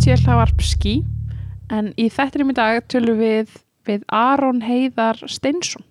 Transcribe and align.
í 0.00 0.14
UTL-havarp 0.14 0.62
skí 0.64 1.00
en 1.72 1.90
í 2.00 2.06
þettinum 2.12 2.52
í 2.52 2.56
dag 2.56 2.78
tölum 2.88 3.18
við 3.20 3.50
við 3.88 4.04
Aron 4.12 4.62
Heiðar 4.64 5.18
Steinsson. 5.28 5.84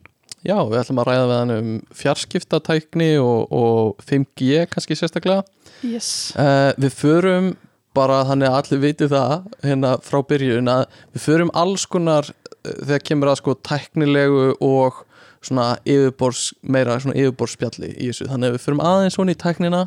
Já, 0.45 0.55
við 0.65 0.79
ætlum 0.79 1.01
að 1.01 1.09
ræða 1.09 1.25
við 1.27 1.35
hann 1.35 1.53
um 1.53 1.71
fjarskiptatækni 1.99 3.09
og, 3.21 3.51
og 3.51 4.05
5G 4.07 4.63
kannski 4.71 4.95
sérstaklega. 4.97 5.43
Yes. 5.83 6.31
uh, 6.39 6.71
Við 6.79 6.95
förum 6.95 7.49
bara 7.97 8.21
þannig 8.29 8.49
að 8.49 8.57
allir 8.59 8.81
viti 8.85 9.09
það 9.11 9.35
hérna 9.65 9.95
frá 10.05 10.21
byrjun 10.29 10.71
að 10.71 10.85
við 11.13 11.25
förum 11.25 11.53
alls 11.59 11.85
konar 11.91 12.29
uh, 12.31 12.73
þegar 12.79 13.05
kemur 13.11 13.33
að 13.33 13.41
sko 13.41 13.57
tæknilegu 13.67 14.47
og 14.63 15.03
svona 15.43 15.73
yfirbors, 15.85 16.53
meira 16.63 16.97
svona 16.99 17.19
yfirborspjalli 17.19 17.93
í 17.93 18.09
þessu, 18.09 18.29
þannig 18.31 18.49
að 18.49 18.57
við 18.57 18.65
förum 18.65 18.85
aðeins 18.89 19.19
svona 19.19 19.35
í 19.35 19.39
tæknina 19.39 19.83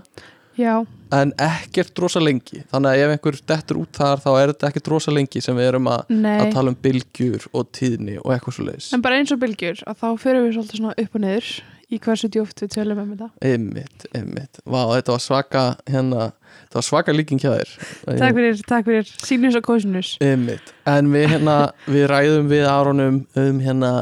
Já, 0.63 0.75
en 1.13 1.35
ekkert 1.43 1.99
rosa 2.03 2.23
lengi. 2.23 2.63
Þannig 2.73 2.95
að 2.95 3.03
ef 3.03 3.15
einhver 3.17 3.39
dettur 3.53 3.83
út 3.83 4.01
þar 4.01 4.23
þá 4.23 4.31
er 4.33 4.55
þetta 4.55 4.71
ekkert 4.71 4.91
rosa 4.95 5.15
lengi 5.15 5.43
sem 5.45 5.59
við 5.59 5.71
erum 5.73 5.91
að, 5.93 6.17
að 6.33 6.55
tala 6.55 6.73
um 6.73 6.81
bylgjur 6.87 7.51
og 7.53 7.69
tíðni 7.77 8.19
og 8.23 8.33
eitthvað 8.33 8.59
svo 8.59 8.67
leiðis 8.71 8.91
En 8.97 9.05
bara 9.05 9.21
eins 9.21 9.35
og 9.35 9.43
bylgjur 9.43 9.85
að 9.85 10.03
þá 10.03 10.09
fyrir 10.23 10.47
við 10.47 10.57
svolítið 10.57 10.83
svona 10.83 10.97
upp 11.03 11.19
og 11.19 11.25
niður 11.27 11.53
í 11.93 11.99
hversu 12.01 12.31
djúft 12.33 12.63
við 12.63 12.71
tölum 12.77 13.03
um 13.03 13.11
þetta. 13.13 13.29
Einmitt, 13.45 14.07
einmitt, 14.17 14.61
vá 14.65 14.81
þetta 14.95 15.13
var 15.13 15.23
svaka 15.23 15.65
hérna, 15.91 16.29
þetta 16.63 16.79
var 16.79 16.87
svaka 16.87 17.15
líking 17.15 17.43
hjá 17.43 17.51
þér. 17.51 17.75
Takk 18.07 18.39
fyrir, 18.39 18.63
takk 18.71 18.89
fyrir. 18.89 19.13
Sínus 19.27 19.59
og 19.59 19.67
kósinus. 19.67 20.15
Einmitt, 20.25 20.73
en 20.89 21.11
við 21.13 21.29
hérna 21.35 21.57
við 21.85 22.07
ræðum 22.13 22.49
við 22.53 22.65
Aronum 22.71 23.21
um 23.43 23.61
hérna 23.65 23.93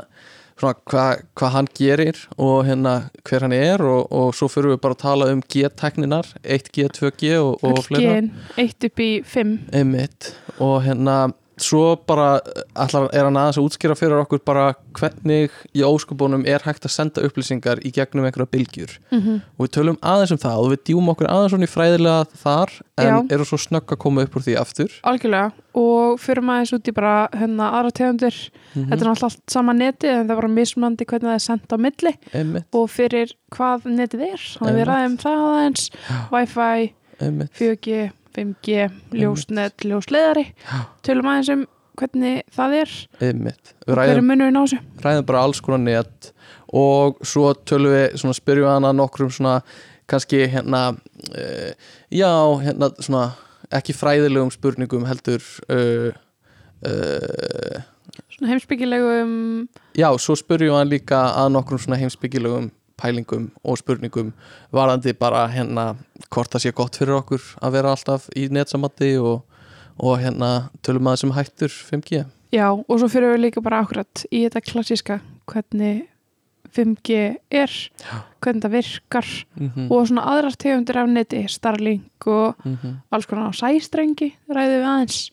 hvað 0.60 1.22
hva 1.38 1.50
hann 1.54 1.68
gerir 1.76 2.18
og 2.36 2.64
hérna 2.68 2.94
hver 3.24 3.46
hann 3.46 3.54
er 3.56 3.84
og, 3.84 4.10
og 4.12 4.34
svo 4.36 4.50
fyrir 4.52 4.74
við 4.74 4.82
bara 4.84 4.96
að 4.96 5.02
tala 5.04 5.28
um 5.32 5.42
G-tekninar 5.42 6.28
1G, 6.44 6.90
2G 6.96 7.34
og, 7.40 7.64
og 7.64 7.82
fleira. 7.86 8.18
Gen, 8.20 8.32
1 8.60 8.88
upp 8.90 9.04
í 9.04 9.10
5 9.24 9.54
Einmitt, 9.80 10.34
og 10.58 10.82
hérna 10.84 11.16
svo 11.64 11.96
bara 12.08 12.40
allar 12.74 13.08
er 13.14 13.26
hann 13.26 13.38
aðeins 13.38 13.58
að 13.60 13.66
útskýra 13.68 13.96
fyrir 13.98 14.20
okkur 14.22 14.42
bara 14.46 14.70
hvernig 14.96 15.54
í 15.76 15.84
óskubunum 15.86 16.46
er 16.48 16.64
hægt 16.64 16.86
að 16.88 16.94
senda 16.94 17.24
upplýsingar 17.26 17.82
í 17.86 17.92
gegnum 17.94 18.26
einhverja 18.28 18.50
bylgjur. 18.50 18.96
Mm 19.12 19.40
og 19.60 19.66
við 19.66 19.72
tölum 19.76 19.98
aðeins 20.00 20.32
um 20.32 20.40
það 20.40 20.60
og 20.60 20.70
við 20.72 20.80
djúum 20.88 21.10
okkur 21.12 21.28
aðeins 21.28 21.52
svona 21.52 21.66
í 21.66 21.70
fræðilega 21.70 22.40
þar 22.42 22.70
en 23.00 23.10
Já. 23.10 23.16
eru 23.36 23.46
svo 23.48 23.58
snögg 23.60 23.92
að 23.92 24.00
koma 24.00 24.24
upp 24.24 24.36
úr 24.36 24.44
því 24.46 24.54
aftur. 24.60 24.94
Algjörlega. 25.06 25.50
Og 25.80 26.20
fyrir 26.20 26.44
maður 26.44 26.78
út 26.78 26.90
í 26.90 26.94
bara 26.96 27.14
hérna 27.36 27.70
aðra 27.78 27.92
tegundir. 27.94 28.38
Mm 28.74 28.88
Þetta 28.90 28.96
er 28.96 29.10
náttúrulega 29.10 29.28
allt 29.30 29.52
sama 29.54 29.74
neti 29.76 30.08
en 30.10 30.28
það 30.28 30.40
bara 30.40 30.52
mismandi 30.54 31.06
hvernig 31.10 31.28
það 31.28 31.36
er 31.36 31.44
sendt 31.44 31.74
á 31.74 31.76
milli. 31.80 32.14
Einmitt, 32.32 32.66
og 32.74 32.88
fyrir 32.90 33.34
hvað 33.54 33.86
netið 33.90 34.24
er 34.30 34.46
þannig 34.46 34.72
að 34.72 34.80
við 34.80 34.88
ræðum 34.90 35.18
það 35.20 35.44
aðeins. 35.50 35.86
Wi-Fi, 36.30 36.90
einmitt. 37.20 37.52
4G, 37.60 38.10
5G 38.36 38.88
ljósnet, 39.16 39.86
ljósleðari 39.86 40.46
tölum 41.06 41.30
aðeins 41.30 41.52
um 41.54 41.66
hvernig 42.00 42.40
það 42.54 42.76
er. 42.80 42.96
Einmitt, 43.20 43.74
við 43.84 43.92
og 43.92 43.98
hver 43.98 44.02
er 44.06 44.14
ræðum, 44.14 44.30
munurinn 44.30 44.56
á 44.56 44.62
þessu? 44.62 44.80
ræðum 45.04 45.28
bara 45.28 45.44
alls 45.44 45.60
konar 45.64 45.82
net. 45.84 46.30
Og 46.70 47.20
svo 47.26 47.50
tölum 47.66 47.94
við 47.96 48.18
svona 48.22 48.38
spyrjum 48.38 48.68
við 48.68 48.74
hana 48.76 48.92
nokkrum 48.96 49.32
svona 49.34 49.58
kannski 50.10 50.44
hérna 50.50 50.82
uh, 50.94 51.70
já, 52.10 52.32
hérna 52.64 52.90
svona 52.98 53.28
ekki 53.74 53.94
fræðilegum 53.94 54.50
spurningum 54.54 55.06
heldur 55.06 55.44
uh, 55.70 56.10
uh, 56.86 57.82
svona 58.30 58.50
heimsbyggilegum 58.54 59.32
Já, 59.98 60.08
svo 60.18 60.36
spurjum 60.38 60.78
hann 60.78 60.90
líka 60.90 61.20
að 61.38 61.52
nokkrum 61.54 61.82
svona 61.82 62.00
heimsbyggilegum 62.00 62.70
pælingum 63.00 63.48
og 63.64 63.80
spurningum 63.80 64.32
varandi 64.72 65.14
bara 65.16 65.46
hérna 65.52 65.94
hvort 66.28 66.52
það 66.52 66.66
sé 66.66 66.74
gott 66.76 66.98
fyrir 67.00 67.18
okkur 67.20 67.46
að 67.62 67.78
vera 67.78 67.94
alltaf 67.94 68.28
í 68.36 68.46
netsamatti 68.52 69.14
og, 69.18 69.42
og 69.98 70.20
hérna 70.22 70.70
tölum 70.86 71.10
að 71.10 71.18
þessum 71.18 71.34
hættur 71.38 71.74
5G 71.90 72.22
já 72.54 72.66
og 72.70 72.94
svo 73.00 73.10
fyrir 73.10 73.34
við 73.34 73.44
líka 73.46 73.64
bara 73.64 73.82
akkurat 73.84 74.24
í 74.30 74.44
þetta 74.46 74.64
klassíska 74.68 75.20
hvernig 75.50 76.06
5G 76.70 77.18
er 77.50 77.72
hvernig 78.40 78.62
það 78.62 78.76
virkar 78.76 79.26
mm 79.56 79.70
-hmm. 79.74 79.90
og 79.90 80.06
svona 80.06 80.28
aðrar 80.32 80.56
tegundir 80.56 80.98
af 80.98 81.08
neti 81.08 81.44
Starlink 81.48 82.26
og 82.26 82.54
alls 83.10 83.26
konar 83.26 83.50
á 83.50 83.52
sæstrengi 83.52 84.34
ræðum 84.48 84.80
við 84.80 84.86
aðeins 84.86 85.30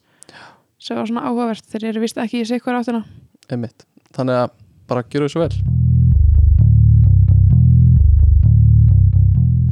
sem 0.80 0.98
var 0.98 1.10
svona 1.10 1.26
áhugavert. 1.28 1.66
Þeir 1.72 1.90
eru 1.92 2.06
vist 2.06 2.22
ekki 2.22 2.44
í 2.44 2.48
sig 2.48 2.64
hver 2.64 2.80
áttina. 2.80 3.04
Einmitt. 3.50 3.88
Þannig 4.16 4.44
að 4.44 4.56
bara 4.88 5.04
gera 5.10 5.28
þessu 5.28 5.44
vel 5.44 5.87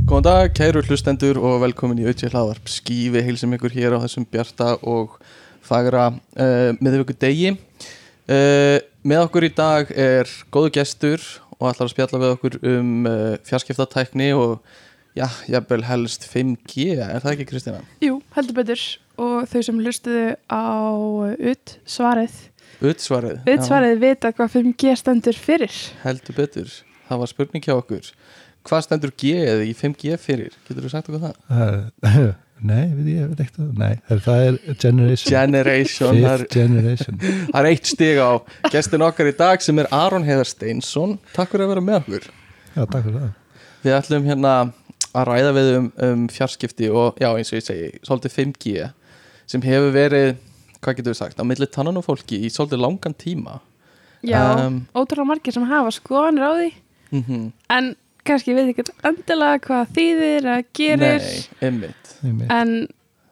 Góðan 0.05 0.21
dag, 0.21 0.51
kæru 0.53 0.83
hlustendur 0.85 1.39
og 1.41 1.63
velkomin 1.63 1.97
í 1.97 2.03
auðvitað 2.05 2.35
hlaðvarp 2.35 2.67
Skífi 2.69 3.23
heilsum 3.25 3.55
ykkur 3.55 3.73
hér 3.73 3.95
á 3.97 4.03
þessum 4.03 4.27
bjarta 4.29 4.75
og 4.85 5.15
fagra 5.65 6.11
uh, 6.13 6.77
miðvöku 6.77 7.15
degi 7.17 7.55
uh, 7.55 8.77
Með 9.01 9.23
okkur 9.23 9.47
í 9.47 9.49
dag 9.57 9.89
er 9.89 10.29
góðu 10.53 10.75
gestur 10.77 11.25
og 11.57 11.71
ætlar 11.71 11.87
að 11.87 11.91
spjalla 11.95 12.21
við 12.21 12.35
okkur 12.35 12.59
um 12.69 13.09
uh, 13.09 13.33
fjarskiptatækni 13.49 14.29
og 14.37 14.61
já, 15.17 15.25
jafnvel 15.49 15.81
helst 15.89 16.29
5G, 16.29 16.87
er 17.01 17.25
það 17.25 17.33
ekki 17.33 17.49
Kristina? 17.55 17.81
Jú, 18.05 18.19
heldur 18.37 18.61
betur. 18.61 18.87
Og 19.17 19.49
þau 19.49 19.59
sem 19.65 19.81
hlustuðu 19.81 20.25
á 20.53 20.65
ut 21.49 21.77
svarið. 21.89 22.37
Utsvarið, 22.85 23.41
ut 23.49 23.65
svarið 23.65 24.01
vita 24.05 24.35
hvað 24.37 24.59
5G 24.59 24.97
stendur 25.01 25.45
fyrir. 25.49 25.85
Heldur 26.05 26.37
betur. 26.37 26.81
Það 27.05 27.21
var 27.21 27.29
spurning 27.29 27.65
hjá 27.65 27.77
okkur 27.79 28.13
Hvað 28.65 28.81
stendur 28.87 29.11
G 29.21 29.33
eða 29.45 29.65
í 29.67 29.73
5G 29.77 30.15
fyrir? 30.21 30.55
Getur 30.67 30.85
þú 30.87 30.91
sagt 30.93 31.11
okkur 31.11 31.23
það? 31.27 31.37
Er- 32.15 32.33
Nei, 32.65 32.85
við 32.95 33.07
ég 33.11 33.25
veit 33.33 33.41
ekki 33.43 33.57
það. 33.59 33.71
Nei, 33.77 33.95
það 34.23 34.41
er- 34.47 34.57
er 34.71 34.77
Generation. 34.79 35.31
Generation 35.35 36.19
er, 36.23 36.43
Fifth 36.45 36.53
Generation. 36.55 37.17
Það 37.51 37.57
er 37.59 37.67
eitt 37.69 37.89
stig 37.91 38.21
á 38.23 38.31
gestin 38.71 39.03
okkar 39.05 39.27
í 39.29 39.33
dag 39.37 39.61
sem 39.61 39.81
er 39.83 39.89
Aron 39.93 40.23
Heiðar 40.25 40.47
Steinsson. 40.49 41.17
Takk 41.35 41.51
fyrir 41.51 41.65
að 41.67 41.73
vera 41.73 41.83
með 41.83 41.97
okkur. 41.99 42.27
Já, 42.71 42.79
takk 42.85 43.03
fyrir 43.03 43.17
það. 43.19 43.33
Við 43.83 43.95
ætlum 43.99 44.29
hérna 44.31 44.53
að 45.15 45.27
ræða 45.29 45.51
við 45.59 45.69
um, 45.81 45.89
um 46.07 46.23
fjarskipti 46.31 46.87
og 46.95 47.19
já 47.21 47.27
eins 47.35 47.51
og 47.53 47.59
ég 47.59 47.67
segi 47.67 47.91
svolítið 48.07 48.35
5G 48.39 48.87
sem 49.51 49.67
hefur 49.67 49.91
verið, 49.99 50.31
hvað 50.79 50.97
getur 51.01 51.11
við 51.13 51.19
sagt 51.19 51.43
á 51.43 51.45
milli 51.45 51.67
tannan 51.75 51.99
og 52.01 52.07
fólki 52.07 52.39
í 52.47 52.49
svolítið 52.55 52.81
langan 52.87 53.19
tíma. 53.19 53.59
Já, 54.25 54.41
Um, 54.63 54.79
ótrúlega 54.95 55.27
margir 55.35 55.53
sem 55.53 55.67
hafa 55.69 55.91
skoðanir 55.93 56.47
á 56.49 56.51
því. 56.55 56.71
Mm 57.19 57.45
en 57.75 57.93
kannski 58.25 58.55
veit 58.57 58.71
ekki 58.73 58.85
endilega 59.07 59.59
hvað 59.67 59.93
þýðir 59.97 60.49
að 60.55 60.65
gerir. 60.79 61.23
Nei, 61.29 61.45
einmitt. 61.69 62.11
Einmitt. 62.25 62.51
en 62.51 62.75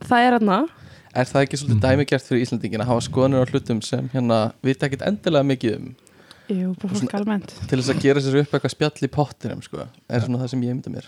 það 0.05 0.27
er 0.29 0.39
aðna 0.39 0.61
Er 1.13 1.27
það 1.29 1.43
ekki 1.45 1.57
svolítið 1.61 1.77
Mhm. 1.77 1.81
dæmigert 1.85 2.23
fyrir 2.25 2.41
Íslandingin 2.41 2.81
að 2.81 2.87
hafa 2.89 3.01
skoðanir 3.05 3.43
á 3.45 3.49
hlutum 3.51 3.83
sem 3.85 4.07
hérna 4.09 4.37
vita 4.65 4.87
ekkit 4.87 5.03
endilega 5.05 5.45
mikið 5.45 5.75
um? 5.77 5.95
Jú, 6.49 6.71
almennt. 7.13 7.53
til 7.69 7.77
þess 7.79 7.89
að 7.93 8.01
gera 8.01 8.19
sér 8.19 8.39
upp 8.41 8.51
eitthvað 8.51 8.71
spjall 8.73 9.05
í 9.05 9.09
pottinum 9.13 9.61
sko, 9.63 9.85
er 10.09 10.19
svona 10.25 10.39
það 10.41 10.49
sem 10.49 10.61
ég 10.65 10.73
mynda 10.73 10.89
mér. 10.91 11.05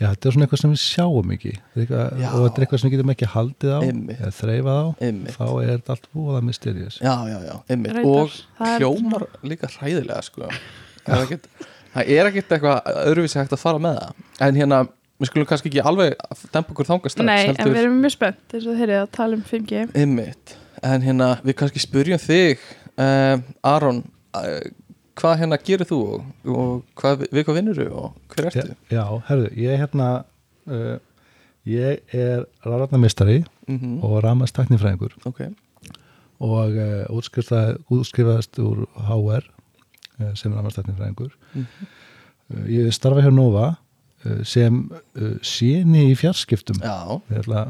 Já, 0.00 0.08
þetta 0.10 0.26
er 0.26 0.32
svona 0.34 0.46
eitthvað 0.46 0.60
sem 0.60 0.72
við 0.74 0.82
sjáum 0.82 1.30
ekki. 1.32 1.52
Er 1.54 1.84
eitthvað, 1.84 2.12
og 2.34 2.42
þetta 2.50 2.58
er 2.58 2.66
eitthvað 2.66 2.80
sem 2.82 2.90
við 2.90 2.96
getum 2.98 3.12
ekki 3.14 3.28
haldið 3.30 3.70
á 3.70 3.80
Einmitt. 3.86 4.18
eða 4.20 4.32
þreifað 4.40 4.80
á. 4.82 4.86
Einmitt. 5.00 5.36
þá 5.38 5.46
er 5.62 5.68
þetta 5.78 5.90
allt 5.94 6.08
búið 6.14 6.34
að 6.40 6.42
mysterious. 6.50 6.98
Já, 7.00 7.14
já, 7.30 7.38
já, 7.46 7.54
einmitt. 7.70 7.94
Reyndar, 7.94 8.10
og 8.10 8.30
það 8.58 8.78
hljómar 8.82 9.26
líka 9.44 9.70
hræðilega 9.70 10.22
sko. 10.26 10.48
það, 11.06 11.14
er 11.14 11.22
ekkit, 11.24 11.46
það 11.94 12.12
er 12.16 12.30
ekkit 12.30 12.54
eitthvað 12.56 12.92
öðruvísi 13.06 13.40
hægt 13.40 13.56
að 13.56 13.62
fara 13.64 13.82
með 13.82 13.98
það. 14.00 14.22
En 14.46 14.60
hérna, 14.60 14.82
við 15.22 15.30
skulum 15.30 15.48
kannski 15.50 15.70
ekki 15.70 15.82
alveg 15.86 16.14
dempa 16.52 16.74
okkur 16.74 16.88
þangast 16.90 17.16
strax 17.16 17.28
Nei, 17.28 17.54
en 17.54 17.70
við 17.70 17.80
erum 17.84 17.98
mjög 18.02 18.14
spennt 18.16 18.54
eins 18.56 18.66
og 18.66 18.78
þeir 18.80 18.88
eru 18.90 19.00
að 19.04 19.12
tala 19.14 19.38
um 19.38 19.44
5G 19.46 19.84
einmitt, 20.02 20.56
en 20.82 21.04
hérna 21.06 21.28
við 21.46 21.58
kannski 21.60 21.82
spurjum 21.82 22.20
þig 22.22 22.64
uh, 22.98 23.38
Aron 23.70 24.02
uh, 24.34 24.58
hvað 25.14 25.40
hérna 25.44 25.58
gerir 25.62 25.86
þú 25.86 26.00
og, 26.16 26.28
og 26.50 26.98
hvað, 26.98 27.26
við 27.30 27.46
hvað 27.46 27.58
vinnur 27.60 27.78
þú 27.78 27.88
og 28.02 28.34
hver 28.34 28.48
Já, 28.48 28.52
ertu? 28.64 28.78
já 28.90 29.04
herðu, 29.30 29.50
ég 29.62 29.74
er 29.76 29.82
hérna 29.84 30.08
uh, 30.66 30.96
ég 31.70 32.16
er 32.24 32.46
rafrætnamistari 32.66 33.42
Mm 33.64 34.02
og 34.04 34.18
ramastæknifræðingur 34.20 35.14
ok, 35.24 35.38
og 36.44 36.74
uh, 36.76 37.06
útskrifaðist 37.16 38.58
úr 38.60 38.82
HR 39.06 39.46
uh, 40.20 40.34
sem 40.34 40.52
ramastæknifræðingur 40.54 41.32
Mhm. 41.54 41.64
uh, 42.54 42.66
ég 42.68 42.92
starfa 42.92 43.22
hjá 43.24 43.32
Nova 43.34 43.66
uh, 44.26 44.42
sem 44.44 44.90
uh, 45.16 45.34
séni 45.42 46.10
í 46.12 46.14
fjarskiptum 46.18 46.78
já 46.82 47.20
ég 47.30 47.40
ætla 47.44 47.64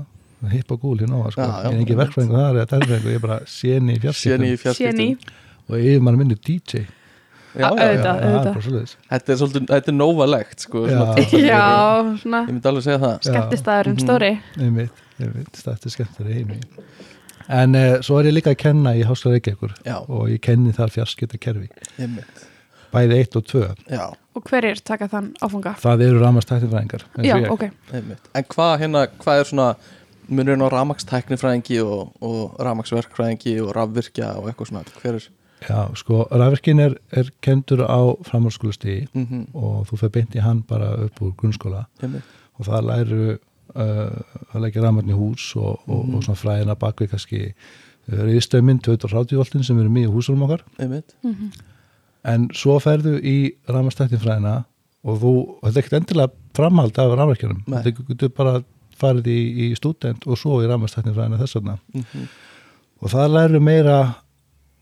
að 0.45 0.51
hippa 0.59 0.77
gúl 0.77 0.99
hjá 1.01 1.09
Nova 1.09 1.31
sko. 1.33 1.41
Já, 1.41 1.63
já, 1.65 1.71
ég 1.71 1.79
er 1.79 1.85
ekki 1.87 1.97
verkfræðingur 2.03 2.37
þar 2.43 2.59
eða 2.61 2.67
tærfræðingur, 2.75 3.11
ég 3.15 3.17
er 3.17 3.25
bara 3.25 3.39
séni 3.49 3.97
í 3.97 4.01
fjarskiptum 4.61 5.17
og 5.71 5.79
yfir 5.81 6.03
mann 6.05 6.19
minni 6.21 6.35
DJ 6.37 6.83
já, 6.85 6.85
já, 7.55 7.71
já. 7.71 7.71
Auðvitað. 7.71 8.19
það 8.19 8.35
er 8.35 8.49
bara 8.51 8.63
svoleiðis 8.67 8.97
Þetta 9.09 9.33
er 9.33 9.37
svolítið, 9.41 9.67
þetta 9.71 9.89
er 9.93 9.97
nóvalegt 9.97 10.65
sko, 10.67 10.83
svona 10.91 11.15
Já. 11.15 11.39
Já, 11.39 12.19
svona 12.21 12.41
Ég 12.45 12.51
myndi 12.53 12.69
alveg 12.69 12.85
segja 12.85 12.99
það 13.05 13.15
Já. 13.15 13.25
skemmtistæðurinn 13.31 13.95
Mhm. 13.95 14.05
stóri 14.05 14.33
einmitt, 14.59 15.03
einmitt, 15.23 15.61
þetta 15.65 15.87
er 15.89 15.95
skemmtilega 15.95 16.35
heimi 16.35 16.59
en 17.49 17.75
uh, 17.79 18.01
svo 18.05 18.19
er 18.21 18.31
ég 18.31 18.37
líka 18.39 18.55
að 18.55 18.61
kenna 18.65 18.95
í 18.97 19.05
Háskóla 19.07 19.37
Reykjavíkur 19.37 19.77
og 20.09 20.29
ég 20.33 20.41
kenni 20.45 20.73
þar 20.77 20.93
fjarskiptakerfi 20.95 21.69
einmitt. 21.99 22.47
Bæði 22.95 23.21
1 23.25 23.37
og 23.41 23.47
2 23.51 23.63
Já, 23.91 24.05
og 24.39 24.49
hverjir 24.49 24.81
taka 24.87 25.09
þann 25.11 25.33
áfanga? 25.43 25.75
það 25.83 26.07
eru 26.07 26.23
ramastæknifræðingar 26.23 27.07
eins 27.17 27.25
og 27.25 27.31
Já, 27.31 27.37
ég. 27.43 27.51
ok. 27.51 27.65
Einmitt. 27.93 28.29
En 28.35 28.45
hvað 28.55 28.75
hérna, 28.85 29.07
hvað 29.19 29.41
er 29.41 29.51
svona 29.51 29.69
munurinn 30.29 30.65
á 30.65 30.69
ramakstæknifræðingi 30.73 31.81
og, 31.85 32.13
og 32.25 32.61
ramaksverkfræðingi 32.65 33.57
og 33.65 33.73
rafvirkja 33.77 34.37
og 34.39 34.49
eitthvað 34.49 34.71
svona? 34.71 34.85
Hver 35.03 35.19
er 35.19 35.27
Já, 35.65 35.89
sko, 35.97 36.25
rafvirkin 36.29 36.83
er, 36.83 36.97
er 37.13 37.31
kendur 37.45 37.85
á 37.89 38.01
framhaldsskólastíði 38.29 39.09
mm 39.13 39.27
-hmm. 39.27 39.45
og 39.57 39.87
þú 39.89 39.97
fer 39.97 40.11
beint 40.13 40.35
í 40.37 40.43
hann 40.45 40.63
bara 40.63 40.91
upp 41.07 41.23
úr 41.23 41.33
grunnskóla. 41.37 41.85
Og 42.59 42.67
það 42.67 42.87
læru 42.89 43.39
að 43.75 44.61
leggja 44.63 44.83
rafmarn 44.85 45.11
í 45.11 45.17
hús 45.19 45.57
og, 45.57 45.81
og, 45.89 46.05
Mhm. 46.07 46.15
og 46.15 46.23
svona 46.25 46.39
fræðina 46.41 46.77
bakvið 46.79 47.11
kannski 47.15 47.41
riðstöminn, 48.11 48.83
230 48.85 49.37
voltin 49.41 49.65
sem 49.65 49.79
eru 49.81 49.89
mjög 49.89 50.13
húsum 50.15 50.43
okkar. 50.45 50.61
Einmitt. 50.79 51.15
En 52.25 52.49
svo 52.57 52.79
ferðu 52.81 53.19
í 53.21 53.55
rafmarstæktin 53.69 54.21
fræðina 54.21 54.65
og 55.05 55.19
þú, 55.21 55.33
þetta 55.63 55.77
er 55.77 55.83
ekkert 55.83 55.99
endilega 56.01 56.33
framhald 56.57 56.99
af 56.99 57.19
rafmarkjunum, 57.19 57.63
Nei. 57.67 57.83
þetta 57.83 58.07
getur 58.09 58.29
bara 58.37 58.63
farið 59.01 59.27
í, 59.27 59.41
í 59.71 59.75
stúdent 59.77 60.27
og 60.27 60.39
svo 60.39 60.61
í 60.63 60.69
rafmarstæktin 60.71 61.15
fræðina 61.17 61.39
þess 61.43 61.55
vegna. 61.61 61.79
Mm 61.95 62.29
og 63.05 63.11
það 63.11 63.33
læru 63.35 63.59
meira 63.61 64.15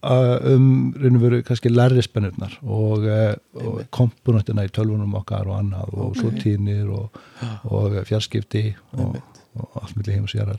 um 0.03 0.95
raun 0.99 1.17
og 1.19 1.23
veru 1.23 1.43
kannski 1.47 1.71
lærri 1.71 2.03
spennurnar 2.03 2.57
og, 2.63 3.05
uh, 3.07 3.35
og 3.63 3.83
komponentina 3.95 4.65
í 4.67 4.73
tölvunum 4.75 5.15
okkar 5.21 5.47
og 5.47 5.59
annað 5.61 5.93
og 5.95 6.17
svo 6.19 6.33
tíðnir 6.35 6.89
og, 6.91 7.21
og 7.71 8.01
fjarskipti 8.09 8.65
og, 8.99 9.21
og 9.59 9.83
allt 9.83 9.99
milli 9.99 10.17
heim 10.17 10.27
og 10.27 10.33
sérar 10.33 10.59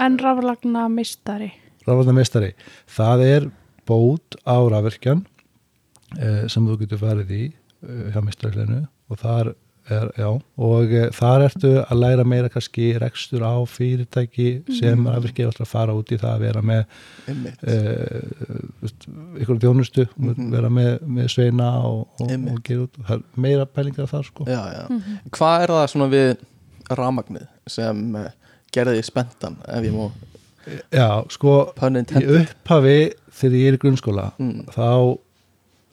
En 0.00 0.16
raflagna 0.18 0.86
mistari 0.88 1.50
Rafvarnameistari, 1.82 2.52
það 2.86 3.24
er 3.26 3.46
bót 3.88 4.36
á 4.46 4.54
rafverkjan 4.70 5.24
uh, 5.26 6.44
sem 6.48 6.66
þú 6.68 6.78
getur 6.84 7.02
farið 7.02 7.34
í 7.34 7.42
uh, 7.50 8.08
hjá 8.14 8.20
meistarleginu 8.22 8.84
og 9.10 9.20
þar 9.20 9.52
er, 9.90 10.08
já, 10.18 10.28
og 10.62 10.92
uh, 10.94 11.06
þar 11.16 11.44
ertu 11.48 11.70
að 11.82 11.98
læra 12.02 12.24
meira 12.28 12.48
kannski 12.52 12.92
rekstur 13.02 13.42
á 13.42 13.54
fyrirtæki 13.66 14.48
sem 14.78 15.06
rafverki 15.08 15.42
er 15.42 15.50
alltaf 15.50 15.66
að 15.66 15.72
fara 15.72 15.96
út 15.98 16.12
í 16.14 16.18
það 16.20 16.34
að 16.36 16.44
vera 16.46 16.62
með 16.62 16.82
einmitt. 17.32 17.64
uh, 17.66 19.40
ykkur 19.42 19.60
þjónustu 19.62 20.06
vera 20.52 20.70
með, 20.72 20.92
með 21.06 21.30
sveina 21.34 21.70
og, 21.88 22.04
og, 22.22 22.32
og 22.52 22.60
gera 22.66 22.86
út. 22.86 23.00
Það 23.08 23.16
er 23.18 23.24
meira 23.46 23.66
pælingar 23.66 24.10
þar 24.10 24.28
sko. 24.28 24.46
Já, 24.50 24.62
já. 24.76 24.84
hvað 25.34 25.66
er 25.66 25.74
það 25.76 25.86
svona 25.94 26.10
við 26.12 26.32
ramagnið 26.98 27.48
sem 27.70 28.04
uh, 28.18 28.28
gerði 28.74 29.02
spenntan 29.06 29.58
ef 29.68 29.84
ég 29.86 29.94
má 29.96 30.06
já, 30.94 31.08
sko, 31.34 31.56
í 31.74 32.26
upphafi 32.38 32.96
þegar 33.34 33.58
ég 33.58 33.68
er 33.72 33.76
í 33.78 33.82
grunnskóla 33.82 34.28
Mm. 34.38 34.62
þá 34.70 35.18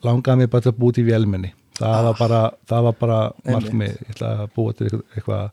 langaði 0.05 0.43
mér 0.43 0.51
bara 0.53 0.63
til 0.63 0.71
að 0.71 0.77
búa 0.79 0.95
til 0.95 1.05
vélmenni 1.07 1.49
það 1.79 2.07
var 2.09 2.17
bara, 2.23 2.41
það 2.69 2.87
var 2.89 2.97
bara 3.03 3.19
Ah. 3.29 3.51
Markmið, 3.57 3.93
ég 4.03 4.15
ætla 4.15 4.33
að 4.45 4.49
búa 4.55 4.73
til 4.79 4.89
eitthvað 5.15 5.51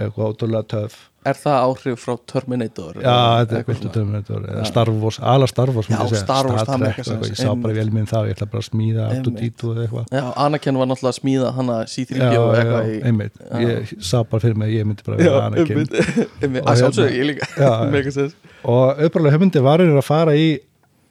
eitthvað, 0.00 0.26
ótrúlega 0.32 0.66
töf 0.70 0.92
er 1.28 1.36
það 1.36 1.56
áhrif 1.66 1.98
frá 2.00 2.14
Terminator 2.30 2.94
já, 2.96 3.02
eða 3.04 3.40
þetta 3.40 3.56
er 3.58 3.64
kvöldu? 3.66 3.88
Terminator 3.92 4.44
eða 4.48 4.62
Star 4.70 4.88
Wars, 5.02 5.18
ala 5.20 5.46
Star 5.50 5.68
Wars 5.76 5.88
Já, 5.90 5.96
Star 6.16 6.46
Wars, 6.48 6.62
það 6.64 6.70
sense, 6.70 6.92
eitthvað, 7.02 7.26
ég 7.28 7.36
sá 7.36 7.48
bara 7.50 7.56
einmitt. 7.58 7.76
vélminn 7.80 8.06
þá, 8.08 8.16
ég 8.24 8.36
ætla 8.38 8.46
bara 8.54 8.62
að 8.62 8.68
smíða 8.70 9.02
Einmitt. 9.10 9.18
Artudito 9.26 9.72
eða 9.74 9.82
eitthvað 9.84 10.14
já, 10.16 10.22
Anakin 10.46 10.78
var 10.80 10.88
náttúrulega 10.88 11.12
að 11.12 11.18
smíða 11.18 11.50
hana 11.58 11.76
C-3PO 11.92 12.30
já, 12.32 12.40
og 12.40 12.54
já, 12.54 12.62
eitthvað 12.62 12.88
í 12.94 12.96
einmitt, 13.10 13.36
Já. 13.42 13.60
ég 13.66 13.92
sá 14.08 14.16
bara 14.30 14.40
fyrir 14.46 14.56
mig 14.62 14.70
að 14.70 14.76
ég 14.78 14.88
myndi 14.88 15.06
bara 15.10 15.18
já, 15.20 15.28
vera 15.28 15.42
Anakin 15.50 15.76
einmitt, 15.76 15.92
einmitt, 16.46 16.62
Og 16.62 16.70
að 16.70 16.72
hérna- 16.72 16.80
sjálfsögðu 16.80 17.18
ég 17.20 17.28
líka 17.28 17.50
Já, 17.60 17.70
já. 18.24 18.32
Og 18.64 19.04
auðvitað 19.04 19.34
höfundi 19.36 19.62
var 19.68 19.84
einhver 19.84 20.00
að 20.00 20.08
fara 20.08 20.38
í 20.40 20.48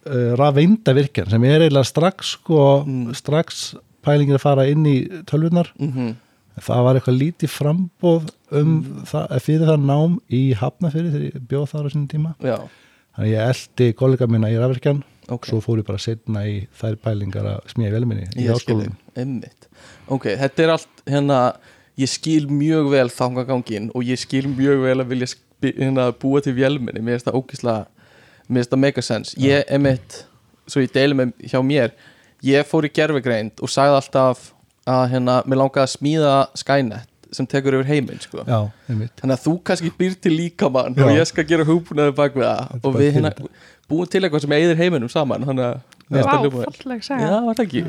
uh, 0.10 0.34
rafeindavirkjan 0.42 1.30
sem 1.30 1.46
er 1.52 1.68
eiginlega 1.68 1.86
strax 1.86 2.34
sko, 2.40 2.64
Mm. 2.90 3.14
strax 3.14 3.76
pælingin 4.06 4.38
að 4.38 4.44
fara 4.46 4.66
inn 4.70 4.86
í 4.86 4.96
tölvunar 5.30 5.70
Mhm. 5.80 6.16
það 6.60 6.84
var 6.84 6.96
eitthvað 7.00 7.20
lítið 7.22 7.50
frambóð 7.56 8.30
um 8.52 9.04
það, 9.06 9.40
fyrir 9.42 9.68
það 9.70 9.86
nám 9.86 10.18
í 10.30 10.42
Hafnafyrir 10.60 11.12
þegar 11.14 11.28
ég 11.34 11.48
bjóð 11.48 11.70
þar 11.72 11.86
á 11.88 11.90
sinni 11.94 12.08
tíma. 12.12 12.36
Já, 12.44 12.58
þannig 13.16 13.28
að 13.28 13.32
ég 13.32 13.50
eldi 13.50 13.94
kollega 13.94 14.28
minna 14.28 14.50
í 14.52 14.58
rafvirkjan. 14.60 15.04
Ok. 15.30 15.46
Svo 15.46 15.60
fór 15.62 15.78
ég 15.78 15.86
bara 15.86 16.00
setna 16.02 16.42
í 16.50 16.68
þær 16.74 16.96
pælingar 17.06 17.46
að 17.46 17.68
smíða 17.70 17.92
velminni 18.00 18.26
í 18.36 18.48
áskólum 18.50 18.96
Ok, 20.10 20.26
þetta 20.40 20.64
er 20.64 20.70
allt 20.74 21.04
hérna 21.06 21.38
ég 22.00 22.10
skil 22.10 22.48
mjög 22.48 22.90
vel 22.94 23.10
þangagangin 23.14 23.92
og 23.94 24.04
ég 24.08 24.18
skil 24.18 24.48
mjög 24.48 24.82
vel 24.88 24.98
að 25.04 25.12
vilja 25.12 25.28
hérna, 25.62 26.12
búa 26.18 26.42
til 26.42 26.56
vélminni, 26.56 27.02
mér 27.04 27.20
finnst 27.20 27.28
það 27.28 27.38
ógislega 27.42 27.86
mér 28.50 28.62
finnst 28.64 28.72
það 28.74 28.80
mega 28.80 29.02
sense 29.06 29.36
ég, 29.38 29.64
einmitt, 29.70 30.24
svo 30.68 30.82
ég 30.82 30.94
deili 30.96 31.18
með 31.20 31.34
hjá 31.52 31.60
mér 31.62 31.92
ég 32.46 32.68
fór 32.70 32.88
í 32.88 32.92
gerfigreind 32.94 33.64
og 33.64 33.72
sagði 33.72 34.00
alltaf 34.00 34.50
að 34.90 35.06
hérna, 35.14 35.40
mér 35.46 35.62
langaði 35.64 35.86
að 35.86 35.94
smíða 35.96 36.36
Skynet 36.58 37.08
sem 37.36 37.46
tekur 37.50 37.76
yfir 37.78 37.90
heiminn 37.92 38.22
sko. 38.24 38.42
já, 38.42 38.60
einmitt. 38.90 39.14
Þannig 39.22 39.36
að 39.36 39.44
þú 39.44 39.56
kannski 39.70 39.92
býr 40.00 40.16
til 40.18 40.32
líkamann 40.34 40.96
Já. 40.98 41.04
og 41.06 41.12
ég 41.14 41.28
skal 41.30 41.46
gera 41.46 41.66
hugbúnaði 41.68 42.16
bak 42.18 42.38
við 42.38 42.48
það. 42.48 42.72
Þetta 42.72 42.90
og 42.90 42.96
við 42.98 43.12
hérna 43.18 43.34
búum 43.90 44.10
til 44.10 44.24
eitthvað 44.24 44.46
sem 44.46 44.56
eigðir 44.58 44.80
heiminum 44.80 45.12
saman 45.14 45.46
að 45.46 45.60
það 45.60 45.76
Vá, 46.10 46.24
saga. 47.06 47.42
Var 47.46 47.60
það 47.60 47.66
ekki? 47.68 47.84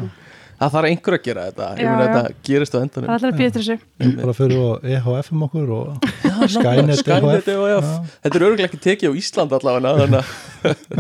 Það 0.61 0.73
þarf 0.75 0.89
einhver 0.91 1.15
að 1.17 1.23
gera 1.25 1.45
þetta. 1.49 1.67
Ég 1.73 1.87
Já, 1.87 1.91
já. 1.91 2.01
þetta 2.05 2.35
gerist 2.45 2.75
á 2.75 2.77
Það 2.77 2.83
endanum 2.85 3.13
allir 3.15 3.31
að 3.31 3.39
býja 3.39 3.53
þessu. 3.55 3.77
Bara 4.21 4.35
fyrir 4.37 4.61
á 4.61 4.69
EHF 4.93 5.31
um 5.33 5.45
okkur 5.47 5.71
og 5.73 5.87
Skynet, 6.53 7.01
EHF. 7.01 7.49
EHF 7.49 7.89
Já. 7.89 7.95
Þetta 8.27 8.37
er 8.37 8.45
örgulega 8.51 8.69
ekki 8.69 8.83
tekið 8.85 9.09
á 9.09 9.13
Ísland 9.23 9.57
allavega 9.57 9.95
þannig 10.03 10.35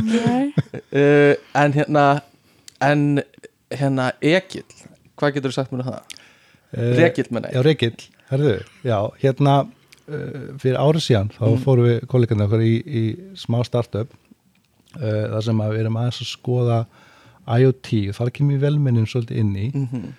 Nei. 0.09 0.45
að 0.57 0.97
uh, 1.03 1.35
En 1.61 1.77
hérna 1.77 2.07
En 2.81 3.21
hérna 3.71 4.13
Egil 4.21 4.65
Hvað 5.21 5.35
getur 5.37 5.51
þú 5.51 5.55
sagt 5.55 5.73
mér 5.73 5.83
um 5.85 5.91
það? 5.93 6.17
Eh, 6.73 6.97
Rekill 6.97 7.27
menna 7.31 7.51
Já, 7.53 7.61
Rekill, 7.67 7.97
herðu, 8.31 8.55
já, 8.87 8.97
hérna 9.21 9.55
uh, 10.09 10.57
fyrir 10.63 10.79
árið 10.81 11.05
síðan 11.07 11.31
þá 11.35 11.45
Mm. 11.51 11.61
fórum 11.65 11.85
við 11.89 12.07
kollegarnir 12.07 12.47
okkar 12.47 12.63
í, 12.65 12.75
í 12.87 13.03
smá 13.37 13.59
startup 13.67 14.09
uh, 14.97 15.27
þar 15.35 15.43
sem 15.45 15.61
að 15.61 15.73
við 15.75 15.81
erum 15.85 15.97
aðeins 16.01 16.21
að 16.23 16.31
skoða 16.31 16.79
IoT 17.51 17.91
og 18.11 18.15
þar 18.21 18.31
kemur 18.37 18.61
velmennin 18.63 19.07
svolítið 19.11 19.37
inn 19.43 19.57
í, 19.57 19.71
mm 19.75 19.87
-hmm. 19.91 20.13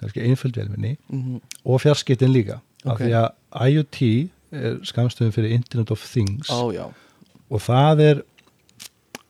kannski 0.00 0.20
einföld 0.26 0.56
velmenni 0.56 0.96
Mm 1.08 1.40
og 1.64 1.80
fjarskiptin 1.80 2.32
líka, 2.32 2.60
Ok. 2.84 2.90
af 2.90 2.98
því 2.98 3.12
að 3.12 3.28
IoT 3.70 4.30
er 4.52 4.78
skamstöðum 4.82 5.32
fyrir 5.32 5.50
Internet 5.54 5.90
of 5.90 6.02
Things 6.12 6.48
já 6.48 6.88
og 7.50 7.60
það 7.60 8.00
er 8.00 8.22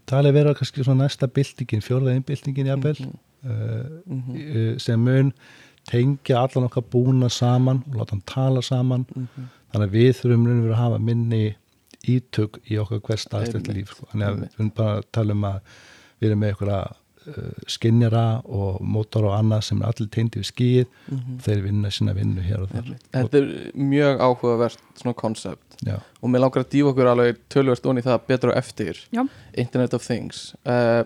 það 0.06 0.26
er 0.26 0.32
vera 0.32 0.54
kannski 0.54 0.84
svona 0.84 1.04
næsta 1.04 1.26
byltingin, 1.26 1.82
fjórða 1.82 2.14
innbyltingin 2.16 2.66
jafnvel 2.66 2.96
Mhm. 3.00 3.08
uh, 3.08 3.14
Mhm. 3.42 4.36
uh, 4.36 4.78
sem 4.78 5.00
mun 5.04 5.32
tengja 5.90 6.38
allan 6.44 6.68
okkar 6.68 6.84
búna 6.92 7.28
saman 7.30 7.82
og 7.90 7.94
láta 8.00 8.10
hann 8.14 8.22
tala 8.26 8.62
saman 8.62 9.06
Mhm. 9.16 9.48
þannig 9.72 9.88
að 9.88 9.96
við 9.96 10.12
þurfum 10.20 10.46
raun 10.46 10.58
og 10.58 10.64
veru 10.64 10.74
að 10.74 10.84
hafa 10.84 10.98
minni 11.00 11.54
ítök 12.06 12.58
í 12.70 12.78
okkar 12.82 13.00
hver 13.00 13.16
staðstætt 13.18 13.68
líf 13.74 13.88
sko. 13.94 14.06
þannig 14.12 14.26
að 14.28 14.48
við 14.58 14.74
bara 14.74 14.98
að 14.98 15.04
tala 15.12 15.32
um 15.32 15.44
að 15.44 15.60
við 16.20 16.28
erum 16.28 16.38
með 16.40 16.52
einhverja 16.54 16.92
uh, 17.24 17.52
skinnjara 17.70 18.42
og 18.50 18.80
mótor 18.82 19.24
og 19.28 19.36
annað 19.38 19.62
sem 19.62 19.82
er 19.82 19.86
allir 19.86 20.08
tengdi 20.10 20.40
við 20.40 20.48
skýð 20.50 20.86
Mhm. 21.10 21.36
þeir 21.44 21.62
vinna 21.62 21.88
sína 21.90 22.14
vinnu 22.14 22.42
hér 22.42 22.62
og 22.62 22.68
þar. 22.70 22.96
Þetta 23.12 23.34
er 23.38 23.72
mjög 23.76 24.18
áhugavert 24.18 24.78
svona 24.96 25.14
koncept 25.14 25.76
Já, 25.86 26.00
og 26.22 26.30
mér 26.30 26.40
langar 26.40 26.64
að 26.64 26.70
dýfa 26.70 26.90
okkur 26.92 27.06
alveg 27.12 27.36
tölvert 27.48 27.86
onni 27.86 28.02
það 28.02 28.26
betur 28.26 28.50
og 28.50 28.56
eftir 28.56 28.98
Já. 29.12 29.28
Internet 29.54 29.94
of 29.94 30.04
Things 30.06 30.54
uh, 30.66 31.04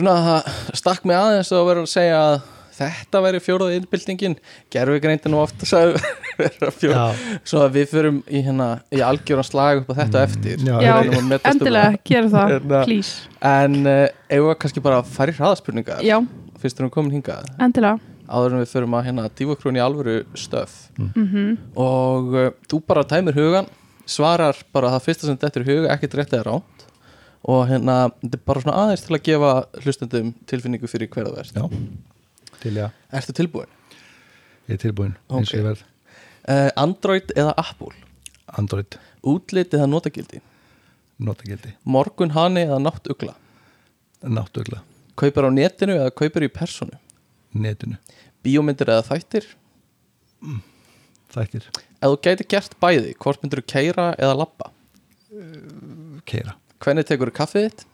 Svona 0.00 0.16
það 0.24 0.78
stakk 0.80 1.04
mig 1.04 1.18
aðeins 1.18 1.50
að 1.52 1.66
vera 1.68 1.84
að 1.84 1.90
segja 1.92 2.20
að 2.24 2.36
þetta 2.80 3.20
væri 3.20 3.40
fjóraða 3.44 3.74
innbyltingin 3.76 4.36
gerfi 4.72 5.00
greindin 5.04 5.34
og 5.36 5.42
ofta 5.44 5.66
já, 6.80 7.02
svo 7.44 7.60
að 7.66 7.74
við 7.74 7.90
förum 7.90 8.20
í, 8.24 8.40
hérna, 8.46 8.68
í 8.88 9.02
algjöran 9.04 9.44
slag 9.44 9.82
upp 9.82 9.90
á 9.92 9.94
þetta 9.98 10.22
eftir. 10.24 10.62
Já, 10.64 10.78
Já, 10.80 10.94
um 11.18 11.34
endilega, 11.36 11.98
gera 12.08 12.30
það, 12.32 12.54
Hérna- 12.54 12.84
please. 12.86 13.28
En 13.44 13.76
uh, 13.84 14.06
eigum 14.30 14.48
við 14.48 14.56
kannski 14.62 14.84
bara 14.86 15.02
að 15.02 15.12
fara 15.18 15.34
í 15.34 15.36
hraðaspurningar? 15.36 16.00
Já, 16.08 16.16
fyrst 16.62 16.80
erum 16.80 16.88
við 16.88 16.96
komin 16.96 17.18
hingað. 17.18 17.52
Endilega. 17.60 18.00
Áður 18.30 18.56
en 18.56 18.62
við 18.62 18.72
förum 18.72 18.96
að 18.96 19.06
hérna 19.10 19.26
inn 19.26 19.76
í 19.76 19.82
alvöru 19.82 20.16
stöf 20.38 20.74
mm. 20.96 21.48
Og 21.82 22.36
uh, 22.38 22.52
þú 22.70 22.78
bara 22.86 23.02
tæmir 23.02 23.34
hugan 23.34 23.66
svarar 24.06 24.54
bara 24.72 24.92
það 24.94 25.08
fyrsta 25.08 25.26
sem 25.26 25.38
þetta 25.38 25.58
er 25.60 25.66
í 25.66 25.74
huga 25.74 25.96
ekkert 25.96 26.14
rétt 26.20 26.36
eða 26.38 26.46
ránt 26.46 26.79
og 27.48 27.62
hérna 27.70 27.94
þetta 28.20 28.36
er 28.36 28.44
bara 28.50 28.60
svona 28.64 28.78
aðeins 28.84 29.04
til 29.06 29.16
að 29.16 29.22
gefa 29.30 29.52
hlustendum 29.84 30.32
tilfinningu 30.50 30.88
fyrir 30.90 31.08
hverða 31.12 31.36
verð 31.38 31.54
já 31.56 31.68
til 32.60 32.74
já, 32.76 32.90
Ertu 33.16 33.32
tilbúin? 33.32 33.70
ég 34.68 34.74
er 34.76 34.82
tilbúin 34.82 35.14
eins 35.30 35.52
og 35.54 35.60
ég 35.60 35.68
verð 35.70 35.86
Uh, 36.48 36.70
Android 36.80 37.28
eða 37.36 37.52
Apple? 37.60 37.92
Android, 38.58 38.94
Útlit 39.28 39.74
eða 39.76 39.84
notagildi? 39.86 40.40
notagildi, 41.20 41.74
Morgun 41.84 42.32
hani 42.32 42.62
eða 42.64 42.78
nátt 42.80 43.06
ugla? 43.12 43.34
náttúrulega 44.24 44.80
Kaupir 45.20 45.44
á 45.46 45.50
netinu 45.52 45.98
eða 46.00 46.10
kaupir 46.16 46.46
í 46.46 46.48
personu? 46.48 46.96
netinu, 47.52 47.98
Bíómyndir 48.42 48.88
eða 48.88 49.04
þættir? 49.10 49.50
þættir, 51.34 51.68
Ef 52.00 52.08
þú 52.08 52.16
gæti 52.24 52.46
gert 52.48 52.74
bæði, 52.80 53.12
hvort 53.20 53.42
myndir 53.44 53.60
þú 53.60 53.66
keira 53.74 54.08
eða 54.16 54.38
labba? 54.40 54.70
keira 56.24 56.56
Hvernig 56.80 57.06
tekur 57.08 57.32
kaffið 57.34 57.68
þitt? 57.68 57.86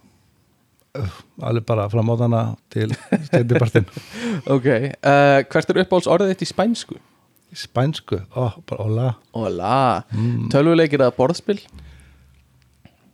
alveg 1.45 1.67
bara 1.69 1.83
frá 1.93 2.01
móðana 2.01 2.39
til 2.73 2.87
steindibartin 3.27 3.85
Ok, 4.55 4.65
uh, 4.65 5.43
hvert 5.45 5.73
er 5.73 5.81
uppáhalds 5.83 6.09
orðið 6.09 6.31
þitt 6.33 6.45
í 6.47 6.49
spænsku? 6.49 6.97
spænsku, 7.57 8.19
ó, 8.33 8.57
bara 8.69 8.87
hola. 8.87 9.11
Hola, 9.37 9.75
mm. 10.13 10.49
tölvuleikir 10.53 11.01
eða 11.05 11.15
borðspil? 11.17 11.59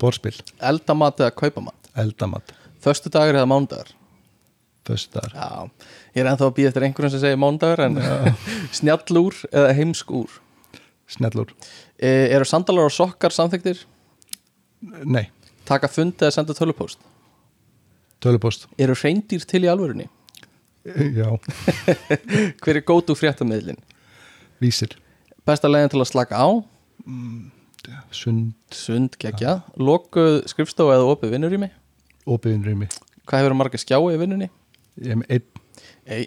Borspil, 0.03 0.35
eldamat 0.63 1.21
eða 1.23 1.35
kaupamat? 1.37 1.91
Eldamat. 1.99 2.55
Föstu 2.83 3.11
dagur 3.13 3.39
eða 3.39 3.51
mándagur 3.51 3.93
föstar, 4.87 5.31
Já, 5.35 5.71
ég 6.17 6.25
er 6.25 6.31
ennþá 6.33 6.49
að 6.49 6.57
býja 6.57 6.71
eftir 6.73 6.87
einhverjum 6.87 7.13
sem 7.15 7.23
segir 7.23 7.41
mándagur 7.41 7.85
en 7.85 8.01
snjallúr 8.79 9.37
eða 9.53 9.75
heimskúr 9.79 10.41
snellur 11.13 11.53
e, 11.99 12.11
Eru 12.33 12.47
sandalar 12.49 12.91
og 12.91 12.95
sokkar 12.95 13.35
samþyktir? 13.35 13.85
nei, 15.07 15.29
Taka 15.73 15.89
fund 15.89 16.21
eða 16.21 16.35
senda 16.37 16.55
tölupóst? 16.57 17.01
tölupost 18.23 18.69
Eru 18.79 18.95
reyndýr 18.99 19.43
til 19.49 19.65
í 19.65 19.71
alvörunni? 19.73 20.07
já, 20.85 21.29
Hver 22.63 22.77
er 22.81 22.85
gótu 22.87 23.15
fréttamiðlin? 23.19 23.79
vísir 24.63 24.97
Besta 25.47 25.71
leiðin 25.71 25.91
til 25.95 26.03
að 26.03 26.11
slaka 26.13 26.39
á? 26.39 26.49
sund, 28.15 28.53
Sund 28.71 29.17
gegja 29.23 29.61
Lokuð 29.79 30.43
skrifstofa 30.51 30.99
eða 30.99 31.09
opið 31.17 31.33
vinnurými? 31.37 31.71
opiðinrými 32.31 32.87
Hvað 33.27 33.43
hefur 33.43 33.57
marga 33.59 33.79
skjái 33.81 34.03
í 34.15 34.21
vinnunni? 34.21 34.51
ég 35.03 35.15
er 35.17 35.21
með 35.23 35.35
einn 35.39 35.49
Ei, 36.07 36.25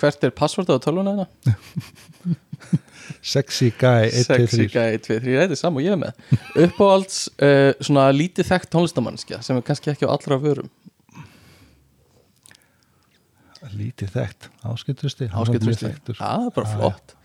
hvert 0.00 0.26
er 0.26 0.34
passvortið 0.36 0.78
á 0.78 0.80
tölvuna 0.84 1.14
hérna? 1.14 1.26
sexy 3.34 3.70
guy, 3.78 4.08
1, 4.10 4.26
2, 4.26 4.26
3 4.26 4.46
Sexy 4.46 4.66
guy 4.72 4.98
2, 4.98 5.20
3, 5.24 5.36
þetta 5.42 5.56
er 5.56 5.60
saman 5.60 5.80
og 5.80 5.86
ég 5.86 5.94
er 5.94 6.00
með. 6.00 6.40
Uppáhalds 6.66 7.20
uh, 7.36 7.70
svona 7.80 8.08
lítið 8.14 8.50
þekkt 8.50 8.72
tónlistamannskja 8.74 9.40
sem 9.46 9.58
er 9.58 9.66
kannski 9.66 9.92
ekki 9.92 10.08
á 10.08 10.10
allra 10.14 10.40
vörum. 10.42 10.72
Lítið 13.76 14.12
þekkt, 14.14 14.46
áskiptusti 14.62 15.26
Áskipturisti, 15.26 15.88
þekktur. 15.88 16.18
Það 16.20 16.44
er 16.46 16.52
bara 16.54 16.68
Já, 16.70 16.76
flott. 16.76 17.16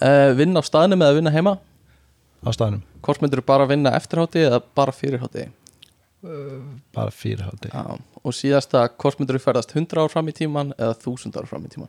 Uh, 0.00 0.30
Vinna 0.38 0.62
á 0.62 0.64
staðnum 0.64 1.04
eða 1.04 1.18
vinna 1.18 1.32
heima? 1.34 1.58
Á 2.40 2.50
staðnum, 2.56 2.80
Hvort 3.04 3.20
myndir 3.20 3.42
bara 3.44 3.66
vinna 3.68 3.92
eftirhátti 3.98 4.46
eða 4.46 4.62
bara 4.76 4.94
fyrirhátti 4.96 5.50
bara 6.92 7.10
fyrir 7.10 7.46
hátti 7.46 7.70
Já, 7.72 7.96
og 7.96 8.34
síðasta 8.36 8.84
hvort 9.00 9.20
myndir 9.20 9.40
ferðast 9.40 9.72
100 9.72 10.02
ár 10.02 10.10
fram 10.12 10.28
í 10.28 10.34
tíman 10.36 10.74
eða 10.76 10.92
1000 10.98 11.38
ár 11.40 11.48
fram 11.48 11.64
í 11.64 11.70
tíman 11.72 11.88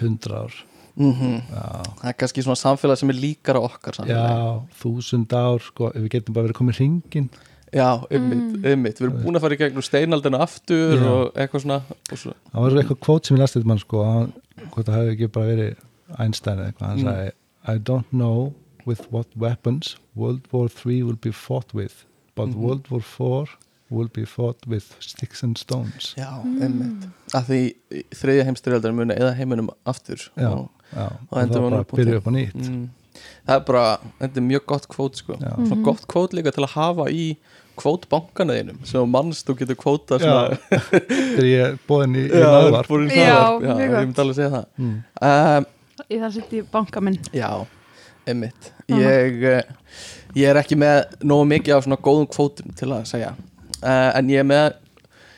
100 0.00 0.32
ár 0.36 0.52
mm 0.96 1.42
já, 1.52 1.64
Það 2.00 2.08
er 2.08 2.16
kannski 2.22 2.42
svona 2.46 2.56
samfélag 2.60 2.96
sem 3.00 3.10
er 3.12 3.18
líkara 3.20 3.60
okkar 3.60 3.98
samfélag 3.98 4.30
já, 4.30 4.78
þúsund 4.80 5.32
ár 5.36 5.60
sko, 5.60 5.90
ef 5.92 6.00
við 6.06 6.08
getum 6.14 6.34
bara 6.36 6.46
verið 6.48 6.58
komið 6.60 6.78
hringin 6.80 7.28
Já, 7.74 7.88
ummitt, 8.14 8.64
ummitt 8.64 9.00
Við 9.00 9.08
erum 9.08 9.18
búin 9.24 9.36
að 9.36 9.42
fara 9.44 9.56
í 9.56 9.60
gegnum 9.60 9.82
steinaldina 9.84 10.38
aftur 10.40 10.94
Já. 10.96 11.08
og 11.10 11.34
eitthvað 11.36 11.64
svona, 11.66 11.80
og 12.12 12.18
svona. 12.22 12.36
það 12.52 12.62
var 12.64 12.78
eitthvað 12.80 13.00
kvót 13.04 13.26
sem 13.26 13.36
ég 13.36 13.42
lasti 13.42 13.62
mann 13.66 13.82
sko, 13.82 14.04
hann, 14.06 14.32
hvort 14.70 14.86
það 14.86 14.96
hefði 15.00 15.14
ekki 15.16 15.28
bara 15.34 15.50
verið 15.50 15.82
Einstein 16.22 16.58
eða 16.62 16.70
eitthvað, 16.70 16.88
hann 16.88 16.98
Mm. 17.02 17.08
sagði 17.10 17.32
I 17.66 17.78
don't 17.78 18.12
know 18.12 18.54
with 18.86 19.02
what 19.10 19.26
weapons 19.36 19.96
World 20.14 20.46
War 20.52 20.68
3 20.70 21.02
will 21.02 21.18
be 21.20 21.32
fought 21.32 21.74
with 21.74 22.04
but 22.36 22.48
Mhm. 22.48 22.54
World 22.62 22.88
War 22.90 23.00
4 23.02 23.48
will 23.90 24.08
be 24.12 24.24
fought 24.26 24.58
with 24.66 24.84
sticks 25.00 25.42
and 25.42 25.56
stones. 25.58 26.14
Já, 26.18 26.30
ummitt 26.42 27.06
Að 27.34 27.50
því 27.50 27.60
þriðja 28.18 28.44
heimstyrjaldar 28.48 28.94
muni 28.96 29.14
eða 29.14 29.34
heiminum 29.38 29.68
aftur 29.86 30.18
Já. 30.36 30.48
og, 30.50 30.70
já, 30.92 31.04
Og 31.06 31.36
og 31.36 31.42
endur 31.42 31.60
það 31.60 31.60
á 31.60 31.66
bara 31.66 31.76
núllpunkti. 31.76 32.00
byrja 32.04 32.16
upp 32.22 32.26
á 32.26 32.32
nýtt. 32.36 32.62
Mm, 32.70 32.88
Það 33.46 33.54
er 33.56 33.60
bara, 33.64 33.84
þetta 34.20 34.36
er 34.36 34.44
mjög 34.44 34.64
gott 34.68 34.86
kvót 34.92 35.14
sko. 35.16 35.36
Já. 35.40 35.52
Svona 35.56 35.82
gott 35.86 36.02
kvót 36.10 36.34
líka 36.36 36.52
til 36.52 36.64
að 36.66 36.74
hafa 36.74 37.06
í 37.08 37.22
kvótbankana 37.80 38.56
þínum 38.58 38.82
sem 38.88 39.08
mannst 39.12 39.46
þú 39.48 39.54
getur 39.60 39.78
kvóta 39.80 40.18
þegar 40.20 41.46
ég 41.46 41.62
er 41.70 41.78
bóðin 41.88 42.16
í, 42.20 42.26
í 42.28 42.42
Já, 43.16 43.56
ég 43.62 43.96
myndi 43.96 44.20
alveg 44.20 44.36
segja 44.36 44.50
það. 44.52 44.68
Mm. 44.76 45.00
um, 45.30 45.66
Í 46.12 46.18
það 46.20 46.34
sitt 46.36 46.52
í 46.52 46.60
banka 46.70 47.00
minn. 47.00 47.16
Já, 47.32 47.48
einmitt. 48.28 48.68
Ég, 48.92 49.42
eh, 49.48 49.62
ég 50.36 50.50
er 50.52 50.60
ekki 50.60 50.76
með 50.78 51.16
nógu 51.24 51.46
mikið 51.54 51.76
af 51.78 51.86
svona 51.86 51.96
góðum 52.04 52.28
kvótum 52.28 52.74
til 52.76 52.90
að 52.92 53.06
segja 53.08 53.32
en 54.18 54.32
ég 54.32 54.42
er 54.42 54.48
með 54.48 54.66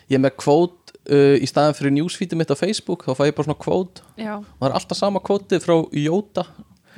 ég 0.09 0.17
er 0.19 0.25
með 0.25 0.37
kvót 0.41 0.95
uh, 1.11 1.37
í 1.37 1.49
staðan 1.49 1.77
fyrir 1.77 1.95
newsfeedið 1.99 2.41
mitt 2.41 2.53
á 2.55 2.57
Facebook 2.59 3.05
þá 3.07 3.13
fæ 3.19 3.27
ég 3.29 3.37
bara 3.37 3.49
svona 3.49 3.61
kvót 3.65 4.03
Já, 4.17 4.35
og 4.41 4.59
það 4.63 4.69
er 4.71 4.79
alltaf 4.81 5.01
sama 5.01 5.23
kvótið 5.25 5.65
frá 5.67 5.77
Jóta. 6.05 6.47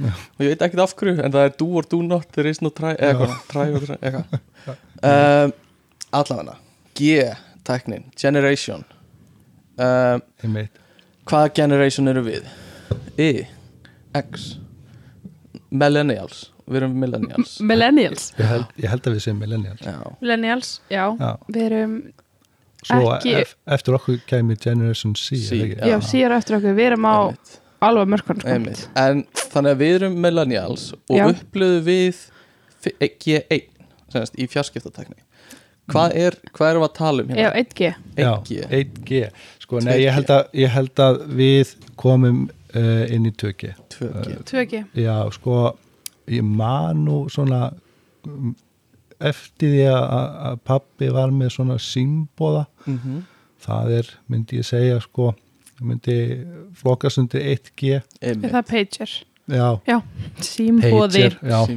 Já. 0.00 0.12
og 0.16 0.44
ég 0.46 0.54
veit 0.54 0.62
ekkert 0.64 0.80
af 0.86 0.94
hverju 0.96 1.18
en 1.20 1.34
það 1.34 1.46
er 1.46 1.56
do 1.60 1.66
or 1.76 1.84
do 1.90 1.98
not, 2.06 2.30
there 2.32 2.48
is 2.48 2.62
no 2.64 2.70
try 2.72 2.94
eða 2.96 3.26
eitthvað, 3.60 4.38
um, 5.04 5.52
allavega 6.20 6.56
G, 6.96 7.20
tæknin, 7.64 8.06
generation. 8.18 8.82
Um, 9.80 10.20
hvaða 11.28 11.52
generation 11.56 12.08
eru 12.10 12.24
við? 12.26 12.48
Y, 13.20 13.46
X 14.16 14.54
Millennials 15.70 16.48
við 16.70 16.80
erum 16.82 16.94
millennials. 17.02 17.56
Millennials. 17.66 18.30
Ég 18.38 18.46
held, 18.54 18.66
ég 18.84 18.88
held 18.94 19.06
að 19.10 19.16
við 19.18 19.24
séum 19.26 19.38
millennials. 19.42 19.80
Já, 19.84 19.96
Millennials, 20.22 20.72
já, 20.90 21.04
Já. 21.20 21.30
Við 21.50 21.62
erum, 21.70 21.94
svo 22.86 23.00
Ekki- 23.16 23.34
ef, 23.42 23.56
eftir 23.76 23.96
okkur 23.98 24.20
kæmi 24.30 24.56
Generation 24.62 25.14
C, 25.16 25.36
C, 25.36 25.58
er 25.60 25.64
ekki? 25.74 25.90
já, 25.90 25.98
síðar 26.10 26.36
eftir 26.38 26.56
okkur. 26.60 26.76
Við 26.78 26.86
erum 26.92 27.04
á 27.10 27.16
einmitt, 27.28 27.56
alveg 27.82 28.08
mörkvæm 28.14 28.44
einmitt. 28.54 28.84
en 28.96 29.24
þannig 29.34 29.74
að 29.74 29.82
við 29.84 29.94
erum 30.00 30.20
millennials 30.24 30.92
og 31.10 31.34
upplöðu 31.34 31.82
við 31.90 32.22
fi- 32.80 32.96
G1 33.00 33.66
semast, 34.12 34.34
í 34.38 34.46
fjarskiptatekni. 34.48 35.16
Hvað 35.90 36.12
er, 36.14 36.34
hvað 36.54 36.70
erum 36.70 36.82
við 36.84 36.88
að 36.88 36.94
tala 36.94 37.22
um 37.24 37.28
Já, 37.34 37.50
hérna? 37.50 37.60
1G 37.64 37.94
Já, 38.16 38.32
1G 38.44 38.58
1G 38.70 39.30
sko, 39.64 39.80
nei, 39.82 39.96
2G. 39.98 40.04
ég 40.04 40.12
held, 40.14 40.28
að, 40.30 40.44
ég 40.54 40.68
held 40.70 41.00
að 41.02 41.16
við 41.40 41.72
komum 41.98 42.44
uh, 42.76 43.06
inn 43.10 43.26
í 43.26 43.32
2G 43.34 43.72
2G 43.96 44.36
2G 44.46 44.84
já, 44.94 45.16
sko 45.34 45.56
ég 46.30 46.42
man 46.46 47.04
nú 47.06 47.24
svona 47.32 47.72
eftir 49.20 49.74
því 49.74 49.84
að 49.92 50.04
að 50.50 50.58
pappi 50.64 51.08
var 51.12 51.32
með 51.34 51.50
svona 51.56 51.76
símbóða 51.82 52.66
Mhm. 52.86 53.22
það 53.60 53.90
er, 53.98 54.06
myndi 54.30 54.58
ég 54.60 54.64
segja 54.64 55.00
sko, 55.04 55.34
myndi 55.82 56.14
flokkast 56.74 57.18
undir 57.18 57.42
1G 57.42 58.00
Er 58.22 58.34
einmitt 58.34 58.52
það 58.52 58.66
pager? 58.70 59.10
já, 59.50 59.80
Já, 59.86 60.02
símbóði. 60.40 61.26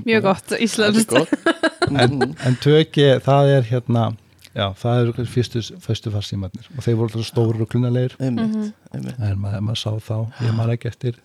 Mjög 0.06 0.22
gott 0.22 0.52
er 0.52 0.58
íslenskt 0.64 1.10
gott. 1.10 1.34
en, 1.90 2.20
Mhm. 2.20 2.36
en 2.46 2.56
2G, 2.62 3.20
það 3.20 3.58
er 3.58 3.62
hérna 3.64 4.16
já, 4.56 4.74
það 4.76 5.02
eru 5.02 5.26
fyrstu, 5.26 5.60
fyrstu 5.82 6.12
farsímarnir 6.12 6.68
og 6.78 6.84
þeir 6.84 6.96
voru 6.96 7.10
alltaf 7.12 7.26
stóru 7.34 7.62
og 7.62 7.70
klunalegir 7.70 8.16
einmitt 8.20 8.74
en 8.94 9.38
maður, 9.38 9.60
maður 9.62 9.76
sá 9.78 9.92
þá, 10.00 10.32
ég 10.42 10.56
man 10.56 10.70
ekki 10.70 10.88
eftir 10.88 11.16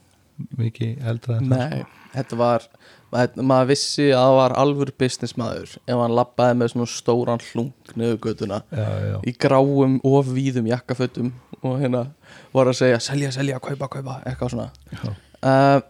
mikið 0.58 0.98
eldra 1.06 1.36
en 1.36 1.48
það 1.48 1.70
Nei, 1.70 1.84
þetta 2.14 2.36
var 2.36 2.62
maður, 3.12 3.68
vissi 3.70 4.08
að 4.12 4.20
það 4.20 4.36
var 4.38 4.54
alvör 4.62 4.92
business 5.00 5.36
maður 5.40 5.76
ef 5.78 6.00
hann 6.00 6.16
labbaði 6.16 6.58
með 6.60 6.72
svona 6.74 6.90
stóran 6.92 7.44
hlung 7.50 7.94
niður 7.96 8.34
já, 8.44 9.18
í 9.24 9.34
gráum 9.40 9.98
og 10.04 10.28
víðum 10.32 10.68
jakkafötum 10.68 11.32
og 11.62 11.78
hérna 11.80 12.06
var 12.54 12.70
að 12.70 12.78
segja 12.80 13.00
selja, 13.02 13.30
selja, 13.34 13.60
kaupa, 13.62 13.88
kaupa, 13.90 14.18
eitthvað 14.28 14.54
svona. 14.54 14.68
Já. 14.92 15.14
uh, 15.42 15.80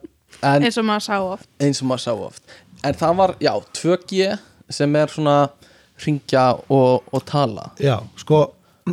en 0.46 0.68
eins 0.68 0.78
og 0.80 0.86
maður 0.88 1.06
sá 1.08 1.16
oft. 1.18 1.50
Eins 1.62 1.82
og 1.82 1.90
maður 1.90 2.04
sá 2.04 2.12
oft. 2.14 2.54
En 2.86 2.94
það 2.94 3.18
var, 3.18 3.34
já, 3.42 3.52
2G 3.80 4.30
sem 4.78 4.96
er 5.00 5.12
svona 5.12 5.36
ringja 6.04 6.46
og, 6.70 7.08
og 7.10 7.26
tala. 7.26 7.72
Já, 7.82 7.98
sko 8.20 8.44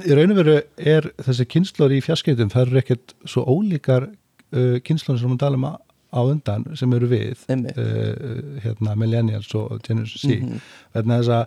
í 0.04 0.16
raun 0.18 0.34
og 0.34 0.40
veru 0.42 0.60
er 0.78 1.08
þessi 1.24 1.48
kynnslór 1.54 1.94
í 1.96 2.02
fjarskiptum, 2.04 2.52
það 2.52 2.68
eru 2.68 2.82
ekkert 2.82 3.16
svo 3.30 3.46
ólíkar 3.48 4.10
uh, 4.10 4.78
kynnslór 4.86 5.22
sem 5.22 5.32
við 5.32 5.44
talum 5.46 5.68
á 5.70 5.74
á 6.16 6.22
undan 6.24 6.64
sem 6.80 6.94
eru 6.96 7.08
við 7.12 7.44
uh, 7.52 8.60
hérna 8.64 8.96
millennials 8.96 9.52
og 9.56 9.82
Generation 9.84 10.32
C 10.32 10.40
Mhm. 10.40 10.62
vegna 10.96 11.20
þess 11.20 11.34
að 11.36 11.46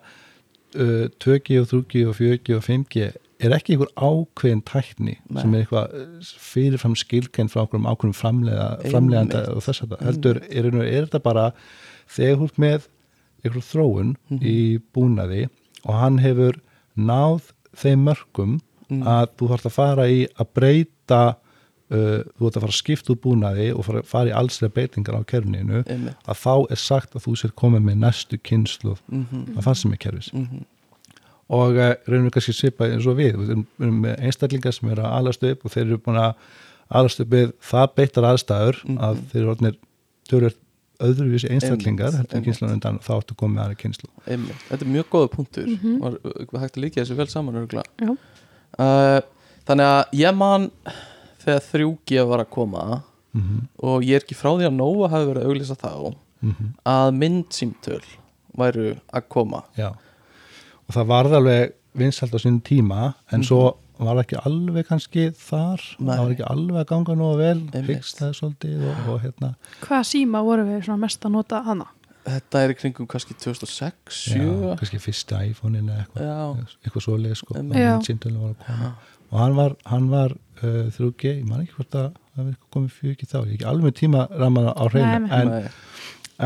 uh, 0.77 1.09
2G 1.25 1.61
og 1.63 1.67
3G 1.73 2.05
og 2.09 2.15
4G 2.19 2.57
og 2.59 2.63
5G 2.69 3.09
er 3.41 3.55
ekki 3.55 3.75
einhver 3.77 3.93
ákveðin 3.97 4.63
tækni 4.67 5.17
Nei. 5.31 5.41
sem 5.43 5.55
er 5.55 5.61
eitthvað 5.65 5.93
fyrirfram 6.43 6.97
skilkenn 6.99 7.49
frá 7.53 7.63
okkur 7.63 7.79
um 7.79 7.87
ákveðum 7.87 8.17
framlega, 8.19 8.69
framleganda 8.91 9.45
og 9.55 9.63
þess 9.63 9.85
að 9.87 9.95
heldur 10.03 10.41
er, 10.51 10.67
er, 10.67 10.81
er 10.83 11.07
þetta 11.07 11.21
bara 11.23 11.45
þegar 12.11 12.43
ert 12.49 12.59
með 12.59 12.89
einhver 13.45 13.63
þróun 13.71 14.17
Mhm. 14.31 14.41
í 14.43 14.57
búnaði 14.95 15.45
og 15.87 15.95
hann 15.95 16.19
hefur 16.19 16.59
náð 16.99 17.53
þeim 17.79 18.03
mörgum 18.09 18.59
Mhm. 18.91 19.03
að 19.07 19.27
þú 19.39 19.49
þarfst 19.53 19.67
að 19.71 19.77
fara 19.79 20.09
í 20.11 20.27
að 20.41 20.47
breyta 20.59 21.23
uh, 21.91 22.23
þú 22.39 22.49
ert 22.49 22.57
að 22.59 22.65
fara 22.65 22.73
að 22.73 22.79
skipta 22.79 23.13
úr 23.15 23.21
búnaði 23.25 23.69
og 23.75 23.85
fara, 23.87 24.03
fara 24.07 24.31
í 24.33 24.35
allslega 24.37 24.75
breytingar 24.77 25.19
á 25.19 25.23
kerfninu 25.33 25.83
einmitt. 25.87 26.17
að 26.29 26.41
þá 26.45 26.55
er 26.75 26.83
sagt 26.83 27.17
að 27.17 27.25
þú 27.27 27.37
sér 27.43 27.55
komið 27.63 27.87
með 27.89 28.01
næstu 28.05 28.39
kynslu 28.39 28.97
mm 29.09 29.57
að 29.57 29.63
fannst 29.67 29.83
sem 29.87 29.93
er 29.93 30.03
kerfis 30.05 30.31
-hmm. 30.33 30.63
og 31.49 31.77
uh, 31.77 31.95
reynum 32.07 32.29
við 32.29 32.33
kannski 32.37 32.53
svipað 32.53 32.93
eins 32.95 33.07
og 33.07 33.17
við. 33.17 33.37
Við 33.37 33.51
erum, 33.81 34.01
með 34.05 34.17
einstaklingar 34.21 34.73
sem 34.73 34.89
eru 34.91 35.03
að 35.03 35.19
alast 35.19 35.43
upp 35.43 35.65
og 35.65 35.71
þeir 35.73 35.87
eru 35.87 35.99
búin 35.99 36.21
að 36.21 36.35
alast 36.89 37.21
upp 37.21 37.31
við 37.33 37.53
það 37.61 37.95
beittar 37.97 38.25
aðstæður 38.25 38.77
Mhm. 38.85 38.99
að 38.99 39.17
þeir 39.33 39.41
eru 39.43 39.51
orðnir 39.55 39.77
tölur 40.29 40.55
öðruvísi 40.99 41.51
einstaklingar 41.55 42.15
undan 42.73 42.99
þá 42.99 43.13
áttu 43.21 43.37
komið 43.39 43.63
aðra 43.63 43.77
kynslu 43.79 44.09
einmitt, 44.27 44.63
þetta 44.69 44.85
er 44.85 44.91
mjög 44.97 45.11
góða 45.13 45.29
punktur. 45.31 45.67
Mhm. 45.67 45.99
var 46.01 46.19
var 46.53 46.61
hægt 46.65 46.77
að 46.77 46.83
líka 46.83 47.01
þessu 47.03 47.17
vel 47.17 47.29
saman 47.29 47.69
uh, 48.79 49.21
þannig 49.69 49.87
að 49.87 50.05
ég 50.13 50.35
man 50.37 50.71
þegar 51.49 51.67
3G 51.73 52.27
var 52.31 52.45
að 52.45 52.53
koma 52.55 52.85
mm 53.33 53.67
og 53.79 54.03
ég 54.03 54.19
er 54.19 54.25
ekki 54.25 54.37
frá 54.39 54.51
því 54.57 54.67
að 54.69 54.79
Nova 54.79 55.09
hafi 55.13 55.27
verið 55.29 55.43
að 55.43 55.51
auglýsa 55.51 55.77
þá 55.79 56.15
-hmm. 56.43 56.71
að 56.85 57.09
myndsýmtöl 57.15 58.07
væru 58.59 58.97
að 59.13 59.29
koma. 59.29 59.63
Já, 59.77 59.91
og 60.87 60.95
það 60.95 61.11
varð 61.13 61.37
alveg 61.39 61.75
vinsælt 61.99 62.35
á 62.35 62.39
sínum 62.39 62.63
tíma 62.63 63.13
en 63.33 63.45
svo 63.45 63.77
var 63.99 64.15
það 64.15 64.25
ekki 64.25 64.41
alveg 64.47 64.87
kannski 64.87 65.25
þar, 65.35 65.85
Nei. 65.99 66.15
það 66.15 66.25
var 66.25 66.33
ekki 66.35 66.49
alveg 66.53 66.81
að 66.81 66.89
ganga 66.93 67.15
nógu 67.19 67.39
vel, 67.41 67.61
hyggstaði 67.89 68.39
svolítið 68.39 68.85
og, 68.87 68.99
og 69.13 69.21
hérna, 69.25 69.53
Hvaða 69.83 70.03
síma 70.07 70.43
voru 70.47 70.67
við 70.69 70.91
mest 71.03 71.27
að 71.27 71.35
nota 71.35 71.63
hana? 71.67 71.89
Þetta 72.29 72.63
er 72.63 72.75
í 72.75 72.77
kringum 72.77 73.09
kannski 73.09 73.35
2006, 73.41 74.19
7 74.35 74.39
já, 74.39 74.73
kannski 74.79 75.01
fyrsta 75.01 75.41
iPhone-in 75.49 75.89
eða 75.89 76.05
eitthvað, 76.05 76.27
Já, 76.29 76.75
eitthvað 76.85 77.07
sko, 77.41 77.55
var 77.57 78.51
að 78.53 78.67
koma. 78.67 78.91
Og 79.29 79.41
hann 79.43 79.57
var, 79.59 79.75
hann 79.85 80.07
var 80.13 80.35
uh, 80.63 80.89
3G, 80.95 81.33
ég 81.41 81.45
man 81.49 81.63
ekki 81.65 81.77
hvort 81.79 81.95
að 81.99 82.09
það 82.37 82.51
eitthvað 82.53 82.73
komið 82.77 82.97
fyrir 82.99 83.15
ekki 83.17 83.29
þá, 83.31 83.37
ég 83.39 83.47
er 83.49 83.55
ekki 83.59 83.69
alveg 83.73 83.97
tíma 83.99 84.27
ramana 84.39 84.75
á 84.75 84.85
hreinu, 84.89 85.31
en, 85.39 85.53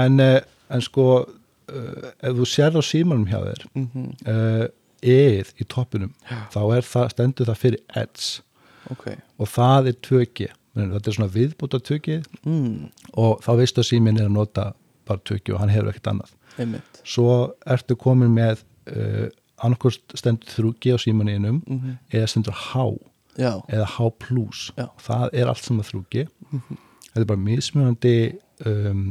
en, 0.04 0.20
uh, 0.20 0.38
en 0.72 0.84
sko 0.84 1.06
uh, 1.22 2.06
ef 2.22 2.38
þú 2.38 2.46
sér 2.48 2.78
á 2.78 2.82
símanum 2.84 3.26
hjá 3.30 3.38
þér 3.44 3.66
Mhm, 3.74 4.08
uh, 4.28 4.64
eð 5.02 5.48
í 5.58 5.64
toppinum 5.66 6.12
þá 6.54 6.60
er 6.76 6.86
það, 6.86 7.08
stendur 7.16 7.48
það 7.50 7.60
fyrir 7.64 7.80
Edge 7.98 8.42
Ok. 8.90 9.04
Og 9.38 9.46
það 9.48 9.88
er 9.92 9.96
2G 10.02 10.48
Menni, 10.74 10.92
þetta 10.96 11.10
er 11.10 11.14
svona 11.16 11.32
viðbúta 11.34 11.78
2G 11.84 12.16
mm, 12.48 12.72
og 13.20 13.42
þá 13.44 13.50
veistu 13.60 13.82
að 13.82 13.86
síminn 13.90 14.18
er 14.18 14.26
að 14.30 14.34
nota 14.38 14.64
bara 15.06 15.20
2G 15.28 15.52
og 15.54 15.60
hann 15.60 15.70
hefur 15.72 15.90
ekkert 15.92 16.08
annað. 16.14 16.30
Einmitt. 16.58 17.00
Svo 17.04 17.34
ertu 17.68 17.96
komin 18.00 18.32
með 18.34 18.62
uh, 18.90 19.26
annarkost 19.62 20.14
stendur 20.18 20.48
3G 20.72 20.94
á 20.94 20.98
símaninum 21.02 21.60
mm 21.66 21.98
eða 22.10 22.30
stendur 22.32 22.56
H 22.56 22.86
Já, 23.40 23.52
eða 23.72 23.86
H+, 23.88 24.08
það 25.00 25.36
er 25.40 25.48
allt 25.48 25.64
saman 25.64 25.86
3G 25.88 26.26
þetta 27.12 27.22
er 27.22 27.28
bara 27.28 27.40
mismunandi 27.40 28.16
um, 28.68 29.06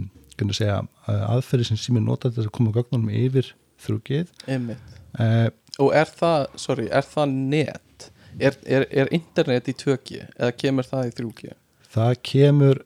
segja 0.53 0.81
uh, 0.81 1.23
aðferði 1.35 1.71
sem 1.71 1.79
síminn 1.81 2.05
nota 2.09 2.29
til 2.29 2.39
þess 2.39 2.51
að 2.51 2.55
koma 2.57 2.73
gögnunum 2.75 3.09
yfir 3.13 3.51
3G 3.81 4.23
einmitt. 4.49 4.99
Uh, 5.17 5.49
Og 5.81 5.93
er 5.95 6.09
það, 6.09 6.45
sorry, 6.59 6.85
er 6.91 7.05
það 7.07 7.33
net? 7.33 8.07
Er, 8.39 8.55
er, 8.65 8.85
er 8.91 9.09
internet 9.15 9.69
í 9.71 9.75
2G 9.77 10.21
eða 10.37 10.51
kemur 10.57 10.87
það 10.87 11.09
í 11.09 11.15
3G? 11.19 11.55
það 11.91 12.13
kemur 12.23 12.83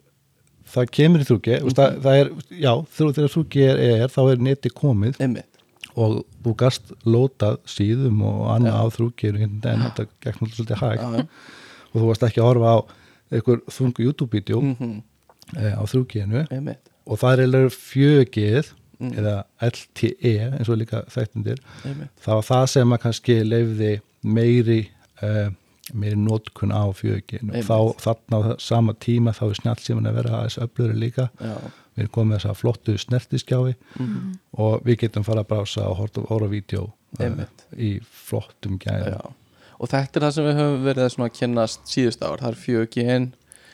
það 0.76 0.88
kemur 0.98 1.22
í 1.24 1.28
3G 1.30 1.60
mm 1.60 1.76
það, 1.78 2.00
það 2.06 2.22
er, 2.22 2.32
já, 2.64 2.72
þegar 2.98 3.36
3G 3.36 3.68
er, 3.68 3.84
er 4.06 4.16
þá 4.16 4.22
er 4.24 4.48
neti 4.48 4.72
komið. 4.74 5.20
Einmitt 5.22 5.55
og 5.96 6.26
þú 6.44 6.54
gast 6.60 6.92
lótað 7.06 7.58
síðum 7.70 8.22
og 8.28 8.40
annað 8.56 8.76
Já. 8.76 8.82
á 8.82 8.86
3G 8.96 9.30
en 9.42 9.60
þetta 9.64 10.06
gekk 10.22 10.40
náttúrulega 10.42 10.56
svolítið 10.56 10.82
hægt. 10.84 11.02
Já, 11.02 11.12
já. 11.16 11.28
og 11.94 12.02
þú 12.02 12.08
varst 12.10 12.26
ekki 12.28 12.42
að 12.44 12.50
horfa 12.50 12.72
á 12.76 12.78
einhver 13.32 13.62
þungu 13.72 14.06
YouTube-vídeó 14.08 14.62
Mhm, 14.62 14.96
eh, 15.58 15.74
á 15.80 15.84
3G-nu 15.88 16.46
Einmitt. 16.52 16.90
Og 17.08 17.20
það 17.20 17.34
er 17.34 17.44
eiginlega 17.46 17.70
4G 17.76 18.74
Mm. 18.96 19.12
eða 19.12 19.44
LTE 19.60 20.56
eins 20.56 20.70
og 20.72 20.78
líka 20.80 21.02
þekktundir 21.12 21.58
Einmitt. 21.86 22.10
Það 22.24 22.66
sem 22.72 22.94
að 22.96 23.02
kannski 23.04 23.34
leifði 23.44 24.02
meiri 24.24 24.90
uh, 25.22 25.50
meiri 25.94 26.16
nótkun 26.16 26.72
á 26.72 26.88
4G 26.96 27.42
og 27.44 27.66
þá 27.68 27.78
þarna 28.00 28.40
á 28.40 28.42
sama 28.58 28.94
tíma 28.94 29.34
þá 29.36 29.44
er 29.50 29.60
snjálfsíman 29.60 30.08
að 30.08 30.16
vera 30.16 30.38
aðeins 30.40 30.58
öfluri 30.64 30.96
líka. 30.96 31.30
Já 31.44 31.56
við 31.96 32.04
erum 32.04 32.12
komið 32.12 32.30
með 32.32 32.40
þessa 32.40 32.56
flottu 32.60 32.98
snertiskjái 32.98 33.76
Mhm. 34.00 34.34
og 34.58 34.84
við 34.84 34.98
getum 35.00 35.24
fara 35.24 35.44
að 35.44 35.48
brása 35.48 35.88
og 35.90 35.98
horta 35.98 36.22
á 36.22 36.50
vídeo 36.50 36.92
Einmitt. 37.20 37.66
í 37.78 38.02
flottum 38.04 38.78
Já, 38.80 39.22
og 39.80 39.90
þetta 39.90 40.16
er 40.18 40.22
það 40.28 40.32
sem 40.34 40.46
við 40.46 40.56
höfum 40.60 40.84
verið 40.84 41.06
að 41.06 41.40
kynnast 41.40 41.80
síðust 41.86 42.22
ár, 42.24 42.38
það 42.40 42.52
er 42.52 42.56
4G 42.56 43.32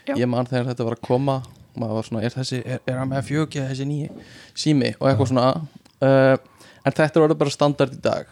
Já. 0.08 0.16
ég 0.16 0.28
man 0.30 0.46
þegar 0.46 0.66
þetta 0.74 0.86
var 0.86 0.96
að 0.96 1.02
koma 1.02 1.44
maður 1.78 1.94
var 1.94 2.04
svona, 2.04 2.24
er 2.24 2.30
þessi, 2.30 2.62
er, 2.66 2.80
er 2.88 2.98
hann 2.98 3.10
með 3.10 3.24
4G 3.24 3.68
þessi 3.70 3.86
nýji 3.88 4.10
sími 4.56 4.96
og 5.00 5.08
eitthvað 5.08 5.28
svona 5.28 5.68
uh, 6.02 6.38
en 6.86 6.92
þetta 6.94 7.16
er 7.16 7.28
orðið 7.28 7.38
bara 7.38 7.50
standard 7.50 7.94
í 7.94 8.02
dag 8.02 8.26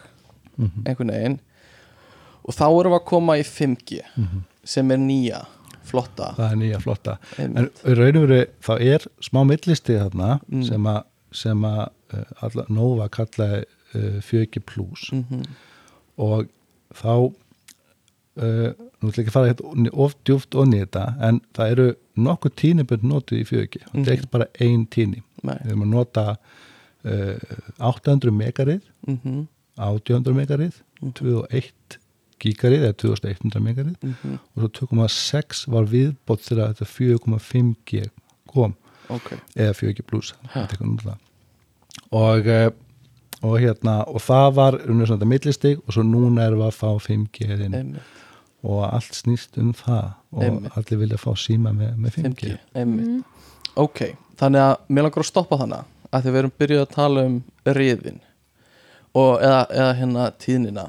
Mhm. 0.58 0.82
einhvern 0.86 1.10
veginn 1.10 1.38
og 2.44 2.54
þá 2.54 2.64
erum 2.68 2.92
við 2.92 3.00
að 3.00 3.04
koma 3.06 3.32
í 3.38 3.42
5G 3.44 4.00
Mhm. 4.16 4.42
sem 4.64 4.90
er 4.90 4.96
nýja, 4.98 5.46
flotta 5.84 6.34
það 6.36 6.52
er 6.52 6.56
nýja 6.60 6.80
flotta 6.82 7.18
en 7.38 7.56
Einmitt. 7.56 7.82
í 7.84 7.94
raun 7.98 8.16
og 8.16 8.28
veru 8.28 8.40
þá 8.66 8.72
er 8.94 9.06
smá 9.20 9.44
millisti 9.46 9.96
þarna 9.98 10.40
Mm. 10.48 10.62
sem 10.64 10.86
að 10.86 11.02
sem 11.32 11.62
að 11.64 11.88
uh, 12.14 12.24
alla, 12.42 12.64
Nova 12.68 13.08
kallaði 13.08 13.64
uh, 13.94 14.20
4G 14.20 14.60
plus 14.66 15.10
Mhm. 15.12 15.42
og 16.18 16.48
þá 16.94 17.12
uh, 17.16 18.72
nú 19.00 19.10
ætla 19.10 19.22
ekki 19.22 19.30
að 19.30 19.36
fara 19.36 19.52
hérna 19.52 19.92
of 19.94 20.14
djúft 20.24 20.54
í 20.58 20.80
þetta 20.82 21.04
en 21.28 21.40
það 21.54 21.70
eru 21.74 21.86
nokkuð 22.16 22.54
tínibönd 22.60 23.02
notuð 23.06 23.40
í 23.40 23.46
4G 23.48 23.80
og 23.86 23.92
þetta 23.92 24.00
er 24.00 24.00
Mhm. 24.00 24.12
ekkert 24.16 24.30
bara 24.30 24.46
ein 24.60 24.86
tíni 24.86 25.22
við 25.42 25.70
erum 25.70 25.82
að 25.86 25.94
nota 25.94 26.36
uh, 27.04 27.38
800 27.78 28.30
megarið 28.32 28.82
Mhm. 29.06 29.46
800 29.78 30.34
megarið 30.34 30.74
Mhm. 31.02 31.12
201 31.14 31.98
gigarið 32.42 32.84
eða 32.88 32.96
2100 33.04 33.60
megarið 33.64 33.96
Mhm. 34.02 34.38
og 34.56 34.62
svo 34.62 34.68
2,6 34.86 35.64
var 35.72 35.84
viðbótt 35.90 36.46
þegar 36.48 36.74
þetta 36.74 36.86
4,5G 36.94 38.04
kom. 38.48 38.74
Ok, 39.10 39.32
eða 39.56 39.74
4G 39.74 40.02
plus 40.06 40.34
er 40.54 40.68
og 42.12 42.46
eh, 42.46 42.70
og 43.42 43.56
hérna 43.60 44.04
og 44.06 44.20
það 44.20 44.54
var 44.54 44.76
unnur 44.84 45.06
svona 45.08 45.18
þetta 45.20 45.28
millistig 45.30 45.78
og 45.86 45.94
svo 45.94 46.02
núna 46.04 46.44
erum 46.46 46.60
við 46.60 46.66
að 46.68 46.76
fá 46.76 46.90
5G 47.06 47.46
inn. 47.64 47.74
Einmitt. 47.74 48.16
Og 48.62 48.82
allt 48.84 49.14
snýst 49.16 49.56
um 49.56 49.72
það. 49.72 50.10
Og 50.32 50.42
Einmitt. 50.44 50.72
allir 50.76 50.98
vilja 51.00 51.16
fá 51.16 51.30
síma 51.40 51.72
með, 51.72 51.94
með 51.96 52.10
5G, 52.18 52.34
5G, 52.50 52.58
einmitt. 52.76 53.06
Mm. 53.06 53.24
Ok, 53.80 54.02
þannig 54.36 54.60
að 54.66 54.76
mér 54.90 55.06
langar 55.06 55.22
að 55.24 55.30
stoppa 55.30 55.56
þannig 55.56 55.84
að 56.12 56.22
því 56.26 56.30
við 56.34 56.38
erum 56.42 56.52
byrjuð 56.60 56.82
að 56.84 56.90
tala 56.94 57.24
um 57.24 57.38
riðin 57.64 58.20
og, 59.14 59.40
eða, 59.40 59.60
eða 59.70 59.94
hérna 60.00 60.26
tíðnina 60.38 60.84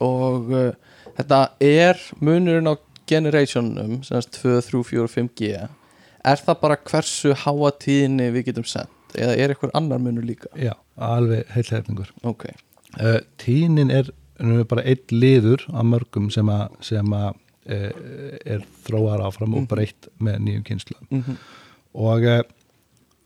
og 0.00 0.52
uh, 0.52 0.72
þetta 1.18 1.40
er 1.64 1.98
munurinn 2.20 2.70
á 2.70 2.74
generationum 3.08 4.02
sem 4.04 4.18
þess 4.20 4.30
2, 4.42 4.60
3, 4.70 4.84
4 4.90 5.02
og 5.06 5.10
5G 5.14 5.50
er 6.28 6.36
það 6.44 6.60
bara 6.60 6.76
hversu 6.90 7.32
háa 7.44 7.70
tíðni 7.80 8.30
við 8.34 8.50
getum 8.50 8.64
sendt 8.68 9.16
eða 9.16 9.36
er 9.40 9.54
eitthvað 9.54 9.70
annar 9.78 9.98
munur 10.04 10.26
líka? 10.28 10.50
Já, 10.58 10.74
alveg 10.96 11.46
heilhæfningur 11.54 12.10
ok, 12.28 12.44
uh, 13.00 13.18
tínin 13.40 13.90
er 13.94 14.10
bara 14.68 14.84
einn 14.86 15.00
liður 15.10 15.64
af 15.72 15.84
mörgum 15.88 16.28
sem 16.30 16.46
að 16.52 16.68
uh, 16.84 17.34
er 18.46 18.62
þróar 18.86 19.24
áfram 19.26 19.54
og 19.56 19.64
Mhm. 19.64 19.68
breytt 19.72 20.08
með 20.20 20.38
nýjum 20.44 20.64
kynslu 20.68 20.96
mm 21.10 21.22
-hmm. 21.22 21.36
og 21.94 22.22
eh, 22.24 22.42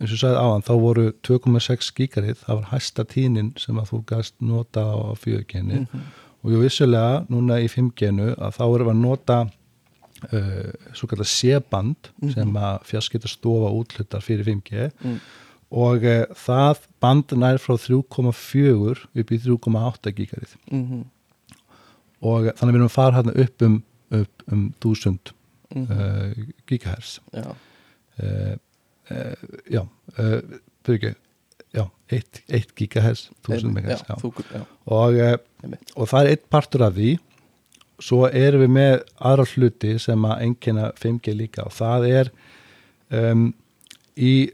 eins 0.00 0.12
og 0.12 0.18
sagði 0.18 0.38
áðan 0.40 0.64
þá 0.66 0.72
voru 0.80 1.12
2,6 1.22 1.92
gigarið 1.94 2.37
það 2.46 2.54
var 2.56 2.68
hæsta 2.72 3.04
tínin 3.04 3.52
sem 3.58 3.76
að 3.78 3.90
þú 3.90 4.04
gast 4.06 4.35
nota 4.40 4.80
á 4.80 5.14
4G-ni 5.14 5.80
Mhm. 5.80 6.00
Og 6.42 6.50
jú 6.50 6.61
vissulega 6.62 7.24
núna 7.31 7.61
í 7.62 7.68
5G-nu 7.70 8.33
að 8.38 8.57
þá 8.59 8.62
erum 8.74 8.87
við 8.88 8.94
að 8.94 9.02
nota 9.02 9.37
uh, 10.33 10.72
svo 10.94 11.07
kallar 11.11 11.28
C-band 11.31 12.11
Mhm. 12.22 12.33
sem 12.35 12.52
að 12.57 12.83
fjarskipta 12.90 13.28
stofa 13.31 13.70
útlutar 13.74 14.20
fyrir 14.22 14.44
5G 14.44 14.90
Mm. 15.05 15.18
og 15.72 16.05
uh, 16.05 16.24
það 16.35 16.78
band 17.00 17.33
nær 17.38 17.59
frá 17.59 17.76
3,4 17.78 19.07
upp 19.14 19.31
í 19.33 19.38
3,8 19.38 20.12
gigarið 20.12 20.57
Mm 20.70 21.05
og 22.22 22.44
þannig 22.55 22.70
við 22.70 22.78
erum 22.78 22.87
að 22.87 22.92
fara 22.94 23.16
hérna 23.16 23.33
upp 23.42 23.62
um, 23.66 23.83
upp 24.14 24.42
um 24.52 24.61
1000 24.78 25.33
-hmm. 25.74 25.87
uh, 25.90 26.44
gigahertz 26.70 27.18
já, 27.35 27.55
uh, 28.22 28.55
uh, 29.11 29.35
já 29.70 29.81
uh, 30.18 30.40
byrju, 30.87 31.14
já 31.72 31.85
1 32.12 32.72
gigahertz 32.76 33.30
1000 33.48 33.54
Einmitt, 33.56 33.74
megahertz 33.74 34.02
Og, 34.85 35.18
einmitt. 35.62 35.92
og 35.96 36.08
það 36.11 36.24
er 36.24 36.30
eitt 36.35 36.48
partur 36.50 36.87
af 36.87 36.96
því. 36.96 37.18
Svo 38.02 38.26
erum 38.26 38.64
við 38.64 38.72
með 38.74 38.94
aðra 39.22 39.46
hluti 39.52 39.92
sem 40.02 40.24
að 40.26 40.40
engina 40.48 40.90
5G 40.98 41.37
líka 41.38 41.66
og 41.68 41.76
það 41.76 42.08
er 42.11 42.32
um, 43.14 43.52
í 44.16 44.50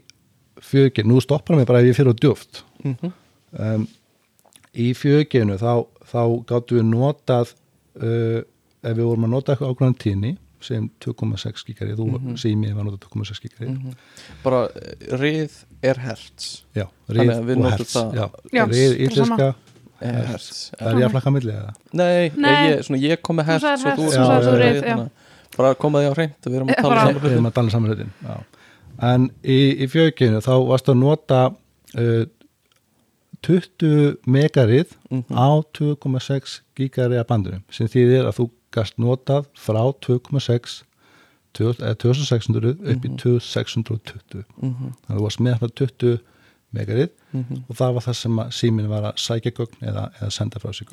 4G, 0.59 1.05
nú 1.07 1.19
stoppar 1.23 1.57
mig 1.57 1.67
bara 1.67 1.81
ef 1.81 1.89
ég 1.89 1.97
fyrir 1.97 2.13
á 2.13 2.19
djúft 2.19 2.63
mm 2.83 2.95
-hmm. 2.95 3.11
um, 3.59 3.87
í 4.73 4.93
4G-nu 4.93 5.57
þá, 5.57 5.87
þá 6.03 6.23
gáttu 6.45 6.75
við 6.75 6.85
notað 6.91 7.53
uh, 8.03 8.43
ef 8.83 8.97
við 8.97 9.03
vorum 9.03 9.25
að 9.27 9.33
nota 9.33 9.51
eitthvað 9.51 9.71
ákvæðan 9.73 9.99
tíni 9.99 10.37
sem 10.61 10.89
2,6 10.99 11.63
gigarið, 11.67 11.95
þú 11.99 12.05
Mhm. 12.19 12.35
símið 12.41 12.73
var 12.75 12.83
að 12.83 12.91
nota 12.91 13.07
2,6 13.07 13.39
gigarið 13.45 13.95
bara 14.43 14.61
eh, 14.75 15.17
rið 15.21 15.51
er 15.83 15.95
hertz 15.97 16.63
já, 16.75 16.85
rið 17.09 17.31
og 17.57 17.71
hertz 17.71 17.93
það. 17.95 18.13
já, 18.15 18.25
Já, 18.53 18.63
rið 18.67 18.91
er 18.91 18.97
íslenska 19.07 19.55
er 20.01 20.25
hertz. 20.25 20.71
það 20.79 20.87
er 20.91 20.99
ég 20.99 21.05
að 21.07 21.11
flakka 21.15 21.31
milli 21.31 21.51
eða 21.51 21.73
Nei, 21.93 22.31
Nei. 22.35 22.69
Ég, 22.71 22.83
svona, 22.87 22.99
ég 23.01 23.21
kom 23.21 23.37
með 23.39 23.45
hertz 23.45 23.63
og 23.85 23.97
þú 23.97 24.09
sagðir 24.15 24.59
rið, 24.63 25.09
bara 25.57 25.73
koma 25.75 25.99
því 25.99 26.11
á 26.11 26.13
hreint 26.15 26.41
við 26.45 26.55
erum 26.59 26.67
að 26.67 26.75
Eh, 26.77 26.81
tala 26.81 26.89
bara- 26.95 27.05
saman 27.07 27.21
við 27.23 27.31
erum 27.31 27.45
að 27.49 27.53
tala 27.53 27.69
saman 27.69 27.89
hlutin 27.91 28.11
já. 28.23 28.43
en 29.01 29.29
í, 29.43 29.59
í 29.83 29.87
fjöginu 29.87 30.41
þá 30.43 30.53
varstu 30.67 30.91
að 30.93 30.99
nota 30.99 31.55
uh, 31.97 32.25
20 33.41 34.17
megarið 34.27 34.87
Mhm. 35.09 35.31
á 35.31 35.63
2,6 35.73 36.61
gigarið 36.75 37.19
af 37.21 37.27
bandinu 37.27 37.61
sem 37.71 37.87
þýðir 37.87 38.27
að 38.27 38.35
þú 38.39 38.49
gast 38.71 38.97
notað 39.01 39.45
frá 39.57 39.81
2,6 40.05 40.83
2000 41.57 41.81
eða 41.85 41.95
2600 41.97 42.75
upp 42.93 43.05
í 43.05 43.09
Mhm. 43.09 43.17
2620 43.17 44.43
mm 44.61 44.73
þannig 44.73 45.09
að 45.09 45.17
þú 45.17 45.23
varst 45.25 45.39
með 45.41 45.59
þarna 45.59 45.75
20 45.81 46.19
megarið 46.73 47.09
-hmm. 47.33 47.63
og 47.69 47.75
það 47.75 47.93
var 47.93 48.01
það 48.05 48.15
sem 48.15 48.39
að 48.39 48.51
síminn 48.53 48.87
var 48.89 49.03
að 49.03 49.15
sækja 49.17 49.51
gögn 49.57 49.81
eða, 49.89 50.03
eða 50.21 50.29
senda 50.31 50.59
frá 50.59 50.71
sig 50.73 50.87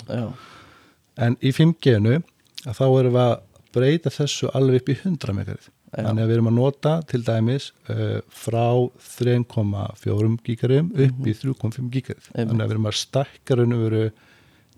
en 1.18 1.36
í 1.42 1.50
5G-nu 1.52 2.22
að 2.66 2.74
þá 2.78 2.84
erum 3.00 3.12
við 3.12 3.20
að 3.20 3.40
breyta 3.72 4.10
þessu 4.10 4.48
alveg 4.54 4.80
upp 4.80 4.88
í 4.88 4.94
100 5.04 5.32
megarið 5.36 5.68
Já. 5.96 6.02
þannig 6.04 6.22
að 6.24 6.28
við 6.28 6.34
erum 6.34 6.46
að 6.48 6.54
nota 6.54 7.02
til 7.02 7.22
dæmis 7.22 7.72
uh, 7.90 8.20
frá 8.30 8.88
3,4 8.98 10.38
gigarum 10.44 10.90
upp 10.94 11.26
í 11.26 11.34
3,5 11.34 11.90
gigarið 11.90 12.26
Mhm. 12.26 12.36
Einmitt. 12.36 12.48
þannig 12.50 12.64
að 12.64 12.68
við 12.68 12.74
erum 12.76 12.86
að 12.90 12.98
stækka 13.00 13.56
raun 13.56 13.72
og 13.72 13.80
veru 13.90 14.10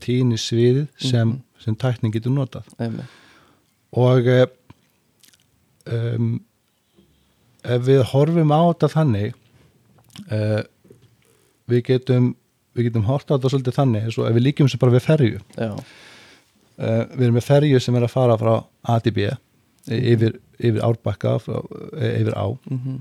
tíni 0.05 0.39
sviðið 0.41 0.87
sem, 0.99 1.29
Mhm. 1.29 1.43
sem 1.65 1.77
tækning 1.77 2.13
getur 2.15 2.31
notað. 2.35 2.65
Einmitt. 2.79 3.07
Og 3.93 4.27
um, 5.89 6.41
ef 7.65 7.83
við 7.89 8.03
horfum 8.13 8.53
á 8.55 8.61
þetta 8.73 8.91
þannig 8.95 9.35
uh, 10.33 10.63
við 11.69 11.83
getum 11.93 12.35
við 12.79 12.89
getum 12.91 13.07
hort 13.09 13.27
á 13.31 13.35
þetta 13.37 13.51
svolítið 13.51 13.75
þannig 13.81 14.05
eins 14.07 14.19
og 14.21 14.29
ef 14.29 14.37
við 14.37 14.45
líkjum 14.47 14.69
þessu 14.69 14.79
bara 14.85 14.95
við 14.95 15.07
ferju. 15.09 15.41
Uh, 15.59 17.05
við 17.17 17.25
erum 17.27 17.39
með 17.41 17.49
ferju 17.49 17.81
sem 17.83 17.97
er 17.99 18.07
að 18.07 18.13
fara 18.15 18.37
frá 18.39 18.53
A 18.87 18.99
til 19.03 19.13
B 19.17 19.25
e- 19.27 20.03
yfir, 20.13 20.37
yfir 20.61 20.85
árbakka 20.87 21.39
frá, 21.43 21.59
e- 21.99 22.17
yfir 22.23 22.37
á. 22.39 22.47
Mm 22.71 22.99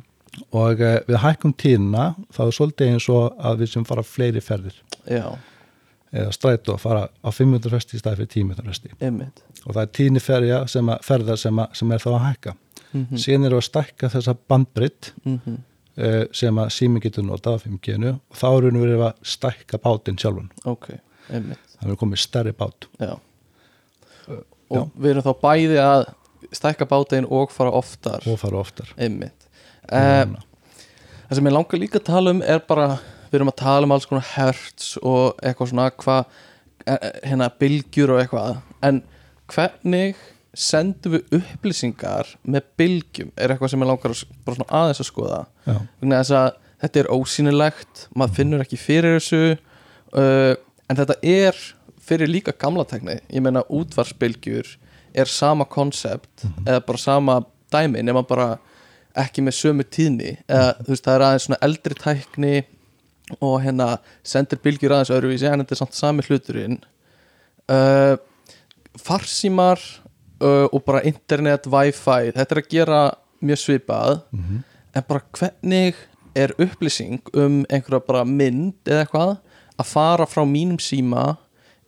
og 0.53 0.81
uh, 0.85 0.99
við 1.07 1.17
hækkum 1.17 1.53
tíðina 1.57 2.11
þá 2.29 2.39
er 2.43 2.51
svolítið 2.53 2.89
eins 2.93 3.05
og 3.09 3.37
að 3.41 3.55
við 3.63 3.69
sem 3.71 3.85
fara 3.89 4.03
fleiri 4.05 4.41
ferðir. 4.45 4.75
Já, 5.09 5.23
eða 6.17 6.33
strætó 6.35 6.75
að 6.75 6.83
fara 6.83 7.05
á 7.07 7.29
500 7.29 7.73
resti 7.73 7.97
í 7.97 8.01
staði 8.01 8.21
fyrir 8.21 8.31
10 8.33 8.49
minnur 8.49 8.69
resti 8.71 8.93
og 9.65 9.73
það 9.75 9.81
er 9.83 9.91
tíðni 9.99 10.23
ferja 10.23 10.59
sem 10.71 10.91
að, 10.91 11.01
ferðar 11.07 11.41
sem, 11.41 11.61
að, 11.63 11.73
sem 11.79 11.91
er 11.91 12.03
þá 12.03 12.09
að 12.13 12.25
hækka. 12.25 12.53
Mm 12.93 13.17
síðan 13.19 13.49
eru 13.49 13.57
að 13.59 13.65
stækka 13.67 14.09
þessa 14.13 14.33
bandbritt 14.47 15.09
-hmm. 15.25 15.57
uh, 15.97 16.23
sem 16.31 16.57
að 16.57 16.69
sími 16.71 17.01
getur 17.03 17.25
notað 17.27 17.59
á 17.59 17.63
5G-nu 17.65 18.13
og 18.15 18.37
þá 18.39 18.47
erum 18.57 18.81
við 18.81 19.03
að 19.03 19.13
stækka 19.21 19.77
bátinn 19.83 20.17
sjálfun 20.17 20.51
ok, 20.63 20.87
einmitt. 21.29 21.59
Þannig 21.77 21.89
að 21.89 21.91
við 21.91 21.99
komið 21.99 22.21
stærri 22.23 22.53
bát. 22.57 22.87
Já. 22.99 23.19
Uh, 24.27 24.41
og 24.69 24.77
já. 24.77 24.89
við 24.95 25.11
erum 25.11 25.27
þá 25.27 25.33
bæði 25.41 25.81
að 25.83 26.05
stækka 26.51 26.85
bátegin 26.85 27.27
og 27.29 27.51
fara 27.51 27.71
oftar. 27.71 28.23
Og 28.25 28.39
fara 28.39 28.57
oftar. 28.63 28.93
Uh, 28.97 30.37
það 31.27 31.35
sem 31.35 31.49
ég 31.49 31.53
langar 31.53 31.79
líka 31.79 31.99
að 31.99 32.07
tala 32.07 32.31
um 32.31 32.41
er 32.41 32.63
bara 32.67 32.99
við 33.27 33.39
erum 33.39 33.51
að 33.51 33.59
tala 33.61 33.87
um 33.87 33.93
alls 33.95 34.07
konar 34.09 34.27
hertz 34.35 34.95
og 35.01 35.37
eitthvað 35.43 35.71
svona 35.71 35.89
hvað 35.95 36.25
hérna 36.87 37.49
bylgjur 37.59 38.13
og 38.15 38.21
eitthvað. 38.21 38.59
En 38.85 39.01
hvernig 39.51 40.17
sendum 40.57 41.17
við 41.17 41.37
upplýsingar 41.39 42.31
með 42.47 42.69
bylgjum? 42.79 43.33
Er 43.35 43.53
eitthvað 43.53 43.73
sem 43.73 43.83
ég 43.83 43.91
langar 43.91 44.13
að, 44.13 44.23
bara 44.45 44.59
svona 44.59 44.81
aðeins 44.81 45.03
að 45.03 45.09
skoða. 45.11 45.41
Vegna 45.67 46.21
þess 46.21 46.37
að 46.39 46.47
þetta 46.83 47.01
er 47.01 47.11
ósýnilegt 47.13 48.05
maður 48.13 48.37
finnur 48.37 48.63
ekki 48.63 48.79
fyrir 48.79 49.17
þessu 49.17 49.41
uh, 49.57 50.53
en 50.87 50.99
þetta 50.99 51.17
er 51.25 51.59
fyrir 52.07 52.31
líka 52.31 52.53
gamla 52.55 52.85
tekni 52.87 53.17
ég 53.33 53.43
meina 53.43 53.65
útvarsbylgjur 53.73 54.69
er 55.17 55.29
sama 55.31 55.65
konsept 55.67 56.45
eða 56.63 56.83
bara 56.85 57.01
sama 57.01 57.39
dæmi 57.73 58.03
nema 58.05 58.21
bara 58.27 58.55
ekki 59.17 59.41
með 59.41 59.57
sömu 59.57 59.85
tíðni. 59.89 60.35
Eða 60.45 60.75
þú 60.83 60.93
veist 60.93 61.07
það 61.07 61.15
er 61.15 61.25
aðeins 61.27 61.47
svona 61.47 61.63
eldri 61.65 61.97
tækni 61.97 62.55
og 63.41 63.61
hérna 63.63 63.97
sendir 64.23 64.59
bylgjur 64.63 64.93
aðeins 64.95 65.11
öðruvísi 65.11 65.47
en 65.49 65.59
þetta 65.63 65.75
er 65.75 65.81
samt 65.81 65.97
sami 65.97 66.23
hluturinn 66.27 66.77
uh, 67.69 68.15
farsímar 68.97 69.81
uh, 70.41 70.67
og 70.71 70.83
bara 70.87 71.03
internet, 71.07 71.67
wifi 71.67 72.31
þetta 72.35 72.55
er 72.55 72.61
að 72.61 72.69
gera 72.71 73.01
mjög 73.41 73.59
svipað 73.63 74.21
Mhm. 74.31 74.63
en 74.95 75.03
bara 75.07 75.21
hvernig 75.37 75.95
er 76.35 76.53
upplýsing 76.57 77.19
um 77.33 77.65
einhverja 77.69 78.05
bara 78.07 78.23
mynd 78.25 78.73
eða 78.85 79.03
eitthvað 79.05 79.37
að 79.77 79.85
fara 79.85 80.25
frá 80.25 80.43
mínum 80.45 80.79
síma 80.81 81.37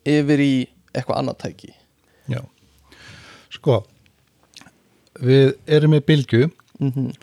yfir 0.06 0.40
í 0.40 0.68
eitthvað 0.94 1.18
annað 1.18 1.38
tæki 1.46 1.74
já 2.30 2.42
sko 3.50 3.84
við 5.20 5.56
erum 5.68 5.92
með 5.96 6.06
bylgu 6.06 6.44
mm 6.80 6.92
-hmm. 6.92 7.14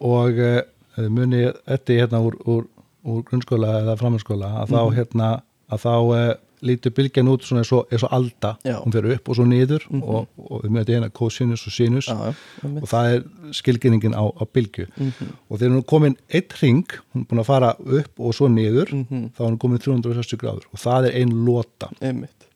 og 0.00 0.38
uh, 0.38 0.62
muni 1.08 1.44
þetta 1.66 1.98
hérna 2.00 2.20
úr, 2.24 2.36
úr, 2.46 2.64
úr 3.04 3.22
grunnskóla 3.28 3.80
eða 3.82 3.96
framhanskóla 4.00 4.48
að 4.62 4.68
þá 4.74 4.80
Mhm. 4.84 4.94
hérna 4.96 5.42
að 5.70 5.78
þá 5.84 5.94
uh, 6.14 6.34
lítur 6.64 6.90
bylgjan 6.96 7.28
út 7.28 7.42
svona 7.44 7.60
eins 7.60 7.72
og, 7.76 7.88
eins 7.92 8.02
og 8.06 8.12
alda 8.12 8.56
Já. 8.64 8.78
hún 8.80 8.92
fyrir 8.92 9.14
upp 9.18 9.28
og 9.28 9.36
svo 9.36 9.44
niður 9.44 9.82
Mhm. 9.90 10.02
og, 10.02 10.28
og 10.38 10.62
við 10.64 10.70
mötum 10.72 10.94
hérna 10.94 11.10
cosinus 11.12 11.66
og 11.66 11.72
sinus 11.72 12.08
einmitt. 12.08 12.82
og 12.82 12.88
það 12.88 13.04
er 13.14 13.24
skilginningin 13.52 14.14
á, 14.16 14.24
á 14.32 14.44
bylgju 14.48 14.86
Mhm. 14.96 15.28
og 15.50 15.58
þegar 15.58 15.70
hún 15.74 15.78
er 15.78 15.82
komin 15.92 16.16
eitt 16.30 16.52
ring 16.62 16.86
hún 17.14 17.20
er 17.22 17.26
búin 17.26 17.40
að 17.40 17.44
fara 17.46 17.76
upp 17.78 18.18
og 18.20 18.32
svo 18.34 18.48
niður 18.48 18.92
Mhm. 18.92 19.30
þá 19.36 19.40
er 19.44 19.50
hún 19.50 19.58
komin 19.58 19.78
360 19.78 20.36
gráður 20.38 20.64
og 20.72 20.78
það 20.80 21.06
er 21.08 21.16
ein 21.20 21.44
lota 21.44 21.88
einmitt 22.00 22.48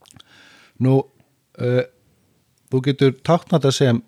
nú 0.81 1.03
uh, 1.61 1.83
þú 2.71 2.81
getur 2.83 3.13
táknat 3.23 3.63
það 3.63 3.73
sem 3.75 4.03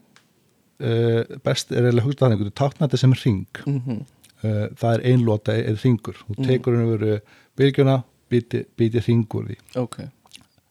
uh, 0.81 1.25
best 1.45 1.73
er 1.73 1.83
eiginlega 1.85 2.07
hugsað 2.07 2.25
þannig, 2.25 2.39
þú 2.41 2.45
getur 2.49 2.61
táknat 2.63 2.91
það 2.95 2.99
sem 2.99 3.13
ring 3.25 3.47
mm 3.67 3.81
-hmm. 3.81 4.01
uh, 4.01 4.05
það 4.43 4.95
er 4.95 5.03
ein 5.13 5.25
lota 5.27 5.53
er 5.57 5.77
ringur 5.85 6.17
þú 6.21 6.37
Mhm. 6.39 6.47
tekur 6.49 6.77
henni 6.77 6.97
veru 6.97 7.21
bylgjuna 7.61 7.97
býti, 8.31 8.65
býti 8.79 9.03
ringur 9.07 9.45
því. 9.49 9.57
Ok, 9.77 9.97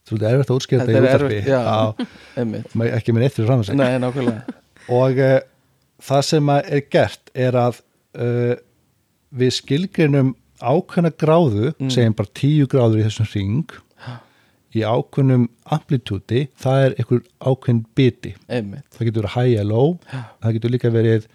svolítið 0.07 0.29
erfitt 0.33 0.49
að 0.49 0.57
útskýra 0.59 0.85
Þetta 0.85 0.91
í 0.91 0.95
er 0.95 1.05
já. 1.45 1.59
á, 1.61 1.81
ekki 2.97 3.13
með 3.13 3.19
neitt 3.25 3.35
fyrir 3.37 3.47
fram 3.51 3.61
að 3.61 3.69
segja 3.69 3.77
nei, 3.83 3.99
nákvæmlega. 3.99 4.55
Og 4.99 5.19
uh, 5.21 5.39
það 6.01 6.21
sem 6.25 6.49
er 6.55 6.81
gert 6.89 7.29
er 7.35 7.53
að 7.53 7.81
uh, 8.17 8.55
við 9.37 9.51
skilgrinum 9.59 10.35
ákveðna 10.59 11.11
gráðu, 11.15 11.73
Mm. 11.79 11.89
segjum 11.93 12.15
bara 12.17 12.29
10 12.33 12.65
gráður 12.67 12.99
í 12.99 13.05
þessum 13.05 13.29
ring 13.35 13.69
í 14.75 14.81
ákveðnum 14.83 15.45
amplitúti 15.71 16.47
það 16.59 16.81
er 16.87 16.95
einhver 16.97 17.21
ákveðn 17.41 17.83
biti. 17.95 18.33
Einmitt. 18.49 18.83
Það 18.97 19.05
getur 19.11 19.23
verið 19.23 19.35
high 19.37 19.59
and 19.61 19.69
low 19.69 19.99
það 20.41 20.53
getur 20.57 20.73
líka 20.73 20.91
verið 20.91 21.27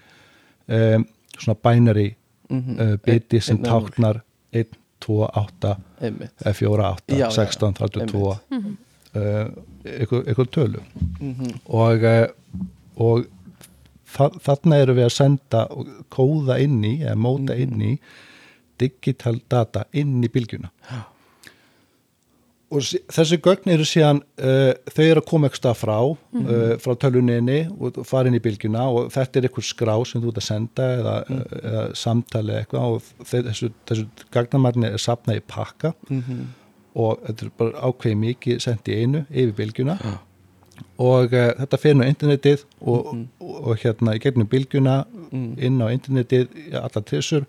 um, 0.68 1.06
svona 1.38 1.56
binary 1.62 2.14
mm 2.50 2.80
uh, 2.80 2.96
biti 3.04 3.40
sem 3.40 3.56
einn 3.56 3.64
táknar 3.64 4.20
1, 4.52 4.66
2, 5.00 5.28
8 5.36 5.76
einmitt. 6.00 6.32
eða 6.44 6.54
4, 6.54 6.82
8, 6.90 7.14
Já, 7.18 7.26
já, 7.26 7.30
16, 7.30 7.74
32 7.74 8.26
uh, 8.30 9.48
einhver, 9.84 10.22
einhver 10.28 10.46
tölu. 10.50 10.80
Mm 11.20 11.54
og, 11.66 12.02
uh, 12.04 12.26
og 12.96 13.26
þa 14.14 14.28
þarna 14.44 14.76
eru 14.82 14.94
við 14.94 15.04
að 15.08 15.14
senda 15.16 15.64
og 15.74 15.88
kóða 16.14 16.60
inn 16.62 16.84
í 16.84 17.00
eða 17.02 17.16
móta 17.18 17.54
Mhm. 17.56 17.62
inn 17.62 17.80
í 17.82 17.98
digital 18.78 19.40
data 19.48 19.84
inn 19.92 20.22
í 20.22 20.28
bylgjuna 20.28 20.70
og 22.74 22.82
þessi 23.14 23.38
gögn 23.44 23.70
eru 23.74 23.84
síðan 23.86 24.18
uh, 24.42 24.72
þau 24.90 25.04
eru 25.04 25.22
að 25.22 25.28
koma 25.30 25.50
stað 25.54 25.76
frá 25.80 25.94
uh, 26.02 26.74
frá 26.82 26.92
töluninni 27.04 27.60
og 27.78 28.00
fara 28.08 28.28
inn 28.30 28.34
í 28.38 28.42
bylgjuna 28.42 28.82
og 28.90 29.08
þetta 29.14 29.38
er 29.40 29.46
eitthvað 29.48 29.68
skrá 29.70 29.94
sem 30.10 30.22
þú 30.24 30.32
ert 30.32 30.42
að 30.42 30.46
senda 30.48 30.88
eða, 30.98 31.14
eða 31.62 31.84
samtali 32.02 32.58
eitthvað 32.58 32.98
og 32.98 33.08
þe- 33.30 33.44
þessu, 33.48 33.70
þessu 33.86 34.06
gagnamarni 34.34 34.90
er 34.90 34.98
sapnað 35.06 35.40
í 35.40 35.44
pakka. 35.54 35.94
-hmm. 36.10 36.44
og 36.94 37.18
þetta 37.26 37.46
er 37.46 37.50
bara 37.58 37.80
ákveðið 37.88 38.18
mikið 38.26 38.60
sendt 38.62 38.88
í 38.88 38.98
einu 39.02 39.24
yfir 39.30 39.52
bylgjuna. 39.58 39.98
Og 40.98 41.32
uh, 41.32 41.50
þetta 41.58 41.78
fer 41.78 41.94
nú 41.94 42.04
internetið 42.06 42.64
og, 42.80 43.06
Mhm. 43.14 43.28
og, 43.40 43.66
og 43.68 43.76
hérna 43.82 44.14
í 44.14 44.20
gegnum 44.22 44.46
bylgjuna 44.50 45.04
Mm. 45.34 45.54
inn 45.58 45.80
á 45.82 45.90
internetið 45.90 46.48
allar 46.78 47.02
trissur. 47.04 47.44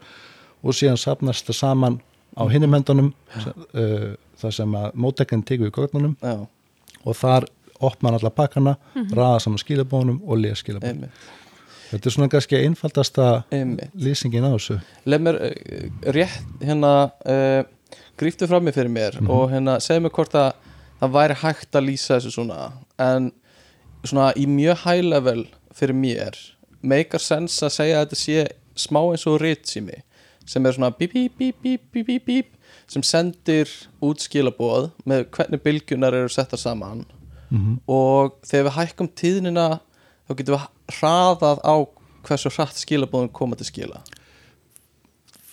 Og 0.64 0.74
síðan 0.74 0.98
sapnast 0.98 1.46
það 1.46 1.54
saman 1.60 2.00
á 2.38 2.44
hinnum 2.50 2.74
hendunum 2.74 3.14
sem, 3.44 3.54
uh, 3.78 4.16
þar 4.42 4.52
sem 4.58 4.76
að 4.76 4.92
móttekinn 4.96 5.44
tekur 5.48 5.68
í 5.72 5.74
gögnunum 5.76 6.16
já, 6.22 6.36
og 7.06 7.16
þar 7.20 7.46
opnar 7.86 8.16
allar 8.18 8.32
pakkana, 8.32 8.78
raða 9.14 9.40
saman 9.44 9.60
skilabónum 9.62 10.22
og 10.26 10.38
les 10.40 10.62
skilabónum. 10.64 11.10
Þetta 11.92 12.10
er 12.10 12.14
svona 12.16 12.30
kannski 12.32 12.58
einfaldasta 12.66 13.26
einmitt 13.54 13.92
lýsingin 13.96 14.44
á 14.48 14.52
þessu. 14.56 14.80
leið 15.06 15.22
mér 15.28 15.36
uh, 15.38 15.50
rétt 16.16 16.64
hérna 16.66 16.94
uh, 17.26 17.64
gríftu 18.18 18.48
fram 18.50 18.64
mig 18.66 18.74
fyrir 18.74 18.90
mér 18.90 19.20
Mhm. 19.22 19.30
og 19.30 19.52
hérna 19.52 19.78
segðu 19.80 20.06
mér 20.08 20.16
hvort 20.18 20.34
að 20.36 20.54
það 21.02 21.12
væri 21.20 21.36
hægt 21.44 21.76
að 21.76 21.86
lýsa 21.90 22.18
þessu 22.18 22.32
svona 22.32 22.72
en 22.98 23.32
svona 24.04 24.32
í 24.36 24.46
mjög 24.48 24.78
high 24.86 25.04
level 25.04 25.46
fyrir 25.76 25.94
mér 25.96 26.34
meikar 26.82 27.20
sens 27.22 27.62
að 27.64 27.70
segja 27.76 28.02
að 28.02 28.06
þetta 28.08 28.16
sé 28.24 28.48
smá 28.76 29.00
eins 29.12 29.28
og 29.28 29.40
ritsými 29.42 30.02
sem 30.46 30.66
er 30.66 30.72
svona 30.74 30.92
bíp 30.92 31.14
bíp 31.14 31.38
bíp 31.38 31.56
bíp 31.64 31.82
bíp 31.94 32.26
bíp 32.26 32.46
sem 32.92 33.04
sendir 33.06 33.72
út 34.04 34.22
skilaboð 34.24 34.92
með 35.08 35.28
hvernig 35.36 35.64
bylgjunar 35.66 36.18
eru 36.18 36.32
settar 36.32 36.62
saman. 36.62 37.06
Mm 37.50 37.78
og 37.88 38.40
þegar 38.48 38.66
við 38.66 38.76
hækkum 38.80 39.10
tíðnina 39.22 39.66
þá 40.26 40.34
getum 40.36 40.56
við 40.56 40.96
hraðað 40.98 41.62
á 41.62 41.76
hversu 42.26 42.52
hratt 42.56 42.80
skilabóðum 42.80 43.32
koma 43.34 43.58
til 43.60 43.68
skila. 43.70 44.02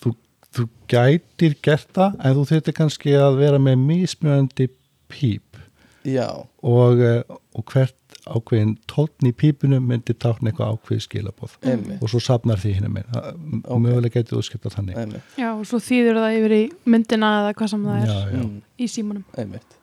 Þú, 0.00 0.14
þú 0.52 0.68
gætir 0.88 1.56
gert 1.64 1.90
það 1.92 2.16
en 2.18 2.36
þú 2.38 2.46
þurftir 2.50 2.76
kannski 2.78 3.16
að 3.18 3.40
vera 3.42 3.60
með 3.60 3.84
mismjöndi 3.86 4.68
píp. 5.12 5.60
Já, 6.08 6.28
og, 6.64 7.00
eh, 7.04 7.22
og 7.28 7.66
hvert 7.70 7.96
ákveðin 8.26 8.76
tónn 8.87 9.26
í 9.28 9.32
pípunum 9.32 9.87
myndi 9.88 10.14
tákna 10.14 10.50
eitthvað 10.52 10.76
ákveði 10.76 11.02
skilabóð 11.06 11.56
Einmitt. 11.66 12.02
og 12.02 12.08
svo 12.12 12.20
safnar 12.22 12.56
því 12.62 12.74
hinn 12.76 12.92
með 12.94 13.16
Ok. 13.16 13.80
mögulega 13.82 14.14
getið 14.20 14.38
útskipta 14.38 14.70
þannig. 14.70 14.96
Einmitt, 14.96 15.22
Já, 15.38 15.48
og 15.58 15.64
svo 15.66 15.78
þýður 15.82 16.20
það 16.22 16.37
yfir 16.38 16.54
í 16.58 16.62
myndina 16.87 17.32
eða 17.42 17.54
hvað 17.58 17.68
sem 17.74 17.85
það 17.85 18.02
er 18.02 18.06
já, 18.06 18.20
já, 18.32 18.42
mm, 18.42 18.62
í 18.78 18.88
símanum. 18.88 19.24
Einmitt. 19.38 19.76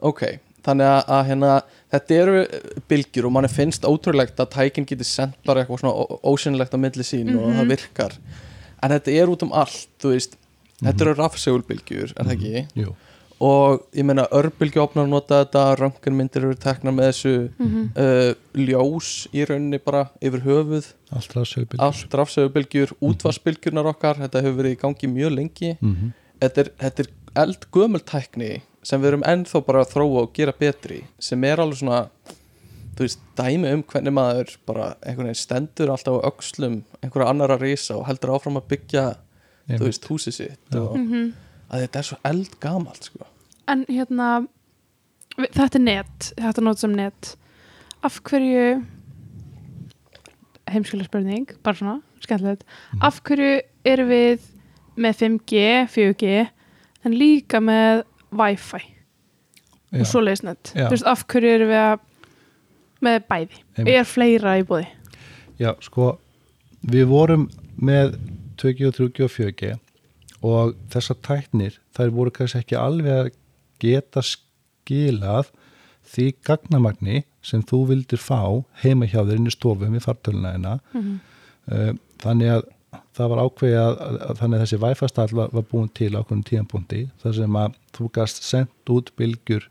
Ok, 0.00 0.22
þannig 0.62 0.86
að, 0.86 1.04
að 1.08 1.26
hérna 1.30 1.62
þetta 1.92 2.18
eru 2.22 2.46
bylgjur 2.88 3.26
og 3.26 3.32
manni 3.32 3.48
finnst 3.48 3.82
ótrúlegt 3.88 4.36
að 4.40 4.50
tækin 4.54 4.86
geti 4.86 5.04
sendt 5.04 5.36
bara 5.44 5.64
eitthvað 5.64 5.80
svona 5.80 6.20
ósynlegt 6.24 6.72
á 6.72 6.78
milli 6.78 7.02
sín 7.04 7.34
og 7.36 7.48
Mhm. 7.50 7.58
það 7.58 7.68
virkar. 7.74 8.12
En 8.82 8.90
þetta 8.90 9.12
er 9.12 9.26
út 9.28 9.42
um 9.42 9.52
allt, 9.52 9.88
þú 10.00 10.14
veist. 10.14 10.36
Þetta 10.80 11.00
eru 11.04 11.14
rafsegulbylgjur, 11.14 12.12
er 12.16 12.24
það 12.24 12.36
ekki? 12.38 12.66
jú, 12.76 12.94
og 13.40 13.86
ég 13.96 14.04
meina 14.04 14.26
örbylgjuofnar 14.36 15.08
nota 15.08 15.44
þetta, 15.44 15.62
röntgenmyndir 15.80 16.44
eru 16.44 16.54
teknar 16.60 16.92
með 16.92 17.08
þessu 17.10 17.34
Mhm. 17.58 17.92
uh, 17.96 18.34
ljós 18.54 19.26
í 19.32 19.44
rauninni 19.48 19.78
bara 19.84 20.10
yfir 20.20 20.42
höfuð. 20.44 20.92
Allt 21.80 22.12
rafsegulbylgjur, 22.14 22.92
útvarsbylgjurnar 23.00 23.86
okkar 23.94 24.16
þetta 24.20 24.42
hefur 24.44 24.58
verið 24.62 24.76
í 24.76 24.80
gangi 24.80 25.08
mjög 25.14 25.34
lengi. 25.36 25.76
Mm 25.82 26.12
þetta 26.40 26.58
er, 26.64 26.68
þetta 26.80 27.00
er 27.04 27.08
eldgömul 27.36 28.00
tækni 28.00 28.62
sem 28.82 29.00
við 29.02 29.08
erum 29.10 29.22
ennþá 29.28 29.60
bara 29.66 29.82
að 29.84 29.90
þróa 29.92 30.22
og 30.22 30.30
gera 30.32 30.52
betri 30.56 31.02
sem 31.20 31.44
er 31.44 31.60
alveg 31.60 31.76
svona 31.82 31.98
þú 32.96 33.04
veist, 33.04 33.18
dæmi 33.36 33.72
um 33.74 33.82
hvernig 33.82 34.12
maður 34.16 34.54
bara 34.66 34.86
einhvern 35.04 35.28
veginn 35.28 35.36
stendur 35.36 35.92
alltaf 35.92 36.16
á 36.16 36.28
öxlum 36.32 36.82
einhverja 37.02 37.28
annar 37.28 37.52
að 37.52 37.60
risa 37.60 37.96
og 37.98 38.06
heldur 38.08 38.32
áfram 38.38 38.56
að 38.56 38.68
byggja 38.72 39.04
þú 39.68 39.84
veist, 39.84 40.08
húsið 40.08 40.32
sitt 40.32 40.74
og 40.80 40.96
Mhm. 40.96 41.32
að 41.70 41.80
þetta 41.86 41.98
er 41.98 42.02
svo 42.08 42.16
eldgamalt 42.24 43.04
sko. 43.04 43.26
En 43.70 43.84
hérna 43.88 44.30
þetta 45.38 45.78
er 45.78 45.84
net, 45.84 46.30
þetta 46.36 46.58
er 46.58 46.66
nót 46.66 46.80
sem 46.82 46.94
net 46.98 47.34
af 48.04 48.16
hverju 48.26 48.80
heimskilega 50.70 51.08
spurning 51.08 51.46
bara 51.64 51.76
svona, 51.78 51.96
skemmtilegt 52.22 52.64
Mhm. 52.64 53.02
af 53.06 53.20
hverju 53.26 53.60
erum 53.84 54.08
við 54.08 54.40
með 54.96 55.16
5G, 55.20 55.86
4G 55.88 56.48
en 57.04 57.12
líka 57.12 57.60
með 57.60 58.02
Wi-Fi 58.32 58.82
og 59.92 60.04
Já. 60.74 60.86
þú 60.86 60.90
veist, 60.90 61.06
af 61.06 61.24
hverju 61.26 61.54
erum 61.54 61.68
við 61.68 61.82
að 61.84 62.00
með 63.02 63.20
bæði, 63.30 63.60
Einmitt. 63.78 63.94
er 63.94 64.04
fleira 64.04 64.58
í 64.60 64.64
búði 64.64 64.86
Já, 65.58 65.74
sko, 65.80 66.18
við 66.86 67.06
vorum 67.08 67.48
með 67.80 68.18
2G 68.56 68.86
og 68.88 68.94
3G 68.94 69.24
og 69.24 69.30
4G 69.30 69.78
og 70.42 70.74
þessar 70.90 71.16
tæknir, 71.22 71.78
þær 71.94 72.10
voru 72.10 72.30
kannski 72.30 72.58
ekki 72.62 72.76
alveg 72.76 73.12
að 73.26 73.30
geta 73.80 74.22
skilað 74.26 75.50
því 76.10 76.26
gagnamagni 76.46 77.24
sem 77.44 77.62
þú 77.66 77.84
vildir 77.92 78.20
fá 78.20 78.42
heima 78.82 79.08
hjá 79.08 79.22
þér 79.22 79.38
inn 79.38 79.50
í 79.50 79.54
stofum 79.54 79.96
við 79.96 80.06
fartöluna 80.06 80.54
hérna. 80.54 80.78
Mhm. 80.94 81.18
Uh, 81.70 81.92
Þannig 82.20 82.50
að 82.52 82.64
það 83.16 83.30
var 83.32 83.42
ákveðið 83.46 83.78
að, 83.80 84.00
að, 84.00 84.32
þannig 84.40 84.56
að 84.56 84.62
þessi 84.64 84.78
Wi-Fi 84.82 85.08
stall 85.10 85.28
var, 85.38 85.52
var 85.54 85.66
búin 85.70 85.92
til 85.96 86.10
á 86.16 86.20
okkur 86.20 86.40
tíðanbúndi 86.48 87.04
þar 87.22 87.36
sem 87.36 87.60
að 87.60 87.78
þú 87.96 88.08
gast 88.16 88.42
sendt 88.46 88.92
út 88.92 89.12
bylgjur 89.20 89.68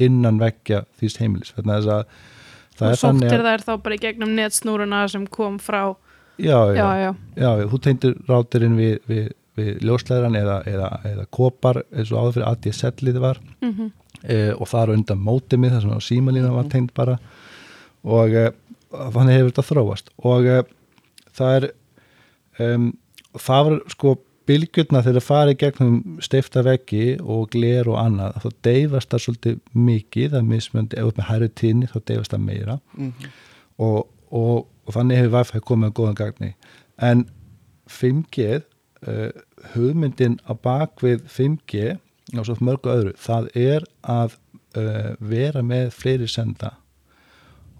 innan 0.00 0.38
veggja 0.40 0.84
þýst 1.00 1.20
heimilis. 1.22 1.54
Þannig 1.56 1.72
að 1.74 1.80
þess 1.80 1.94
að 1.96 2.04
það 2.80 2.92
er 2.92 3.02
þannig 3.02 3.34
að, 3.34 3.48
þær 3.48 3.66
þá 3.66 3.72
bara 3.84 3.96
í 3.96 4.02
gegnum 4.04 4.36
netsnúruna 4.36 5.02
sem 5.12 5.26
kom 5.38 5.58
frá 5.62 5.82
já, 6.40 6.58
já, 6.72 6.76
já, 6.76 6.88
já, 7.04 7.10
Já, 7.36 7.50
þú 7.72 7.80
tengdir 7.84 8.16
ráturinn 8.28 8.78
við, 8.78 8.94
við, 9.10 9.26
við 9.58 9.82
ljósleðran 9.84 10.38
eða, 10.38 10.60
eða, 10.68 10.88
eða 11.10 11.26
kopar 11.34 11.82
eins 11.90 12.12
og 12.12 12.20
áður 12.20 12.36
fyrir 12.38 12.48
ADSL-ið 12.52 13.20
var. 13.22 13.42
Mm 13.64 13.90
e, 14.20 14.52
og 14.52 14.68
það 14.68 14.82
er 14.82 14.90
undan 14.98 15.20
mótimið 15.24 15.76
þar 15.76 15.84
sem 15.86 16.00
símalína 16.04 16.50
var 16.52 16.66
tengd 16.68 16.90
bara. 16.96 17.18
Og 18.04 18.34
e, 18.36 18.50
þannig 18.90 19.38
hefur 19.38 19.52
þetta 19.52 19.66
þróast. 19.68 20.10
Og 20.28 20.48
e, 20.50 20.58
það 21.36 21.54
er 21.56 21.68
um, 22.66 22.90
það 23.38 23.68
var 23.68 23.78
sko 23.94 24.16
bylgjurna 24.50 25.02
þegar 25.04 25.20
það 25.20 25.28
farið 25.28 25.58
gegnum 25.60 26.18
steifta 26.24 26.62
veggi 26.66 27.04
og 27.22 27.50
gler 27.52 27.88
og 27.88 28.00
annað 28.00 28.40
þá 28.42 28.48
deyfast 28.66 29.12
það 29.12 29.24
svolítið 29.24 29.60
mikið 29.78 30.32
það 30.32 30.40
er 30.40 30.48
mismöndi, 30.48 30.98
ef 30.98 31.10
upp 31.10 31.20
með 31.20 31.28
hæri 31.30 31.48
tíðni 31.60 31.90
þá 31.90 31.98
deyfast 32.10 32.34
það 32.34 32.46
meira. 32.48 32.78
Mm 32.98 33.30
og, 33.80 34.08
og, 34.28 34.66
og 34.86 34.96
þannig 34.96 35.22
hefur 35.22 35.36
Wi-Fi 35.38 35.62
komið 35.64 35.90
að 35.90 35.96
góðan 35.98 36.18
gagni 36.18 36.50
en 37.10 37.24
5G 37.90 38.60
uh, 39.08 39.30
hugmyndin 39.74 40.38
á 40.44 40.52
bakvið 40.54 41.26
5G 41.30 41.96
og 42.36 42.46
svo 42.46 42.56
mörgu 42.60 42.92
öðru 42.92 43.14
það 43.18 43.50
er 43.58 43.86
að 44.02 44.36
uh, 44.78 45.12
vera 45.18 45.62
með 45.66 45.92
fleiri 45.96 46.28
senda 46.30 46.76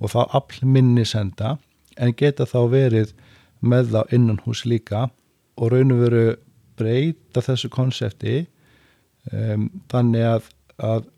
og 0.00 0.14
þá 0.14 0.20
afl 0.40 0.66
minni 0.66 1.04
senda 1.04 1.56
en 2.00 2.14
geta 2.16 2.46
þá 2.48 2.60
verið 2.72 3.14
með 3.60 3.92
þá 3.94 4.14
innan 4.16 4.40
hús 4.46 4.64
líka 4.64 5.08
og 5.60 5.72
raun 5.74 5.92
og 5.92 6.04
veru 6.06 6.24
breyta 6.80 7.42
þessu 7.44 7.68
konsepti 7.72 8.44
um, 9.32 9.68
þannig 9.92 10.24
að, 10.24 10.46
að 10.80 11.08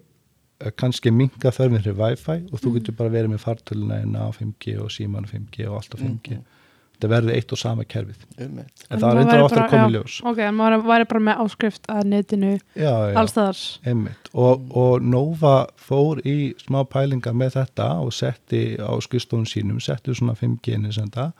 kannski 0.78 1.12
minga 1.14 1.52
þörfin 1.54 1.82
fyrir 1.82 1.98
Wi-Fi 1.98 2.38
og 2.50 2.62
þú 2.62 2.76
getur 2.76 2.98
bara 2.98 3.12
verið 3.14 3.34
með 3.34 3.44
fartöluna 3.44 4.00
inn 4.02 4.18
á 4.18 4.26
5G 4.34 4.76
og 4.82 4.90
síman 4.94 5.28
5G 5.30 5.68
og 5.68 5.78
allt 5.80 5.96
á 5.96 5.98
5G 6.02 6.40
þetta 7.02 7.10
verður 7.10 7.34
eitt 7.34 7.52
og 7.52 7.58
sama 7.58 7.84
kerfið. 7.88 8.26
Einmitt. 8.38 8.84
en 8.88 9.00
það 9.00 9.08
er 9.08 9.18
reyndar 9.18 9.42
ofta 9.42 9.62
að 9.64 9.72
koma 9.72 9.88
í 9.88 9.94
ljós. 9.96 10.18
ok, 10.30 10.42
en 10.46 10.54
maður 10.58 10.84
væri 10.86 11.08
bara 11.10 11.22
með 11.28 11.40
áskrift 11.42 11.88
að 11.90 12.02
netinu 12.12 12.52
já, 12.78 12.92
allstaðar 13.18 13.62
einmitt. 13.90 14.30
Og, 14.32 14.68
og 14.78 15.02
Nova 15.02 15.56
fór 15.80 16.22
í 16.28 16.36
smá 16.62 16.82
pælinga 16.86 17.34
með 17.34 17.56
þetta 17.56 17.88
og 18.04 18.14
setti 18.14 18.62
á 18.78 18.92
skustofun 19.02 19.48
sínum 19.50 19.82
setti 19.82 20.14
svona 20.14 20.36
5G 20.38 20.78
senda 20.94 21.32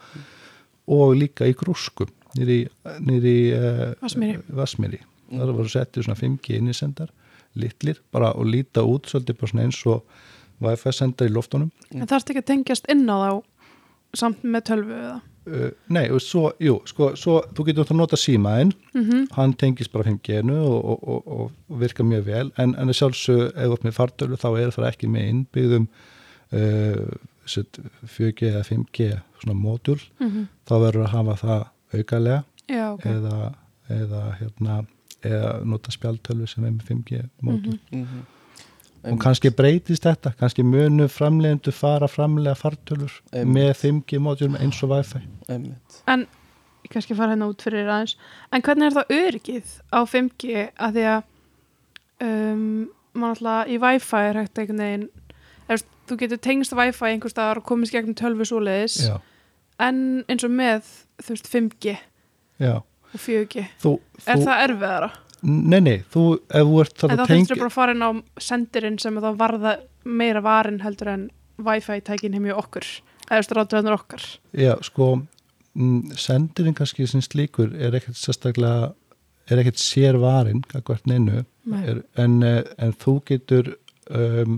og 0.91 1.15
líka 1.15 1.47
í 1.47 1.55
grúskum 1.55 2.11
nýri, 2.35 2.65
nýri 2.99 3.37
uh, 3.55 3.89
Vatnsmýri. 4.03 4.43
Vassmýri 4.51 5.01
það 5.31 5.55
voru 5.55 5.71
settið 5.71 6.07
svona 6.09 6.19
5G 6.19 6.59
innisendar 6.59 7.13
litlir 7.55 8.01
bara 8.11 8.33
og 8.35 8.49
líta 8.49 8.83
út 8.83 9.07
svolítið 9.07 9.39
bara 9.39 9.53
svona 9.53 9.67
eins 9.69 9.81
og 9.87 10.03
Wi-Fi 10.63 10.93
sendar 10.95 11.29
í 11.29 11.33
loftunum 11.33 11.71
en 11.93 12.07
það 12.07 12.17
er 12.17 12.25
ekki 12.33 12.43
að 12.43 12.49
tengjast 12.51 12.89
inn 12.91 13.05
á 13.07 13.15
þá 13.15 13.31
samt 14.17 14.43
með 14.45 14.67
tölvu 14.69 14.97
eða 14.97 15.19
nei 15.87 16.05
og 16.13 16.21
svo, 16.23 16.51
jú, 16.63 16.77
sko, 16.87 17.09
svo 17.19 17.41
þú 17.51 17.65
getur 17.67 17.83
þetta 17.83 17.95
að 17.95 17.99
nota 17.99 18.19
símaðinn. 18.19 18.73
Mm 18.93 19.03
hann 19.35 19.53
tengist 19.53 19.91
bara 19.91 20.09
5G-nu 20.09 20.55
og, 20.55 20.85
og, 20.85 21.03
og, 21.07 21.51
og 21.69 21.79
virkar 21.79 22.05
mjög 22.05 22.25
vel. 22.25 22.51
En, 22.57 22.75
en 22.75 22.93
sjálfsög 22.93 23.51
ef 23.51 23.67
þú 23.67 23.73
ert 23.73 23.83
með 23.83 23.97
fartölu 23.97 24.39
þá 24.39 24.49
er 24.59 24.71
það 24.71 24.89
ekki 24.91 25.07
með 25.07 25.29
innbyggðum 25.33 25.87
uh, 26.53 27.07
4G 28.17 28.51
eða 28.51 28.63
5G 28.63 29.09
svona 29.41 29.57
módul. 29.59 29.99
Þá 30.69 30.75
verður 30.79 31.05
að 31.07 31.13
hafa 31.17 31.35
það 31.41 31.65
aukalega 31.93 32.43
já, 32.67 32.85
ok. 32.93 33.05
eða, 33.05 33.53
eða 33.89 34.21
hérna 34.39 34.85
eða 35.23 35.51
nota 35.65 35.91
spjaltölu 35.91 36.47
sem 36.47 36.63
er 36.65 36.71
með 36.71 36.89
5G 36.91 37.25
módul. 37.41 37.79
Mhm. 37.91 38.23
Og 39.03 39.19
kannski 39.19 39.51
breytist 39.51 40.05
þetta, 40.07 40.31
kannski 40.39 40.63
munu 40.63 41.09
framlegendu 41.11 41.73
fara 41.75 42.07
framlega 42.07 42.55
fartölur 42.55 43.11
Einmitt. 43.33 43.53
með 43.57 43.73
5G 43.81 44.21
módul 44.23 44.53
eins 44.59 44.79
og 44.85 44.93
Wi-Fi. 44.93 45.21
Einmitt. 45.49 46.01
en 46.07 46.27
ég 46.83 46.91
kannski 46.91 47.15
fara 47.15 47.33
hérna 47.33 47.49
út 47.51 47.63
fyrir 47.63 47.87
aðeins. 47.87 48.17
En 48.51 48.63
hvernig 48.63 48.89
er 48.89 48.97
það 48.97 49.13
öryggið 49.17 49.77
á 49.91 49.99
5G 50.07 50.67
að 50.75 50.97
því 50.97 51.07
að 51.13 51.21
um, 52.23 52.89
mann 53.13 53.35
alltaf 53.35 53.69
í 53.71 53.79
Wi-Fi 53.81 54.23
er 54.29 54.39
hægt 54.41 54.59
einhvern 54.59 54.83
veginn 54.83 55.05
eða, 55.67 55.83
þú 56.09 56.17
getur 56.23 56.41
tengst 56.43 56.75
Wi-Fi 56.77 57.11
einhvers 57.11 57.35
staðar 57.35 57.61
og 57.61 57.67
komist 57.67 57.93
gegnum 57.95 58.17
tölvu 58.17 58.47
svoleiðis 58.47 58.97
já, 59.07 59.17
en 59.83 60.23
eins 60.31 60.45
og 60.45 60.53
með 60.53 60.89
þú 61.21 61.35
veist 61.35 61.51
5G 61.51 61.95
já. 62.63 62.75
og 62.79 63.19
4G 63.27 63.67
þú, 63.83 63.93
er 64.25 64.39
þú, 64.39 64.47
það 64.47 64.63
erfiðara? 64.67 65.11
Nei, 65.43 65.79
nei, 65.83 65.97
þú 66.13 66.23
ef 66.49 66.67
þú 66.69 66.81
ert 66.83 66.93
En 66.95 67.09
þarna 67.09 67.23
þá 67.23 67.27
tengja- 67.27 67.45
þurftur 67.47 67.61
bara 67.63 67.71
að 67.71 67.77
fara 67.77 67.95
inn 67.97 68.05
á 68.07 68.11
sendirinn 68.39 68.99
sem 69.03 69.19
þá 69.21 69.29
varða 69.39 69.73
meira 70.05 70.41
varin 70.45 70.81
heldur 70.83 71.11
en 71.13 71.29
Wi-Fi 71.63 71.99
tækin 72.01 72.33
heim 72.33 72.47
í 72.49 72.55
okkur 72.55 72.87
eða 73.29 73.37
þú 73.37 73.39
veist 73.41 73.55
ráðtöðunar 73.57 73.97
okkar 73.99 74.25
Já, 74.57 74.73
sko 74.83 75.07
mm, 75.75 76.11
sendirinn 76.19 76.75
kannski 76.77 77.07
sem 77.07 77.21
slíkur 77.23 77.73
er 77.75 77.95
ekkert 77.99 78.17
sérstaklega 78.19 78.93
er 79.51 79.59
ekkert 79.61 79.81
sér 79.83 80.17
varinn 80.21 80.63
hvert 80.71 81.05
neinu 81.09 81.43
Nei. 81.67 81.81
er, 81.87 82.01
en, 82.19 82.39
eh, 82.43 82.63
en 82.79 82.93
þú 82.99 83.17
getur 83.27 83.73
um, 84.09 84.57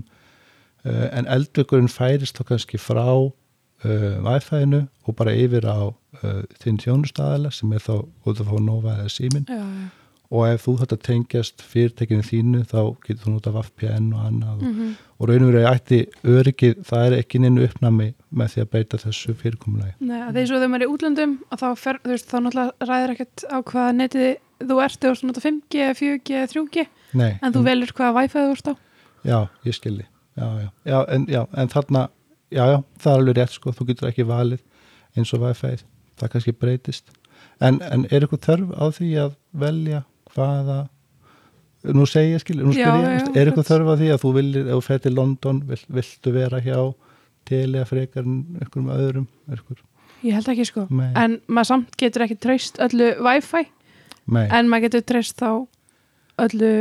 uh, 0.86 1.06
en 1.12 1.26
eldvökurinn 1.30 1.90
færist 1.90 2.38
þá 2.38 2.44
kannski 2.52 2.78
frá 2.82 3.04
uh, 3.04 3.30
Wi-Fi-inu 3.84 4.86
og 5.06 5.16
bara 5.18 5.34
yfir 5.34 5.66
á 5.66 5.90
uh, 5.90 6.42
þinn 6.62 6.78
þjónustæðala 6.82 7.52
sem 7.54 7.72
er 7.76 7.82
þá 7.84 7.94
út 8.26 8.40
að 8.42 8.50
fá 8.50 8.56
Nova 8.62 8.96
eða 9.02 9.12
Símin 9.14 9.46
já, 9.50 9.58
já. 9.62 9.86
Og 10.30 10.46
ef 10.48 10.64
þú 10.66 10.76
þetta 10.82 10.96
tengjast 11.06 11.62
fyrirtekinu 11.62 12.24
þínu 12.26 12.62
þá 12.66 12.80
getur 13.06 13.22
þú 13.24 13.34
nota 13.36 13.52
VPN 13.54 14.08
og 14.14 14.24
annað. 14.30 14.56
Og, 14.56 14.64
Mm 14.70 14.94
og 15.16 15.30
raun 15.30 15.46
og 15.46 15.52
verið 15.52 15.66
ætti 15.70 15.98
öryggið, 16.28 16.80
það 16.84 17.06
er 17.06 17.14
ekki 17.16 17.38
neinu 17.40 17.62
uppnami 17.64 18.08
með 18.36 18.50
því 18.52 18.62
að 18.62 18.66
breyta 18.72 18.98
þessu 19.00 19.34
fyrirkomulagi. 19.40 19.94
Nei, 20.04 20.18
því 20.34 20.42
svo 20.50 20.58
þegar 20.60 20.72
maður 20.72 20.84
er 20.84 20.84
í 20.84 20.92
útlöndum 20.92 21.32
að 21.48 21.62
þá, 21.62 21.68
fer, 21.80 21.98
þú 22.02 22.12
veist, 22.12 22.26
þá 22.28 22.36
náttúrulega 22.44 22.88
ræðir 22.90 23.14
ekkert 23.14 23.44
á 23.48 23.56
hvaða 23.70 23.94
netið 23.96 24.26
þú 24.66 24.78
ert 24.84 25.06
og 25.08 25.16
svona 25.20 25.44
5G, 25.46 25.86
4G, 26.00 26.42
3G 26.52 26.84
Nei, 27.16 27.30
en 27.40 27.54
þú 27.54 27.62
velur 27.64 27.94
hvaða 27.96 28.14
Wi-Fi 28.18 28.42
þú 28.42 28.52
ert 28.58 28.68
á. 28.68 28.74
Já, 29.26 29.38
ég 29.64 29.76
skilji. 29.78 30.06
Já, 30.36 30.46
já. 30.60 30.68
Já, 30.84 30.98
en, 31.16 31.26
já, 31.32 31.42
en 31.56 31.72
þarna 31.72 32.02
já, 32.52 32.64
já, 32.74 32.78
það 33.00 33.12
er 33.12 33.22
alveg 33.22 33.38
rétt 33.40 33.56
sko, 33.56 33.72
þú 33.72 33.88
getur 33.88 34.10
ekki 34.10 34.26
valið 34.28 34.60
eins 35.16 35.32
og 35.32 35.46
Wi-Fi, 35.46 35.72
það 36.20 36.32
kannski 36.34 36.56
breytist. 36.60 37.08
En, 37.56 37.80
en 37.80 38.04
er 38.10 38.20
eitthvað 38.26 38.44
þörf 38.50 38.76
á 38.76 38.84
því 38.92 39.10
að 39.24 39.32
velja 39.56 40.02
hvaða 40.36 40.78
nú 41.94 42.06
segi 42.08 42.34
ég 42.34 42.42
skil, 42.42 42.58
nú 42.64 42.74
spyr 42.74 43.04
ég, 43.04 43.28
er 43.36 43.50
eitthvað 43.50 43.68
þörf 43.68 43.92
á 43.92 43.94
því 44.00 44.08
að 44.14 44.22
þú 44.22 44.32
viljir, 44.36 44.66
ef 44.66 44.78
þú 44.78 44.86
fer 44.86 45.02
til 45.04 45.14
London 45.14 45.60
vill, 45.68 45.82
viltu 45.98 46.32
vera 46.34 46.60
hjá 46.64 46.78
teli 47.46 47.80
að 47.82 47.90
frekar 47.92 48.26
en 48.26 48.40
einhverjum 48.58 48.92
öðrum 48.96 49.28
einhver, 49.46 49.80
ég 50.26 50.36
held 50.36 50.50
ekki 50.52 50.66
sko. 50.66 50.86
Nei. 50.90 51.10
en 51.14 51.38
maður 51.46 51.70
samt 51.70 51.98
getur 52.00 52.26
ekki 52.26 52.38
treyst 52.42 52.80
öllu 52.82 53.12
Wi-Fi. 53.22 53.66
Nei, 54.34 54.46
en 54.50 54.70
maður 54.70 54.88
getur 54.88 55.06
treyst 55.12 55.38
þá 55.38 55.50
öllu 56.42 56.72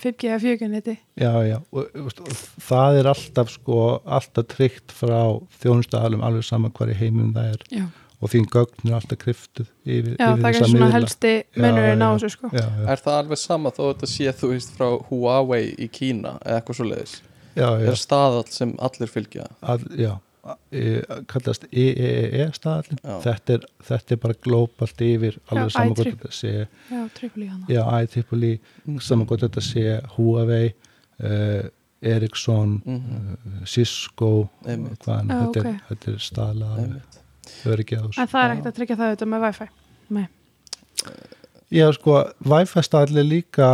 5G 0.00 0.28
eða 0.28 0.40
4G 0.42 0.68
neti. 0.72 0.96
Já, 1.20 1.30
já 1.46 1.58
og, 1.70 1.98
og, 2.02 2.32
það 2.66 3.00
er 3.00 3.10
alltaf 3.12 3.52
sko 3.54 3.80
alltaf 4.02 4.48
tryggt 4.50 4.94
frá 4.94 5.38
þjónustafalum 5.62 6.24
alveg 6.26 6.46
saman 6.46 6.74
hvar 6.74 6.90
í 6.90 6.98
heiminum 6.98 7.32
það 7.36 7.52
er. 7.52 7.68
Já, 7.70 7.86
og 8.24 8.32
þín 8.32 8.46
gögn 8.54 8.88
er 8.88 8.94
alltaf 8.96 9.18
kryftuð 9.20 9.68
yfir, 9.84 10.14
já 10.16 10.30
yfir 10.32 10.42
það 10.42 10.48
er 10.48 10.58
svona 10.64 10.80
miðla. 10.80 10.90
helsti 10.96 11.32
munurinn 11.60 12.04
á 12.04 12.08
þessu 12.16 12.30
sko. 12.34 12.50
Já, 12.56 12.64
já, 12.64 12.84
Er 12.94 13.02
það 13.04 13.18
alveg 13.20 13.40
sama 13.44 13.70
þó 13.76 13.82
þetta 13.92 14.08
sé 14.14 14.32
þú 14.40 14.50
veist 14.54 14.74
frá 14.78 14.86
Huawei 15.10 15.64
í 15.76 15.88
Kína 15.92 16.38
eða 16.40 16.60
eitthvað 16.62 16.78
svo 16.80 16.86
leiðis 16.90 17.14
já, 17.54 17.68
já, 17.68 17.88
er 17.92 18.00
staðall 18.00 18.46
sem 18.50 18.72
allir 18.88 19.12
fylgja? 19.12 19.46
Að, 19.62 19.84
já. 20.00 20.14
E, 20.76 20.80
kallast 21.30 21.62
EEE 21.72 22.50
staðallin 22.52 22.98
Já. 23.00 23.14
þetta 23.24 23.54
er, 23.54 23.62
þetta 23.88 24.12
er 24.12 24.18
bara 24.20 24.34
glóbalt 24.44 24.98
yfir 25.00 25.38
alveg 25.48 25.70
saman 25.72 25.94
hvort 25.96 26.10
þetta 26.10 26.32
sé 26.36 26.50
já, 27.70 27.80
IEEE, 27.80 28.58
saman 29.00 29.26
hvort 29.30 29.40
þetta 29.46 29.62
sé 29.64 29.84
Huawei 30.18 30.74
uh, 31.24 31.64
Ericsson 32.04 32.74
Mhm. 32.84 33.38
uh, 33.40 33.64
Cisco 33.64 34.50
hvaðan, 34.66 35.32
þetta, 35.32 35.48
ok. 35.48 35.56
er, 35.64 35.80
þetta 35.88 36.12
er 36.12 36.18
staðlað 36.28 36.78
Einmitt. 36.84 37.18
Öryggi 37.66 37.98
á 37.98 38.02
þessu 38.06 38.20
en 38.24 38.30
það 38.34 38.44
er 38.44 38.54
ekkert 38.54 38.70
að 38.70 38.76
tryggja 38.78 38.96
það 39.00 39.10
auðvitað 39.12 39.32
með 39.34 39.44
Wi-Fi 39.48 39.68
Nei. 40.14 40.26
Já, 41.74 41.86
sko, 41.96 42.18
Wi-Fi 42.44 42.82
staðall 42.86 43.18
er 43.22 43.26
líka, 43.28 43.68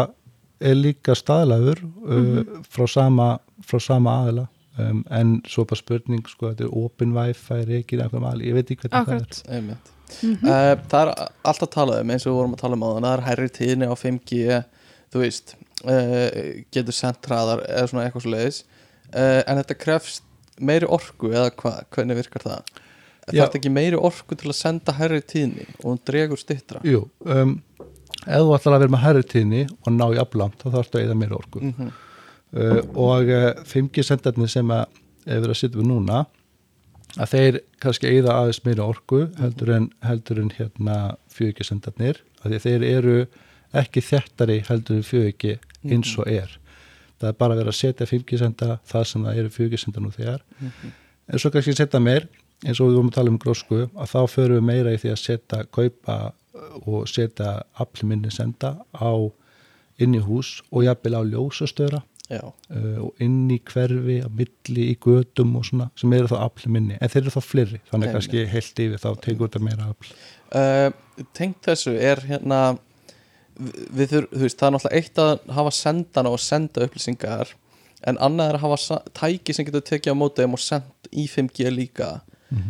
er 0.60 0.74
líka 0.78 1.16
staðlaður 1.18 1.82
Mhm. 1.84 2.38
uh, 2.38 2.62
frá, 2.70 2.86
sama, 2.88 3.28
frá 3.66 3.78
sama 3.82 4.14
aðila 4.22 4.46
um, 4.78 5.04
en 5.10 5.32
svo 5.48 5.64
bara 5.68 5.80
spurning, 5.80 6.22
sko, 6.30 6.52
þetta 6.52 6.64
er 6.68 6.76
open 6.84 7.12
Wi-Fi, 7.16 7.60
aðila, 7.64 8.46
ég 8.46 8.54
veit 8.56 8.70
ekki 8.70 8.86
hvernig 8.88 9.00
akkurat 9.00 9.42
Einmitt. 9.50 9.90
Mhm. 10.22 10.46
Uh, 10.46 10.74
það 10.90 11.00
er 11.02 11.28
alltaf 11.44 11.70
talað 11.70 12.00
um 12.02 12.10
eins 12.10 12.26
og 12.26 12.32
við 12.32 12.38
vorum 12.40 12.54
að 12.56 12.62
tala 12.64 12.74
um 12.78 12.82
á 12.82 12.88
þann 12.94 13.06
það 13.08 13.16
er 13.18 13.26
hærri 13.28 13.50
tíðni 13.58 13.86
á 13.90 13.94
5G 13.94 14.64
þú 15.12 15.20
veist 15.22 15.54
uh, 15.84 16.64
getur 16.74 16.94
sendt 16.96 17.26
hraðar 17.28 17.62
eða 17.68 17.86
svona 17.90 18.06
eitthvað 18.08 18.24
svo 18.24 18.32
leiðis 18.34 18.62
uh, 19.14 19.42
en 19.46 19.60
þetta 19.60 19.76
krefst 19.78 20.22
meiri 20.60 20.86
orku 20.90 21.30
eða 21.32 21.50
hva, 21.56 21.76
hvernig 21.94 22.18
virkar 22.20 22.42
það. 22.44 22.64
Það 23.30 23.46
er 23.46 23.58
ekki 23.60 23.72
meiri 23.72 24.00
orku 24.10 24.38
til 24.38 24.50
að 24.50 24.58
senda 24.58 24.94
hærri 24.96 25.20
tíðni 25.22 25.66
og 25.78 25.86
hún 25.88 26.02
dregur 26.10 26.40
stittra. 26.40 26.82
Jú, 26.86 27.04
um, 27.24 27.56
ef 28.26 28.44
þú 28.44 28.56
ætlar 28.56 28.76
að 28.76 28.84
vera 28.84 28.94
með 28.96 29.04
hærri 29.04 29.24
tíðni 29.34 29.62
og 29.70 29.94
ná 29.96 30.06
í 30.14 30.20
aflant, 30.22 30.58
þá 30.60 30.68
þarfst 30.76 30.98
að 30.98 31.06
eða 31.06 31.18
meira 31.22 31.38
orku. 31.38 31.62
Mm 31.62 31.72
-hmm. 31.78 31.94
uh, 32.56 32.82
og 33.08 33.32
uh, 33.36 33.48
5G 33.64 34.06
sendarnir 34.06 34.50
sem 34.50 34.70
að 34.70 34.84
verið 35.26 35.50
að 35.50 35.60
sitja 35.60 35.78
við 35.78 35.90
núna 35.90 36.24
að 37.18 37.32
þeir 37.34 37.60
kannski 37.82 38.10
eigða 38.10 38.36
aðeins 38.38 38.64
meira 38.64 38.86
orku 38.86 39.24
heldur 39.40 39.72
en, 39.74 39.90
heldur 40.06 40.40
en 40.42 40.50
hérna 40.54 40.96
4G 41.34 41.66
sendarnir, 41.66 42.22
af 42.42 42.50
því 42.50 42.60
þeir 42.64 42.86
eru 42.86 43.16
ekki 43.76 44.02
þjættari 44.02 44.60
heldur 44.68 45.00
en 45.00 45.06
4G 45.06 45.58
eins 45.90 46.12
og 46.18 46.28
er. 46.30 46.56
Það 47.20 47.28
er 47.28 47.38
bara 47.40 47.54
að 47.54 47.62
vera 47.62 47.72
að 47.74 47.78
setja 47.80 48.08
5G 48.08 48.38
senda 48.40 48.78
það 48.88 49.06
sem 49.10 49.24
það 49.26 49.40
eru 49.42 49.52
4G 49.56 49.80
senda 49.80 50.02
nú 50.02 50.12
þegar. 50.14 50.44
En 51.30 51.38
svo 51.42 51.50
kannski 51.52 51.76
setja 51.76 52.00
meir 52.02 52.28
eins 52.66 52.80
og 52.80 52.90
við 52.90 52.98
vorum 52.98 53.10
að 53.10 53.16
tala 53.16 53.32
um 53.32 53.40
grósku 53.40 53.80
að 53.88 54.12
þá 54.12 54.20
förum 54.34 54.58
við 54.58 54.68
meira 54.68 54.94
í 54.94 55.00
því 55.00 55.12
að 55.14 55.22
setja 55.22 55.62
kaupa 55.72 56.18
og 56.84 57.08
setja 57.08 57.60
afliminni 57.80 58.32
senda 58.34 58.76
á 58.92 59.12
inn 60.00 60.16
í 60.16 60.22
hús 60.24 60.60
og 60.70 60.84
jafnvel 60.86 61.20
á 61.20 61.22
ljósastöra 61.28 62.02
uh, 62.30 62.50
og 63.04 63.22
inn 63.22 63.48
í 63.52 63.58
hverfi, 63.66 64.20
á 64.24 64.28
milli 64.28 64.90
í 64.92 64.98
gödum 65.02 65.56
og 65.58 65.66
svona, 65.68 65.88
sem 65.98 66.12
eru 66.16 66.30
þá 66.30 66.36
afli 66.44 66.72
minni. 66.72 66.98
En 67.00 67.10
þeir 67.12 67.24
eru 67.24 67.34
þá 67.34 67.40
fleiri, 67.44 67.80
þannig 67.90 68.10
Einmitt. 68.10 68.16
kannski 68.18 68.44
heilt 68.54 68.84
yfir 68.84 69.02
þá 69.02 69.08
tegur 69.24 69.50
þetta 69.50 69.64
meira 69.66 69.88
afl. 69.90 70.12
Uh, 70.50 71.26
tengt 71.36 71.60
þessu 71.66 71.94
er 71.96 72.22
hérna 72.26 72.60
við, 73.58 73.82
við 73.98 74.14
þur, 74.14 74.30
þú 74.32 74.44
veist, 74.46 74.60
það 74.60 74.68
er 74.68 74.76
náttúrulega 74.76 75.02
eitt 75.02 75.22
að 75.24 75.34
hafa 75.58 75.74
sendana 75.80 76.34
og 76.34 76.42
senda 76.42 76.86
upplýsingar 76.86 77.54
en 78.08 78.18
annað 78.24 78.50
er 78.50 78.58
að 78.58 78.64
hafa 78.64 79.00
tæki 79.16 79.54
sem 79.54 79.66
getur 79.68 79.84
tekið 79.84 80.16
á 80.16 80.20
móti 80.20 80.44
þeim 80.44 80.56
og 80.56 80.62
sendt 80.64 81.10
í 81.10 81.26
5G 81.28 81.72
líka 81.74 82.10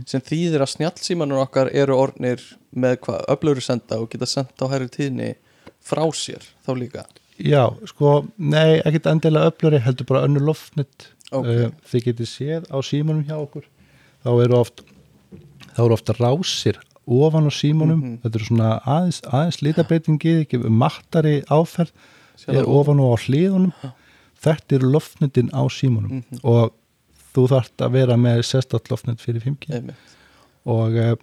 sem 0.07 0.21
þýðir 0.21 0.65
að 0.65 0.73
snjallsímanur 0.75 1.43
okkar 1.45 1.71
eru 1.73 1.97
ornir 1.97 2.43
með 2.77 2.99
hvað 3.07 3.25
öflöru 3.35 3.63
senda 3.65 4.01
og 4.01 4.11
geta 4.13 4.27
sendt 4.27 4.61
á 4.61 4.67
hærri 4.71 4.89
tíðni 4.93 5.35
frá 5.81 6.05
sér 6.13 6.45
þá 6.67 6.73
líka. 6.77 7.05
Já, 7.41 7.71
sko, 7.89 8.27
nei, 8.37 8.81
ekkit 8.85 9.07
endilega 9.09 9.49
öfluri 9.51 9.81
heldur 9.81 10.07
bara 10.11 10.27
önnur 10.29 10.45
loftnett 10.45 11.09
Ok. 11.33 11.47
uh, 11.47 11.71
þið 11.89 12.05
getið 12.11 12.29
séð 12.29 12.67
á 12.69 12.77
símanum 12.85 13.25
hjá 13.25 13.37
okkur. 13.39 13.65
Þá 14.25 14.31
eru 14.45 14.59
oft 14.59 14.83
þá 15.77 15.81
eru 15.87 15.97
ofta 15.97 16.17
rásir 16.19 16.81
ofan 17.11 17.49
á 17.49 17.53
símanum. 17.55 18.01
Mhm. 18.01 18.19
þetta 18.23 18.37
eru 18.39 18.45
svona 18.51 18.71
aðeins, 18.85 19.21
aðeins 19.27 19.63
litabreitingi 19.65 20.35
ekki 20.45 20.61
mattari 20.69 21.41
áferð 21.49 21.91
er 22.49 22.65
ofan. 22.67 23.01
og 23.01 23.17
á 23.17 23.23
hliðunum. 23.25 23.73
Þetta 24.41 24.77
eru 24.79 24.93
loftnettin 24.93 25.51
á 25.53 25.63
símanum. 25.69 26.23
Mhm. 26.25 26.41
og 26.45 26.73
þú 27.35 27.47
þarft 27.53 27.85
að 27.87 27.93
vera 27.99 28.17
með 28.21 28.43
sérstætt 28.49 28.91
loftnett 28.91 29.21
fyrir 29.23 29.43
5G 29.45 29.75
Einmitt. 29.79 30.15
og 30.67 30.97
uh, 30.99 31.15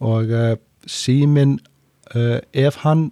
og 0.00 0.30
uh, 0.34 0.54
símin 0.86 1.58
uh, 2.14 2.40
ef 2.52 2.80
hann 2.84 3.10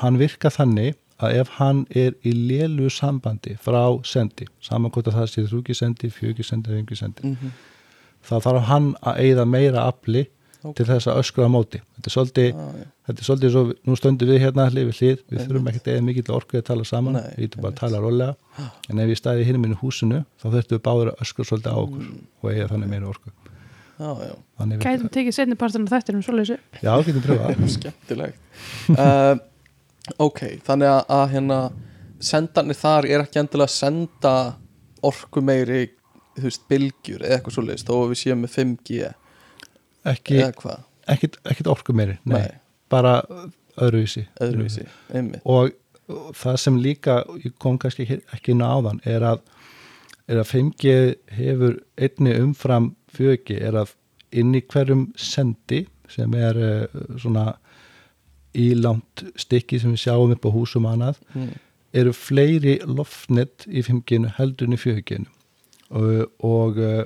hann 0.00 0.18
virka 0.18 0.50
þannig 0.50 0.96
að 1.22 1.36
ef 1.40 1.52
hann 1.60 1.84
er 1.94 2.16
í 2.26 2.32
lélu 2.34 2.88
sambandi 2.90 3.54
frá 3.62 3.84
sendi, 4.04 4.48
saman 4.60 4.90
hvort 4.90 5.06
að 5.08 5.20
það 5.20 5.28
sé 5.30 5.44
þrúki 5.46 5.76
sendi, 5.78 6.10
fjögi 6.10 6.42
sendi, 6.44 6.72
fengi 6.74 6.96
sendi 6.98 7.28
Mhm. 7.30 7.52
þá 8.24 8.34
þarf 8.42 8.64
hann 8.68 8.88
að 9.06 9.20
eigða 9.22 9.44
meira 9.46 9.84
afli 9.88 10.24
Ok. 10.64 10.74
til 10.80 10.86
þess 10.88 11.06
að 11.12 11.18
öskra 11.20 11.44
á 11.44 11.50
móti. 11.52 11.80
Þetta 11.96 12.08
er 12.08 12.14
svolítið, 12.14 12.50
Ah, 12.56 12.72
já. 12.80 12.84
þetta 13.06 13.20
er 13.20 13.26
svolítið 13.28 13.50
svo, 13.54 13.62
nú 13.86 13.96
stöndum 14.00 14.28
við 14.32 14.40
hérna 14.40 14.66
hlið 14.70 14.86
við 14.88 14.96
hlið, 15.00 15.18
við 15.28 15.38
Einmitt. 15.38 15.48
þurfum 15.50 15.68
ekkert 15.70 15.88
eða 15.92 16.04
mikill 16.08 16.34
orku 16.34 16.56
að 16.58 16.64
tala 16.70 16.84
saman, 16.88 17.12
Nei, 17.18 17.22
við 17.36 17.42
getum 17.48 17.62
bara 17.62 17.72
að 17.74 17.80
tala 17.82 17.98
rólega. 18.00 18.36
En 18.90 18.98
ef 19.04 19.08
ég 19.12 19.20
stæði 19.20 19.44
hinn 19.44 19.60
minn 19.60 19.74
í 19.76 19.80
húsinu 19.82 20.24
þá 20.40 20.46
þurftum 20.54 20.78
við 20.78 20.84
báður 20.88 21.10
að 21.12 21.20
öskra 21.26 21.44
svolítið 21.44 21.72
á 21.74 21.78
okkur 21.84 22.04
Mm. 22.04 22.20
og 22.42 22.50
eiga 22.50 22.68
þannig 22.72 22.88
meira 22.88 23.06
orku. 23.12 23.30
Já, 24.00 24.10
já, 24.26 24.34
Þannig 24.58 24.78
við- 24.78 24.84
Gætum 24.84 25.08
tekið 25.14 25.34
setni 25.34 25.54
parturinn 25.54 25.86
af 25.86 25.92
þættinum 26.02 26.24
svoleiðis. 26.24 26.50
Upp. 26.54 26.82
Já, 26.82 27.02
getum 27.04 27.22
pröfað. 27.22 27.68
Skemmtilegt. 27.78 28.38
Uh, 28.98 29.38
Ok, 30.20 30.40
þannig 30.66 30.84
að, 30.84 31.06
að 31.08 31.30
hérna 31.32 31.58
sendarnir 32.20 32.76
þar 32.76 33.06
er 33.08 33.22
ekki 33.24 33.40
endilega 33.40 33.70
að 33.70 33.72
senda 33.72 34.32
orku 35.02 35.40
meiri 35.40 35.86
þú 36.36 36.42
veist, 36.44 36.64
bylgjur 36.68 37.22
eða 37.24 37.38
eitthvað 37.38 37.54
svo 37.56 37.64
leist 37.64 37.86
þó 37.88 37.94
að 38.02 38.10
við 38.12 38.20
séum 38.20 38.42
með 38.44 38.52
5G 38.52 39.14
ekki, 40.04 40.42
ekkit, 41.10 41.40
ekkit 41.48 41.70
orku 41.70 41.96
meiri 41.96 42.18
nei, 42.24 42.38
Nei. 42.40 42.60
bara 42.92 43.22
öðruvísi. 43.74 44.26
Öðruvísi 44.44 44.86
og 45.44 45.72
og 46.12 46.34
það 46.36 46.60
sem 46.60 46.78
líka 46.82 47.18
ég 47.40 47.54
kom 47.62 47.78
kannski 47.80 48.06
ekki 48.18 48.52
inn 48.52 48.64
á 48.64 48.68
áðan 48.76 49.00
er 49.08 49.24
að, 49.24 49.42
er 50.28 50.40
að 50.42 50.50
5G 50.52 50.94
hefur 51.38 51.78
einni 51.96 52.34
umfram 52.40 52.92
4G 53.16 53.58
er 53.64 53.78
að 53.84 53.94
inn 54.34 54.54
í 54.56 54.62
hverjum 54.68 55.06
sendi 55.16 55.84
sem 56.10 56.34
er 56.36 56.58
uh, 56.58 57.04
svona 57.20 57.54
ílangt 58.54 59.24
stykki 59.40 59.80
sem 59.80 59.94
við 59.94 60.04
sjáum 60.04 60.34
upp 60.34 60.44
á 60.46 60.50
húsum 60.54 60.88
annað 60.90 61.20
mm. 61.32 61.54
eru 61.96 62.12
fleiri 62.14 62.76
loftnett 62.84 63.66
í 63.66 63.82
5G 63.86 64.36
heldur 64.36 64.68
en 64.68 64.76
í 64.76 64.80
4G 64.82 65.22
og, 65.94 66.28
og 66.44 66.80
uh, 66.82 67.04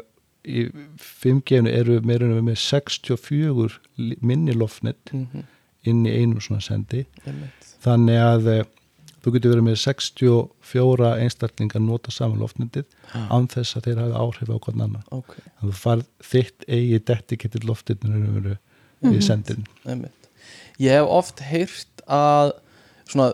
í 0.49 0.65
5G 1.03 1.61
eru 1.71 2.01
meira 2.09 2.27
en 2.27 2.43
með 2.47 2.59
64 2.65 3.79
li- 4.01 4.19
minni 4.21 4.55
loftnett 4.57 5.13
Mm 5.15 5.47
inn 5.89 6.03
í 6.05 6.11
einum 6.11 6.41
svona 6.43 6.59
sendi. 6.61 7.05
Einmitt. 7.25 7.69
Þannig 7.81 8.17
að 8.21 8.47
uh, 8.51 8.65
þú 9.23 9.31
getur 9.37 9.53
verið 9.55 9.65
með 9.69 9.77
64 9.81 11.11
einstaklingar 11.23 11.81
nota 11.81 12.11
saman 12.13 12.41
loftnettið 12.43 12.85
Ah. 13.15 13.29
án 13.33 13.47
þess 13.49 13.77
að 13.79 13.87
þeir 13.87 14.01
hafi 14.03 14.17
áhrif 14.21 14.51
á 14.53 14.57
hvern 14.67 14.83
annan. 14.85 15.05
Ok, 15.15 15.31
þannig 15.39 15.63
að 15.63 15.71
þú 15.71 15.79
farð 15.79 16.05
þitt 16.33 16.67
eigi 16.69 16.99
dedicated 17.09 17.65
loftnettinu 17.65 18.57
við 19.07 19.23
sendin. 19.25 19.65
Einmitt. 19.87 20.29
Ég 20.83 20.99
hef 20.99 21.09
oft 21.09 21.41
heyrt 21.47 22.03
að 22.11 22.53
svona, 23.09 23.31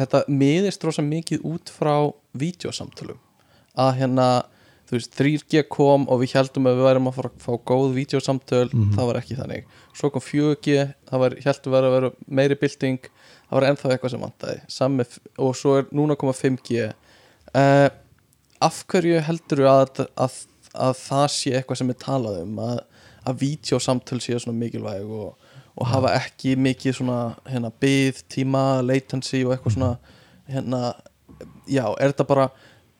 þetta 0.00 0.24
miðist 0.32 0.82
rosa 0.88 1.04
mikið 1.06 1.44
út 1.52 1.70
frá 1.70 1.94
vídeosamtölum. 2.34 3.20
Að 3.76 3.94
hérna 4.00 4.26
þú 4.86 4.96
veist, 4.96 5.14
3G 5.18 5.62
kom 5.72 6.04
og 6.08 6.20
við 6.22 6.34
heldum 6.38 6.66
að 6.70 6.76
við 6.78 6.86
værum 6.86 7.08
að 7.10 7.16
fara 7.18 7.30
að 7.32 7.44
fá 7.46 7.52
góð 7.70 7.94
vídeosamtöl, 7.96 8.68
Mhm. 8.72 8.92
það 8.96 9.06
var 9.10 9.16
ekki 9.20 9.36
þannig. 9.40 9.64
Svo 9.96 10.10
kom 10.12 10.22
4G, 10.22 10.94
það 11.10 11.18
var, 11.24 11.30
heldum 11.44 11.72
við 11.72 11.78
að 11.88 11.94
vera 11.96 12.10
meiri 12.28 12.54
bylting, 12.60 12.98
það 13.50 13.56
var 13.60 13.66
ennþá 13.70 13.92
eitthvað 13.96 14.10
sem 14.68 15.00
f- 15.00 15.18
og 15.38 15.54
svo 15.56 15.78
er 15.78 15.84
núna 15.92 16.16
koma 16.16 16.32
5G 16.32 16.92
uh, 17.54 17.88
af 18.60 18.84
hverju 18.88 19.20
heldur 19.26 19.58
við 19.64 19.70
að, 19.70 20.06
að, 20.16 20.36
að 20.74 20.94
það 21.02 21.26
sé 21.30 21.50
eitthvað 21.58 21.76
sem 21.82 21.90
er 21.90 21.98
talað 22.00 22.38
um 22.42 22.56
að, 22.58 22.78
að 23.26 23.38
vídeosamtöl 23.42 24.20
séu 24.22 24.38
svona 24.40 24.58
mikilvæg 24.58 25.04
og, 25.10 25.34
og 25.76 25.86
hafa 25.90 26.14
ekki 26.22 26.54
mikið 26.56 26.94
svona 27.00 27.18
hérna, 27.48 27.70
byð, 27.80 28.22
tíma, 28.32 28.62
latency 28.86 29.42
og 29.44 29.52
eitthvað 29.56 29.74
svona 29.76 29.90
hérna, 30.48 30.94
já, 31.68 31.84
er 32.00 32.12
þetta 32.12 32.26
bara 32.28 32.50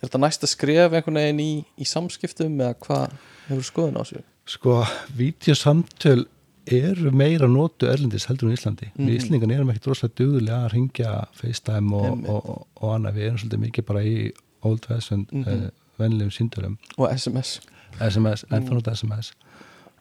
er 0.02 0.08
þetta 0.08 0.18
næsta 0.22 0.46
skref 0.50 0.92
einhvern 0.92 1.14
veginn 1.20 1.40
í, 1.40 1.64
í 1.80 1.84
samskiptum 1.88 2.58
eða 2.60 2.74
hvað 2.86 3.12
hefur 3.48 3.62
skoðun 3.70 3.96
á 3.98 4.02
þessu? 4.04 4.22
Sko, 4.46 4.74
vídeosamtöl 5.16 6.26
eru 6.66 7.10
meira 7.14 7.46
notu 7.50 7.86
erlendis 7.86 8.26
heldur 8.26 8.48
en 8.50 8.56
Íslandi 8.56 8.88
Mhm. 8.94 9.06
við 9.06 9.16
Íslingan 9.20 9.52
erum 9.54 9.70
ekkit 9.70 9.86
rosalega 9.86 10.16
dugulega 10.18 10.64
að 10.66 10.72
ringja 10.72 11.12
FaceTime 11.32 11.92
og, 11.94 12.28
og, 12.28 12.48
og, 12.50 12.66
og 12.82 12.94
annað, 12.96 13.14
við 13.14 13.26
erum 13.28 13.38
svolítið 13.38 13.62
mikið 13.66 13.86
bara 13.86 14.02
í 14.02 14.32
old 14.62 14.84
fashioned 14.86 15.30
mm 15.32 15.44
Mhm. 15.44 15.64
uh, 15.64 15.70
venlegum 15.98 16.30
síndölum 16.34 16.76
og 16.98 17.08
SMS 17.16 17.60
SMS, 18.00 18.44
Mm. 18.44 18.56
ennþá 18.58 18.74
nota 18.74 18.90
SMS 18.94 19.32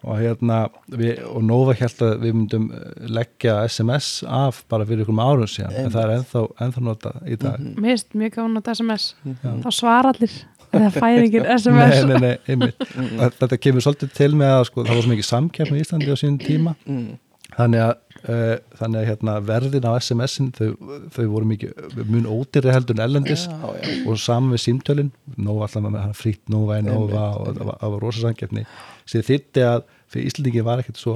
og 0.04 0.18
hérna 0.20 0.58
við, 0.92 1.22
og 1.26 1.44
Nova 1.44 1.74
held 1.74 2.02
að 2.06 2.20
við 2.22 2.34
myndum 2.36 2.66
eh, 2.76 3.08
leggja 3.10 3.56
SMS 3.70 4.24
af 4.28 4.64
bara 4.70 4.86
fyrir 4.86 5.06
ykkur 5.06 5.18
árum 5.24 5.48
síðan 5.50 5.72
en 5.72 5.78
Einmitt. 5.86 5.94
það 5.96 6.04
er 6.04 6.14
ennþá, 6.20 6.44
ennþá 6.68 6.82
nota 6.90 7.14
í 7.26 7.36
dag 7.42 7.60
Mhm. 7.60 7.76
Mér 7.80 7.96
finnst 7.96 8.14
mjög 8.14 8.36
gáðan 8.36 8.58
að 8.62 8.70
SMS 8.76 9.14
Mhm. 9.26 9.62
þá 9.64 9.70
svara 9.74 10.14
allir 10.14 10.32
eða 10.74 10.92
færingir 10.92 11.46
SMS 11.58 12.04
nei, 12.06 12.14
nei, 12.14 12.20
nei, 12.20 12.38
einmitt 12.48 12.80
Mhm. 12.98 13.30
Þetta 13.40 13.58
kemur 13.58 13.82
svolítið 13.82 14.14
til 14.14 14.32
með 14.36 14.52
að 14.60 14.66
sko, 14.70 14.84
það 14.84 14.96
var 14.96 15.02
svo 15.06 15.14
mikið 15.16 15.30
samkeppni 15.34 15.78
í 15.80 15.86
Íslandi 15.86 16.12
á 16.12 16.18
sínum 16.22 16.40
tíma 16.44 16.76
Mm. 16.86 17.18
þannig 17.56 17.80
að, 17.80 17.94
uh, 18.28 18.58
þannig 18.78 19.00
að 19.00 19.06
hérna, 19.10 19.34
verðin 19.48 19.86
á 19.88 19.92
SMS-in 20.02 20.52
þau, 20.52 20.76
þau 21.14 21.26
voru 21.32 21.46
mikið 21.46 22.06
mun 22.10 22.26
ódýri 22.28 22.74
heldur 22.74 22.98
en 23.00 23.06
ellendis 23.06 23.48
Já, 23.48 23.56
já. 23.80 24.10
og 24.10 24.18
saman 24.20 24.52
við 24.52 24.62
símtölin 24.66 25.12
Nova 25.38 25.66
alltaf 25.70 25.82
með 25.86 26.14
frýtt 26.20 26.42
Nova 26.50 26.80
í 26.82 26.84
Nova 26.84 27.30
og 27.40 27.56
það 27.56 27.66
var, 27.70 27.78
var 27.94 28.00
rosa 28.04 28.22
samkeppni 28.28 28.66
sem 29.06 29.22
þýtti 29.22 29.64
að 29.66 29.84
fyrir 30.12 30.30
Íslandingi 30.32 30.64
var 30.66 30.80
ekkert 30.84 30.98
svo 31.02 31.16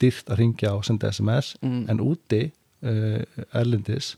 dýrt 0.00 0.30
að 0.32 0.38
ringja 0.40 0.74
og 0.76 0.84
senda 0.84 1.10
SMS 1.12 1.54
Mm. 1.62 1.84
en 1.90 2.00
úti 2.00 2.42
uh, 2.82 3.22
erlendis 3.54 4.14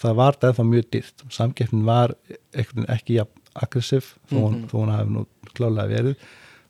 það 0.00 0.14
var 0.16 0.32
það 0.40 0.50
ennþá 0.52 0.64
mjög 0.70 0.88
dýrt 0.92 1.26
samkeppnin 1.32 1.84
var 1.88 2.14
ekki 2.56 3.16
jafn 3.20 3.42
aggressiv 3.56 4.14
þó, 4.28 4.36
hún, 4.36 4.54
Mhm. 4.60 4.66
þó 4.68 4.74
hún 4.82 4.90
hafi 4.92 5.10
nú 5.12 5.26
klálega 5.56 5.88
verið 5.88 6.16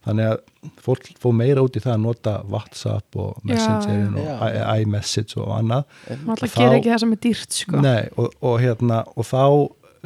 þannig 0.07 0.27
að 0.31 0.39
fólk 0.87 1.09
fór 1.19 1.33
meira 1.35 1.63
út 1.67 1.75
í 1.77 1.81
það 1.83 1.95
að 1.97 2.03
nota 2.05 2.35
Whatsapp 2.47 3.17
og 3.17 3.41
Messengerin 3.45 4.15
Já, 4.15 4.39
og 4.39 4.53
já. 4.55 4.77
i- 4.77 4.83
iMessage 4.85 5.37
og 5.37 5.49
annað 5.59 5.85
maður 6.25 6.55
gerir 6.55 6.77
ekki 6.79 6.91
það 6.93 7.01
sem 7.01 7.13
er 7.13 7.17
dýrt 7.27 7.51
sko. 7.53 7.81
Nei, 7.83 8.09
og, 8.17 8.35
og 8.41 8.61
hérna 8.61 9.01
og 9.17 9.25
þá 9.27 9.43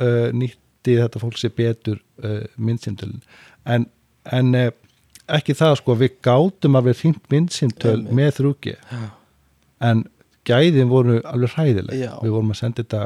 uh, 0.01 0.31
nýtti 0.33 0.97
þetta 0.97 1.21
fólk 1.21 1.37
sér 1.37 1.53
betur 1.57 2.01
uh, 2.25 2.45
myndsýmtölin 2.59 3.21
en, 3.67 3.85
en 4.33 4.55
uh, 4.55 4.71
ekki 5.39 5.55
það 5.59 5.75
sko 5.81 5.95
við 6.01 6.17
gátum 6.27 6.79
að 6.81 6.89
við 6.91 7.03
hringt 7.03 7.29
myndsýmtöl 7.35 7.93
Einmitt. 7.97 8.15
með 8.21 8.31
þrúki 8.41 8.75
en 9.81 10.03
gæðin 10.49 10.89
voru 10.91 11.19
alveg 11.29 11.53
hræðileg 11.55 11.99
Já. 12.01 12.13
við 12.25 12.33
vorum 12.35 12.53
að 12.55 12.59
senda 12.63 12.83
þetta 12.83 13.01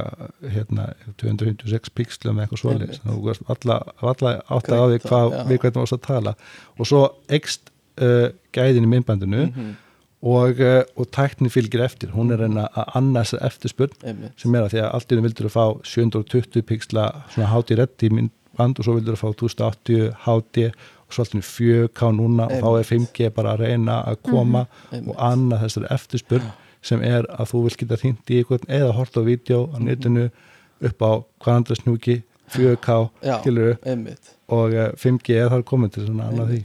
hérna 0.54 0.84
256 1.20 1.90
pixlum 1.98 2.38
eða 2.38 2.46
eitthvað 2.46 2.74
Einmitt. 2.74 3.00
þannig 3.02 3.30
að 3.30 3.54
alla, 3.54 4.34
átt 4.54 4.70
að 4.70 4.80
á 4.80 4.86
því 4.92 4.98
hvað, 5.04 5.34
við 5.50 5.58
hvernig 5.64 5.80
varst 5.82 5.96
að 5.98 6.04
tala 6.06 6.34
og 6.78 6.86
svo 6.90 7.00
ekst 7.28 7.72
uh, 8.00 8.28
gæðin 8.54 8.86
í 8.86 8.92
myndbandinu 8.94 9.42
Mhm. 9.50 9.72
og, 10.24 10.60
uh, 10.62 10.82
og 10.96 11.10
tæknin 11.12 11.50
fylgir 11.52 11.82
eftir 11.84 12.14
hún 12.14 12.32
er 12.32 12.38
reyna 12.40 12.68
að 12.72 12.94
annars 13.02 13.34
eftirspurn 13.34 13.92
Einmitt. 14.04 14.32
sem 14.40 14.54
er 14.54 14.62
að 14.64 14.70
því 14.72 14.80
að 14.84 14.94
allt 14.94 15.10
í 15.10 15.14
einu 15.18 15.26
vildur 15.26 15.50
að 15.50 15.56
fá 15.58 15.66
720 15.84 16.62
pixla 16.70 17.08
svona 17.34 17.50
HD 17.52 17.76
reddi 17.82 18.10
myndband 18.14 18.78
og 18.78 18.84
svo 18.86 18.94
vildur 18.96 19.18
að 19.18 19.20
fá 19.20 19.28
1080 19.34 20.14
HD 20.24 20.70
og 21.04 21.14
svo 21.14 21.24
allt 21.24 21.34
í 21.34 21.40
einu 21.40 21.46
4K 21.48 22.10
núna 22.18 22.48
og 22.48 22.64
þá 22.64 22.68
er 22.80 22.90
5G 22.90 23.30
bara 23.36 23.54
að 23.54 23.64
reyna 23.66 24.00
að 24.10 24.20
koma 24.28 24.66
Einmitt. 24.90 25.08
og 25.10 25.24
annað 25.30 25.64
þessari 25.66 25.90
eftirspurn 25.96 26.52
sem 26.84 27.02
er 27.04 27.28
að 27.32 27.50
þú 27.52 27.64
vilt 27.64 27.80
geta 27.80 28.00
hringt 28.00 28.30
í 28.30 28.42
einhvern 28.42 28.70
eða 28.78 28.92
horta 28.98 29.24
á 29.24 29.28
vídeo 29.28 29.66
á 29.72 29.76
netinu 29.80 30.28
upp 30.84 31.04
á 31.04 31.12
hvaðandra 31.44 31.78
snúki 31.80 32.22
4K 32.52 32.96
Já, 33.24 33.38
skilur 33.40 33.76
einmitt. 33.88 34.34
Og 34.52 34.74
uh, 34.76 34.88
5G 35.00 35.38
er 35.40 35.52
þar 35.52 35.64
komin 35.66 35.92
til 35.92 36.04
svona 36.06 36.28
annað 36.28 36.54
því. 36.54 36.62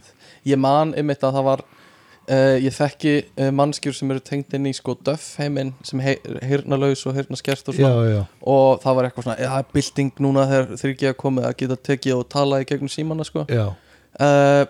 Ég 0.51 0.59
man 0.59 0.91
einmitt 0.97 1.23
að 1.23 1.37
það 1.37 1.45
var 1.47 1.63
uh, 1.63 2.55
ég 2.59 2.75
þekki 2.75 3.13
uh, 3.23 3.49
mannskjur 3.55 3.95
sem 3.95 4.11
eru 4.13 4.23
tengt 4.25 4.55
inn 4.57 4.67
í 4.69 4.73
sko 4.75 4.97
döff 5.07 5.37
heiminn 5.39 5.71
sem 5.87 6.01
hei, 6.03 6.17
heyrnalaus 6.45 7.05
og 7.09 7.15
heyrnaskert 7.17 7.71
og 7.71 7.79
já, 7.79 7.85
svona. 7.87 8.09
Já, 8.11 8.21
og 8.53 8.81
það 8.83 8.99
var 8.99 9.09
eitthvað 9.09 9.29
svona, 9.29 9.37
það 9.43 9.61
er 9.63 9.69
bylting 9.77 10.23
núna 10.25 10.47
þegar 10.51 10.73
þeir 10.81 10.95
ekki 10.95 11.11
að 11.11 11.19
komið 11.23 11.49
að 11.49 11.55
geta 11.63 11.79
tekið 11.89 12.17
og 12.17 12.27
tala 12.35 12.59
í 12.61 12.67
gegnum 12.69 12.91
símanna 12.91 13.27
sko. 13.27 13.45
Já, 13.49 13.65
uh, 14.19 14.65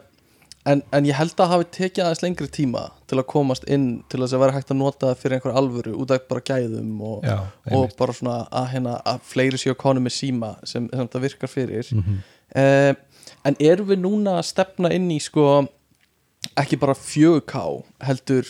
en, 0.69 0.81
en 0.93 1.05
ég 1.07 1.15
held 1.17 1.33
að 1.41 1.51
hafi 1.53 1.67
tekið 1.77 2.03
aðeins 2.05 2.21
lengri 2.23 2.47
tíma 2.53 2.83
til 3.09 3.17
að 3.21 3.27
komast 3.31 3.63
inn 3.71 4.03
til 4.11 4.19
þess 4.21 4.35
að 4.37 4.43
vera 4.43 4.55
hægt 4.57 4.71
að 4.73 4.77
nota 4.81 5.07
það 5.09 5.21
fyrir 5.23 5.37
einhver 5.37 5.55
alvöru 5.61 5.93
út 6.03 6.11
af 6.13 6.27
bara 6.29 6.41
gæðum 6.49 7.01
og, 7.01 7.23
já 7.25 7.37
og 7.77 7.95
bara 7.97 8.13
svona 8.13 8.35
að, 8.51 8.67
hérna, 8.75 8.97
að 9.05 9.21
fleiri 9.31 9.57
séu 9.61 9.75
konu 9.79 10.03
með 10.05 10.13
síma 10.17 10.51
sem, 10.63 10.89
sem 10.91 11.07
þetta 11.07 11.21
virkar 11.25 11.49
fyrir 11.53 11.89
Mhm. 11.95 12.19
uh, 12.55 12.93
en 13.45 13.55
erum 13.59 13.87
við 13.87 13.99
núna 14.03 14.37
að 14.39 14.45
stefna 14.51 14.91
inn 14.93 15.09
í 15.11 15.19
sko 15.21 15.45
ekki 16.59 16.77
bara 16.79 16.93
4K 16.95 17.61
heldur, 18.07 18.45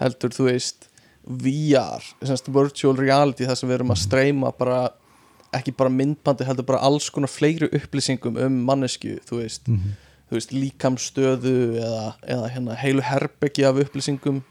heldur 0.00 0.30
þú 0.34 0.48
veist 0.50 0.88
VR, 1.24 2.02
semst 2.22 2.48
virtual 2.52 2.96
reality 2.98 3.46
þar 3.48 3.56
sem 3.56 3.68
við 3.70 3.78
erum 3.78 3.92
að 3.94 4.02
streyma 4.02 4.50
bara 4.58 4.90
ekki 5.54 5.72
bara 5.76 5.88
myndbandi 5.90 6.44
heldur 6.44 6.66
bara 6.68 6.82
alls 6.84 7.06
konar 7.14 7.30
fleiri 7.32 7.68
upplýsingum 7.78 8.36
um 8.44 8.58
mannesku 8.68 9.16
þú 9.28 9.38
veist, 9.42 9.68
Mhm. 9.68 9.94
Þú 10.34 10.40
veist 10.40 10.52
líkamstöðu 10.56 11.54
eða, 11.80 12.04
eða 12.34 12.50
hérna 12.54 12.76
heilu 12.80 13.04
herbeggi 13.06 13.64
af 13.68 13.78
upplýsingum 13.84 14.42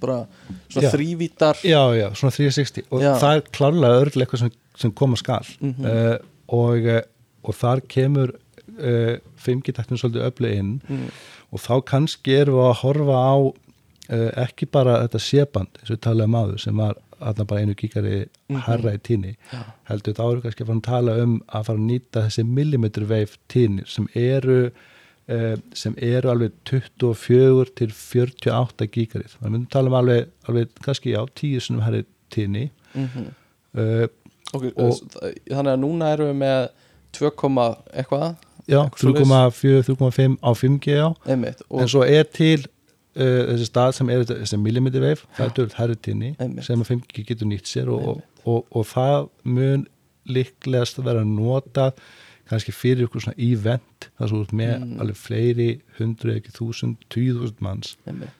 bara 0.00 0.18
svona 0.68 0.84
Já. 0.88 0.92
þrývítar 0.92 1.60
Já, 1.64 1.80
já, 1.96 2.08
svona 2.14 2.34
360 2.36 2.84
og 2.92 3.00
Já. 3.02 3.12
það 3.22 3.36
er 3.38 3.46
klárlega 3.56 4.00
örglega 4.04 4.26
eitthvað 4.26 4.42
sem, 4.44 4.52
sem 4.76 4.92
koma 4.92 5.16
skal 5.16 5.46
Mhm. 5.60 5.86
uh, 5.86 6.16
og, 6.52 6.86
uh, 6.86 7.00
og 7.48 7.54
þar 7.56 7.80
kemur 7.88 8.34
uh, 8.78 9.16
5G-taktin 9.40 9.98
svolítið 10.00 10.26
öflug 10.28 10.52
inn 10.58 10.74
mm, 10.88 11.06
og 11.52 11.60
þá 11.64 11.72
kannski 11.88 12.36
erum 12.42 12.58
við 12.60 12.68
að 12.68 12.80
horfa 12.82 13.16
á 13.24 13.34
uh, 14.12 14.30
ekki 14.44 14.68
bara 14.70 14.98
þetta 15.06 15.20
séband 15.24 15.72
eins 15.80 15.88
og 15.90 15.96
við 15.96 16.04
talaðum 16.04 16.36
áður 16.42 16.60
sem 16.66 16.76
var 16.76 17.00
þarna 17.22 17.44
bara 17.48 17.60
einu 17.64 17.74
gíkari 17.78 18.16
Mhm. 18.52 18.60
herra 18.66 18.92
í 18.92 18.98
tíni 19.00 19.36
heldur 19.88 20.12
þá 20.18 20.24
eru 20.32 20.40
kannski 20.44 20.64
að 20.64 20.66
fara 20.68 20.78
að 20.82 20.88
tala 20.90 21.12
um 21.22 21.38
að 21.48 21.64
fara 21.64 21.78
að 21.78 21.86
nýta 21.88 22.26
þessi 22.28 22.44
millimetr 22.44 23.04
veif 23.08 23.38
tínir 23.48 23.88
sem 23.88 24.08
eru 24.14 24.70
sem 25.78 25.94
eru 26.02 26.30
alveg 26.32 26.52
24 26.68 27.70
til 27.78 27.92
48 27.94 28.88
gíkarið 28.96 29.36
við 29.38 29.50
myndum 29.52 29.68
tala 29.70 29.92
um 29.92 29.94
alveg, 30.00 30.28
alveg 30.48 30.72
kannski 30.82 31.14
já, 31.14 31.22
10 31.38 31.60
sinum 31.66 31.84
herri 31.86 32.04
tíni 32.32 32.70
mm 32.94 33.28
uh, 33.78 34.06
okay, 34.52 34.72
Og- 34.76 35.02
þannig 35.48 35.72
að 35.72 35.80
núna 35.80 36.12
erum 36.12 36.32
við 36.32 36.40
með 36.42 36.68
2, 37.12 37.30
eitthvað? 37.92 38.34
Já, 38.68 38.78
Eitthvað 38.84 39.00
svoleiðis. 39.02 39.32
3,4, 39.58 39.82
3,5 39.88 40.36
á 40.38 40.50
5G 40.54 40.94
já. 40.96 41.08
Einmitt 41.26 41.62
en 41.70 41.88
svo 41.90 42.04
er 42.06 42.28
til 42.30 42.60
uh, 42.62 43.40
þessi 43.52 43.66
stað 43.68 43.94
sem 43.96 44.10
er 44.14 44.26
þessi 44.28 44.58
millimetri 44.60 45.02
veif 45.02 45.24
það 45.36 45.46
er 45.46 45.54
dörð 45.58 45.78
herritinni 45.80 46.34
Einmitt. 46.38 46.66
sem 46.66 46.82
að 46.84 46.92
5G 46.94 47.24
getur 47.30 47.50
nýtt 47.50 47.70
sér 47.70 47.90
og, 47.92 48.06
og, 48.12 48.22
og, 48.44 48.66
og 48.70 48.86
það 48.92 49.28
mun 49.44 49.86
líklegast 50.30 51.00
að 51.00 51.08
vera 51.10 51.24
notað 51.26 51.98
kannski 52.52 52.72
fyrir 52.76 53.06
ykkur 53.08 53.24
svona 53.24 53.38
event 53.40 54.08
þar 54.18 54.28
svo 54.32 54.42
út 54.44 54.52
með 54.52 54.72
Mm. 54.82 55.00
alveg 55.00 55.16
fleiri 55.16 55.68
hundru 55.98 56.32
ekki 56.36 56.50
þúsund, 56.56 56.96
tíu 57.12 57.34
þúsund 57.36 57.60
manns 57.62 57.96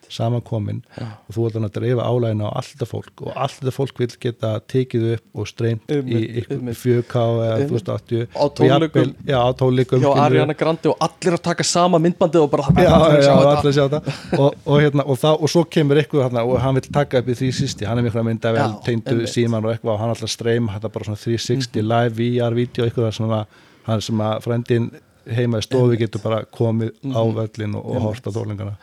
samankomin 0.09 0.81
Já. 0.97 1.05
og 1.27 1.35
þú 1.35 1.45
ert 1.47 1.57
að 1.59 1.73
dreifa 1.77 2.03
álægina 2.07 2.49
á 2.49 2.51
allt 2.59 2.71
þetta 2.73 2.87
fólk 2.89 3.23
og 3.25 3.31
allt 3.35 3.55
þetta 3.59 3.73
fólk 3.75 3.99
vil 4.01 4.09
geta 4.25 4.51
tekið 4.73 5.05
upp 5.15 5.39
og 5.39 5.47
streymt 5.47 5.87
í 5.89 5.97
Einmitt, 5.97 6.35
ykkur 6.43 6.57
einmitt. 6.57 6.77
4K 6.81 7.23
eða 7.23 7.55
Einmitt. 7.57 7.71
2080 7.71 8.27
Á 8.33 8.43
tónleikum. 8.59 9.13
já, 9.25 9.37
á 9.39 9.49
tónleikum 9.61 10.03
hjá. 10.03 10.11
Ariana 10.25 10.53
Grande 10.57 10.89
og 10.91 10.97
allir 10.99 11.37
að 11.37 11.41
taka 11.49 11.63
sama 11.63 11.99
myndbandið 12.03 12.41
og 12.43 12.51
bara 12.51 12.63
já, 12.63 12.91
já, 13.23 13.33
allir 13.33 13.71
að 13.71 13.77
sjá 13.77 13.85
þetta 13.87 14.39
og, 14.39 14.55
og, 14.65 14.77
hérna, 14.81 15.05
og, 15.07 15.17
það, 15.23 15.41
og 15.43 15.49
svo 15.53 15.63
kemur 15.65 15.97
eitthvað 16.01 16.27
þarna, 16.27 16.43
og 16.45 16.59
hann 16.61 16.75
vil 16.79 16.87
taka 16.91 17.19
upp 17.23 17.27
í 17.33 17.37
því 17.39 17.51
sýsti, 17.61 17.87
hann 17.87 17.97
er 18.01 18.03
mikla 18.09 18.23
mynda 18.27 18.51
vel 18.53 18.69
einmitt. 18.83 19.29
síman 19.31 19.63
og 19.65 19.73
eitthvað 19.73 19.93
og 19.95 19.99
hann 20.03 20.13
ætla 20.15 20.27
að 20.29 20.35
streyma 20.37 20.75
þetta 20.77 20.91
bara 20.93 21.05
svona 21.05 21.21
360 21.23 21.81
Mhm. 21.83 21.87
live 21.87 22.13
VR-vídeó 22.19 22.83
eitthvað 22.89 23.07
að 23.07 23.45
hann 23.87 24.01
sem 24.01 24.17
að 24.23 24.41
frendin 24.45 24.91
heima 25.27 25.59
í 25.61 25.63
stofi 25.65 25.97
getur 26.01 26.21
bara 26.23 26.43
komið 26.45 26.91
á 27.15 27.21
Mhm. 27.23 27.35
völlin 27.37 27.75
og, 27.75 27.85
og 27.85 28.01
horta 28.01 28.31
tólingana 28.31 28.75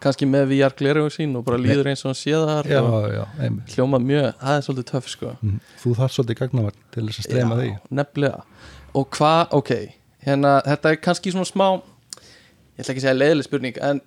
kannski 0.00 0.26
með 0.30 0.46
VR 0.52 0.74
glerugu 0.78 1.10
sín 1.10 1.36
og 1.36 1.44
bara 1.44 1.58
líður 1.58 1.88
eins 1.90 2.04
og 2.06 2.12
hann 2.12 2.18
sé 2.20 2.30
þar 2.30 2.68
já, 2.70 2.82
já, 3.18 3.24
hljóma 3.74 3.98
mjög, 3.98 4.28
það 4.38 4.56
er 4.56 4.62
svolítið 4.62 4.84
töff 4.92 5.08
sko. 5.10 5.32
Mhm. 5.42 5.60
þú 5.82 5.94
þarf 5.98 6.12
svolítið 6.14 6.38
gagnavall 6.38 6.76
til 6.92 7.06
þess 7.08 7.18
að 7.18 7.26
streyma 7.28 7.56
því. 7.58 7.78
nefnilega. 7.90 8.42
Og 8.94 9.10
hvað, 9.10 9.48
ok, 9.52 9.72
hérna 10.24 10.62
þetta 10.64 10.90
er 10.92 10.96
kannski 10.96 11.32
svona 11.32 11.44
smá 11.50 11.82
ég 12.78 12.78
ætla 12.84 12.94
ekki 12.94 13.02
að 13.02 13.06
segja 13.08 13.18
leiðileg 13.18 13.44
spurning 13.44 13.78
en 13.82 14.00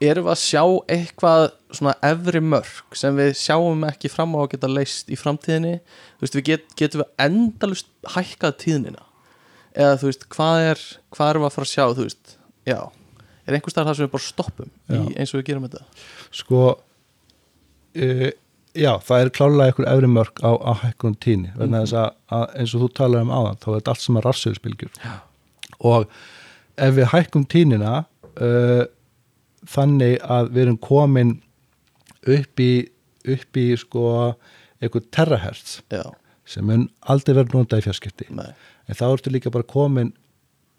erum 0.00 0.24
við 0.28 0.34
að 0.36 0.44
sjá 0.44 0.62
eitthvað 0.94 1.50
svona 1.72 1.94
efri 2.02 2.40
mörg 2.40 2.94
sem 2.94 3.16
við 3.16 3.32
sjáum 3.34 3.82
ekki 3.88 4.10
fram 4.12 4.36
á 4.36 4.44
að 4.44 4.50
geta 4.52 4.68
leist 4.68 5.08
í 5.10 5.16
framtíðinni? 5.16 5.80
Þú 6.20 6.22
veist, 6.22 6.34
við 6.36 6.44
get, 6.44 6.64
getum 6.76 7.00
við 7.02 7.08
endalust 7.18 7.86
hækkað 8.14 8.58
tíðnina 8.62 9.02
eða 9.78 10.00
þú 10.00 10.10
veist, 10.10 10.26
hvað 10.34 10.64
er 10.66 10.82
hvað 11.14 11.32
erum 11.32 11.44
við 11.44 11.50
að 11.50 11.56
fara 11.56 11.68
að 11.68 11.72
sjá, 11.72 11.84
þú 11.94 12.08
veist? 12.08 12.34
Já, 12.68 12.80
er 13.46 13.56
einhver 13.56 13.74
staðar 13.74 13.90
það 13.90 13.98
sem 13.98 14.08
við 14.08 14.12
bara 14.16 14.26
stoppum 14.26 14.74
í, 14.74 15.00
eins 15.14 15.32
og 15.32 15.40
við 15.40 15.46
gerum 15.48 15.68
þetta? 15.68 15.86
Sko 16.40 16.62
uh, 16.74 18.28
já, 18.78 18.92
það 19.08 19.22
er 19.22 19.32
klálega 19.38 19.70
einhver 19.70 19.88
efri 19.94 20.12
mörg 20.12 20.44
á, 20.44 20.50
á 20.52 20.72
hækkun 20.82 21.16
tíni 21.22 21.54
vegna 21.56 21.84
þess 21.84 21.98
að, 22.02 22.20
að 22.36 22.44
eins 22.60 22.76
og 22.76 22.84
þú 22.84 22.90
talar 23.00 23.26
um 23.26 23.34
áðan 23.34 23.62
þá 23.62 23.68
er 23.70 23.78
þetta 23.78 23.94
allt 23.94 24.04
sem 24.04 24.20
er 24.20 24.28
rassauðspilgjur 24.28 25.02
og 25.88 26.06
ef 26.78 26.94
við 26.98 27.10
hækkum 27.14 27.48
tínina 27.50 27.96
uh, 28.02 28.84
þannig 29.68 30.18
að 30.24 30.52
við 30.54 30.64
erum 30.66 30.80
komin 30.82 31.36
upp 32.28 32.62
í 32.62 32.72
upp 33.28 33.60
í 33.60 33.68
sko 33.78 34.04
einhver 34.78 35.04
terahertz 35.14 35.80
já, 35.90 36.04
sem 36.48 36.66
mun 36.66 36.86
aldrei 37.10 37.34
verið 37.36 37.56
notað 37.56 37.82
í 37.82 37.86
fjarskipti. 37.88 38.28
Nei, 38.34 38.50
en 38.88 38.98
þá 38.98 39.04
ertu 39.12 39.32
líka 39.34 39.52
bara 39.54 39.66
komin 39.68 40.12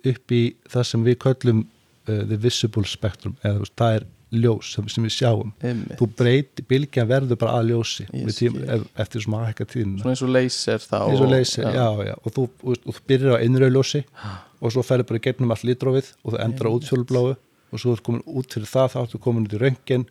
upp 0.08 0.32
í 0.32 0.44
það 0.72 0.86
sem 0.92 1.04
við 1.06 1.18
köllum 1.26 1.66
uh, 1.66 2.24
the 2.30 2.38
visible 2.40 2.86
spectrum 2.88 3.36
eða 3.44 3.60
veist, 3.64 3.76
það 3.80 3.98
er 4.00 4.08
ljós 4.30 4.68
sem, 4.76 4.86
sem 4.94 5.02
við 5.08 5.14
sjáum. 5.16 5.50
Einmitt. 5.66 5.96
Þú 5.98 6.06
breyti, 6.20 6.62
bylgjan 6.70 7.08
verður 7.10 7.40
bara 7.42 7.56
að 7.58 7.72
ljósi 7.72 8.04
Ég 8.14 8.28
við 8.28 8.36
tím, 8.38 8.58
skil. 8.60 8.68
ef, 8.76 8.84
eftir 9.02 9.24
svona 9.26 9.40
að 9.42 9.48
hækka 9.50 9.66
tíðina 9.72 10.04
svona 10.04 10.14
eins 10.14 10.22
og 10.28 10.30
laser 10.36 10.84
þá 10.86 10.98
eins 11.00 11.16
og 11.20 11.26
og- 11.26 11.32
leysi, 11.34 11.62
já, 11.66 11.88
já, 12.10 12.14
og 12.22 12.36
þú, 12.36 12.44
þú 12.86 12.94
byrjar 13.10 13.42
á 13.42 13.44
innrauðljósi 13.48 14.04
og 14.62 14.76
svo 14.76 14.84
ferður 14.86 15.08
bara 15.10 15.24
gegnum 15.26 15.56
allt 15.56 15.66
litrófið 15.66 16.12
og 16.22 16.36
þú 16.36 16.42
endur 16.46 16.70
á 16.70 16.76
útfjólubláu 16.78 17.32
og 17.70 17.82
svo 17.82 17.96
er 17.98 18.06
komin 18.06 18.22
út 18.30 18.54
fyrir 18.54 18.70
það 18.70 18.94
þá 18.94 19.00
ertu 19.08 19.20
komin 19.26 19.50
út 19.50 19.58
í 19.58 19.62
röngin, 19.66 20.06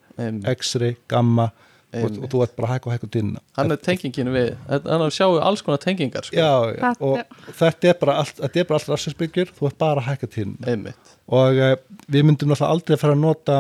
x-ray, 0.59 0.97
gamma 1.11 1.49
og, 1.95 2.19
og 2.23 2.29
þú 2.33 2.43
ert 2.45 2.57
bara 2.59 2.69
og 2.91 2.93
hækka 2.93 3.09
tíðina 3.15 3.41
hann 3.57 3.73
er 3.73 3.81
tengingin 3.81 4.29
við 4.35 4.51
hann 4.69 5.05
er 5.07 5.15
sjáu 5.15 5.39
alls 5.41 5.63
konar 5.65 5.81
tengingar 5.81 6.27
sko. 6.27 6.37
já, 6.37 6.51
já, 6.77 6.91
og 7.01 7.19
þetta 7.57 7.89
er 7.89 7.99
bara 8.03 8.17
allt, 8.23 8.37
þetta 8.43 8.61
er 8.61 8.69
bara 8.69 8.79
allt 8.83 8.91
rassinsbyggjur, 8.93 9.53
þú 9.57 9.67
ert 9.71 9.79
bara 9.79 10.05
tíðina 10.37 10.69
einmitt, 10.75 11.15
og 11.29 11.57
uh, 11.65 11.75
við 12.13 12.27
myndum 12.29 12.53
náttúrulega 12.53 12.75
aldrei 12.77 12.97
að 12.99 13.03
fara 13.07 13.17
að 13.17 13.23
nota 13.25 13.59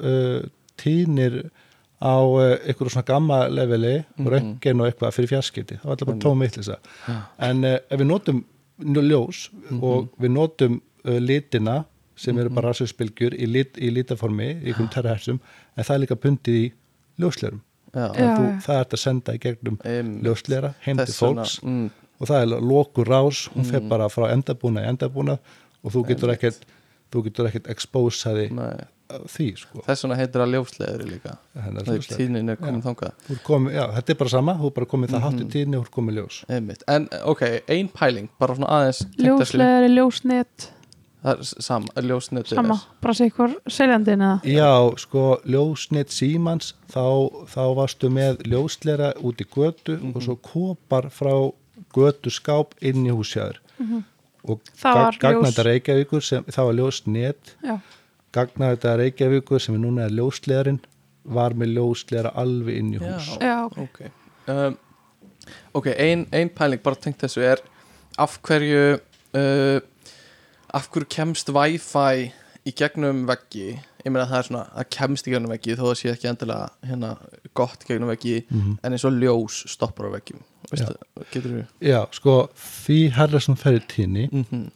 uh, 0.00 0.40
tíðnir 0.80 1.36
á 2.00 2.12
uh, 2.20 2.56
einhverju 2.68 2.92
svona 2.92 3.06
gamma 3.08 3.38
leveli 3.48 3.94
Mhm. 4.16 4.26
og 4.26 4.32
röngin 4.32 4.80
og 4.80 4.86
eitthvað 4.90 5.14
fyrir 5.16 5.30
fjarskipti. 5.32 5.76
Það 5.80 5.84
var 5.84 5.94
alltaf 5.94 6.08
bara 6.08 6.24
tóma 6.24 6.44
eittlisa 6.48 6.76
en 7.48 7.64
uh, 7.64 7.76
ef 7.90 8.00
við 8.00 8.06
notum 8.10 8.42
nú- 8.84 9.04
ljós 9.04 9.48
Mhm. 9.70 9.82
og 9.82 10.08
við 10.20 10.30
notum 10.32 10.80
uh, 11.04 11.18
litina 11.20 11.84
sem 12.16 12.38
eru 12.38 12.48
bara 12.48 12.70
rassurspilgjur 12.70 13.34
í, 13.36 13.46
lit, 13.46 13.76
í 13.76 13.90
litaformi 13.92 14.46
í 14.48 14.66
einhverjum 14.72 14.88
terrahersum 14.92 15.40
en 15.76 15.84
það 15.84 15.94
er 15.94 16.00
líka 16.06 16.16
pundið 16.16 16.54
í 16.64 16.72
ljóslerum 17.18 17.60
það 17.94 18.80
er 18.80 18.84
að 18.92 18.96
senda 19.00 19.32
í 19.32 19.38
gegnum 19.40 19.78
Einmitt. 19.84 20.24
ljóslera 20.26 20.74
heim 20.84 20.96
til 20.98 21.14
fólks. 21.14 21.60
mm, 21.62 21.90
og 22.20 22.28
það 22.28 22.42
er 22.42 22.60
lokur 22.60 23.04
rás, 23.08 23.48
hún 23.54 23.64
fer 23.64 23.80
Mhm. 23.80 23.88
bara 23.88 24.08
frá 24.08 24.30
endabúna 24.32 24.82
í 24.84 24.88
endabúna 24.90 25.38
og 25.84 25.92
þú 25.92 26.06
getur 26.08 26.32
ekkert 26.34 26.60
þú 27.12 27.22
getur 27.24 27.46
ekkert 27.48 27.68
expósaði 27.72 28.50
því 29.30 29.56
sko. 29.56 29.82
Þess 29.86 30.02
vegna 30.02 30.16
heitir 30.18 30.40
það 30.42 30.50
ljósleðri 30.56 31.04
líka. 31.06 31.36
Þegar 31.54 31.84
ljósleðri. 31.86 32.16
tíðnin 32.18 32.50
er 32.50 32.56
komin 32.56 33.72
já, 33.72 33.84
þetta 33.94 34.10
er 34.10 34.14
bara 34.14 34.28
sama, 34.30 34.54
þú 34.54 34.66
er 34.66 34.70
bara 34.70 34.86
komið 34.86 35.08
það 35.08 35.20
Mhm. 35.20 35.22
hátt 35.22 35.40
í 35.40 35.50
tíðni 35.54 35.78
og 35.78 35.84
þú 35.84 35.86
er 35.86 35.94
komið 36.02 36.14
ljós. 36.18 36.44
Einmitt, 36.48 36.82
en 36.88 37.08
ok, 37.24 37.42
ein 37.68 37.88
pæling 37.88 38.28
bara 38.38 38.54
svona 38.54 38.68
aðeins 38.68 39.06
tengt 39.16 39.40
þessu. 39.40 40.75
Ljósleðari, 41.26 42.06
ljósnet 42.06 42.46
það 42.46 42.52
er 42.52 42.60
sama, 42.62 42.76
bara 43.02 43.14
sé 43.18 43.26
ykkur 43.30 43.54
seljandin 43.72 44.22
eða 44.22 44.52
Já, 44.52 44.70
sko, 45.02 45.24
ljósnett 45.46 46.12
símans 46.14 46.74
þá, 46.92 47.02
þá 47.50 47.62
varstu 47.78 48.10
með 48.14 48.42
ljóslera 48.46 49.12
út 49.26 49.40
í 49.42 49.46
götu 49.50 49.96
Mhm. 49.98 50.14
og 50.16 50.22
svo 50.22 50.36
kopar 50.36 51.08
frá 51.10 51.52
götu 51.96 52.30
skáp 52.30 52.74
inn 52.80 53.04
í 53.06 53.10
húsjæður 53.10 53.58
og 53.76 53.80
Mhm. 53.82 54.04
Það 54.78 54.94
var 54.94 55.12
gagnæta 55.20 55.62
ljós- 55.62 55.64
Reykjavíkur 55.66 56.22
sem, 56.22 56.44
það 56.44 56.64
var 56.64 56.74
ljósnett 56.74 57.54
já, 57.64 57.80
gagnæta 58.32 58.96
Reykjavíkur 58.96 59.60
sem 59.60 59.74
er 59.74 59.78
núna 59.78 60.04
er 60.06 60.10
ljóslerin 60.10 60.80
var 61.24 61.50
með 61.54 61.74
ljóslera 61.74 62.30
alveg 62.36 62.76
inn 62.78 62.94
í 62.94 62.98
hús 62.98 63.38
já, 63.40 63.64
ok. 63.66 63.78
ok, 63.78 64.10
um, 64.48 64.78
ok, 65.74 65.86
ein, 65.98 66.26
ein 66.32 66.48
pæling 66.48 66.80
bara 66.82 66.94
tengt 66.94 67.18
þessu 67.18 67.42
er 67.42 67.58
af 68.18 68.38
hverju 68.42 69.00
uh, 69.34 69.80
af 70.76 70.88
hverju 70.92 71.08
kemst 71.16 71.48
Wi-Fi 71.56 72.32
í 72.66 72.72
gegnum 72.76 73.24
veggi 73.28 73.68
ég 74.06 74.12
meina 74.12 74.26
það 74.30 74.38
er 74.38 74.46
svona, 74.48 74.64
það 74.76 74.88
kemst 74.96 75.26
í 75.28 75.32
gegnum 75.32 75.50
veggi 75.54 75.74
þó 75.78 75.84
það 75.88 75.96
sé 76.00 76.10
ekki 76.12 76.28
endilega 76.30 76.66
hérna 76.86 77.10
gott 77.58 77.86
gegnum 77.88 78.10
veggi, 78.12 78.36
Mhm. 78.50 78.76
en 78.84 78.92
eins 78.92 79.04
og 79.08 79.12
ljós 79.18 79.62
stoppar 79.72 80.06
á 80.06 80.10
veggjum, 80.18 80.42
við 81.56 81.66
Já, 81.80 82.00
sko, 82.12 82.48
því 82.54 82.98
herra 83.16 83.40
sem 83.40 83.56
fer 83.56 83.78
í 83.80 83.82
tíðni 83.86 84.28
mm 84.32 84.44
-hmm. 84.50 84.70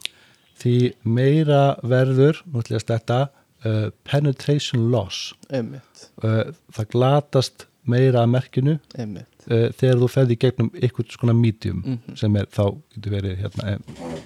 því 0.60 0.92
meira 1.04 1.76
verður, 1.82 2.42
að 2.76 2.80
stætta 2.84 3.20
uh, 3.64 3.90
penetration 4.04 4.90
loss 4.90 5.34
uh, 5.52 6.52
það 6.72 6.86
glatast 6.90 7.66
meira 7.86 8.22
að 8.24 8.30
merkinu 8.34 8.78
uh, 8.98 9.70
þegar 9.72 9.96
þú 10.02 10.08
ferði 10.08 10.32
í 10.36 10.38
gegnum 10.38 10.70
ykkur 10.74 11.04
svona 11.10 11.32
medium 11.34 11.82
Mhm. 11.86 12.16
sem 12.16 12.36
er 12.36 12.46
þá, 12.46 12.76
getur 12.94 13.10
verið 13.12 13.36
hérna, 13.42 13.72
eh, 13.72 13.78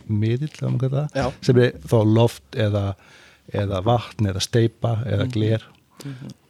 miðill, 0.08 0.50
já, 1.14 1.30
sem 1.42 1.58
er 1.58 1.72
þá 1.86 1.96
loft 2.06 2.56
eða, 2.56 2.94
eða 3.52 3.80
vatn 3.84 4.26
eða 4.32 4.40
steipa 4.44 4.96
Mhm. 4.98 5.08
eða 5.14 5.30
gler 5.32 5.62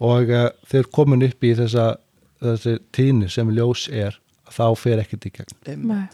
og 0.01 0.31
uh, 0.31 0.49
þegar 0.67 0.91
komin 0.91 1.23
upp 1.23 1.45
í 1.45 1.55
þessa 1.55 1.97
þessi 2.43 2.79
tíðni 2.93 3.29
sem 3.31 3.49
ljós 3.55 3.89
er 3.93 4.17
þá 4.51 4.67
fer 4.77 4.99
ekkert 5.03 5.27
í 5.27 5.31
gegn. 5.33 5.87
Nei. 5.87 6.09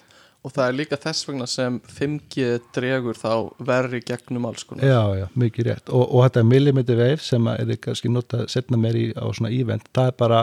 og 0.44 0.52
það 0.52 0.68
er 0.68 0.76
líka 0.78 0.96
þess 0.96 1.26
vegna 1.28 1.46
sem 1.46 1.80
5G 1.84 2.60
dregur 2.72 3.14
þá 3.18 3.50
verri 3.58 4.00
gegnum 4.00 4.46
alls 4.48 4.62
konar. 4.64 4.84
Já, 4.88 5.00
já, 5.18 5.26
mikið 5.36 5.66
rétt. 5.66 5.90
Og, 5.92 6.04
og 6.14 6.22
þetta 6.24 6.44
millimeter 6.48 6.96
wave 6.96 7.20
sem 7.20 7.44
að 7.50 7.74
er 7.74 7.76
kannski 7.76 8.08
notað 8.08 8.46
setna 8.48 8.78
meir 8.80 8.96
í 8.96 9.06
á 9.16 9.24
svona 9.36 9.50
event 9.52 9.88
það 9.92 10.06
er 10.12 10.16
bara 10.22 10.40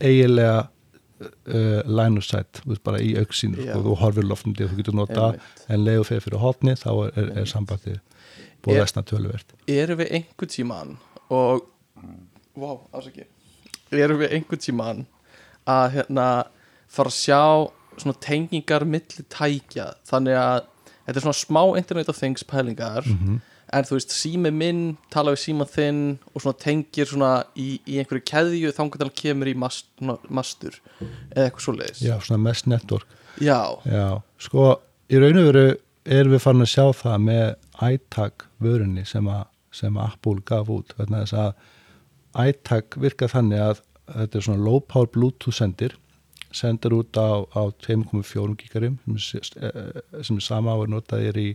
eiginlega 0.00 0.68
uh, 1.22 1.82
line 1.88 2.18
of 2.18 2.24
sight, 2.24 2.60
þú 2.62 2.72
veist 2.72 2.82
bara 2.86 3.00
í 3.02 3.12
auksínu 3.20 3.66
Já. 3.66 3.74
og 3.76 3.84
þú 3.86 3.96
horfir 4.02 4.26
loftandi 4.28 4.64
og 4.66 4.72
þú 4.72 4.78
getur 4.82 4.96
notað 4.98 5.28
Einmitt. 5.36 5.66
en 5.68 5.84
leiðu 5.86 6.04
fyrir 6.10 6.24
fyrir 6.26 6.42
hotni 6.42 6.74
þá 6.78 6.88
er, 7.06 7.12
er, 7.22 7.30
er 7.42 7.50
sambandið 7.50 8.00
búið 8.62 8.76
Er- 8.78 8.82
resna 8.86 9.02
töluvert 9.02 9.54
erum 9.66 9.98
við 10.02 10.12
einhvern 10.18 10.52
tíman 10.56 10.96
og 11.30 11.64
wow, 12.56 12.80
ásaki 12.92 13.24
erum 13.92 14.20
við 14.22 14.34
einhvern 14.38 14.62
tíman 14.66 15.04
að 15.68 15.86
hérna 15.98 16.26
fara 16.92 17.08
að 17.12 17.18
sjá 17.20 17.42
svona 18.02 18.18
tengingar 18.24 18.84
milli 18.88 19.24
tækja 19.32 19.90
þannig 20.08 20.36
að 20.40 20.60
þetta 21.06 21.16
er 21.18 21.24
svona 21.26 21.40
smá 21.42 21.62
internet 21.78 22.08
of 22.12 22.18
things 22.18 22.44
pælingar 22.44 23.02
Mhm. 23.06 23.40
En 23.72 23.86
þú 23.88 23.96
veist 23.96 24.12
sími 24.14 24.50
minn 24.52 24.82
tala 25.12 25.32
við 25.34 25.40
síma 25.46 25.66
þinn 25.70 26.00
og 26.34 26.42
svona 26.44 26.58
tengir 26.60 27.08
svona 27.08 27.30
í, 27.56 27.78
í 27.88 27.98
einhverju 28.02 28.24
keðju 28.28 28.72
þangar 28.76 29.00
til 29.02 29.08
að 29.08 29.14
kemur 29.22 29.50
í 29.50 29.54
mast, 29.58 29.86
svona, 29.98 30.18
mastur 30.28 30.76
eða 31.00 31.46
eitthvað 31.46 31.64
svoleiðis. 31.66 32.02
Já, 32.04 32.14
svona 32.20 32.42
mesh 32.44 32.66
network. 32.68 33.06
Já, 33.40 33.60
Já, 33.88 34.06
sko, 34.44 34.66
í 35.08 35.20
raun 35.22 35.40
og 35.40 35.48
veru 35.50 35.64
erum 36.04 36.34
við 36.34 36.42
farin 36.44 36.66
að 36.66 36.72
sjá 36.74 36.84
það 36.98 37.18
með 37.28 37.46
iTag 37.92 38.44
vörunni 38.62 39.04
sem, 39.08 39.28
að, 39.32 39.46
sem 39.72 39.96
að 39.96 40.10
Apple 40.16 40.42
gaf 40.52 40.68
út 40.74 40.92
vegna 40.98 41.22
þess 41.24 41.38
að 41.46 42.48
iTag 42.52 42.96
virka 43.00 43.28
þannig 43.30 43.60
að 43.70 43.80
þetta 44.12 44.38
er 44.40 44.44
svona 44.46 44.64
low 44.66 44.80
power 44.84 45.08
bluetooth 45.14 45.56
sendir 45.56 45.94
sendir 46.52 46.92
út 46.98 47.16
á, 47.16 47.40
á 47.56 47.62
2.4 47.86 48.56
gigarum 48.60 48.98
sem, 49.16 49.40
er- 49.62 50.02
sem 50.26 50.40
sama 50.44 50.74
að 50.76 50.90
nota 50.92 51.20
þér 51.22 51.38
í 51.40 51.46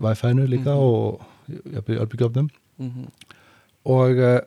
Wi-Fi-nu 0.00 0.46
líka 0.48 0.74
Mhm. 0.74 0.80
og 0.80 1.20
örbygjöfnum 1.86 2.48
mm 2.78 3.08
og 3.84 4.10
uh, 4.20 4.40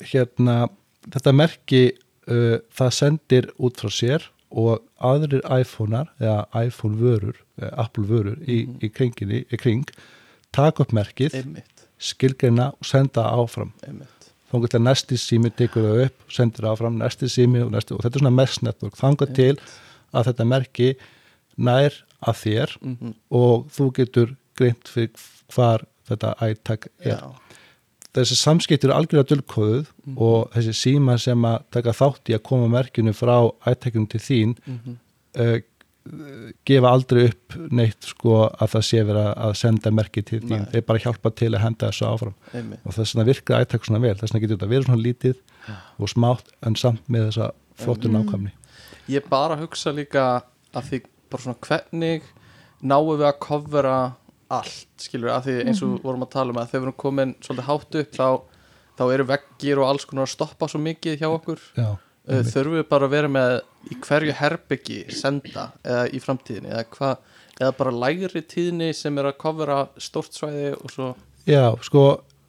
hérna 0.00 0.68
þetta 1.10 1.32
merki 1.34 1.80
uh, 2.30 2.58
það 2.70 2.90
sendir 2.94 3.48
út 3.58 3.80
frá 3.82 3.90
sér 3.90 4.28
og 4.50 4.78
aðrir 5.02 5.42
iPhone-ar 5.60 6.06
eða 6.20 6.44
iPhone 6.66 6.96
vörur, 7.00 7.34
eða 7.58 7.72
Apple 7.84 8.04
vörur 8.06 8.36
í, 8.46 8.66
Mhm. 8.66 8.78
í 8.82 8.88
kringinni, 8.94 9.44
í 9.50 9.56
kring 9.58 9.84
taka 10.52 10.82
upp 10.84 10.92
merkið, 10.92 11.34
skilgreina 11.98 12.68
og 12.72 12.84
senda 12.86 13.22
áfram. 13.34 13.72
Þá 14.52 14.60
getur 14.62 14.80
næsti 14.82 15.14
sími 15.18 15.50
tekur 15.54 15.82
það 15.82 16.04
upp 16.06 16.30
sendir 16.30 16.64
áfram, 16.70 16.96
næsti 16.98 17.26
sími 17.30 17.62
og, 17.64 17.70
næsti, 17.72 17.92
og 17.94 18.00
þetta 18.02 18.16
er 18.16 18.20
svona 18.24 18.34
mesh 18.34 18.62
network, 18.62 18.94
þangað 18.96 19.34
til 19.34 19.58
að 20.14 20.24
þetta 20.30 20.46
merki 20.46 20.94
nær 21.58 21.92
að 22.22 22.34
þér 22.44 22.76
mm 22.82 23.14
og 23.30 23.66
þú 23.70 23.92
getur 23.94 24.36
greint 24.60 24.90
fyrir 24.92 25.10
hvar 25.54 25.84
þetta 26.10 26.34
iTag 26.50 26.86
er. 27.00 27.16
Já, 27.16 27.56
þessi 28.16 28.36
samskipti 28.40 28.88
eru 28.88 28.96
algjörlega 28.98 29.30
dulkóðuð 29.34 29.86
Mhm. 30.06 30.16
og 30.18 30.50
þessi 30.54 30.74
síma 30.84 31.18
sem 31.22 31.42
að 31.46 31.58
taka 31.70 31.92
þátt 31.94 32.30
í 32.32 32.34
að 32.38 32.42
koma 32.48 32.68
merkinu 32.78 33.12
frá 33.14 33.36
ættekunum 33.70 34.08
til 34.10 34.20
þín 34.20 34.56
mm 34.66 34.96
uh, 35.38 35.58
gefa 36.66 36.88
aldrei 36.90 37.26
upp 37.28 37.54
neitt 37.76 38.06
sko 38.08 38.46
að 38.48 38.70
það 38.72 38.84
sé 38.88 39.02
vera 39.04 39.24
að 39.36 39.50
senda 39.60 39.90
merki 39.94 40.22
til 40.24 40.40
þín, 40.40 40.62
Nei. 40.64 40.70
þeir 40.72 40.84
bara 40.88 40.98
hjálpa 41.04 41.30
til 41.36 41.50
að 41.54 41.60
henda 41.60 41.90
þessu 41.90 42.06
áfram. 42.08 42.32
Einmitt. 42.56 42.80
Og 42.88 42.94
þess 42.96 43.12
vegna 43.14 43.26
virkar 43.28 43.60
ættek 43.66 43.84
svona 43.84 44.00
vel, 44.00 44.14
þess 44.16 44.32
vegna 44.32 44.40
getur 44.46 44.56
þetta 44.56 44.70
verið 44.72 44.86
svona 44.88 45.04
lítið 45.04 45.36
og 46.00 46.08
smátt 46.08 46.48
en 46.66 46.74
samt 46.80 47.04
með 47.12 47.28
þessa 47.28 47.50
flottu 47.84 48.08
Mm. 48.08 48.16
nákvæmni. 48.16 48.50
Ég 49.12 49.28
bara 49.28 49.56
hugsa 49.60 49.92
líka 49.92 50.42
að 50.74 50.88
því 50.88 51.02
bara 51.30 51.42
svona 51.42 51.60
hvernig 51.68 52.22
náum 52.82 53.12
við 53.20 53.26
að 53.28 53.38
kofvera 53.38 54.12
allt 54.50 55.04
skilur 55.04 55.32
að 55.34 55.48
því 55.48 55.56
eins 55.64 55.82
og 55.86 55.98
vorum 56.04 56.24
að 56.26 56.32
tala 56.34 56.54
um 56.54 56.60
að 56.60 56.70
þegar 56.72 56.82
við 56.82 56.88
erum 56.88 57.00
komin 57.04 57.34
svolítið 57.44 57.68
hátt 57.68 57.98
upp 58.00 58.16
þá, 58.18 58.28
þá 58.98 59.04
eru 59.06 59.26
veggir 59.30 59.82
og 59.82 59.90
alls 59.90 60.06
konar 60.10 60.26
að 60.26 60.32
stoppa 60.34 60.68
svo 60.70 60.80
mikið 60.82 61.18
hjá 61.20 61.28
okkur 61.30 61.62
já, 61.78 61.90
einmitt. 62.26 62.52
þurfum 62.54 62.78
við 62.78 62.88
bara 62.90 63.08
að 63.08 63.14
vera 63.16 63.32
með 63.36 63.56
í 63.90 63.98
hverju 64.06 64.36
herbyggi 64.40 65.00
senda 65.14 65.68
eða 65.84 66.08
í 66.10 66.22
framtíðinni 66.24 66.72
eða, 66.74 66.86
hva, 66.96 67.12
eða 67.60 67.76
bara 67.78 67.96
lægri 68.04 68.42
tíðni 68.50 68.90
sem 68.96 69.22
er 69.22 69.30
að 69.30 69.38
kofra 69.44 69.80
stórt 70.02 70.36
svæði 70.36 70.74
og 70.80 70.94
svo 70.94 71.12
já, 71.46 71.64
sko 71.86 72.04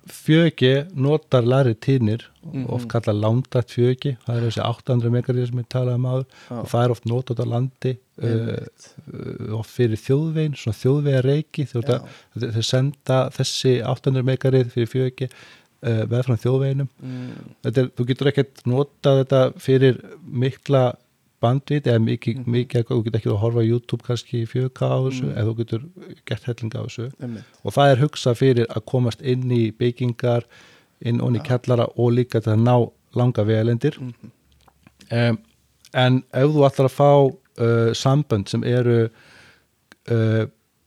fjögi 0.10 0.72
notar 0.98 1.44
læri 1.46 1.76
tíðnir 1.78 2.24
Mhm. 2.42 2.66
oft 2.74 2.88
kalla 2.90 3.14
lándætt 3.14 3.70
fjögi 3.70 4.16
það 4.26 4.36
er 4.38 4.46
þessi 4.48 4.62
800 4.66 5.12
megarið 5.14 5.48
sem 5.52 5.60
ég 5.62 5.68
talaði 5.70 5.96
um 6.00 6.06
áður 6.10 6.26
Já. 6.50 6.56
og 6.58 6.68
það 6.72 6.84
er 6.88 6.92
oft 6.96 7.06
notat 7.06 7.38
á 7.38 7.46
landi 7.46 7.92
uh, 8.18 8.26
Einmitt. 8.26 8.88
uh, 9.14 9.60
oft 9.60 9.70
fyrir 9.70 10.02
þjóðvegin 10.02 10.56
svona 10.58 10.80
þjóðvega 10.82 11.22
reiki 11.28 11.68
Já. 11.70 12.00
þau 12.42 12.64
senda 12.66 13.20
þessi 13.30 13.76
800 13.86 14.24
megarið 14.26 14.72
fyrir 14.74 14.90
fjögi 14.90 15.30
uh, 15.30 16.02
veð 16.10 16.26
frá 16.26 16.36
þjóðveginum 16.42 16.90
mm, 16.98 17.54
þetta 17.64 17.82
er, 17.86 17.92
þú 17.98 18.08
getur 18.10 18.32
ekkert 18.34 18.66
notað 18.66 19.22
þetta 19.22 19.44
fyrir 19.62 20.02
mikla 20.26 20.84
bandvít 21.42 21.88
eða 21.90 22.00
mikið, 22.06 22.36
Mhm. 22.38 22.52
mikið, 22.56 22.84
þú 22.90 23.04
getur 23.04 23.20
ekki 23.20 23.30
að 23.32 23.40
horfa 23.42 23.64
YouTube 23.66 24.04
kannski 24.04 24.44
í 24.44 24.48
4K 24.48 24.82
á 24.86 24.98
þessu 25.08 25.24
Mm. 25.26 25.36
eða 25.38 25.46
þú 25.48 25.56
getur 25.58 25.82
gert 26.26 26.44
hellinga 26.44 26.80
á 26.80 26.84
þessu 26.86 27.12
einmitt. 27.22 27.44
og 27.66 27.74
það 27.74 27.92
er 27.92 28.02
hugsað 28.04 28.38
fyrir 28.38 28.66
að 28.68 28.86
komast 28.86 29.22
inn 29.22 29.50
í 29.52 29.72
byggingar, 29.72 30.44
inn 31.02 31.20
onni 31.22 31.40
Já. 31.40 31.46
kjallara 31.58 31.88
og 31.98 32.12
líka 32.14 32.42
til 32.42 32.54
að 32.54 32.62
ná 32.62 32.92
langa 33.16 33.44
vegalendir 33.44 33.98
Mhm. 34.00 34.14
um, 35.12 35.40
en 35.94 36.24
ef 36.34 36.48
þú 36.50 36.66
ætlar 36.70 36.88
að 36.88 36.96
fá 36.96 37.38
uh, 37.60 37.92
sambönd 37.94 38.48
sem 38.48 38.64
eru 38.64 39.10
uh, 40.10 40.46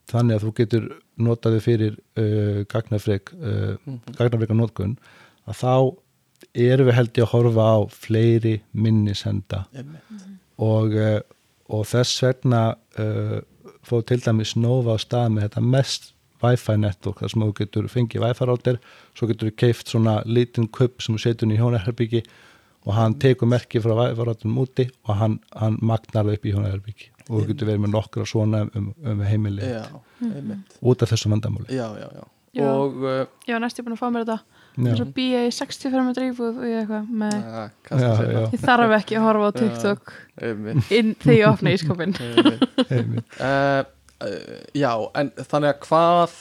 þannig 0.09 0.39
að 0.39 0.45
þú 0.45 0.53
getur 0.55 0.87
notaði 1.19 1.61
fyrir 1.63 1.99
uh, 2.17 2.65
gagnafreg 2.65 3.21
uh, 3.35 3.77
Mhm. 3.87 4.01
gagnafrega 4.17 4.55
notkun 4.55 4.97
að 5.47 5.55
þá 5.61 5.97
erum 6.55 6.87
við 6.89 6.95
held 6.95 7.13
ég 7.15 7.25
að 7.25 7.33
horfa 7.35 7.61
á 7.61 7.79
fleiri 7.91 8.61
minni 8.75 9.15
senda 9.15 9.67
einmitt. 9.75 10.34
Og, 10.63 10.95
uh, 10.95 11.21
og 11.73 11.87
þess 11.91 12.23
vegna 12.25 12.65
uh, 13.01 13.39
fóð 13.85 14.07
til 14.11 14.21
dæmis 14.25 14.55
Nova 14.57 14.97
á 14.97 14.99
stað 15.03 15.35
með 15.35 15.49
þetta 15.49 15.65
mest 15.75 16.11
Wi-Fi 16.45 16.77
network 16.81 17.23
þar 17.23 17.33
sem 17.33 17.45
þú 17.45 17.53
getur 17.61 17.89
fengið 17.89 18.25
Wi-Fi 18.25 18.49
rátir 18.51 18.81
svo 19.17 19.29
getur 19.31 19.51
þú 19.51 19.57
keift 19.63 19.93
svona 19.93 20.19
lítinn 20.29 20.69
kupp 20.69 21.03
sem 21.03 21.17
þú 21.17 21.23
setur 21.25 21.49
inn 21.49 21.57
í 21.57 21.61
hjónarherbyggi 21.61 22.25
og 22.85 22.93
hann 22.99 23.17
tekur 23.21 23.49
merki 23.49 23.81
frá 23.81 23.95
Wi-Fi 23.97 24.29
rátum 24.29 24.59
úti 24.61 24.89
og 25.09 25.19
hann, 25.21 25.39
hann 25.57 25.79
magnar 25.81 26.27
það 26.27 26.37
upp 26.37 26.47
í 26.47 26.55
hjónarherbyggi 26.55 27.11
og 27.25 27.39
þú 27.39 27.47
getur 27.53 27.71
verið 27.71 27.85
með 27.87 27.95
nokkra 27.95 28.27
svona 28.29 28.65
um, 28.77 28.91
um 29.01 29.23
heimili 29.25 29.65
Já, 29.65 29.87
einmitt. 30.29 30.77
út 30.85 31.05
af 31.05 31.15
þessu 31.15 31.33
vandamáli 31.33 31.73
Já, 31.73 31.87
já, 31.97 32.09
já. 32.13 32.25
Já. 32.55 32.67
Og 32.71 33.01
uh, 33.03 33.25
ég 33.49 33.57
var 33.57 33.65
næstu 33.65 33.83
búin 33.83 33.97
að 33.97 34.03
fá 34.05 34.11
mér 34.13 34.27
þetta 34.29 34.64
Já, 34.75 34.89
eins 34.91 35.03
og 35.05 35.11
BA 35.15 35.43
65 35.55 36.01
með 36.09 36.17
drífuð 36.19 36.57
og 36.59 36.65
ég 36.67 36.81
eitthvað 36.81 37.11
með 37.21 37.35
ég 38.55 38.65
þarf 38.65 38.95
ekki 38.99 39.19
að 39.19 39.27
horfa 39.29 39.51
á 39.51 39.53
TikTok 39.61 40.15
þegar 40.41 41.37
ég 41.37 41.45
opna 41.51 41.75
einmitt. 42.97 43.37
uh, 43.39 43.85
uh, 44.27 44.59
já, 44.75 44.91
en 45.21 45.31
þannig 45.39 45.71
að 45.71 45.79
hvað 45.87 46.35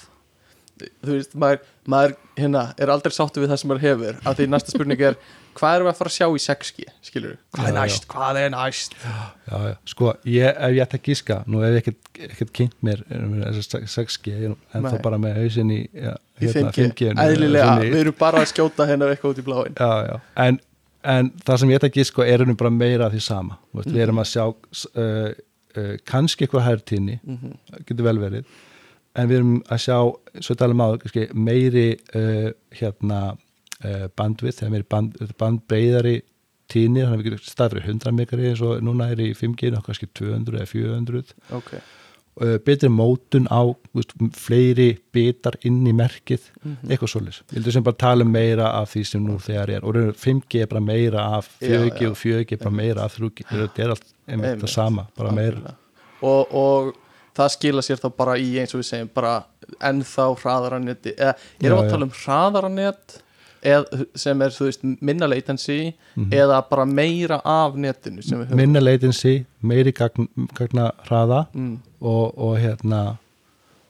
þú 1.04 1.14
veist, 1.14 1.36
maður, 1.40 1.62
maður 1.94 2.16
hérna, 2.40 2.64
er 2.82 2.92
aldrei 2.94 3.14
sáttu 3.16 3.44
við 3.44 3.54
það 3.54 3.62
sem 3.62 3.72
maður 3.72 3.86
hefur 3.88 4.20
af 4.26 4.38
því 4.40 4.48
næsta 4.50 4.74
spurning 4.74 5.06
er, 5.12 5.18
hvað 5.60 5.76
erum 5.78 5.88
við 5.88 5.92
að 5.94 5.98
fara 6.02 6.12
að 6.12 6.16
sjá 6.18 6.28
í 6.28 6.42
6G, 6.44 6.86
skilur 7.08 7.36
hvað 7.54 7.68
er 7.68 7.70
Já, 7.70 7.74
já. 7.74 7.80
næst, 7.80 8.08
hvað 8.12 8.40
er 8.42 8.52
næst? 8.54 8.96
Já, 9.04 9.58
já, 9.70 9.76
sko, 9.94 10.12
ég, 10.26 10.50
ef 10.68 10.76
ég 10.78 10.84
ætti 10.86 11.00
að 11.00 11.06
gíska 11.10 11.38
nú 11.48 11.62
hef 11.64 11.74
ég 11.76 11.80
ekkert, 11.84 12.12
ekkert 12.30 12.54
kynnt 12.60 12.76
mér 12.90 13.02
um, 13.18 13.38
þessar 13.46 13.88
6G, 13.96 14.34
ég 14.34 14.44
er 14.52 14.56
en 14.80 14.90
þá 14.90 14.98
bara 15.08 15.22
með 15.24 15.40
hausinn 15.42 15.72
í 15.76 15.80
ja, 15.94 16.14
í 16.42 16.52
5G, 16.52 16.74
5G 16.78 17.14
eðlilega, 17.26 17.78
við 17.86 17.98
erum 18.04 18.18
bara 18.20 18.44
að 18.44 18.52
skjóta 18.54 18.88
hérna 18.90 19.10
eitthvað 19.14 19.36
út 19.36 19.42
í 19.44 19.48
bláin 19.48 19.78
já, 19.80 19.92
já. 20.10 20.20
En, 20.48 20.60
en 21.16 21.32
það 21.46 21.62
sem 21.64 21.74
ég 21.74 21.82
ætti 21.82 21.90
að 21.92 21.98
gíska 22.02 22.28
er 22.28 22.44
henni 22.46 22.58
bara 22.60 22.72
meira 22.74 23.08
af 23.10 23.14
því 23.16 23.24
sama. 23.26 23.58
Þú 23.74 23.82
veist, 23.82 23.90
við 23.96 24.04
erum 24.06 24.22
að 24.24 24.30
sjá 24.32 24.44
uh, 24.48 25.32
uh, 25.78 25.96
kannski 26.08 26.46
eitthvað 26.48 26.68
hærtíðni 26.70 27.18
Mhm. 27.24 27.58
getur 27.90 28.06
vel 28.08 28.20
verið. 28.22 28.46
En 29.20 29.28
við 29.30 29.36
erum 29.42 29.58
að 29.70 29.82
sjá, 29.84 29.98
svo 30.42 30.56
talum 30.58 30.80
á 30.82 30.88
meiri 31.38 31.90
uh, 32.18 32.48
hérna 32.80 33.20
bandvið, 34.20 34.56
þegar 34.60 34.72
meiri 34.76 34.88
band, 34.90 35.18
bandbreyðari 35.42 36.16
tíðni, 36.74 37.04
þannig 37.04 37.18
að 37.18 37.24
við 37.24 37.28
getum 37.32 37.50
stað 37.52 37.74
fyrir 37.76 37.90
100 37.92 38.14
megari 38.18 38.48
eins 38.52 38.62
og 38.66 38.80
núna 38.86 39.10
er 39.14 39.20
í 39.22 39.34
5G 39.38 39.74
og 39.78 39.84
kannski 39.86 40.08
200 40.16 40.56
eða 40.62 40.70
400 40.72 41.34
ok, 41.60 41.74
uh, 42.42 42.56
betri 42.66 42.90
mótun 42.90 43.46
á 43.52 43.62
veist, 43.94 44.16
fleiri 44.40 44.88
bitar 45.14 45.58
inn 45.68 45.82
í 45.86 45.94
merkið 45.94 46.48
Mhm. 46.64 46.88
eitthvað 46.90 47.12
svoleiðis, 47.12 47.42
ég 47.52 47.58
heldur 47.60 47.74
sem 47.76 47.84
bara 47.84 48.00
tala 48.00 48.24
meira 48.26 48.70
af 48.80 48.94
því 48.96 49.04
sem 49.06 49.22
nú 49.28 49.36
þegar 49.44 49.70
er. 49.76 49.84
Og 49.84 49.94
raunverulega 49.94 50.24
5G 50.24 50.62
er 50.64 50.68
bara 50.72 50.82
meira 50.82 51.26
af 51.38 51.50
Já, 51.60 51.68
4G 51.68 52.00
já. 52.02 52.10
og 52.10 52.18
4G 52.18 52.52
er 52.56 52.58
bara 52.64 52.76
meira 52.80 53.04
af 53.04 53.18
3G 53.20 53.44
þetta 53.52 53.84
er 53.84 53.90
allt 53.90 54.08
einmitt 54.28 54.60
það 54.64 54.70
sama, 54.70 55.08
bara 55.18 55.32
meira. 55.36 55.76
Og, 56.24 56.48
og 56.56 56.94
það 57.36 57.50
skila 57.58 57.82
sér 57.84 58.00
þá 58.00 58.10
bara 58.16 58.38
í 58.40 58.56
eins 58.62 58.74
og 58.74 58.80
við 58.82 58.88
segjum 58.94 59.10
bara 59.14 59.44
ennþá 59.84 60.26
hraðara 60.40 60.80
neti 60.80 61.14
eða 61.18 61.36
erum 61.60 61.60
Já, 61.60 61.70
við 61.70 61.78
að 61.78 61.84
já. 61.84 61.92
tala 61.92 62.06
um 62.08 62.16
hraðara 62.24 62.70
net 62.72 63.18
eð, 63.64 63.86
sem 64.16 64.42
er 64.42 64.52
veist 64.60 64.84
minna 65.02 65.28
latency 65.28 65.94
Mhm. 66.16 66.30
eða 66.32 66.62
bara 66.70 66.86
meira 66.86 67.42
af 67.46 67.76
netinu 67.76 68.22
minna 68.56 68.80
latency, 68.80 69.46
meiri 69.64 69.92
gagn, 69.92 70.28
gagna 70.56 70.92
hraða 71.08 71.46
mm. 71.54 71.80
og, 72.02 72.38
og 72.38 72.58
hérna 72.60 73.18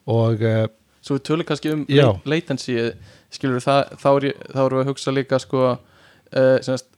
og 0.07 0.41
uh, 0.41 0.67
svo 1.01 1.17
við 1.17 1.23
tölum 1.27 1.45
kannski 1.47 1.71
um 1.73 1.85
Já. 1.89 2.05
la- 2.05 2.19
latency 2.25 2.77
skilur 3.33 3.59
það, 3.63 3.95
þá, 3.97 4.07
er 4.17 4.33
erum 4.65 4.77
við 4.77 4.83
að 4.83 4.91
hugsa 4.91 5.11
líka 5.11 5.39
sko 5.41 5.63
uh, 5.73 5.77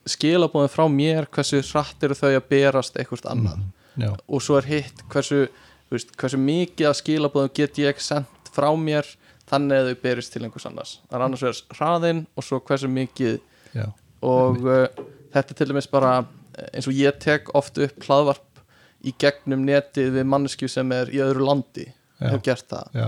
skilabóðin 0.05 0.71
frá 0.73 0.85
mér 0.91 1.25
hversu 1.31 1.61
hratt 1.71 2.03
eru 2.03 2.13
þau 2.17 2.31
að 2.35 2.47
berast 2.49 2.97
eitthvað 2.97 3.29
annað 3.31 3.61
já, 3.97 4.11
og 4.27 4.41
svo 4.43 4.57
er 4.59 4.67
hitt 4.69 5.03
hversu, 5.09 5.47
veist, 5.91 6.11
hversu 6.19 6.37
mikið 6.41 6.89
af 6.89 6.99
skilabóðum 7.01 7.53
get 7.55 7.77
ég 7.79 8.01
sendt 8.03 8.51
frá 8.55 8.69
mér 8.77 9.05
þannig 9.49 9.77
að 9.81 9.89
þau 9.91 10.01
berist 10.03 10.33
til 10.33 10.43
einhvers 10.43 10.65
annars. 10.69 10.95
Það 11.09 11.17
er 11.19 11.25
annars 11.25 11.43
vegar 11.45 11.77
hraðinn 11.79 12.23
og 12.35 12.43
svo 12.47 12.59
hversu 12.65 12.87
mikið. 12.89 13.39
Já, 13.75 13.85
og 14.25 14.63
uh, 14.65 14.87
þetta 15.35 15.53
til 15.59 15.67
dæmis 15.69 15.87
bara 15.91 16.13
eh, 16.57 16.69
eins 16.73 16.87
og 16.89 16.93
ég 16.97 17.19
tek 17.19 17.51
oft 17.55 17.77
upp 17.77 18.07
hlaðvarp 18.07 18.61
í 19.05 19.13
gegnum 19.21 19.65
netið 19.67 20.13
við 20.15 20.25
mannesku 20.31 20.67
sem 20.71 20.91
er 20.95 21.11
í 21.13 21.19
öðru 21.21 21.45
landi. 21.45 21.89
Já. 22.15 22.29
hef 22.31 22.41
gert 22.47 22.69
það. 22.71 22.93
Já, 22.95 23.07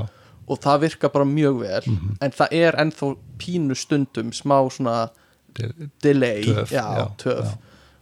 og 0.51 0.59
það 0.63 0.81
virkar 0.83 1.11
bara 1.13 1.25
mjög 1.25 1.59
vel 1.61 1.83
Mhm. 1.87 2.17
en 2.21 2.31
það 2.31 2.47
er 2.51 2.75
ennþá 2.83 3.07
pínu 3.39 3.75
stundum 3.75 4.31
smá 4.35 4.57
svona 4.69 5.09
Til- 5.55 5.89
delay. 6.03 6.43
Töf, 6.43 6.69
já, 6.71 7.07
töf. 7.17 7.55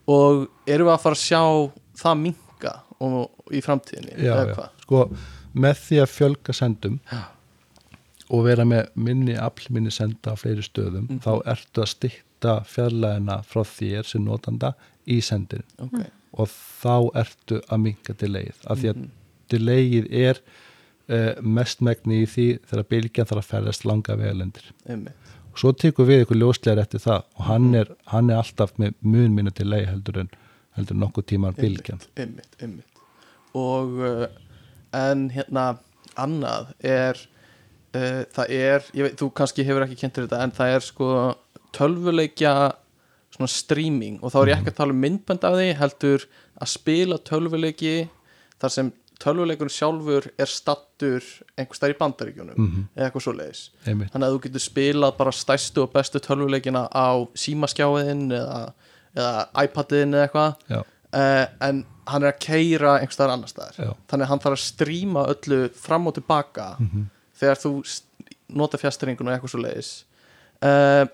og 0.07 0.47
erum 0.67 0.88
við 0.88 0.93
að 0.95 0.99
fara 1.01 1.15
að 1.15 1.23
sjá 1.23 1.71
það 2.01 2.19
minka 2.21 2.73
og, 2.99 3.29
í 3.53 3.61
framtíðinni 3.61 4.55
sko 4.81 5.09
með 5.55 5.79
því 5.86 6.01
að 6.03 6.11
fjölga 6.17 6.53
sendum 6.57 6.99
Já. 7.11 7.21
Og 8.30 8.43
vera 8.47 8.63
með 8.65 8.88
minni 8.95 9.36
afl 9.38 9.67
minni 9.76 9.91
senda 9.91 10.34
á 10.34 10.36
fleiri 10.39 10.63
stöðum 10.65 11.07
Mhm. 11.09 11.19
þá 11.21 11.32
ertu 11.45 11.82
að 11.84 11.91
stykta 11.93 12.53
fjarlæðina 12.65 13.43
frá 13.45 13.61
þér 13.63 14.03
sem 14.05 14.23
notanda 14.26 14.73
í 15.07 15.19
sendin 15.21 15.63
ok, 15.80 16.05
og 16.34 16.47
þá 16.49 17.11
ertu 17.21 17.61
að 17.69 17.82
minka 17.82 18.13
delayið 18.13 18.55
af 18.67 18.80
því 18.80 18.89
að 18.89 18.95
Mhm. 18.95 19.09
delayið 19.49 20.07
er 20.11 20.39
uh, 21.07 21.36
mestmegni 21.41 22.23
í 22.23 22.26
því 22.26 22.47
þegar 22.65 22.84
bylgjan 22.89 23.28
þarf 23.30 23.43
að 23.43 23.49
ferðast 23.53 23.86
langa 23.86 24.15
vegalendir. 24.17 24.71
Einmitt. 24.89 25.13
Og 25.53 25.59
svo 25.61 25.71
tekur 25.71 26.07
við 26.09 26.26
ykkur 26.26 26.39
ljóslegar 26.41 26.82
eftir 26.82 26.99
það 26.99 27.23
og 27.38 27.43
hann 27.45 27.76
er, 27.76 27.86
hann 28.07 28.30
er 28.32 28.38
alltaf 28.41 28.73
með 28.80 28.95
mun 29.01 29.36
minna 29.36 29.51
delay 29.51 29.86
heldur 29.86 30.17
en 30.23 30.30
heldur 30.76 30.95
nokkuð 30.97 31.26
tímar 31.30 31.53
bylgjan. 31.55 32.01
og 33.53 33.93
uh, 34.01 34.26
en 34.93 35.30
hérna 35.32 35.78
annað 36.17 36.73
er 36.84 37.21
það 38.36 38.50
er, 38.50 38.84
veit, 38.93 39.16
þú 39.20 39.30
kannski 39.38 39.66
hefur 39.68 39.86
ekki 39.86 40.00
kynntur 40.04 40.28
þetta 40.28 40.41
en 40.43 40.52
það 40.58 40.74
er 40.76 40.86
sko 40.86 41.08
tölvuleikja 41.76 42.54
svona 43.36 43.52
streaming. 43.52 44.20
Og 44.24 44.32
þá 44.32 44.38
er 44.41 44.52
ég 44.54 44.60
ekki 44.62 44.72
að 44.74 44.78
tala 44.80 44.96
um 44.96 45.02
myndbönd 45.04 45.43
af 45.48 45.58
því 45.60 45.66
heldur 45.80 46.28
að 46.64 46.70
spila 46.72 47.18
tölvuleiki 47.28 47.96
þar 48.64 48.72
sem 48.72 48.91
tölvuleikurinn 49.20 49.72
sjálfur 49.72 50.26
er 50.39 50.50
stattur 50.52 51.24
einhvers 51.58 51.80
þar 51.80 51.93
í 51.93 51.98
bandaríkjunum 52.00 52.58
Mhm. 52.60 52.82
eða 52.96 53.06
eitthvað 53.10 53.24
svo 53.26 53.34
leiðis 53.36 53.62
þannig 54.12 54.28
að 54.28 54.34
þú 54.36 54.41
getur 54.46 54.64
spilað 54.66 55.18
bara 55.18 55.32
stærstu 55.32 55.84
og 55.84 55.93
bestu 55.93 56.20
tölvuleikina 56.20 56.88
á 56.91 57.08
símaskjáin 57.36 58.26
eða, 58.32 58.74
eða 59.16 59.48
iPadin 59.64 60.14
eða 60.14 60.28
eitthvað. 60.28 60.56
Uh, 61.16 61.46
en 61.62 61.86
hann 62.08 62.24
er 62.24 62.34
að 62.34 62.39
keira 62.43 62.98
einhvers 63.00 63.16
staðar 63.16 63.34
annar 63.38 63.48
staðar. 63.48 63.96
Þannig 64.10 64.26
að 64.26 64.32
hann 64.34 64.39
þarf 64.43 64.58
að 64.58 64.66
stríma 64.66 65.22
öllu 65.32 65.60
fram 65.74 66.08
og 66.08 66.14
tilbaka 66.16 66.76
Mhm. 66.80 67.06
Þegar 67.39 67.61
þú 67.65 67.71
nota 68.61 68.77
fjastringun 68.81 69.27
og 69.29 69.33
eitthvað 69.36 69.53
svo 69.55 69.61
leiðis 69.65 69.91
uh, 70.63 71.05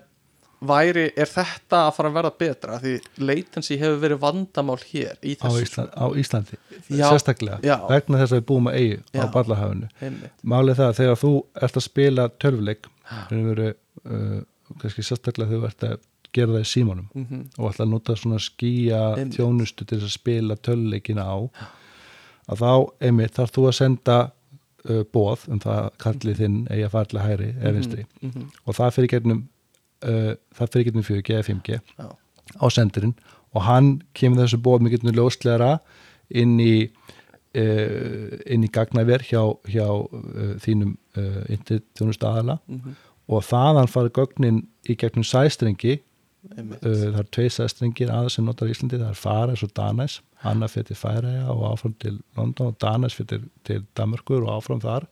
væri, 0.62 1.08
er 1.18 1.26
þetta 1.32 1.78
að 1.88 1.94
fara 1.96 2.10
að 2.12 2.16
verða 2.18 2.32
betra 2.38 2.76
því 2.82 2.92
latency 3.26 3.78
hefur 3.80 3.98
verið 4.04 4.20
vandamál 4.22 4.78
hér 4.84 5.16
í 5.26 5.32
á, 5.40 5.48
þessu 5.48 5.64
Ísland, 5.66 5.90
á 5.98 6.06
Íslandi 6.22 6.58
Já, 6.92 7.06
sérstaklega, 7.10 7.58
já. 7.66 7.76
vegna 7.90 8.20
þess 8.20 8.34
að 8.36 8.40
við 8.42 8.46
búum 8.52 8.70
að 8.70 8.78
eigi 8.78 9.00
á 9.16 9.24
Já. 9.24 9.26
Ballahafinu 9.34 9.88
Einmitt. 10.06 10.36
málið 10.54 10.78
það 10.78 10.92
að 10.92 11.00
þegar 11.00 11.20
þú 11.24 11.32
ert 11.66 11.80
að 11.80 11.86
spila 11.88 12.28
tölvuleik 12.44 12.88
sem 13.28 13.42
veru 13.50 13.68
uh, 13.72 14.40
kannski 14.80 15.04
sérstaklega 15.08 15.50
þegar 15.50 15.64
þú 15.64 15.70
ert 15.72 15.86
að 15.90 16.08
gera 16.32 16.54
það 16.54 16.62
í 16.64 16.68
símanum 16.70 17.08
Mhm. 17.12 17.40
og 17.58 17.66
ætla 17.72 17.84
að 17.84 17.90
nota 17.92 18.14
svona 18.16 18.38
skýja 18.40 19.00
Einmitt. 19.18 19.34
þjónustu 19.36 19.84
til 19.90 19.98
að 19.98 20.12
spila 20.14 20.54
töluleikina 20.56 21.26
á 21.28 21.36
að 22.52 22.62
þá, 22.62 22.70
einmitt, 23.04 23.34
þarf 23.36 23.52
þú 23.52 23.66
að 23.68 23.74
senda 23.76 24.16
uh, 24.90 25.02
bóð 25.14 25.48
um 25.48 25.60
það 25.62 25.78
að 25.82 25.90
kallið 26.04 26.36
þinn 26.42 26.56
eigi 26.70 26.84
að 26.86 26.90
fara 26.94 27.04
til 27.12 27.18
hægri 27.22 27.50
eða 27.60 27.72
vinstri 27.76 28.06
Mhm. 28.22 28.48
og 28.66 28.74
það 28.78 28.90
fyrir 28.96 29.08
gegnum 29.14 29.42
uh, 30.04 30.34
það 30.58 30.72
fyrir 30.72 30.84
gegnum 30.90 31.02
4G 31.10 31.30
eða 31.38 31.46
5G 31.50 31.80
Já. 31.98 32.08
á 32.58 32.66
sendirinn 32.70 33.14
og 33.54 33.62
hann 33.62 34.02
kemur 34.14 34.42
þessu 34.44 34.58
bóð 34.64 34.80
með 34.82 34.96
gegnum 34.96 35.14
ljósleira 35.18 35.78
inn 36.30 36.58
í 36.60 36.88
uh, 37.56 38.38
inn 38.46 38.64
í 38.64 38.70
gagnaver 38.72 39.22
hjá, 39.28 39.42
hjá 39.68 39.86
uh, 39.88 40.54
þínum 40.62 40.94
uh, 41.16 41.42
internetþjónustu 41.52 42.26
aðala 42.28 42.58
Mhm. 42.68 42.94
og 43.28 43.42
þaðan 43.46 43.88
fara 43.88 44.08
gögnin 44.10 44.62
í 44.88 44.96
gegnum 44.98 45.24
uh, 45.24 45.98
það 46.50 47.18
er 47.20 47.28
tvei 47.30 47.48
sæstrengir 47.54 48.10
aðeins 48.10 48.34
sem 48.38 48.44
notar 48.48 48.68
Íslandi, 48.72 48.98
það 48.98 49.12
er 49.12 49.20
Fares 49.20 49.62
og 49.62 49.70
Danes 49.78 50.20
Anna 50.42 50.66
fyrir 50.66 50.98
Færæja 50.98 51.44
og 51.52 51.62
áfram 51.70 51.94
til 52.02 52.16
London 52.36 52.72
og 52.72 52.78
Danes 52.82 53.14
fyrir 53.14 53.44
til, 53.64 53.84
Danmarkur 53.96 54.42
og 54.42 54.56
áfram 54.58 54.80
þar. 54.82 55.06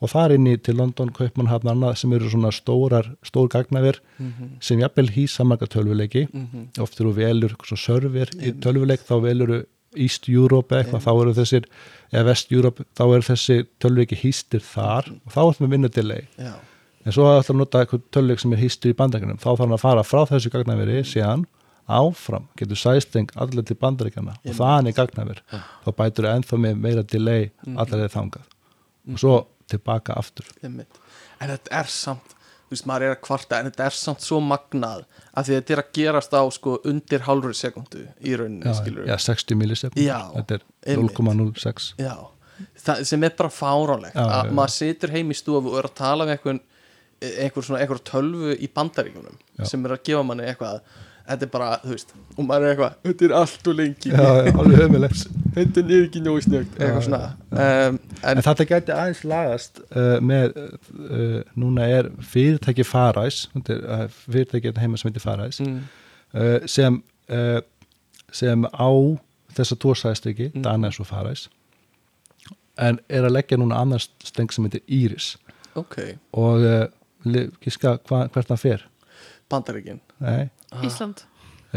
Og 0.00 0.08
þar 0.08 0.32
inn 0.36 0.46
í 0.48 0.54
til 0.56 0.78
London, 0.78 1.10
Kaupmannhafn 1.12 1.68
annað 1.68 1.98
sem 2.00 2.12
eru 2.16 2.30
svona 2.30 2.52
stórar, 2.54 3.10
stór 3.26 3.48
gagnaver 3.52 3.98
Mhm. 4.18 4.60
sem 4.60 4.78
jafnvel 4.78 5.10
hýsa 5.10 5.44
marga 5.44 5.66
tölvuleiki. 5.66 6.28
Mhm. 6.32 6.68
oft 6.78 7.00
eru 7.00 7.12
velur 7.12 7.54
server 7.76 8.26
í 8.40 8.52
tölvuleik 8.60 9.00
þá 9.04 9.20
velur 9.22 9.66
East 9.96 10.28
Europe 10.28 10.70
eitthvað, 10.70 11.02
þá 11.02 11.20
eru 11.20 11.34
þessir 11.34 11.64
eða 12.12 12.24
West 12.26 12.52
Europe, 12.52 12.84
þá 12.94 13.02
eru 13.12 13.22
þessi 13.22 13.66
tölvuleiki 13.80 14.16
hýstir 14.22 14.60
þar 14.62 15.10
og 15.26 15.32
þá 15.32 15.38
er 15.50 15.66
með 15.66 15.70
vinna 15.70 15.88
delay 15.88 16.28
Já. 16.38 16.54
En 17.04 17.14
svo 17.16 17.26
það 17.28 17.40
að 17.54 17.58
nota 17.60 17.82
eitthvað 17.84 18.02
tölvuleik 18.14 18.42
sem 18.42 18.54
er 18.56 18.62
hýstir 18.64 18.92
í 18.92 18.96
bandaríkjunum, 18.98 19.40
þá 19.40 19.48
þarf 19.50 19.62
hann 19.64 19.76
að 19.76 19.82
fara 19.84 20.04
frá 20.06 20.20
þessu 20.30 20.52
gagnaveri 20.54 21.00
síðan 21.08 21.46
áfram. 21.90 22.44
Getur 22.60 22.78
sæsteng 22.78 23.32
allir 23.40 23.64
til 23.66 23.78
bandaríkjana 23.80 24.36
og 24.44 24.58
það 24.58 24.90
er 24.90 24.98
gagnaver, 24.98 25.40
þá 25.84 25.88
bætur 26.02 26.28
ennþá 26.30 26.60
með 26.66 26.82
meira 26.84 27.02
delay 27.02 27.48
allir 27.74 28.04
eða 28.04 28.12
þangað. 28.18 28.44
Og 29.10 29.22
svo 29.22 29.38
tilbaka 29.70 30.14
aftur. 30.18 30.46
Einmitt. 30.62 31.00
en 31.40 31.48
þetta 31.54 31.80
er 31.80 31.90
samt 31.90 32.36
þú 32.70 32.76
veist, 32.76 32.86
maður 32.86 33.04
er 33.08 33.14
að 33.16 33.22
kvarta, 33.26 33.58
en 33.58 33.66
þetta 33.66 33.86
er 33.88 33.96
samt 33.98 34.22
svo 34.22 34.38
magnað 34.44 35.00
að 35.34 35.48
því 35.48 35.54
þetta 35.56 35.72
er 35.74 35.80
að 35.82 35.88
gerast 35.98 36.34
á 36.38 36.42
sko 36.54 36.74
undir 36.86 37.24
hálfur 37.26 37.56
sekundu 37.58 38.04
í 38.22 38.36
rauninni, 38.38 38.62
já, 38.70 39.06
já, 39.10 39.16
60 39.26 39.58
millisekund 39.58 39.98
þetta 39.98 40.58
er 40.60 40.66
einmitt. 40.86 41.18
0,06 41.18 41.88
Já, 41.98 42.14
það 42.84 43.02
sem 43.10 43.26
er 43.26 43.34
bara 43.40 43.50
fáránlegt 43.50 44.20
að 44.22 44.50
já, 44.50 44.54
maður 44.60 44.74
situr 44.76 45.14
heim 45.16 45.34
í 45.34 45.38
stofu 45.40 45.72
og 45.72 45.80
er 45.80 45.88
að 45.90 45.96
tala 45.98 46.28
við 46.28 46.36
einhvern 46.36 46.62
einhver 47.20 47.62
svona, 47.66 47.80
einhver 47.84 48.00
tölvu 48.06 48.54
í 48.56 48.68
bandaríkunum 48.74 49.36
Já. 49.60 49.64
sem 49.68 49.84
er 49.84 49.96
að 49.96 50.04
gefa 50.08 50.22
manni 50.26 50.46
eitthvað 50.48 50.80
þetta 51.30 51.46
er 51.46 51.50
bara, 51.52 51.66
þú 51.84 51.92
veist, 51.94 52.14
og 52.34 52.46
maður 52.48 52.64
er 52.64 52.72
eitthvað 52.72 52.94
þetta 53.06 53.26
er 53.26 53.34
allt 53.38 53.68
og 53.70 53.76
lengi, 53.78 54.12
þetta 55.54 55.82
er 55.84 55.92
ekki 56.00 56.22
nógu 56.24 56.42
snögt 56.46 56.78
eitthvað 56.80 57.04
svona. 57.06 57.20
um, 57.52 57.98
en, 58.24 58.32
En 58.40 58.42
þetta 58.46 58.66
gæti 58.70 58.94
aðeins 58.96 59.22
lagast 59.30 59.80
uh, 59.92 60.16
með, 60.24 60.56
uh, 60.56 61.36
núna 61.60 61.86
er 61.86 62.08
fyrirtæki 62.32 62.86
Faræs, 62.88 63.44
uh, 63.54 64.06
fyrirtæki 64.26 64.70
hérna 64.70 64.82
heima 64.86 64.98
sem 65.00 65.10
heitir 65.10 65.22
Faræs, 65.24 65.60
mm, 65.62 65.80
sem, 66.70 66.98
sem 68.32 68.64
á 68.70 68.90
þessa 69.56 69.76
tvo 69.82 69.94
sæstriki, 69.98 70.50
Mm. 70.54 70.62
Danes 70.62 71.00
og 71.02 71.06
Faræs, 71.06 71.48
en 72.78 72.98
er 73.08 73.26
að 73.26 73.34
leggja 73.36 73.58
núna 73.58 73.78
annars 73.82 74.08
steng 74.24 74.50
sem 74.52 74.64
heitir 74.66 74.82
Íris. 74.88 75.36
Ok, 75.78 75.96
og 76.32 76.64
gíska 77.24 77.98
hva, 78.08 78.28
hvert 78.32 78.48
hann 78.48 78.58
fer. 78.58 78.86
bandaríkin 79.50 80.00
Nei, 80.20 80.50
Ah. 80.72 80.84
Ísland 80.86 81.24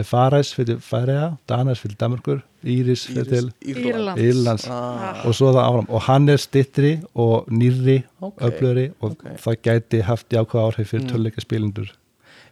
Faræs 0.04 0.54
fyrir 0.56 0.80
Færiða, 0.82 1.38
Danes 1.50 1.80
fyrir 1.80 1.96
Danmarkur, 2.00 2.40
Íris 2.66 3.06
fyrir. 3.08 3.52
Írlands. 3.62 4.68
ah, 4.70 5.22
og 5.26 5.34
svo 5.36 5.52
það 5.54 5.66
áfram 5.68 5.90
og 5.90 6.02
hann 6.08 6.30
er 6.30 6.38
stittri 6.38 7.02
og 7.16 7.46
nýrri 7.52 8.04
Ok, 8.22 8.42
öflöri 8.42 8.88
og 9.02 9.12
ok. 9.12 9.24
það 9.38 9.56
gæti 9.62 10.02
haft 10.02 10.30
jákvæð 10.30 10.64
áhrif 10.72 10.88
fyrir 10.90 11.04
Mm. 11.04 11.10
töluleika 11.10 11.42
spilindur 11.42 11.88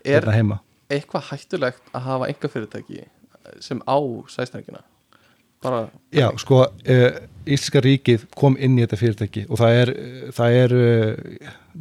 er 0.05 0.21
hérna 0.21 0.31
heima 0.33 0.59
eitthvað 0.89 1.23
hættulegt 1.31 1.81
að 1.95 2.01
hafa 2.01 2.27
enga 2.29 2.47
fyrirtæki 2.47 3.03
sem 3.59 3.81
á 3.87 3.97
sæstængina 4.27 4.81
bara, 5.63 5.87
Já, 6.13 6.29
sko, 6.37 6.61
uh, 6.61 7.11
Íslenska 7.41 7.81
ríkið 7.81 8.27
kom 8.37 8.55
inn 8.61 8.77
í 8.77 8.83
þetta 8.83 8.99
fyrirtæki 9.01 9.43
og 9.49 9.59
það 9.61 9.77
er, 9.79 9.91
það 10.37 10.57
er 10.59 10.75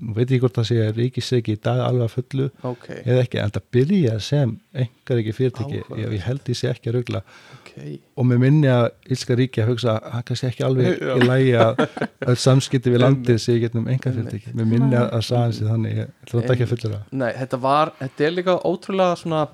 nú 0.01 0.15
veit 0.17 0.31
ég 0.33 0.41
hvort 0.43 0.57
það 0.57 0.67
sé 0.69 0.79
að 0.85 0.99
ríkisegi 1.01 1.55
í 1.57 1.61
dag 1.61 1.81
alveg 1.85 2.07
að 2.07 2.15
fullu 2.15 2.47
ok, 2.71 2.87
eða 3.03 3.25
ekki, 3.25 3.41
en 3.43 3.53
það 3.57 3.67
byrja 3.77 4.15
sem 4.25 4.55
engar 4.85 5.21
ekki 5.23 5.35
fyrirtæki, 5.37 5.83
Áhugavert. 5.83 6.15
ég, 6.15 6.25
held 6.27 6.51
ég 6.53 6.59
sé 6.59 6.71
ekki 6.71 6.91
að 6.91 6.97
rugla. 6.99 7.23
Ok. 7.59 7.73
Og 8.17 8.29
mér 8.31 8.41
minni 8.45 8.71
að 8.71 8.87
Íslenska 9.05 9.39
ríkið 9.41 9.65
að 9.65 9.73
hugsa 9.75 9.93
að 9.97 10.09
hann 10.15 10.27
kannski 10.31 10.51
ekki 10.51 10.67
alveg 10.69 11.05
í 11.19 11.27
lægi 11.27 11.53
að, 11.67 11.85
að 12.25 12.41
samskipti 12.47 12.95
við 12.95 13.05
landið 13.05 13.43
sé 13.45 13.59
getnum 13.65 13.91
enga 13.91 14.15
fyrirtæki 14.17 14.57
mér 14.57 14.71
minni 14.73 14.97
að, 14.97 15.09
að 15.19 15.27
sagan 15.29 15.57
sé 15.59 15.69
þannig, 15.69 16.01
ég 16.01 16.33
þetta 16.33 16.57
ekki 16.57 16.67
að 16.69 16.75
fullera 16.75 17.03
Nei, 17.11 17.31
þetta 17.37 17.63
var, 17.67 17.95
þetta 18.01 18.27
er 18.27 18.37
líka 18.39 18.57
ótrúlega 18.71 19.21
svona, 19.21 19.45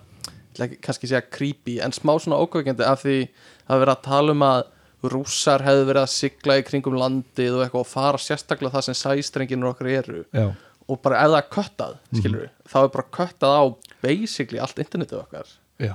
kannski 0.57 1.11
segja 1.11 1.25
creepy, 1.27 1.81
en 1.85 1.97
smá 1.97 2.15
svona 2.21 2.41
ókvækjandi 2.45 2.87
af 2.87 3.05
því 3.05 3.19
það 3.67 3.77
er 3.77 3.85
verið 3.85 3.95
að 3.97 4.03
tala 4.07 4.37
um 4.37 4.47
að 4.47 4.65
rússar 5.05 5.63
hefðu 5.63 5.85
verið 5.91 6.03
að 6.03 6.13
sigla 6.15 6.57
í 6.59 6.63
kringum 6.67 6.97
landið 6.99 7.59
og 7.59 7.65
eitthvað 7.67 7.83
og 7.85 7.91
fara 7.91 8.19
sérstaklega 8.23 8.75
það 8.79 8.87
sem 8.89 8.97
sæstrenginur 9.03 9.71
okkar 9.75 9.91
eru. 9.93 10.23
Já, 10.35 10.47
og 10.89 11.03
bara 11.03 11.21
ef 11.25 11.31
það 11.35 11.41
er 11.43 11.51
köttað, 11.57 11.93
skilur 12.21 12.41
við 12.47 12.51
þá 12.73 12.79
er 12.85 12.89
bara 12.97 13.07
köttað 13.19 13.53
á 13.59 13.63
basically 14.03 14.59
allt 14.63 14.79
internetið 14.83 15.21
okkar. 15.21 15.47
Já. 15.83 15.95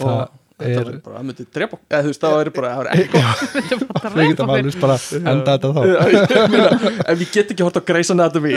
Og 0.00 0.06
það 0.06 0.28
þetta 0.60 0.80
er 0.92 1.00
bara, 1.00 1.16
það 1.16 1.26
myndi 1.30 1.44
drepa 1.56 1.78
eða 1.88 2.00
þú 2.04 2.10
veist, 2.10 2.20
það 2.20 2.34
verður 2.36 2.54
bara, 2.56 2.70
það 2.70 2.80
verður 2.80 2.92
ekki 3.00 3.20
við 4.20 4.30
getum 4.30 4.50
alveg 4.52 4.80
bara 4.82 4.96
enda 5.32 5.54
þetta 5.56 5.70
þá. 5.76 5.82
Ef 7.08 7.20
við 7.22 7.30
get 7.34 7.52
ekki 7.54 7.64
hort 7.64 7.78
á 7.80 7.82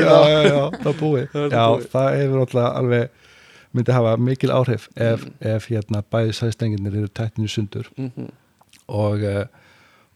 þá- 0.03 0.31
já, 0.33 0.39
já, 0.49 0.61
það 0.83 0.97
Það 1.33 1.45
er 1.47 1.55
já, 1.55 1.65
það 1.95 2.09
hefur 2.19 2.43
alltaf 2.43 2.67
alveg 2.81 3.19
myndi 3.73 3.95
hafa 3.95 4.11
mikil 4.21 4.51
áhrif 4.53 4.89
ef, 5.01 5.23
Mm. 5.23 5.31
ef 5.55 5.65
hérna 5.71 6.03
bæði 6.13 6.33
sæstenginir 6.37 6.93
eru 6.99 7.07
tættinu 7.09 7.47
sundur. 7.49 7.87
Mhm. 7.97 8.27
Og, 8.93 9.23
eh, 9.25 9.45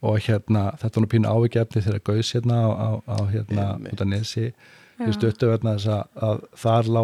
og 0.05 0.19
hérna 0.27 0.67
þetta 0.77 0.99
var 0.99 1.05
nú 1.05 1.11
pínu 1.13 1.31
ávikefni 1.31 1.81
þegar 1.85 2.03
gauðs 2.11 2.33
hérna 2.37 2.59
á, 2.61 2.69
á, 2.69 2.89
á 3.09 3.17
hérna 3.33 3.65
út 3.91 4.03
af 4.03 4.11
nesi 4.11 4.51
við 4.97 5.13
stöttu 5.17 5.49
vegna 5.51 5.75
þess 5.77 5.89
að, 5.93 6.21
að 6.27 6.43
þar 6.63 6.87
lá 6.95 7.01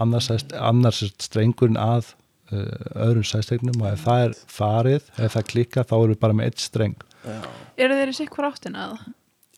annars, 0.00 0.28
annars 0.56 1.00
strengurinn 1.20 1.76
að 1.80 2.14
uh, 2.52 3.02
öðrum 3.04 3.26
sæstegnum 3.28 3.82
og 3.84 3.90
ef 3.90 4.04
það 4.06 4.22
er 4.28 4.36
farið, 4.48 5.10
ef 5.18 5.34
það 5.36 5.48
klikka 5.50 5.84
þá 5.84 5.94
erum 5.98 6.14
við 6.14 6.20
bara 6.24 6.38
með 6.38 6.50
eitt 6.52 6.64
streng 6.64 6.96
Já. 7.24 7.36
Eru 7.84 7.98
þeir 8.00 8.12
í 8.12 8.16
sikk 8.16 8.36
hvar 8.38 8.50
áttina 8.52 8.86
eða? 8.86 9.12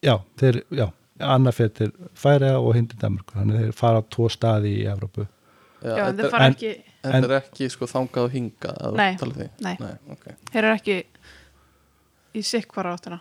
já, 0.07 0.15
þeir, 0.43 0.59
já, 0.79 0.87
annar 1.35 1.55
fyrir 1.57 1.73
til 1.79 1.89
Færiða 2.19 2.59
og 2.63 2.75
hindi 2.79 2.99
Danmarkur, 3.01 3.39
þannig 3.41 3.63
þeir 3.65 3.79
fara 3.79 4.03
á 4.03 4.09
tvo 4.17 4.29
staði 4.35 4.75
í 4.81 4.85
Evrópu 4.91 5.27
Já, 5.83 5.93
Já, 5.95 6.05
en 6.09 6.19
þeir 6.19 6.31
fara 6.35 6.47
en- 6.51 6.55
ekki 6.59 6.75
þetta 7.07 7.27
er 7.29 7.37
ekki 7.39 7.69
sko 7.71 7.87
þangað 7.91 8.25
og 8.27 8.33
hingað 8.35 8.79
að 8.83 8.97
Nei. 8.99 9.11
Nei. 9.63 9.75
Nei, 9.79 9.95
okay. 10.11 10.35
Þeir 10.51 10.65
eru 10.65 10.75
ekki 10.81 10.97
í 12.37 12.43
sikk 12.45 12.73
hvar 12.77 12.93
áttina? 12.95 13.21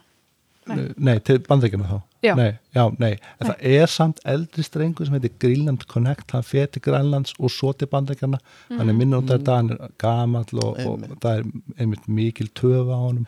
Nei. 0.65 0.87
nei, 0.97 1.19
til 1.21 1.37
bandreikina 1.45 1.85
þá. 1.85 1.97
Já. 2.25 2.31
Nei, 2.39 2.55
já, 2.73 2.83
nei, 2.97 3.11
en 3.37 3.51
það 3.51 3.59
er 3.69 3.91
samt 3.93 4.17
eldri 4.25 4.63
strengur 4.65 5.05
sem 5.05 5.13
heitir 5.13 5.35
Greenland 5.39 5.83
Connect 5.91 6.31
hann 6.33 6.41
fer 6.47 6.65
til 6.73 6.81
Grænlands 6.81 7.35
og 7.37 7.51
svo 7.53 7.69
til 7.77 7.85
bandreikana 7.91 8.39
Mhm. 8.71 8.77
hann 8.79 8.89
er 8.89 8.93
minna 8.97 9.19
út 9.21 9.29
af 9.29 9.39
þetta, 9.43 9.55
hann 9.59 9.69
er 9.75 9.91
gamall 10.01 10.57
og, 10.63 10.79
og 10.87 10.99
það 11.21 11.37
er 11.37 11.43
einmitt 11.77 12.07
mikil 12.09 12.49
töfa 12.57 12.97
á 12.97 13.01
honum. 13.03 13.27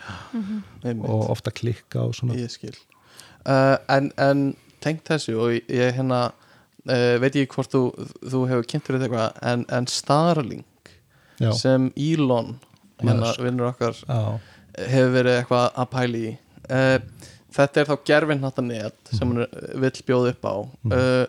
Einmitt. 0.84 1.06
og 1.10 1.30
ofta 1.30 1.52
klikka 1.52 2.00
og 2.08 2.16
svona. 2.16 2.34
Ég 2.34 2.50
skil. 2.50 2.74
Uh, 3.46 3.78
en, 3.90 4.12
en 4.18 4.56
tengt 4.82 5.06
þessu 5.06 5.38
og 5.38 5.52
ég- 5.70 5.94
hérna 5.94 6.32
uh, 6.90 7.18
veit 7.22 7.36
ég 7.36 7.48
hvort 7.54 7.70
þú, 7.70 7.84
þú 8.26 8.48
hefur 8.50 8.66
kynnt 8.66 8.84
fyrir 8.90 9.00
þetta 9.00 9.12
eitthvað 9.14 9.54
en, 9.54 9.66
en 9.70 9.86
Starlink 9.88 10.66
já, 11.40 11.52
sem 11.54 11.92
Elon 11.96 12.56
hérna 13.00 13.36
vinnur 13.38 13.70
okkar 13.76 13.94
já, 13.94 14.40
hefur 14.78 15.12
verið 15.18 15.40
eitthvað 15.42 15.68
að 15.84 15.90
pæli 15.96 16.22
í. 16.28 16.36
Uh, 16.68 17.34
þetta 17.58 17.82
er 17.82 17.90
þá 17.90 17.96
gerfinn 18.12 18.44
þetta 18.46 18.64
net 18.68 19.12
sem 19.16 19.28
hann 19.34 19.44
uh, 19.46 19.68
vill 19.82 20.04
bjóða 20.08 20.34
upp 20.36 20.48
á. 20.48 20.56
Uh, 20.92 21.26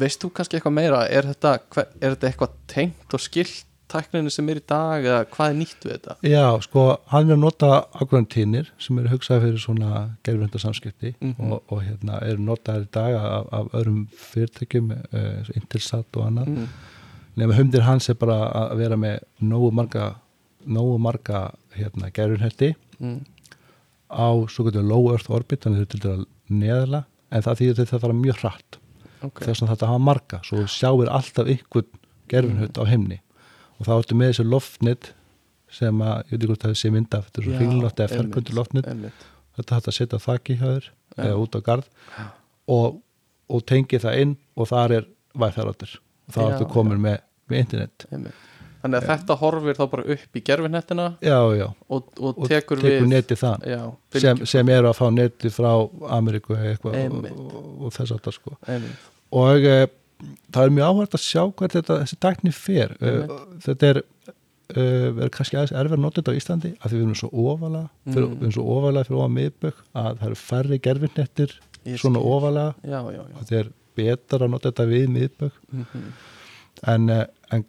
veist 0.00 0.22
þú 0.24 0.30
kannski 0.36 0.58
eitthvað 0.58 0.78
meira? 0.78 1.02
Er 1.08 1.28
þetta, 1.32 1.56
er 2.00 2.14
þetta 2.14 2.30
eitthvað 2.30 2.54
tengt 2.72 3.16
og 3.16 3.20
skilt 3.24 3.66
tækninu 3.90 4.30
sem 4.30 4.46
er 4.52 4.60
í 4.60 4.62
dag 4.70 5.02
eða 5.02 5.22
hvað 5.32 5.48
er 5.50 5.56
nýtt 5.58 5.82
við 5.82 5.94
þetta? 5.96 6.14
Já, 6.30 6.44
sko 6.62 6.82
hann 7.10 7.32
er 7.34 7.38
nota 7.42 7.70
ákveðan 7.98 8.28
tínir 8.30 8.68
sem 8.78 9.00
eru 9.02 9.10
hugsaði 9.10 9.42
fyrir 9.48 9.62
svona 9.64 9.88
gerfinda 10.22 10.60
samskipti 10.62 11.10
Mhm. 11.18 11.50
og, 11.50 11.64
og 11.74 11.80
hérna 11.82 12.20
eru 12.22 12.38
notaðir 12.46 12.86
í 12.86 12.90
dag 12.94 13.16
af, 13.18 13.48
af 13.58 13.74
öðrum 13.80 14.04
fyrirtækjum 14.14 14.92
uh, 14.94 15.50
Intelsat 15.58 16.06
og 16.20 16.28
annað. 16.28 16.52
Mm. 16.54 16.68
nema 17.40 17.54
hundir 17.58 17.82
hans 17.86 18.08
er 18.10 18.14
bara 18.20 18.36
að 18.62 18.76
vera 18.78 18.96
með 19.00 19.18
nógu 19.42 19.72
marga 19.74 20.06
nógu 20.66 20.94
marga 21.02 21.42
hérna, 21.74 22.10
gerunhelti 22.14 22.74
mm. 23.00 23.20
á 24.12 24.28
svo 24.52 24.66
getur 24.68 24.86
low 24.86 25.10
earth 25.12 25.32
orbit 25.32 25.64
þannig 25.64 25.84
þau 25.84 25.90
til 25.94 26.02
dæla 26.04 26.28
neðala 26.50 27.04
en 27.30 27.46
það 27.46 27.60
þýðir 27.60 27.80
þetta 27.80 27.96
að 27.96 28.04
fara 28.04 28.18
mjög 28.18 28.38
hratt. 28.42 28.78
Ok, 29.20 29.42
þess 29.44 29.62
að 29.62 29.72
þetta 29.74 29.90
hafa 29.90 30.02
marga 30.02 30.40
svo 30.48 30.62
sjáir 30.70 31.10
alltaf 31.12 31.50
einhvern 31.50 31.90
gerfunhut 32.30 32.80
á 32.80 32.84
heimni 32.88 33.20
og 33.78 33.88
þá 33.88 33.92
ertu 33.98 34.16
með 34.16 34.32
þessi 34.32 34.46
loftnit 34.48 35.10
sem 35.70 36.00
að, 36.02 36.24
ég 36.24 36.32
veit 36.32 36.40
ekki 36.40 36.50
hvort 36.50 36.64
það 36.64 36.78
sé 36.80 36.90
mynd 36.94 37.14
af 37.14 37.28
þetta 37.28 37.40
er 37.40 37.46
svo 37.46 37.58
hringlótt 37.60 38.02
eða 38.02 38.16
ferkundur 38.16 38.56
loftnit 38.58 38.88
þetta 39.58 39.76
hægt 39.76 39.90
að 39.90 39.96
setja 39.96 40.20
þakki 40.24 40.56
hjá 40.58 40.66
þér 40.66 40.88
Já. 40.88 41.22
eða 41.26 41.40
út 41.42 41.58
á 41.58 41.60
garð. 41.66 41.90
Já. 42.16 42.24
og, 42.74 43.00
og 43.50 43.64
tengi 43.68 44.00
það 44.02 44.22
inn 44.24 44.36
og 44.56 44.70
þar 44.70 44.96
er 45.00 45.08
væþaráttur 45.40 45.96
og 46.00 46.36
þá 46.36 46.40
ertu 46.46 46.68
komin 46.70 47.02
með, 47.02 47.20
með 47.50 47.64
internet. 47.64 48.06
Einmitt. 48.10 48.46
Þannig 48.80 48.98
að 49.00 49.06
þetta 49.10 49.36
horfir 49.40 49.78
þá 49.78 49.82
bara 49.92 50.04
upp 50.14 50.38
í 50.38 50.42
gerfinettina 50.46 51.06
já, 51.24 51.38
já, 51.58 51.66
og, 51.88 52.10
og 52.18 52.42
tekur, 52.48 52.80
tekur 52.80 52.82
við 52.84 53.08
neti 53.10 53.38
það 53.38 53.66
já, 53.70 53.80
sem, 54.24 54.42
sem 54.52 54.72
eru 54.74 54.90
að 54.90 54.98
fá 55.00 55.06
neti 55.14 55.52
frá 55.54 55.70
Ameríku 56.16 56.56
eitthvað 56.58 56.94
og, 56.94 57.00
Einmitt. 57.00 57.40
og, 57.78 57.88
þess 57.96 58.14
það 58.16 58.36
sko. 58.36 58.54
Einmitt. 58.66 59.08
og 59.42 59.66
e, 59.68 59.76
það 60.52 60.62
er 60.64 60.74
mjög 60.78 60.92
áhvert 60.94 61.18
að 61.18 61.26
sjá 61.26 61.42
hvað 61.48 61.76
þetta, 61.76 61.98
þessi 62.04 62.20
dækni 62.26 62.54
fer. 62.56 62.96
E, 63.00 63.14
þetta 63.66 63.92
er 63.92 64.02
verður 64.70 65.32
kannski 65.34 65.56
aðeins 65.58 65.72
erfið 65.74 65.96
að 65.96 66.02
nota 66.04 66.20
þetta 66.20 66.32
á 66.32 66.38
Íslandi 66.38 66.68
af 66.78 66.84
því 66.86 66.98
við 66.98 67.04
erum 67.04 67.18
svo 67.18 67.30
ofalega 67.34 67.86
fyrir, 68.06 68.26
Mm. 68.26 68.34
við 68.36 68.44
erum 68.46 68.54
svo 68.54 68.66
ofalega 68.76 69.08
fyrir 69.08 69.18
ofan 69.18 69.32
miðbögg 69.34 69.80
að 69.98 70.10
það 70.20 70.26
eru 70.28 70.38
færri 70.38 70.78
gerfinnettir 70.84 71.54
svona 71.98 72.20
já, 72.22 73.00
já, 73.10 73.18
já. 73.18 73.24
og 73.34 73.40
þetta 73.40 73.58
er 73.60 73.72
betra 73.98 74.46
að 74.46 74.52
nota 74.52 74.70
þetta 74.70 74.86
við 74.92 75.08
miðbögg. 75.16 75.56
Mm 75.72 76.12
en, 76.86 77.08
eh, 77.10 77.26
en 77.52 77.64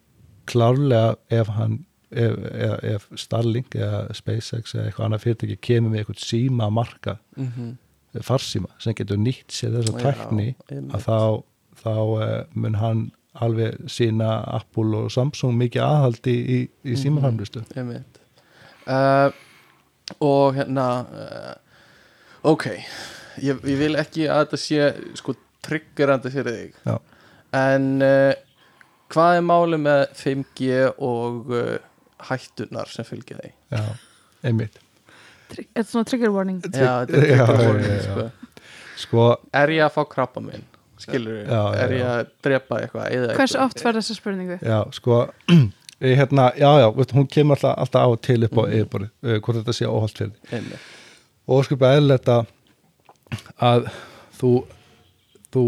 klárlega 0.49 1.15
ef 1.29 1.47
hann 1.47 1.85
ef, 2.11 2.33
ef, 2.51 2.83
ef 2.83 3.07
Starlink 3.15 3.75
eða 3.75 4.01
SpaceX 4.15 4.75
eða 4.75 4.85
eitthvað 4.89 5.05
annað 5.05 5.23
fyrirtæki 5.25 5.57
kemur 5.61 5.91
með 5.93 5.99
eitthvað 6.03 6.23
síma 6.25 6.69
marka 6.73 7.17
-hmm. 7.37 7.77
farsíma 8.21 8.67
sem 8.79 8.93
getur 8.97 9.17
nýtt 9.17 9.51
sér 9.51 9.71
þessa 9.77 9.97
Já, 9.97 10.03
tækni 10.11 10.55
að 10.91 11.05
þá, 11.07 11.43
þá 11.83 11.93
uh, 11.97 12.43
mun 12.53 12.75
hann 12.75 13.11
alveg 13.33 13.77
sína 13.87 14.43
Apple 14.57 14.97
og 15.05 15.11
Samsung 15.11 15.55
mikið 15.57 15.81
aðhaldi 15.81 16.33
í, 16.35 16.57
í, 16.83 16.91
Mhm. 16.91 16.95
símaframlustu 16.95 17.61
Einmitt. 17.75 18.19
Uh, 18.87 19.31
og 20.19 20.55
hérna 20.55 21.05
uh, 21.13 21.53
ok 22.43 22.65
ég, 23.39 23.55
ég 23.63 23.77
vil 23.79 23.95
ekki 23.95 24.27
að 24.27 24.45
þetta 24.45 24.57
sé 24.57 24.93
sko 25.15 25.35
triggerandi 25.63 26.29
fyrir 26.33 26.57
þig 26.57 26.73
Já. 26.85 26.97
en 27.53 28.01
uh, 28.01 28.33
hvað 29.11 29.37
er 29.39 29.43
máli 29.47 29.79
með 29.81 30.03
5G 30.21 30.69
og 31.03 31.51
uh, 31.51 31.75
hættunar 32.29 32.89
sem 32.91 33.07
fylgja 33.07 33.39
því 33.41 33.51
Já, 33.75 33.83
einmitt 34.47 34.79
Þetta 35.51 35.81
er 35.81 35.87
svona 35.89 36.07
trigger 36.07 36.31
warning 36.31 36.61
já, 36.63 36.69
þetta 36.71 37.01
er 37.01 37.07
trigger 37.11 37.35
já, 37.35 37.47
warning, 37.59 37.89
já, 37.89 37.95
já. 37.97 38.05
sko. 38.07 38.55
sko, 39.03 39.25
er 39.63 39.73
ég 39.75 39.83
að 39.87 39.95
fá 39.97 40.05
krabba 40.13 40.43
minn 40.45 40.63
skilur 41.01 41.41
já, 41.43 41.61
er 41.81 41.93
ég 41.97 42.05
að 42.07 42.21
drepa 42.45 42.79
eitthvað 42.85 43.07
eitthvað? 43.17 43.55
oft 43.65 43.83
verður 43.83 44.03
þessa 44.05 44.15
spurningu? 44.21 44.57
já, 44.63 44.77
sko 44.95 45.17
ég, 46.07 46.15
hérna, 46.21 46.47
já, 46.55 46.69
já, 46.83 46.87
veist, 46.95 47.11
hún 47.17 47.27
kemur 47.27 47.57
alltaf, 47.59 47.75
alltaf 47.83 48.05
á 48.05 48.09
og 48.13 48.21
til 48.25 48.43
upp 48.47 48.55
á 48.57 48.63
Mhm. 48.63 48.73
yfirborðið, 48.79 49.11
uh, 49.27 49.39
hvort 49.43 49.59
þetta 49.59 49.75
sé 49.79 49.89
óholt 49.89 50.17
fyrir 50.21 50.55
Einmitt. 50.55 50.89
og 51.51 51.65
sko 51.67 51.75
að 51.81 52.45
að 53.59 53.89
þú 54.39 54.51
þú 55.51 55.63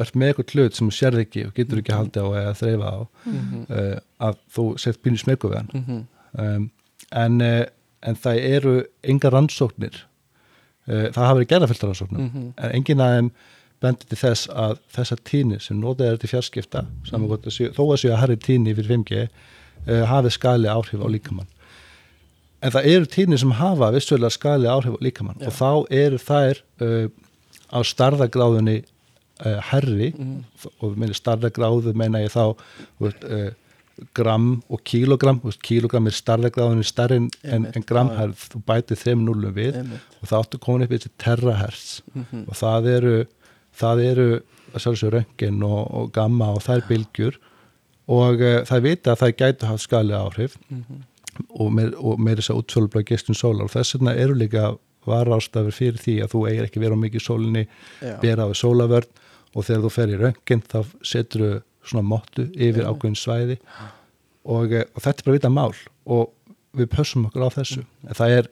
ert 0.00 0.14
með 0.14 0.28
eitthvað 0.32 0.54
hlut 0.54 0.74
sem 0.78 0.88
þú 0.90 0.94
sérð 0.98 1.20
ekki 1.24 1.46
og 1.46 1.54
getur 1.54 1.78
ekki 1.82 1.92
haldið 1.94 2.24
á 2.24 2.28
eða 2.40 2.54
þreifa 2.60 2.88
á 2.90 2.98
Mhm. 3.26 3.66
uh, 3.70 3.98
að 4.28 4.36
þú 4.54 4.64
sett 4.78 5.02
pínu 5.02 5.18
smegu 5.18 5.50
við 5.50 5.56
hann 5.56 5.70
Mhm. 5.74 6.04
um, 6.38 6.70
en, 7.12 7.40
uh, 7.40 7.64
en 8.02 8.14
það 8.16 8.38
eru 8.56 8.84
enga 9.04 9.30
rannsóknir 9.30 9.94
uh, 10.88 11.08
það 11.10 11.24
hafa 11.26 11.34
verið 11.40 11.48
gerða 11.52 11.68
fylgta 11.68 11.86
rannsóknum 11.86 12.20
Mhm. 12.30 12.52
en 12.58 12.70
engin 12.72 12.98
að 13.00 13.14
þeim 13.18 13.30
bendir 13.82 14.08
til 14.08 14.18
þess 14.18 14.48
að 14.48 14.78
þessa 14.96 15.16
tíni 15.24 15.60
sem 15.60 15.80
notið 15.80 16.06
er 16.12 16.16
til 16.16 16.28
fjarskipta 16.28 16.86
að 17.12 17.74
þó 17.74 17.82
að 17.92 17.98
séu 18.00 18.12
að 18.14 18.20
herri 18.20 18.36
tíni 18.36 18.74
fyrir 18.74 18.88
5G 18.88 19.28
uh, 19.88 20.04
hafi 20.06 20.30
skali 20.30 20.66
áhrif 20.68 21.00
á 21.04 21.08
líkamann 21.08 21.46
en 22.62 22.70
það 22.72 22.86
eru 22.86 23.04
tíni 23.06 23.38
sem 23.38 23.50
hafa 23.50 23.90
vissulega 23.92 24.30
skali 24.30 24.64
áhrif 24.66 24.96
á 24.96 25.00
líkamann 25.04 25.36
Já. 25.40 25.46
og 25.48 25.52
þá 25.52 25.86
eru 25.90 26.16
þær 26.18 26.62
á 27.74 27.78
starðagráðunni 27.82 28.84
uh, 29.42 29.58
herri 29.70 30.12
Mhm. 30.14 30.44
og 30.80 30.96
með 30.96 31.14
starðagráðu 31.18 31.94
meina 31.94 32.18
ég 32.22 32.30
þá 32.34 32.56
veist, 33.00 33.24
uh, 33.24 33.50
gram 34.14 34.62
og 34.68 34.80
kílogram 34.84 35.38
kílogram 35.62 36.06
er 36.10 36.16
starðagráðunni 36.16 36.84
stærri 36.84 37.16
en, 37.16 37.28
en, 37.44 37.52
Einmitt, 37.52 37.76
en 37.76 37.82
gram, 37.86 38.08
já. 38.10 38.16
herð, 38.18 38.48
þú 38.50 38.62
bætið 38.66 39.02
þeim 39.04 39.24
núlum 39.26 39.54
við 39.54 39.76
Einmitt. 39.78 40.00
og 40.22 40.28
það 40.28 40.40
áttu 40.42 40.58
komin 40.58 40.82
upp 40.86 40.90
í 40.92 40.98
þessi 40.98 41.12
terahertz. 41.18 42.02
Mhm. 42.14 42.44
og 42.48 42.54
það 42.58 42.88
eru 42.96 43.16
það 43.74 44.04
eru 44.10 44.28
röngin 45.10 45.62
og, 45.62 45.90
og 45.94 46.12
gamma 46.12 46.48
og 46.54 46.62
þær 46.62 46.82
bylgjur. 46.88 47.36
Og 48.08 48.40
uh, 48.42 48.62
það 48.66 48.82
vita 48.82 49.12
að 49.14 49.20
það 49.22 49.36
gætu 49.38 49.66
haft 49.66 49.82
skali 49.86 50.12
áhrif 50.12 50.56
og 51.58 51.70
með, 51.72 51.94
og 51.98 52.18
með 52.20 52.36
þess 52.40 52.50
að 52.52 52.58
útsölubla 52.62 53.04
gestun 53.06 53.34
sólar. 53.38 53.64
Og 53.64 53.70
þess 53.72 53.94
vegna 53.96 54.14
eru 54.14 54.34
líka 54.34 54.74
varástafur 55.06 55.72
fyrir 55.74 55.98
því 56.00 56.14
að 56.24 56.30
þú 56.34 56.42
eigir 56.48 56.64
ekki 56.68 56.80
vera 56.82 56.96
á 56.96 57.02
mikið 57.04 57.22
sólinni 57.24 57.64
bera 58.22 58.46
á 58.48 58.50
sólavörn 58.56 59.08
og 59.54 59.64
þegar 59.64 59.82
þú 59.84 59.90
fer 59.94 60.08
í 60.14 60.18
röngin 60.20 60.62
þá 60.66 60.78
setur 61.02 61.40
þú 61.44 61.62
svona 61.84 62.08
mottu 62.08 62.46
yfir 62.56 62.86
ákveðin 62.88 63.16
svæði. 63.20 63.58
Og, 64.44 64.72
eh, 64.72 64.84
og 64.94 65.02
þetta 65.04 65.20
er 65.20 65.24
bara 65.28 65.36
vita 65.38 65.50
mál. 65.52 65.74
Og 66.06 66.32
við 66.76 66.86
pössum 66.92 67.26
okkur 67.28 67.44
á 67.46 67.50
þessu. 67.54 67.84
En 68.08 68.14
það 68.18 68.36
er 68.38 68.48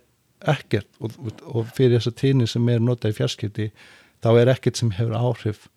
ekkert. 0.52 0.88
Og, 1.00 1.12
og 1.48 1.66
fyrir 1.76 1.98
þessa 1.98 2.12
tíni 2.18 2.46
sem 2.48 2.68
er 2.68 2.80
notað 2.80 3.14
í 3.14 3.18
fjarskipti 3.20 3.70
þá 4.22 4.28
er 4.40 4.52
ekkert 4.54 4.76
sem 4.76 4.90
hefur 4.90 5.14
áhrif 5.18 5.68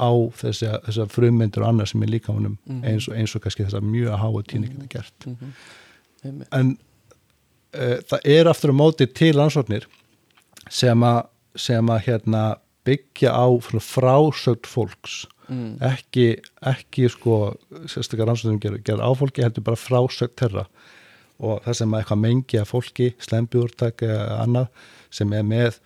á 0.00 0.10
þessi, 0.40 0.68
þessa 0.86 1.06
frummyndir 1.12 1.62
og 1.62 1.68
annað 1.72 1.90
sem 1.92 2.02
er 2.02 2.08
líka 2.08 2.32
honum 2.32 2.58
Mhm. 2.66 2.84
eins, 2.84 3.08
og, 3.08 3.14
eins 3.16 3.34
og 3.36 3.42
kannski 3.42 3.64
þessa 3.66 3.80
mjög 3.84 4.16
háa 4.18 4.42
tíni 4.48 4.68
geta 4.72 4.86
gert. 4.88 5.26
Mhm. 5.26 5.52
Einmitt. 6.24 6.48
en 6.52 6.78
uh, 7.74 7.96
það 8.06 8.20
er 8.24 8.44
aftur 8.46 8.70
á 8.70 8.76
móti 8.78 9.06
til 9.12 9.34
ansvarnir 9.40 9.86
sem 10.70 11.00
að 11.02 11.26
sem 11.56 11.86
að 11.86 12.00
hérna 12.06 12.56
byggja 12.86 13.30
á 13.34 13.46
svona 13.62 13.84
frásögn 13.84 14.68
fólks 14.68 15.22
Mm. 15.52 15.76
ekki, 15.82 16.38
ekki 16.70 17.08
sko 17.10 17.56
sérstaklega 17.90 18.28
rannsóknum 18.30 18.60
gera, 18.62 18.78
gera 18.78 19.08
áfólki 19.10 19.42
heldur 19.42 19.64
bara 19.66 19.76
frásögn 19.76 20.36
þeirra 20.38 20.62
og 21.42 21.64
það 21.64 21.78
sem 21.80 21.92
að 21.92 22.02
eitthvað 22.02 22.20
mengi 22.22 22.60
að 22.60 22.68
fólki 22.70 23.08
slembiúrtak 23.26 24.04
eða 24.06 24.38
annað 24.44 24.86
sem 25.12 25.34
er 25.34 25.42
með 25.48 25.80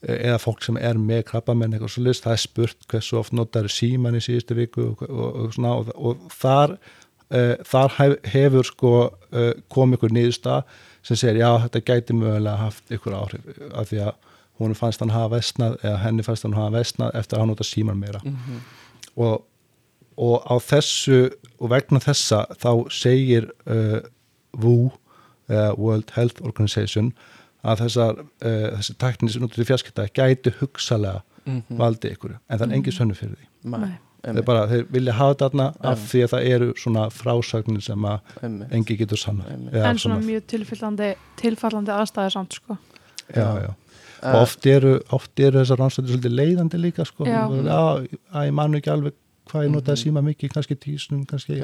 eða 0.00 0.38
fólk 0.40 0.62
sem 0.64 0.78
er 0.80 0.96
með 0.96 1.26
krabbamenn 1.28 1.74
eitthvað 1.74 1.92
svo 1.92 2.04
list, 2.06 2.24
það 2.24 2.36
er 2.36 2.42
spurt 2.44 2.86
hversu 2.88 3.18
oft 3.20 3.34
notar 3.36 3.68
síman 3.68 4.16
í 4.16 4.22
síðustu 4.24 4.56
viku 4.56 4.86
og, 4.92 5.02
og, 5.10 5.26
og, 5.28 5.52
svona, 5.56 5.74
og, 5.92 6.22
þar 6.32 6.76
uh, 6.78 7.54
þar 7.68 7.96
hef, 7.98 8.16
hefur 8.32 8.70
sko 8.70 8.94
uh, 9.10 9.52
komið 9.68 9.98
ykkur 9.98 10.16
niðursta 10.16 10.62
sem 11.04 11.20
segir 11.20 11.42
já 11.42 11.50
þetta 11.66 11.84
gæti 11.90 12.16
mögulega 12.16 12.56
haft 12.62 12.94
ykkur 12.94 13.18
áhrif 13.18 13.60
af 13.74 13.90
því 13.90 14.02
að 14.06 14.29
hún 14.60 14.74
fannst 14.78 15.00
hann 15.00 15.10
hafa 15.14 15.36
vestnað 15.36 15.78
eða 15.84 15.98
henni 16.04 16.22
fannst 16.26 16.42
hann 16.46 16.56
hafa 16.58 16.74
vestnað 16.78 17.14
eftir 17.20 17.36
að 17.38 17.40
hann 17.44 17.52
nota 17.54 17.64
síman 17.64 17.98
meira. 18.00 18.20
Mhm. 18.24 18.60
og, 19.16 19.44
og 20.16 20.44
á 20.46 20.54
þessu 20.60 21.30
og 21.60 21.70
vegna 21.70 21.98
þessa 22.00 22.44
þá 22.60 22.70
segir 22.92 23.50
uh, 23.66 24.00
WHO 24.54 24.90
uh, 25.50 25.72
World 25.78 26.10
Health 26.16 26.42
Organization 26.42 27.12
að 27.64 27.82
þessar, 27.86 28.20
uh, 28.20 28.68
þessi 28.78 28.94
tækni 29.00 29.30
sem 29.32 29.42
notur 29.42 29.64
í 29.64 29.68
fjarskipta 29.68 30.08
gæti 30.16 30.52
hugsalega 30.60 31.22
Mhm. 31.46 31.78
valdi 31.80 32.10
ykkur 32.12 32.34
en 32.36 32.58
það 32.58 32.66
er 32.66 32.74
engin 32.76 32.92
sönnu 32.92 33.14
fyrir 33.16 33.36
því. 33.40 33.46
Nei. 33.72 33.94
Þeir, 34.22 34.42
bara, 34.44 34.66
þeir 34.68 34.82
vilja 34.92 35.12
hafa 35.16 35.34
þarna 35.40 35.66
af 35.80 35.98
því 36.10 36.20
að 36.26 36.32
það 36.34 36.48
eru 36.52 36.66
svona 36.76 37.04
frásagnir 37.10 37.80
sem 37.82 38.02
að 38.04 38.20
engi 38.76 38.96
getur 39.00 39.16
sanna 39.16 39.44
en 39.48 39.96
svona 39.98 40.18
mjög 40.20 40.44
tilfallandi 40.52 41.08
tilfallandi 41.40 41.94
aðstæði 41.96 42.32
samt 42.34 42.52
sko. 42.58 42.76
Já, 43.34 43.46
já. 43.64 43.70
Og 44.22 44.42
oft 44.42 44.66
eru, 44.68 44.94
oft 45.16 45.40
eru 45.40 45.62
þessar 45.62 45.78
rannstöður 45.80 46.14
svolítið 46.16 46.34
leiðandi 46.36 46.80
líka 46.82 47.04
sko. 47.08 47.24
Að 47.24 48.08
ég 48.46 48.52
man 48.52 48.74
ekki 48.76 48.90
alveg 48.92 49.14
hvað 49.50 49.64
ég 49.66 49.70
notaði 49.72 49.96
Mhm. 49.96 50.02
síma 50.04 50.20
mikið, 50.22 50.50
kannski 50.54 50.76
tísunum 50.78 51.22
kannski 51.26 51.56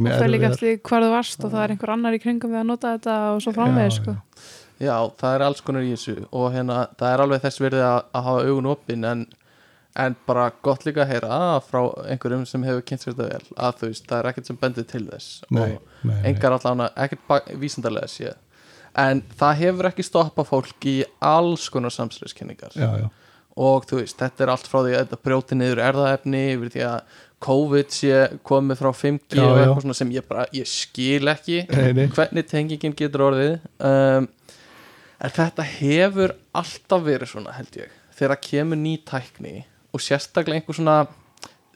mjög 0.00 0.14
það 0.16 0.24
er 0.24 0.32
líka 0.32 0.50
eftir 0.54 0.78
hvar 0.86 1.04
þú 1.04 1.10
varst 1.12 1.44
og 1.44 1.52
það 1.52 1.64
er 1.64 1.74
einhver 1.74 1.92
annar 1.94 2.16
í 2.16 2.20
kringum 2.22 2.54
við 2.54 2.60
að 2.62 2.68
nota 2.70 2.94
þetta 2.96 3.16
og 3.34 3.42
svo 3.44 3.52
framvegis 3.56 3.98
Já, 3.98 4.02
sko. 4.02 4.14
Já. 4.14 4.22
Já, 4.80 4.94
það 5.20 5.34
er 5.36 5.44
alls 5.44 5.60
konar 5.60 5.84
í 5.84 5.90
þessu 5.92 6.14
og 6.32 6.46
hérna, 6.54 6.78
það 6.96 7.12
er 7.14 7.22
alveg 7.26 7.42
þess 7.44 7.60
verið 7.60 7.82
að, 7.84 7.98
að 8.16 8.24
hafa 8.30 8.44
augun 8.48 8.70
opinn 8.70 9.04
en, 9.10 9.26
en 10.00 10.16
bara 10.26 10.46
gott 10.64 10.86
líka 10.88 11.02
að 11.04 11.10
heyra 11.12 11.28
að 11.58 11.66
frá 11.68 11.80
einhverjum 12.14 12.46
sem 12.48 12.64
hefur 12.64 12.86
kynnt 12.88 13.04
sér 13.04 13.12
þetta 13.18 13.28
vel 13.34 13.58
að 13.68 13.74
þú 13.82 13.90
veist, 13.90 14.06
það 14.08 14.18
er 14.22 14.30
ekkert 14.30 14.46
sem 14.48 14.56
bendir 14.62 14.86
til 14.88 15.02
þess 15.10 15.42
Nei, 15.50 15.66
og 15.74 16.06
nei, 16.08 16.16
engar 16.32 16.56
allan 16.56 16.86
ekkert 16.96 17.52
vísindarlega 17.60 18.08
séð 18.08 18.38
en 18.98 19.22
það 19.38 19.58
hefur 19.64 19.90
ekki 19.90 20.06
stoppað 20.06 20.50
fólk 20.50 20.86
í 20.90 20.98
alls 21.22 21.68
konar 21.70 21.94
samsliðskenningar 21.94 22.74
já, 22.74 22.88
já, 23.04 23.08
og 23.60 23.86
þú 23.88 24.00
veist, 24.00 24.18
þetta 24.18 24.46
er 24.46 24.52
allt 24.54 24.70
frá 24.70 24.80
því 24.80 24.94
að 24.94 25.02
þetta 25.04 25.20
brjóti 25.26 25.58
niður 25.58 25.82
erðaefni 25.90 26.44
yfir 26.54 26.72
því 26.74 26.86
að 26.88 27.18
COVID 27.40 27.94
sé 27.94 28.16
komið 28.44 28.82
frá 28.82 28.90
5G 28.92 29.38
Já, 29.38 29.46
og 29.46 29.58
eitthvað 29.58 29.84
svona 29.86 29.96
sem 29.96 30.10
ég 30.12 30.26
bara, 30.28 30.44
ég 30.52 30.68
skil 30.68 31.30
ekki 31.32 31.62
Nei, 31.70 31.92
nei. 31.96 32.04
hvernig 32.12 32.48
tengingin 32.50 32.96
getur 32.96 33.24
orðið. 33.30 33.54
Um, 33.80 34.28
en 35.20 35.34
þetta 35.36 35.64
hefur 35.64 36.34
alltaf 36.60 37.06
verið 37.06 37.32
svona 37.32 37.54
held 37.56 37.80
ég. 37.80 37.94
Þegar 38.18 38.42
kemur 38.44 38.80
ný 38.80 38.98
tækni 39.08 39.54
og 39.90 40.04
sérstaklega 40.04 40.60
einhver 40.60 40.76
svona 40.76 40.98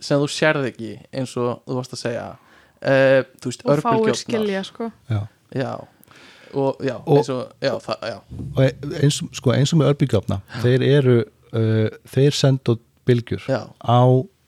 sem 0.05 0.21
þú 0.21 0.29
sérð 0.29 0.69
ekki 0.69 0.93
eins 1.17 1.33
og 1.41 1.65
þú 1.65 1.79
varst 1.79 1.97
að 1.97 2.03
segja 2.03 2.27
uh, 2.35 3.21
þú 3.41 3.53
veist, 3.53 3.65
og 3.65 3.71
fáir 3.71 3.81
örbulgjófnar 3.81 4.21
skilja 4.21 4.65
sko. 4.69 4.91
Já. 5.09 5.21
já, 5.57 5.73
og 6.55 6.80
já, 6.84 6.96
Og- 7.05 7.16
eins 7.18 7.30
og 7.34 7.52
já, 7.62 7.72
það, 7.86 8.05
og 8.57 8.98
eins, 9.02 9.20
sko, 9.38 9.52
eins 9.55 9.72
og 9.74 9.80
með 9.82 9.92
örbyggjafna 9.94 10.40
þeir 10.62 10.84
eru 10.88 11.16
uh, 11.20 11.88
þeir 12.14 12.36
bylgjur 13.09 13.46
já, 13.50 13.61
á 13.84 14.00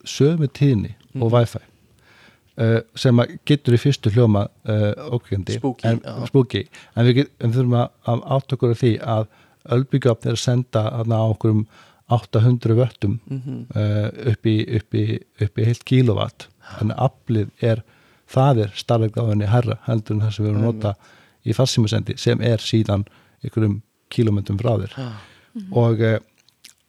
sömu 0.06 0.48
tíðni 0.48 0.94
og 1.16 1.30
Mhm. 1.30 1.32
Wi-Fi 1.32 1.62
uh, 2.60 2.80
sem 2.94 3.20
getur 3.48 3.74
í 3.76 3.80
fyrstu 3.80 4.10
hljóma 4.12 4.46
uh, 4.68 4.92
ókveikandi 5.16 5.56
Spooky, 5.58 5.88
en, 5.88 6.00
spooky, 6.28 6.62
en 6.96 7.06
við, 7.08 7.14
get, 7.22 7.30
en 7.40 7.50
við 7.52 7.60
þurfum 7.62 7.76
að, 7.80 7.90
átt 8.36 8.52
okkur 8.56 8.74
af 8.76 8.80
því 8.82 8.92
að 9.16 9.26
örbyggjafn 9.76 10.28
er 10.30 10.36
að 10.36 10.42
senda 10.44 10.82
á 11.18 11.26
okkur 11.32 11.54
um 11.56 11.66
800 12.14 12.76
vöttum 12.78 13.16
mm 13.26 13.40
uh, 13.74 14.30
upp, 14.32 14.46
í, 14.46 14.56
upp, 14.78 14.94
í, 14.94 15.04
upp 15.42 15.58
í 15.58 15.64
heilt 15.66 15.82
kílóvatt 15.88 16.46
þannig 16.76 16.94
að 16.96 17.08
aflið 17.08 17.48
er 17.72 17.82
það 18.30 18.60
er 18.66 18.70
henni 19.32 19.48
herra 19.50 19.76
heldur 19.88 20.14
en 20.16 20.22
það 20.26 20.32
sem 20.36 20.44
við 20.46 20.52
erum 20.52 20.62
að 20.62 20.68
nota 20.70 20.92
í 21.46 21.54
farsímasendi 21.56 22.16
sem 22.20 22.40
er 22.44 22.62
síðan 22.62 23.04
einhverjum 23.44 23.80
kílómetrum 24.12 24.58
frá 24.60 24.72
þér. 24.82 24.96
Já, 24.98 25.08
og 25.72 26.02
uh, 26.04 26.18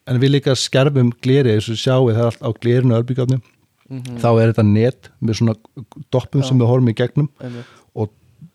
en 0.08 0.20
við 0.22 0.38
líka 0.38 0.56
skerfum 0.58 1.12
gleri 1.24 1.56
eins 1.56 1.70
og 1.72 1.80
sjáum 1.80 2.12
það 2.12 2.22
er 2.24 2.30
allt 2.32 2.44
á 2.46 2.50
glerinu 2.62 2.96
örbyggjafnum 2.98 3.42
mhm, 3.90 4.20
þá 4.24 4.30
er 4.42 4.52
þetta 4.54 4.66
net 4.70 5.10
með 5.20 5.40
svona 5.42 5.56
doppum 6.14 6.44
Já. 6.44 6.48
sem 6.50 6.62
við 6.62 6.70
horfum 6.72 6.92
í 6.92 6.96
gegnum 7.00 7.30
og, 7.98 8.12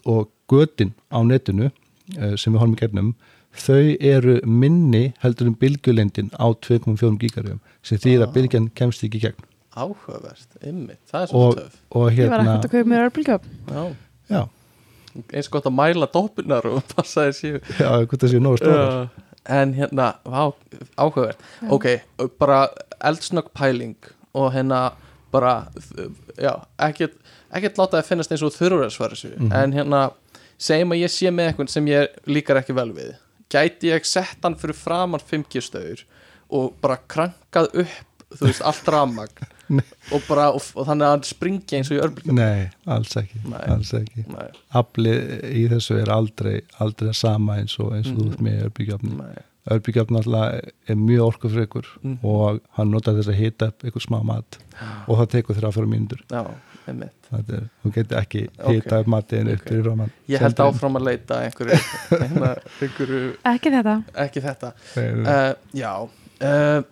og 0.08 0.30
götin 0.52 0.94
á 1.12 1.18
netinu 1.26 1.68
uh, 1.68 2.34
sem 2.40 2.52
við 2.54 2.58
horfum 2.62 2.76
í 2.76 2.80
gegnum 2.82 3.12
þau 3.52 3.82
eru 4.00 4.38
minni 4.48 5.02
heldur 5.20 5.50
en 5.50 5.56
bylgjulendin 5.60 6.30
á 6.40 6.46
2,4 6.56 7.18
gigarjum 7.20 7.58
sem 7.84 7.98
því 8.00 8.14
Ah. 8.16 8.22
að 8.24 8.32
bylgjan 8.38 8.70
kemst 8.78 9.02
ekki 9.04 9.18
í 9.20 9.24
gegn. 9.26 9.42
Áhugavert, 9.76 10.48
einmitt, 10.64 11.00
það 11.08 11.22
er 11.24 11.28
svo 11.28 11.42
og, 11.50 11.54
töf 11.58 11.76
og 11.96 12.06
ég 12.16 12.28
var 12.32 12.40
hérna 12.40 12.54
ekkert 12.56 12.66
að 12.68 12.72
kaupa 12.76 12.88
mér 12.92 13.04
örbulgjöf 13.08 13.44
já, 13.68 13.82
já, 14.32 14.42
eins 15.32 15.50
gott 15.52 15.66
að 15.68 15.76
mæla 15.76 16.08
dópunar 16.12 16.66
og 16.70 16.82
passa 16.94 17.28
séu 17.36 17.60
já, 17.78 19.08
en 19.52 19.72
hérna, 19.74 20.12
vá, 20.24 20.52
áhugavert. 20.96 21.40
Ok, 21.74 21.86
bara 22.38 22.68
eldsnögg 23.02 23.50
pæling 23.58 23.96
og 24.38 24.52
hérna 24.54 24.92
bara 25.32 25.66
já, 26.38 26.52
ekkert, 26.78 27.16
ekkert 27.50 27.80
láta 27.80 27.98
það 27.98 28.08
finnast 28.12 28.34
eins 28.34 28.44
og 28.46 28.54
þurfur 28.54 28.86
að 28.86 28.94
svara 28.94 29.18
þessu. 29.18 29.32
Mhm. 29.38 29.52
en 29.58 29.72
hérna, 29.72 30.02
segjum 30.58 30.94
að 30.94 31.02
ég 31.02 31.10
sé 31.16 31.32
með 31.34 31.50
eitthvað 31.50 31.74
sem 31.74 31.90
ég 31.90 32.22
líkar 32.30 32.62
ekki 32.62 32.76
vel 32.78 32.92
við. 32.94 33.12
Gæti 33.52 33.90
ég 33.90 34.06
sett 34.08 34.38
hann 34.42 34.56
fyrir 34.56 34.78
framann 34.78 35.20
5G 35.20 35.60
stöður 35.60 36.04
og 36.52 36.72
bara 36.80 37.00
krankað 37.08 37.68
upp 37.82 37.98
þú 38.38 38.48
veist, 38.48 38.62
allt 38.64 38.88
rafmagn? 38.88 39.42
Nei. 39.42 39.50
Og 40.12 40.22
bara, 40.28 40.48
og, 40.52 40.62
og 40.76 40.86
þannig 40.88 41.06
að 41.06 41.14
hann 41.14 41.22
springi 41.28 41.78
eins 41.78 41.90
og 41.92 41.96
í 41.96 42.02
örbylgjum 42.04 42.34
nei, 42.38 42.70
alls 42.86 43.14
ekki, 43.16 43.40
Nei. 43.48 43.62
alls 43.72 43.92
ekki. 43.98 44.24
Nei, 44.28 44.48
aflið 44.80 45.22
í 45.62 45.62
þessu 45.72 45.96
er 46.02 46.10
aldrei 46.12 46.58
aldrei 46.82 47.12
sama 47.14 47.56
eins 47.62 47.78
og, 47.80 47.92
eins 47.96 48.10
og 48.12 48.18
þú 48.18 48.24
Mhm. 48.26 48.32
ert 48.32 48.40
með 48.48 48.60
örbyggjafni 48.68 49.16
nei. 49.18 49.40
Örbyggjafni 49.70 50.18
alltaf 50.18 50.72
er 50.90 50.96
mjög 50.98 51.24
orkufrekur 51.30 51.86
Mhm. 52.02 52.18
og 52.26 52.60
hann 52.76 52.90
notar 52.90 53.14
þess 53.14 53.28
að 53.30 53.38
hita 53.38 53.66
upp 53.70 53.82
eitthvað 53.84 54.06
smá 54.08 54.22
mat 54.24 54.58
og 55.08 55.18
það 55.18 55.30
tekur 55.36 55.54
þér 55.56 55.68
að 55.68 55.74
fyrir 55.78 55.92
mínútur. 55.92 56.22
Já, 56.30 56.42
einmitt. 56.88 57.28
Er, 57.32 57.68
þú 57.84 57.92
getur 57.94 58.18
ekki 58.18 58.48
Ok. 58.58 58.72
hita 58.74 58.98
upp 59.00 59.06
matinn 59.06 59.48
upp 59.52 59.60
fyrir 59.68 59.84
ráman 59.86 60.10
Ég 60.28 60.38
held 60.42 60.56
áfram 60.56 60.96
að 60.98 61.04
leita 61.06 61.38
einhverju, 61.46 61.78
einhverju 62.80 63.36
ekki 63.46 63.70
þetta. 63.72 63.94
Ekki 64.24 64.42
þetta. 64.42 64.72
Uh, 64.96 65.54
Já. 65.78 65.92
Uh, 66.42 66.82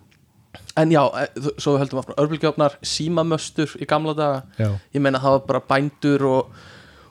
En 0.79 0.91
já, 0.91 1.01
uh, 1.03 1.49
svo 1.59 1.75
við 1.75 1.83
höldum 1.85 2.01
áfram. 2.01 2.19
Örbylgjöfnar, 2.23 2.77
símamöstur 2.83 3.73
í 3.79 3.87
gamla 3.87 4.13
daga. 4.17 4.43
Já, 4.59 4.69
Ég 4.95 5.03
meina 5.03 5.19
það 5.19 5.35
var 5.37 5.47
bara 5.47 5.63
bændur 5.69 6.25
og, 6.27 6.53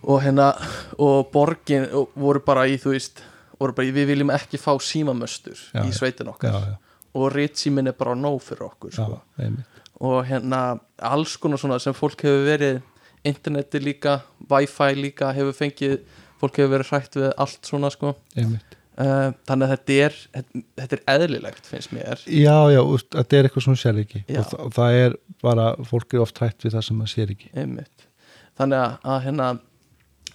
og 0.02 0.22
hérna 0.24 0.52
og 0.98 1.28
borgin 1.32 1.88
og 1.92 2.14
voru 2.16 2.42
bara 2.44 2.66
í 2.68 2.78
þú 2.80 2.94
veist 2.94 3.24
voru 3.60 3.76
bara 3.76 3.88
í 3.88 3.92
við 3.96 4.14
viljum 4.14 4.32
ekki 4.32 4.60
fá 4.60 4.72
símamöstur 4.80 5.58
Já, 5.74 5.84
í 5.84 5.92
sveitin 5.92 6.32
okkar. 6.32 6.56
Já, 6.56 6.78
og 7.20 7.32
ritsímin 7.34 7.90
er 7.90 7.96
bara 7.98 8.14
nóg 8.16 8.40
fyrir 8.46 8.68
okkur 8.70 8.94
sko. 8.94 9.20
og 10.00 10.24
hérna 10.24 10.78
alls 10.96 11.36
konar 11.36 11.58
svona 11.60 11.78
sem 11.82 11.92
fólk 11.92 12.22
hefur 12.24 12.46
verið 12.46 12.80
interneti 13.24 13.80
líka, 13.82 14.22
wifi 14.48 14.94
líka 14.96 15.32
hefur 15.36 15.52
fengið, 15.52 15.98
fólk 16.40 16.56
hefur 16.56 16.72
verið 16.78 16.92
hrætt 16.94 17.18
við 17.18 17.32
allt 17.36 17.66
svona 17.68 17.90
sko. 17.92 18.14
Einmitt 18.36 18.79
uh, 19.00 19.30
þannig 19.48 19.66
að 19.66 19.72
þetta 19.74 19.96
er, 20.06 20.18
þetta, 20.36 20.98
er 20.98 21.02
eðlilegt 21.14 21.70
finnst 21.70 21.92
mér. 21.96 22.22
Já, 22.28 22.56
já, 22.74 22.80
þetta 23.16 23.38
er 23.40 23.48
eitthvað 23.48 23.66
sem 23.66 23.72
hún 23.74 23.80
sér 23.82 24.00
ekki. 24.04 24.22
Já. 24.28 24.40
og, 24.42 24.50
þa- 24.52 24.60
og 24.66 24.72
það 24.76 24.98
er 25.00 25.16
bara, 25.44 25.66
fólk 25.90 26.14
er 26.16 26.24
oft 26.26 26.40
hrætt 26.42 26.66
við 26.66 26.76
það 26.76 26.86
sem 26.88 27.00
maður 27.00 27.14
sér 27.16 27.34
ekki. 27.36 27.52
Einmitt. 27.64 28.06
Þannig 28.60 28.82
að, 28.84 28.96
að 29.14 29.20
hérna 29.26 29.50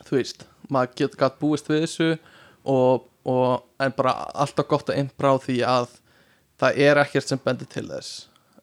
þú 0.06 0.18
veist, 0.20 0.46
maður 0.74 0.96
getur 1.02 1.22
gætt 1.24 1.40
búist 1.42 1.70
við 1.70 1.84
þessu 1.86 2.10
og, 2.76 3.06
og 3.30 3.84
en 3.86 3.94
bara 3.98 4.16
alltaf 4.34 4.68
gott 4.72 4.90
að 4.94 5.02
innbrá 5.04 5.36
því 5.44 5.60
að 5.70 5.92
það 6.62 6.80
er 6.88 7.02
ekkert 7.04 7.30
sem 7.30 7.42
bendir 7.44 7.70
til 7.70 7.86
þess. 7.90 8.16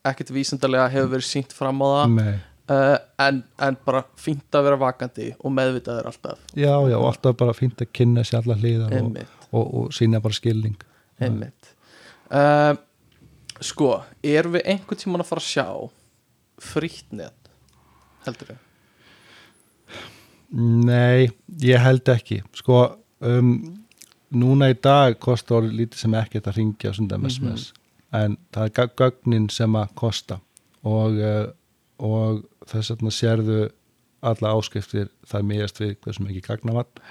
Ekkert 0.09 0.33
vísindarlega 0.35 0.89
hefur 0.91 1.13
verið 1.17 1.29
sínt 1.29 1.53
fram 1.55 1.79
á 1.85 1.87
það 1.93 2.17
uh, 2.73 2.97
en, 3.23 3.43
en 3.63 3.77
bara 3.87 4.01
fínt 4.19 4.57
að 4.59 4.67
vera 4.67 4.81
vakandi 4.81 5.29
og 5.39 5.55
meðvitaður 5.55 6.09
alltaf. 6.11 6.41
Já, 6.59 6.73
já, 6.91 6.97
og 6.99 7.07
alltaf 7.13 7.37
bara 7.39 7.55
fínt 7.55 7.85
að 7.85 7.93
kynna 7.95 8.25
sér 8.27 8.41
alla 8.43 8.57
hliðar 8.59 8.97
og, 8.99 9.21
og, 9.53 9.75
og 9.75 9.93
sína 9.95 10.21
bara 10.23 10.37
skilning. 10.37 10.77
Einmitt. 11.23 11.75
Uh, 12.33 12.75
sko 13.63 13.95
erum 14.25 14.57
við 14.57 14.67
einhvern 14.73 15.01
tímann 15.01 15.25
að 15.25 15.31
fara 15.31 15.45
að 15.45 15.51
sjá 15.51 15.67
frítt 16.63 17.15
net? 17.15 17.53
Heldur 18.27 18.53
við? 18.53 18.61
Nei, 20.87 21.31
ég 21.65 21.81
held 21.81 22.09
ekki. 22.13 22.43
Sko, 22.57 22.83
um, 23.25 23.55
núna 24.37 24.69
í 24.73 24.77
dag 24.77 25.17
kostar 25.21 25.61
orðið 25.61 25.79
lítið 25.81 26.05
sem 26.05 26.17
ekkert 26.21 26.51
að 26.51 26.59
ringja 26.61 26.93
sundum 26.97 27.29
SMS, 27.29 27.71
en 28.13 28.37
það 28.53 28.81
er 28.85 28.93
gögnin 29.01 29.49
sem 29.53 29.79
að 29.81 29.95
kosta. 29.99 30.39
Og, 30.83 31.17
uh, 31.17 31.49
og 32.03 32.43
þess 32.69 32.93
vegna 32.93 33.15
sérðu 33.15 33.63
alla 34.23 34.53
áskriftir 34.55 35.11
það 35.27 35.49
mýjast 35.49 35.81
við 35.83 35.97
hversu 36.05 36.25
mikið 36.27 36.47
gagnavann 36.47 37.03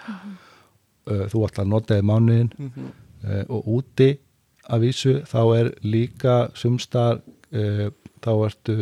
uh, 1.08 1.26
þú 1.32 1.46
ætla 1.48 1.66
að 1.66 1.72
nota 1.74 1.98
í 1.98 2.06
mánuðin 2.06 2.52
mm 2.58 2.72
-hmm. 2.76 2.92
uh, 3.24 3.44
og 3.50 3.68
úti 3.78 4.18
að 4.70 4.80
vísu 4.86 5.14
þá 5.26 5.42
er 5.60 5.74
líka 5.84 6.36
sumstar 6.54 7.22
uh, 7.52 7.90
þá 8.22 8.32
ertu 8.46 8.76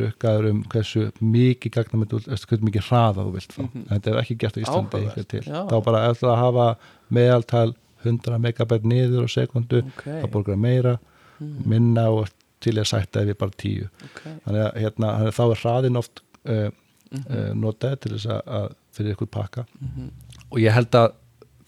rukkaður 0.00 0.50
um 0.50 0.62
hversu 0.72 1.10
mikið 1.20 1.72
gagnamönd 1.72 2.14
hversu 2.24 2.58
mikið 2.64 2.86
hraða 2.88 3.26
þú 3.26 3.32
vilt 3.32 3.52
fá. 3.52 3.62
Mhm. 3.62 3.84
þetta 3.88 4.10
er 4.10 4.20
ekki 4.22 4.38
gert 4.38 4.56
á 4.56 4.60
Íslandi 4.60 4.96
eitthvað 4.96 5.28
til. 5.28 5.42
já. 5.44 5.60
þá 5.68 5.84
bara 5.84 6.10
eftir 6.10 6.28
að 6.28 6.42
hafa 6.44 6.76
meðaltal 7.10 7.74
100 8.04 8.38
megabæt 8.38 8.84
niður 8.84 9.24
á 9.24 9.28
sekundu 9.28 9.82
ok, 9.84 10.04
þá 10.22 10.26
borgar 10.32 10.56
meira, 10.56 10.98
mm, 11.38 11.56
minna 11.66 12.08
og 12.10 12.28
til 12.60 12.76
að 12.78 12.88
sætta 12.90 13.22
ef 13.24 13.32
ég 13.32 13.38
bara 13.40 13.56
tíu. 13.56 13.88
Ok. 14.04 14.22
Þannig 14.44 14.62
að 14.66 14.78
hérna, 14.84 15.12
þá 15.32 15.42
er 15.44 15.62
hraðin 15.62 16.00
oft 16.00 16.22
uh, 16.44 16.70
mm 17.10 17.24
uh, 17.26 17.52
notaði 17.58 17.96
til 18.04 18.12
þess 18.14 18.28
að, 18.30 18.42
að 18.58 18.66
fyrir 18.94 19.16
ykkur 19.16 19.30
pakka. 19.34 19.64
-hmm. 19.80 20.10
og 20.50 20.58
ég 20.60 20.72
held 20.72 20.94
að 20.94 21.08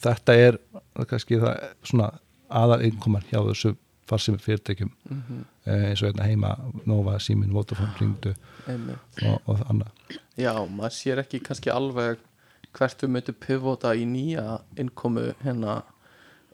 þetta 0.03 0.37
er 0.39 0.59
kannski 1.09 1.41
það 1.43 1.63
svona 1.89 2.11
aðal 2.53 2.83
innkoman 2.89 3.25
hjá 3.31 3.41
þessu 3.41 3.77
farsimi 4.11 4.41
fyrirtækjum. 4.43 4.91
Mhm. 5.09 5.45
eh, 5.67 5.89
eins 5.91 6.03
og 6.03 6.11
hérna 6.11 6.27
heima 6.27 6.57
Nova, 6.87 7.19
Simin, 7.19 7.53
Vodafone, 7.55 7.95
Ringdu 8.01 8.35
og, 9.23 9.41
og 9.47 9.65
annað. 9.71 10.19
Já, 10.37 10.53
maður 10.67 10.97
sér 10.97 11.23
ekki 11.23 11.41
kannski 11.41 11.71
alveg 11.73 12.19
hvert 12.73 13.03
við 13.05 13.13
myndum 13.17 13.37
pivota 13.41 13.93
í 13.95 14.05
nýja 14.09 14.61
innkomu 14.81 15.33
hérna 15.43 15.83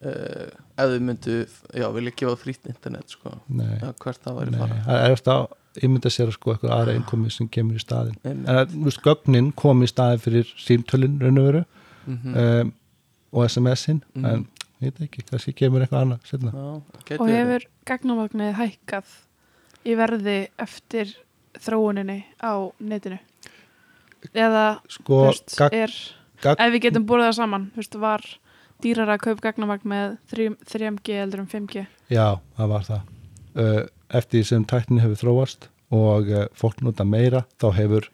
uh, 0.02 0.48
ef 0.78 0.90
við 0.94 1.04
myndum, 1.06 1.54
já, 1.74 1.86
vilja 1.94 2.14
gefa 2.18 2.34
frýtt 2.40 2.66
internet 2.70 3.14
sko, 3.14 3.36
hvert 3.48 4.24
það 4.24 4.40
væri 4.40 4.56
fara 4.58 4.80
það 4.86 5.04
er 5.04 5.14
eftir 5.14 5.34
að 5.34 5.84
ímynda 5.86 6.10
sér 6.10 6.32
sko 6.34 6.54
eitthvað 6.54 6.74
aðra 6.74 6.96
innkomi 6.98 7.30
sem 7.30 7.50
kemur 7.54 7.78
í 7.78 7.82
staðin 7.82 8.18
en 8.26 8.42
að, 8.50 8.74
þú 8.74 8.84
veist, 8.88 9.02
gögnin 9.04 9.52
kom 9.62 9.86
í 9.86 9.90
staðin 9.90 10.24
fyrir 10.24 10.52
símtölin 10.58 11.20
raun 11.22 11.42
og 11.42 11.50
veru. 11.50 11.64
Mm 12.08 12.36
um, 12.42 12.74
og 13.32 13.44
SMS-in 13.50 14.02
Mhm. 14.14 14.24
en 14.26 14.46
ég 14.80 14.92
veit 14.92 15.00
ekki, 15.08 15.22
kannski 15.30 15.52
kemur 15.54 15.82
eitthvað 15.82 16.04
annað 16.06 16.20
setna. 16.24 16.52
Já, 16.52 16.82
gæti 17.04 17.20
og 17.20 17.28
hefur 17.28 17.64
gagnavagnið 17.86 18.54
hækkað 18.60 19.14
í 19.86 19.96
verði 19.98 20.36
eftir 20.58 21.14
þróuninni 21.58 22.24
á 22.42 22.52
netinu 22.80 23.18
eða 24.34 24.64
sko, 24.90 25.22
veist, 25.28 25.54
gagn, 25.58 25.74
er, 25.84 25.94
ef 26.44 26.72
við 26.74 26.82
getum 26.88 27.06
búið 27.08 27.28
það 27.28 27.36
saman 27.38 27.66
þú 27.74 27.82
veist, 27.82 27.98
var 28.02 28.24
dýrara 28.82 29.16
að 29.16 29.24
kaupa 29.26 29.46
gagnavagn 29.48 29.88
með 29.90 30.16
3, 30.30 30.48
3G 30.70 31.18
heldur 31.22 31.40
um 31.44 31.46
5G 31.50 31.86
já, 32.14 32.26
það 32.58 32.68
var 32.72 32.86
það 32.88 33.00
uh, 33.58 33.82
eftir 34.20 34.44
sem 34.48 34.64
tæknin 34.64 35.00
hefur 35.02 35.20
þróast 35.22 35.68
og 35.94 36.28
uh, 36.30 36.46
fólk 36.58 36.82
nota 36.82 37.04
meira 37.08 37.44
þá 37.58 37.70
hefur 37.78 38.08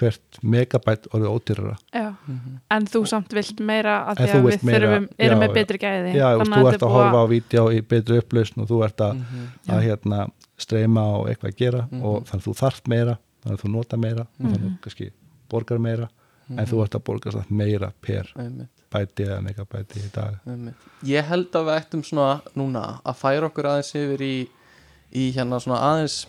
hvert 0.00 0.38
megabæt 0.42 1.06
orðið 1.14 1.30
ódýrara 1.34 1.76
Já. 1.94 2.06
Mhm. 2.26 2.56
en 2.76 2.86
þú 2.90 3.02
samt 3.10 3.32
vilt 3.36 3.60
meira 3.60 3.94
að 4.10 4.20
því 4.22 4.28
þú 4.32 4.40
að 4.40 4.46
við 4.50 4.62
meira, 4.68 4.86
þurfum, 4.90 5.08
erum 5.18 5.40
já, 5.40 5.42
með 5.44 5.54
betri 5.58 5.78
gæði 5.84 6.14
Já, 6.16 6.26
þú 6.40 6.60
ert 6.66 6.74
er 6.74 6.86
að 6.86 6.94
horfa 6.96 7.20
á 7.20 7.26
vídeo 7.30 7.64
í 7.70 7.80
betri 7.94 8.18
upplausn 8.22 8.60
og 8.64 8.68
þú 8.70 8.84
ert 8.86 8.96
að, 9.06 9.14
Mhm. 9.20 9.48
að 9.68 9.82
hérna, 9.88 10.20
streyma 10.60 11.04
og 11.18 11.28
eitthvað 11.28 11.50
að 11.52 11.56
gera 11.56 11.82
Mhm. 11.90 12.02
og 12.04 12.24
þannig 12.24 12.42
að 12.42 12.48
þú 12.48 12.54
þarft 12.62 12.88
meira 12.88 13.18
þannig 13.44 13.58
að 13.58 13.62
þú 13.64 13.70
nota 13.76 13.96
meira 13.96 14.26
Mhm. 14.26 14.40
þannig 14.40 14.58
að 14.58 14.64
þú 14.70 14.80
kannski 14.82 15.10
borgar 15.50 15.78
meira 15.78 16.08
Mhm. 16.50 16.58
en 16.58 16.66
þú 16.66 16.82
ert 16.84 16.94
að 16.98 17.04
borga 17.04 17.32
samt 17.32 17.50
meira 17.50 17.92
per 18.02 18.26
bæti 18.90 19.22
eða 19.24 19.40
megabæti 19.40 20.00
í 20.02 20.10
dag. 20.12 20.34
Ég 21.04 21.24
held 21.24 21.52
að 21.52 21.64
við 21.68 21.76
ættum 21.80 22.02
svona 22.02 22.40
núna 22.56 23.00
að 23.06 23.14
færa 23.16 23.46
okkur 23.48 23.64
aðeins 23.70 23.94
yfir 23.94 24.18
í, 24.20 24.48
í 25.14 25.32
hérna 25.32 25.60
svona 25.62 25.78
aðeins 25.78 26.26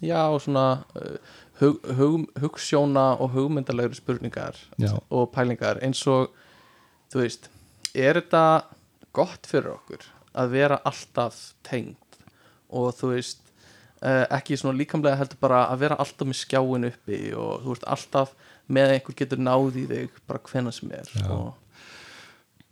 já 0.00 0.16
svona 0.40 0.84
uh, 0.96 1.18
hug, 1.60 1.78
hug, 1.98 2.26
hugsjóna 2.42 3.06
og 3.20 3.30
hugmyndalegri 3.34 3.98
spurningar 3.98 4.56
Já. 4.78 4.92
og 5.10 5.30
pælingar 5.34 5.80
eins 5.84 6.02
og 6.06 6.30
þú 7.12 7.22
veist, 7.24 7.48
er 7.94 8.20
þetta 8.20 8.44
gott 9.16 9.46
fyrir 9.48 9.72
okkur 9.74 10.04
að 10.38 10.50
vera 10.54 10.80
alltaf 10.86 11.38
tengd 11.66 12.18
og 12.68 12.92
þú 12.98 13.14
veist 13.14 13.40
uh, 14.04 14.26
ekki 14.36 14.58
svona 14.60 14.76
líkamlega 14.78 15.16
heldur 15.18 15.40
bara 15.40 15.62
að 15.72 15.80
vera 15.86 15.96
alltaf 15.98 16.28
með 16.28 16.38
skjáin 16.42 16.88
uppi 16.90 17.20
og 17.34 17.64
þú 17.64 17.72
veist 17.74 17.88
alltaf 17.88 18.34
með 18.68 18.92
einhver 18.98 19.16
getur 19.16 19.40
náð 19.40 19.78
í 19.80 19.86
þig 19.88 20.18
bara 20.28 20.42
hvenna 20.50 20.72
sem 20.76 20.92
er 20.92 21.08
og, 21.32 21.54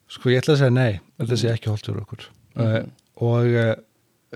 Sko 0.06 0.30
ég 0.30 0.38
ætla 0.38 0.54
að 0.54 0.60
segja 0.60 0.70
nei, 0.76 1.00
þetta 1.18 1.36
sé 1.40 1.48
ekki 1.50 1.70
holdt 1.72 1.88
fyrir 1.88 2.02
okkur 2.04 2.26
Mhm. 2.56 2.62
uh, 2.62 2.84
og 3.26 3.56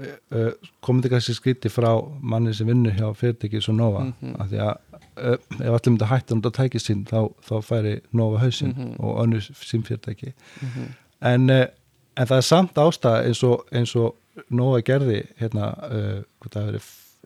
uh, 0.00 0.52
komið 0.82 1.02
þetta 1.02 1.10
kannski 1.14 1.34
skríti 1.36 1.70
frá 1.72 1.90
manni 2.22 2.54
sem 2.54 2.66
vinnur 2.66 2.92
hjá 2.96 3.10
fyrirtæki 3.16 3.60
svo 3.62 3.72
Nova 3.74 4.04
Mhm. 4.04 4.34
af 4.40 4.48
því 4.50 4.58
að 4.58 4.76
uh, 5.16 5.36
ef 5.60 5.60
allir 5.60 5.90
myndi 5.90 6.04
að 6.06 6.12
hætta 6.14 6.34
um 6.34 6.42
þetta 6.42 6.56
tæki 6.62 6.78
sín 6.80 7.04
þá, 7.04 7.30
þá 7.42 7.54
færi 7.64 8.00
Nova 8.12 8.38
hausinn 8.38 8.74
Mhm. 8.76 8.94
og 8.98 9.18
önnur 9.24 9.40
sín 9.64 9.82
fyrirtæki 9.84 10.32
Mhm. 10.62 10.86
en, 11.22 11.50
uh, 11.50 11.66
en 12.16 12.26
það 12.26 12.36
er 12.36 12.40
samt 12.42 12.74
ástæða 12.74 13.24
eins 13.26 13.42
og, 13.44 13.66
eins 13.72 13.96
og 13.96 14.14
Nova 14.50 14.80
gerði 14.80 15.26
hérna 15.40 15.74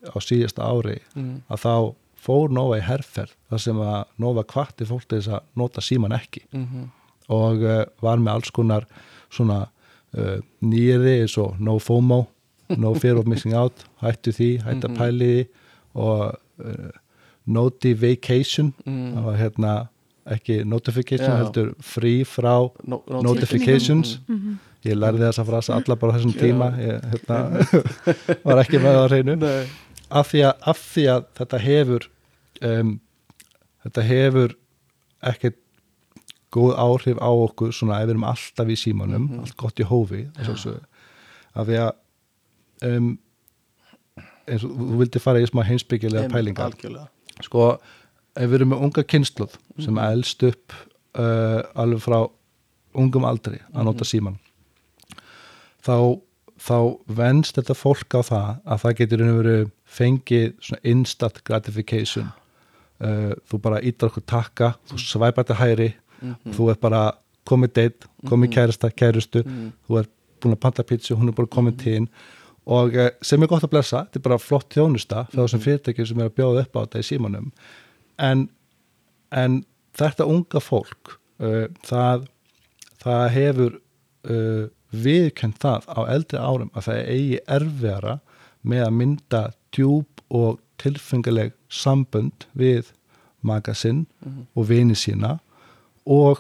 á 0.05 0.19
síðasta 0.21 0.63
ári 0.65 0.99
Mhm. 1.15 1.43
að 1.51 1.61
þá 1.61 1.95
fór 2.25 2.51
Nova 2.51 2.79
í 2.79 2.83
herferð 2.83 3.33
þar 3.51 3.61
sem 3.61 3.77
að 3.77 4.05
Nova 4.19 4.43
kvatti 4.45 4.85
fólk 4.87 5.07
til 5.09 5.19
þess 5.19 5.29
að 5.29 5.41
nota 5.57 5.81
síman 5.81 6.13
ekki 6.19 6.43
Mhm. 6.53 6.91
og 7.29 7.61
var 8.03 8.17
með 8.19 8.29
alls 8.35 8.51
konar 8.51 8.85
svona 9.31 9.69
uh, 10.17 10.39
nýriði 10.63 11.23
eins 11.23 11.37
og 11.39 11.59
no 11.61 11.79
FOMO, 11.79 12.27
no 12.77 12.95
fear 12.95 13.17
of 13.19 13.27
missing 13.27 13.55
out 13.55 13.85
hættu 14.03 14.33
því, 14.33 14.63
hættu 14.65 14.87
að 14.89 14.91
Mhm. 14.91 14.99
pæli 14.99 15.33
því 15.35 15.49
og 15.95 16.39
uh, 16.65 16.91
notification 17.47 18.73
Mhm. 18.87 19.15
það 19.17 19.25
var 19.25 19.37
hérna 19.37 19.73
ekki 20.27 20.65
notification 20.65 21.31
Já. 21.31 21.37
heldur 21.43 21.75
frí 21.83 22.25
frá 22.25 22.71
No, 22.89 23.03
notifications 23.09 24.19
Mhm. 24.29 24.59
ég 24.85 24.95
lærði 24.97 25.29
þessa 25.29 25.45
frasa 25.47 25.75
alla 25.75 25.97
bara 25.97 26.13
þessum 26.13 26.33
tíma 26.33 26.71
ég 26.79 27.01
hérna, 27.13 27.37
var 28.45 28.63
ekki 28.65 28.79
með 28.79 28.95
það 28.95 29.05
á 29.05 29.09
hreinu 29.09 29.67
af 30.11 30.33
því 30.33 30.41
að, 30.49 30.55
af 30.67 30.79
því 30.95 31.05
að 31.15 31.25
þetta 31.39 31.59
hefur 31.61 32.09
um, 32.63 33.01
þetta 33.85 34.03
hefur 34.03 34.55
ekkert 35.23 35.57
góð 36.55 36.77
áhrif 36.79 37.19
á 37.19 37.29
okkur 37.29 37.73
svona 37.75 38.01
ef 38.01 38.07
við 38.07 38.11
erum 38.15 38.25
alltaf 38.25 38.69
í 38.69 38.77
símanum 38.79 39.29
Mhm. 39.29 39.41
allt 39.41 39.57
gott 39.57 39.77
í 39.81 39.85
hófi 39.85 40.29
af 41.55 41.67
því 41.67 41.77
að 41.79 41.93
um, 42.83 43.19
eins 44.49 44.65
og 44.65 44.71
þú 44.77 44.99
vildi 45.01 45.19
fara 45.23 45.41
í 45.41 45.47
smá 45.49 45.63
heimsbyggilega 45.65 46.29
pælingar 46.33 46.71
algjörlega 46.73 47.09
sko, 47.43 47.79
ef 48.37 48.49
við 48.51 48.55
erum 48.61 48.69
með 48.75 48.83
unga 48.89 49.03
kynsluð 49.05 49.57
sem 49.79 49.95
Mhm. 49.95 50.05
elst 50.13 50.43
upp 50.43 50.73
uh, 51.19 51.63
alveg 51.75 52.01
frá 52.03 52.31
ungum 52.95 53.25
aldri 53.25 53.59
að 53.73 53.81
Mhm. 53.81 53.85
nota 53.85 54.05
síman 54.05 54.39
þá, 55.85 56.21
þá 56.59 56.77
venst 57.09 57.57
þetta 57.59 57.75
fólk 57.77 58.15
á 58.15 58.21
það 58.23 58.61
að 58.65 58.81
það 58.85 58.97
getur 59.01 59.71
fengið 59.95 60.55
svona 60.61 60.81
instant 60.85 61.43
gratification 61.45 62.31
uh, 63.01 63.33
þú 63.51 63.61
bara 63.63 63.81
ítar 63.83 64.09
okkur 64.11 64.25
takka 64.27 64.75
þú 64.89 64.99
svæpar 64.99 65.45
þetta 65.45 65.61
hæri 65.61 65.95
Mhm. 66.23 66.53
þú 66.55 66.71
ert 66.71 66.81
bara 66.81 67.13
komið 67.45 67.73
deitt, 67.75 68.05
komið 68.25 68.49
Mhm. 68.49 68.55
kærasta, 68.55 68.89
kærustu 68.91 69.45
Mhm. 69.45 69.73
þú 69.89 69.99
ert 69.99 70.11
búin 70.41 70.55
að 70.55 70.61
panta 70.61 70.83
pítsu, 70.83 71.15
hún 71.17 71.29
er 71.29 71.33
bara 71.33 71.47
komin 71.49 71.77
til 71.77 71.93
þín 72.01 72.09
og 72.67 72.95
eh, 72.97 73.11
sem 73.23 73.43
er 73.43 73.51
gott 73.51 73.65
að 73.67 73.73
blessa 73.75 74.05
þetta 74.07 74.21
er 74.21 74.25
bara 74.29 74.39
flott 74.41 74.71
þjónusta 74.73 75.25
fyrir 75.31 75.43
þessum 75.45 75.65
fyrirtækjum 75.65 76.07
sem 76.11 76.21
er 76.25 76.31
að 76.31 76.37
bjóða 76.39 76.63
upp 76.65 76.77
á 76.77 76.81
þetta 76.85 77.03
í 77.03 77.09
símanum. 77.11 77.51
En, 78.19 78.47
en 79.35 79.59
þetta 79.99 80.27
unga 80.31 80.61
fólk 80.65 81.17
uh, 81.43 81.67
það, 81.85 82.25
það 83.03 83.25
hefur 83.35 83.77
uh, 84.31 84.65
viðkjönd 84.95 85.59
það 85.61 85.89
á 85.91 86.01
eldri 86.15 86.39
árum 86.41 86.71
að 86.75 86.87
það 86.89 87.01
eigi 87.17 87.39
erfiðara 87.59 88.17
með 88.65 88.85
að 88.87 88.97
mynda 89.03 89.43
djúb 89.75 90.23
og 90.35 90.61
tilfengileg 90.81 91.53
sambönd 91.71 92.47
við 92.59 92.93
magasinn 93.45 94.07
Mhm. 94.25 94.47
og 94.57 94.69
vini 94.71 94.95
sína. 94.97 95.35
Og 96.07 96.39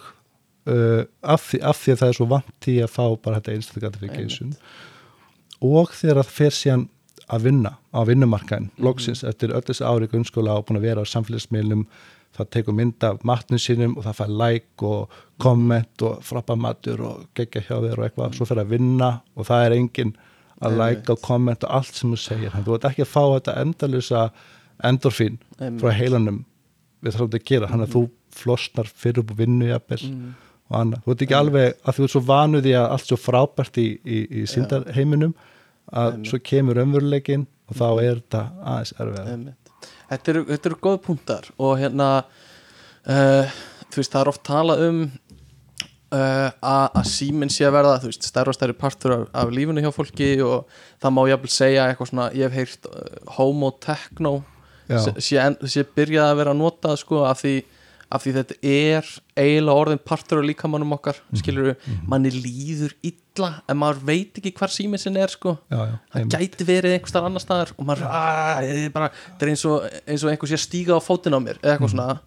uh, 0.66 1.04
af, 1.22 1.42
því, 1.50 1.60
af 1.60 1.76
því 1.82 1.92
að 1.92 1.98
það 2.00 2.08
er 2.08 2.16
svo 2.16 2.26
vant 2.30 2.68
í 2.72 2.78
að 2.80 2.92
fá 2.94 3.04
bara 3.20 3.40
þetta 3.42 3.54
instant 3.58 3.82
gratification 3.84 4.54
og 5.64 5.94
þegar 5.96 6.20
það 6.22 6.32
fer 6.38 6.54
síðan 6.58 6.82
að 7.34 7.46
vinna 7.48 7.70
á 7.96 8.00
vinnumarkaðin 8.04 8.66
loksins 8.84 9.22
eftir 9.24 9.54
öll 9.56 9.62
þessi 9.64 9.86
ári 9.88 10.04
í 10.08 10.10
grunnskóla 10.12 10.58
og 10.58 10.66
búin 10.68 10.76
að 10.80 10.86
vera 10.90 11.04
á 11.04 11.08
samfélagsmiðlum 11.08 11.86
það 12.34 12.48
tekur 12.56 12.74
mynd 12.76 13.04
af 13.06 13.22
matnum 13.24 13.60
sínum 13.62 13.94
og 13.96 14.04
það 14.04 14.16
fær 14.18 14.32
like 14.42 14.84
og 14.90 15.12
komment 15.40 16.02
og 16.04 16.18
frappa 16.26 16.56
matur 16.58 17.00
og 17.06 17.22
gegja 17.38 17.62
hjá 17.68 17.76
þér 17.84 18.00
og 18.00 18.06
eitthvað. 18.08 18.34
Svo 18.36 18.46
fer 18.50 18.58
að 18.64 18.72
vinna 18.74 19.10
og 19.38 19.46
það 19.46 19.66
er 19.68 19.74
engin 19.78 20.10
að 20.64 20.76
like 20.80 21.14
og 21.14 21.22
komment 21.22 21.62
og 21.64 21.70
allt 21.78 21.94
sem 21.94 22.10
þú 22.10 22.18
segir. 22.18 22.50
Þannig 22.50 22.66
að 22.66 22.70
þú 22.72 22.74
ert 22.80 22.88
ekki 22.90 23.04
að 23.06 23.12
fá 23.14 23.22
þetta 23.36 23.54
endalusa 23.62 24.24
endorfín 24.90 25.38
frá 25.80 25.92
heilanum. 25.94 26.42
Við 27.04 27.14
þarfum 27.14 27.30
þetta 27.30 27.40
að 27.42 27.48
gera, 27.52 27.70
þannig 27.70 27.88
að 27.88 27.94
þú 27.94 28.04
flosnar 28.34 28.90
fyrir 28.90 29.22
upp 29.22 29.30
á 29.30 29.36
vinnu 29.38 29.66
jafnvel 29.70 30.02
Mhm. 30.10 30.34
og 30.70 30.76
annað, 30.80 31.02
þú 31.04 31.10
ert 31.14 31.22
ekki 31.28 31.38
alveg 31.38 31.74
að 31.84 31.94
þú 31.98 32.02
ert 32.08 32.10
svo 32.16 32.22
vanuð 32.26 32.66
í 32.66 32.72
að 32.74 32.90
allt 32.90 33.06
svo 33.06 33.16
frábært 33.20 33.78
í, 33.78 33.86
í, 34.04 34.18
í 34.42 34.46
síndarheiminum 34.50 35.34
að 35.92 36.22
svo 36.28 36.40
kemur 36.44 36.80
ömveruleikin 36.84 37.46
og 37.68 37.76
þá 37.78 37.86
er 38.04 38.22
þetta 38.22 38.42
aðeins 38.62 38.94
erfið 39.00 39.30
Einmitt. 39.34 39.60
Þetta 40.08 40.32
eru, 40.32 40.42
þetta 40.48 40.70
eru 40.70 40.80
góð 40.84 40.96
punktar 41.04 41.50
og 41.58 41.76
hérna 41.80 42.08
uh, 42.22 43.54
þú 43.90 44.00
veist 44.00 44.14
það 44.14 44.20
er 44.22 44.32
oft 44.32 44.44
talað 44.46 44.84
um 44.88 45.02
uh, 46.14 46.48
að 46.50 46.86
að 47.00 47.10
síminn 47.10 47.52
sé 47.52 47.66
að 47.68 47.76
verða 47.78 48.00
þú 48.02 48.10
veist 48.12 48.28
stærra 48.28 48.52
og 48.52 48.58
stærri 48.58 48.76
partur 48.78 49.16
af, 49.16 49.28
af 49.44 49.54
lífinu 49.54 49.84
hjá 49.84 49.92
fólki 49.94 50.30
og 50.44 50.68
það 51.02 51.16
má 51.16 51.22
jafnvel 51.30 51.54
segja 51.56 51.86
eitthvað 51.88 52.10
svona 52.12 52.28
ég 52.36 52.48
hef 52.48 52.58
heyrt 52.60 52.90
uh, 52.90 53.32
homo 53.38 53.72
techno 53.84 54.36
sé, 54.88 55.14
sé, 55.18 55.48
sé 55.70 55.86
byrjað 55.96 56.30
að 56.30 56.38
vera 56.42 56.54
að 56.54 56.60
nota 56.60 56.94
sko 57.00 57.24
af 57.28 57.40
því, 57.40 57.54
af 58.14 58.22
því 58.24 58.32
þetta 58.38 58.56
er 58.70 59.08
eiginlega 59.34 59.80
orðin 59.84 60.00
partur 60.06 60.40
af 60.40 60.46
líkamannum 60.48 60.94
okkar 60.96 61.18
mm 61.22 61.40
skilur 61.40 61.70
við, 61.70 61.88
manni 62.10 62.30
líður 62.34 62.92
illa 63.04 63.48
en 63.68 63.80
maður 63.80 64.04
veit 64.10 64.38
ekki 64.40 64.52
hvar 64.54 64.72
síminn 64.72 65.02
sinn 65.02 65.18
er 65.18 65.32
sko. 65.32 65.56
Já, 65.72 65.80
já, 65.90 65.96
einmitt. 66.14 66.36
gæti 66.36 66.68
verið 66.68 66.94
einhver 66.96 67.10
starf 67.10 67.28
annar 67.30 67.42
staðar 67.42 67.72
og 67.74 67.88
maður, 67.88 68.06
að, 68.06 68.68
ég 68.68 68.84
er 68.84 68.94
bara, 68.94 69.10
þetta 69.26 69.46
er 69.46 69.52
eins 69.54 69.66
og, 69.70 69.88
eins 70.06 70.24
og 70.24 70.32
einhver 70.32 70.52
sé 70.52 70.58
að 70.60 70.64
stíga 70.68 70.98
á 70.98 71.00
fótinn 71.02 71.34
á 71.36 71.40
mér 71.42 71.58
eða 71.60 71.74
eitthvað 71.74 71.94
svona. 71.96 72.20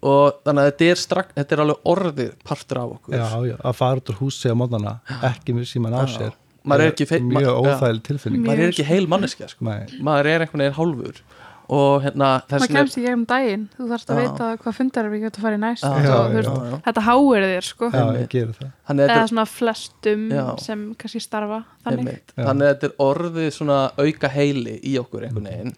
Og 0.00 0.38
þannig 0.46 0.62
að 0.62 0.68
þetta 0.70 0.86
er, 0.90 1.00
strak, 1.00 1.32
þetta 1.36 1.56
er 1.56 1.62
alveg 1.64 1.88
orðið 1.92 2.30
partur 2.48 2.78
af 2.80 2.92
okkur. 2.94 3.16
Já, 3.20 3.56
að 3.60 3.74
fara 3.76 4.00
út 4.00 4.12
úr 4.12 4.20
húsi 4.22 4.48
á 4.52 4.56
mótana 4.56 4.94
ekki 5.28 5.56
með 5.56 5.68
síman 5.68 5.96
á 5.96 6.04
Já. 6.04 6.14
sér 6.14 6.30
er 6.60 7.20
ma- 7.24 7.40
mjög 7.40 7.58
óþægileg 7.64 8.02
tilfinning. 8.04 8.42
Maður 8.44 8.64
er 8.64 8.72
ekki 8.72 8.84
heil 8.84 9.06
manneskja 9.08 9.48
sko. 9.48 9.64
Maður 9.64 10.26
er 10.28 10.44
einhvern 10.44 10.64
veginn 10.64 10.76
hálfur 10.76 11.22
og 11.70 12.02
hérna 12.02 12.28
maður 12.50 12.72
kemst 12.74 12.96
í 12.98 13.02
gegnum 13.04 13.20
daginn. 13.30 13.68
Þú 13.76 13.84
þarfst 13.92 14.08
að 14.10 14.18
Já. 14.18 14.22
vita 14.26 14.46
hvað 14.64 14.74
fundar 14.80 15.10
við 15.12 15.20
getum 15.26 15.40
að 15.40 15.44
fara 15.46 15.58
í 15.58 15.60
næst. 15.62 15.84
Já, 15.84 15.90
og, 15.90 16.00
já, 16.02 16.14
þú 16.16 16.34
veist, 16.34 16.48
já, 16.50 16.70
já. 16.70 16.78
þetta 16.86 17.04
háir 17.06 17.46
þér 17.50 17.68
sko. 17.68 17.90
Að 17.90 19.02
eða 19.06 19.20
svona 19.30 19.44
flestum 19.46 20.24
Já. 20.34 20.46
sem 20.64 20.82
kannski 20.98 21.20
starfa 21.22 21.60
er 21.60 21.84
þannig 21.96 22.34
þannig 22.34 22.66
að 22.66 22.74
þetta 22.74 22.90
er 22.90 22.96
orðið 23.06 23.48
svona 23.60 23.78
auka 24.02 24.28
heili 24.34 24.74
í 24.82 24.96
okkur 24.98 25.28
einhvern 25.28 25.46
veginn. 25.52 25.72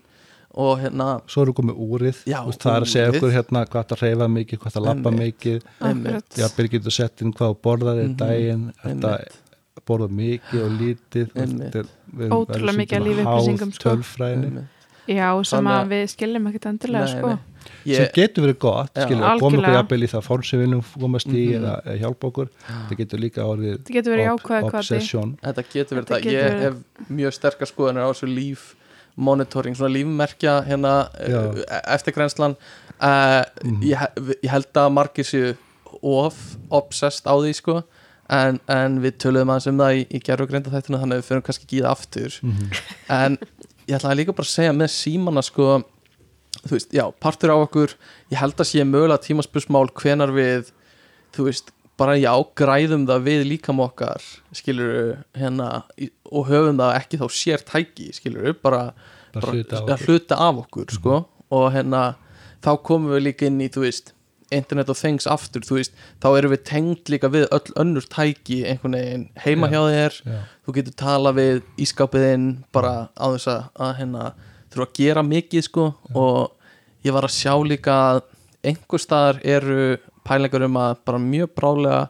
Og 0.52 0.80
hérna 0.82 1.06
svo 1.32 1.46
eru 1.46 1.52
komið 1.56 1.78
úrið, 1.80 2.18
Já, 2.28 2.40
Þú 2.44 2.50
veist, 2.50 2.60
það 2.60 2.74
er 2.76 2.82
að 2.84 2.90
segja 2.92 3.06
úrið. 3.08 3.16
okkur 3.22 3.30
hérna 3.32 3.60
hvað 3.72 3.86
það 3.88 4.02
reyfa 4.04 4.26
mikið, 4.28 4.58
hvað 4.60 4.74
það 4.74 4.84
labba 4.88 5.10
Einmitt. 5.12 5.38
mikið. 5.40 5.62
Já, 6.36 6.46
byrgir 6.56 6.72
getur 6.78 6.92
sett 6.92 7.22
inn 7.24 7.32
hvað 7.32 7.54
borðar 7.64 8.00
í 8.02 8.08
Mhm. 8.08 8.16
daginn, 8.20 8.72
þetta 8.84 9.12
borða 9.88 10.08
mikið 10.12 10.60
og 10.66 10.70
lítið. 10.80 11.28
Er- 11.72 12.28
Ótrúlega 12.28 12.76
mikið 12.76 12.96
af 12.96 13.02
stundum 13.02 13.08
lífupplýsingum, 13.08 13.72
háð 13.72 13.74
sko. 13.80 13.88
tölfræðinni. 13.88 14.46
Einmitt. 14.52 14.68
Já, 15.16 15.28
sem 15.44 15.64
að 15.66 15.78
að- 15.82 15.88
við 15.92 16.04
skiljum 16.12 16.46
ekkit 16.50 16.66
endilega 16.72 17.04
Nei, 17.04 17.12
sko 17.16 17.28
nei. 17.28 17.38
sem 17.82 18.04
Ég, 18.04 18.12
getur 18.14 18.44
verið 18.46 18.58
gott, 18.58 18.92
Já. 18.94 19.04
skilur, 19.06 19.22
að 19.26 19.40
koma 19.40 19.58
okkur 19.58 19.74
jafnvel 19.76 20.02
í 20.02 20.08
það 20.12 20.22
form 20.26 20.42
sem 20.42 20.58
við 20.60 20.66
viljum 20.66 20.82
komast 21.00 21.26
í 21.26 21.44
Mhm. 21.46 21.56
eða, 21.62 21.74
eða 21.86 21.98
hjálpa 22.02 22.28
okkur 22.30 22.48
það 22.88 22.96
getur 22.98 23.18
líka 23.22 23.42
orðið 23.46 23.72
þetta 23.78 23.92
getur 23.96 24.12
verið 24.16 24.26
jákvæða 24.30 24.74
obsession 24.74 25.38
þetta 25.42 25.64
getur 25.72 25.96
verið 25.96 26.06
Þetta 26.06 26.14
það 26.14 26.22
getur 26.22 26.38
ég 26.38 26.52
verið- 26.52 26.62
hef 26.62 27.08
mjög 27.10 27.32
sterkar 27.38 27.68
skoðanir 27.70 28.02
á 28.02 28.10
þessu 28.12 28.28
líf 28.34 28.74
monitoring, 29.16 29.74
svona 29.76 29.92
lífmerkja 29.92 30.64
hérna 30.66 30.92
Já. 31.28 31.40
uh, 31.52 31.80
eftirgrænslan 31.94 32.56
uh, 33.00 33.44
Mhm. 33.64 33.82
ég, 33.82 33.98
he- 33.98 34.34
ég 34.42 34.50
held 34.50 34.72
að 34.74 34.92
margir 34.92 35.24
séu 35.24 35.56
of 36.02 36.56
obsessed 36.70 37.24
á 37.26 37.34
því 37.36 37.54
sko 37.54 37.82
en, 38.30 38.58
en 38.68 39.00
við 39.02 39.18
töluðum 39.18 39.50
aðeins 39.52 39.66
um 39.68 39.78
það 39.78 39.92
í, 39.98 40.06
í 40.16 40.20
gerfugreinda 40.24 40.70
þættinu 40.70 40.98
þannig 41.02 41.18
að 41.18 41.20
við 41.20 41.28
fyrir 41.28 41.42
kannski 41.42 41.66
ekki 41.66 41.78
í 41.78 41.82
það 41.82 41.90
aftur 41.90 42.38
Mhm. 42.42 42.72
en 43.10 43.38
ég 43.92 43.98
ætlaði 43.98 44.22
líka 44.22 44.36
bara 44.36 44.48
að 44.48 44.54
segja 44.54 44.76
með 44.76 44.94
símana 44.94 45.44
sko 45.44 45.68
þú 46.62 46.74
veist, 46.76 46.94
já, 46.94 47.04
partur 47.22 47.52
á 47.52 47.56
okkur 47.58 47.94
ég 48.32 48.40
held 48.40 48.58
að 48.60 48.70
sé 48.70 48.84
mögulega 48.86 49.24
tímaspursmál 49.24 49.88
hvenar 49.98 50.32
við, 50.34 50.72
þú 51.36 51.48
veist 51.48 51.72
bara 52.00 52.16
já, 52.18 52.32
græðum 52.58 53.04
það 53.08 53.26
við 53.28 53.44
líkam 53.50 53.82
okkar 53.84 54.24
skilur 54.56 55.18
hérna 55.38 55.68
og 56.32 56.48
höfum 56.48 56.80
það 56.80 56.96
ekki 56.98 57.20
þá 57.20 57.26
sér 57.36 57.64
tæki 57.68 58.08
skilur 58.16 58.56
bara, 58.62 58.88
bara 59.34 59.52
hluta 59.52 59.78
á 59.78 59.82
ja, 59.84 59.96
okkur. 59.96 60.06
hluta 60.08 60.40
af 60.48 60.62
okkur 60.64 60.96
sko, 60.96 61.20
og 61.52 61.68
hérna, 61.74 62.02
þá 62.64 62.72
komum 62.84 63.14
við 63.16 63.26
líka 63.28 63.48
inn 63.48 63.60
í, 63.60 63.70
þú 63.72 63.86
veist 63.86 64.14
internet 64.54 64.90
og 64.92 64.98
things 64.98 65.26
aftur, 65.30 65.64
þú 65.66 65.78
veist, 65.78 65.96
þá 66.22 66.28
erum 66.38 66.54
við 66.54 66.64
tengd 66.68 67.12
líka 67.12 67.30
við 67.32 67.46
öll 67.54 67.76
önnur 67.82 68.06
tæki 68.12 68.62
einhvern 68.68 68.98
veginn 68.98 69.26
heima 69.44 69.68
Já. 69.68 69.74
hjá 69.74 69.82
þér. 69.96 70.18
Já, 70.24 70.40
þú 70.66 70.76
getur 70.78 70.98
tala 71.02 71.34
við 71.36 71.62
ískapiðinn 71.86 72.48
bara 72.74 72.94
á 73.16 73.26
þess 73.34 73.52
að, 73.52 73.92
hérna, 74.00 74.32
þurfa 74.72 74.88
að 74.88 74.98
gera 75.00 75.26
mikið 75.26 75.66
sko. 75.68 75.88
Og 76.14 77.06
ég 77.06 77.16
var 77.16 77.26
að 77.28 77.36
sjá 77.36 77.54
líka 77.66 77.98
að 78.12 78.22
einhver 78.62 79.02
staðar 79.02 79.40
eru 79.42 79.98
pælingar 80.26 80.66
um 80.68 80.78
að 80.78 80.98
bara 81.06 81.22
mjög 81.22 81.54
brálega 81.58 82.02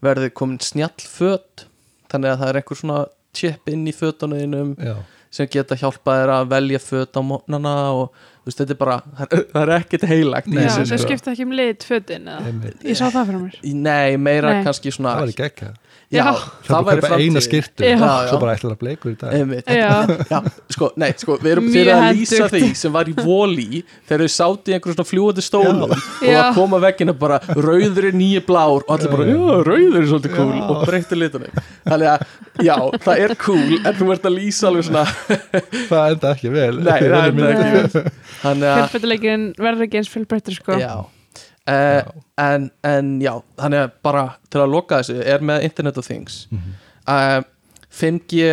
verði 0.00 0.30
komin 0.32 0.60
snjall 0.64 0.96
föt 1.04 1.66
þannig 2.10 2.32
að 2.32 2.40
það 2.40 2.50
er 2.50 2.58
einhver 2.60 2.80
svona 2.80 3.00
chip 3.36 3.70
inn 3.70 3.86
í 3.86 3.94
fötunum 3.94 4.72
já, 4.80 4.94
sem 5.30 5.48
geta 5.50 5.78
hjálpað 5.78 6.22
þér 6.22 6.32
að 6.34 6.48
velja 6.54 6.80
föt 6.82 7.20
á 7.20 7.22
mótnana 7.22 7.74
og 7.94 8.22
veist, 8.50 8.60
þetta 8.62 8.74
er 8.76 8.80
bara 8.80 8.96
það 9.20 9.36
er, 9.38 9.44
það 9.54 9.62
er 9.64 9.72
ekkert 9.78 10.06
heilagt 10.10 10.50
Já, 10.54 10.68
sko. 10.80 10.98
skipta 11.04 11.34
ekki 11.34 11.46
um 11.46 11.54
lit 11.60 11.86
fötin 11.86 12.28
eða? 12.30 12.54
Ég 12.84 12.98
sá 12.98 13.06
það 13.08 13.30
fyrir 13.30 13.44
mér 13.46 13.60
Nei, 13.86 14.18
meira 14.20 14.56
Nei. 14.58 14.64
kannski 14.66 14.92
svona 14.94 15.14
Það 15.16 15.24
var 15.24 15.32
ekki 15.34 15.46
ekki 15.48 15.70
já, 15.70 15.72
Já. 16.10 16.26
Það 16.66 16.86
var 16.88 17.00
bara 17.04 17.18
eina 17.22 17.38
skirtu 17.38 17.84
Já. 17.86 17.92
Já, 17.94 17.98
já. 18.02 18.30
Svo 18.32 18.38
bara 18.42 18.54
ætlaði 18.56 18.74
að 18.74 18.80
bleikur 18.80 19.12
í 19.12 19.18
dag. 19.20 20.48
Sko, 20.74 20.88
nei, 20.98 21.10
sko, 21.20 21.36
við 21.38 21.52
erum 21.52 21.68
fyrir 21.70 21.90
að 21.94 22.06
lýsa 22.18 22.48
því 22.50 22.70
sem 22.80 22.94
var 22.96 23.10
í 23.10 23.14
voli 23.14 23.82
þegar 24.08 24.24
þau 24.24 24.32
sátu 24.34 24.72
í 24.72 24.74
einhverjum 24.74 24.96
svona 24.96 25.10
fljúandi 25.10 25.44
stólum 25.46 25.84
og 25.86 25.94
það 26.24 26.48
kom 26.56 26.74
að 26.78 26.86
veggina 26.88 27.14
bara 27.20 27.38
rauður 27.54 28.08
er 28.10 28.18
nýju 28.18 28.42
blár 28.48 28.82
og 28.82 28.90
allir 28.96 29.14
bara, 29.14 29.28
Já. 29.30 29.54
rauður 29.70 30.00
er 30.00 30.08
svolítið 30.10 30.34
cool. 30.34 30.50
Já. 30.56 30.64
og 30.66 30.82
breyttu 30.90 31.20
litunum. 31.20 31.62
Þannig 31.86 32.10
að, 32.16 32.26
já, 32.70 32.76
það 33.06 33.24
er 33.28 33.36
cool 33.46 33.78
en 33.78 34.00
þú 34.00 34.10
ert 34.16 34.28
að 34.32 34.36
lýsa 34.40 34.68
alveg 34.72 34.90
svona 34.90 35.06
Það 35.92 36.16
enda 36.16 36.34
ekki 36.34 36.54
vel. 36.56 36.74
Nei, 36.80 36.90
það 36.90 37.06
er 37.06 37.30
ekki 37.30 37.70
vel. 37.70 38.04
Fjölbreytileikin 38.42 39.48
verður 39.62 39.86
ekki 39.86 40.02
eins 40.02 40.10
fjölbreytur 40.10 40.58
sko. 40.58 40.82
Já 40.82 40.94
Uh, 41.70 42.22
en, 42.40 42.68
en 42.86 43.14
já, 43.22 43.32
þannig 43.60 43.84
að 43.84 43.96
bara 44.02 44.26
til 44.50 44.62
að 44.62 44.72
loka 44.74 45.00
þessu, 45.00 45.16
er 45.22 45.44
með 45.46 45.66
Internet 45.68 46.00
of 46.00 46.08
Things. 46.08 46.42
Mhm. 46.50 46.76
uh, 47.06 47.40
5G 47.90 48.44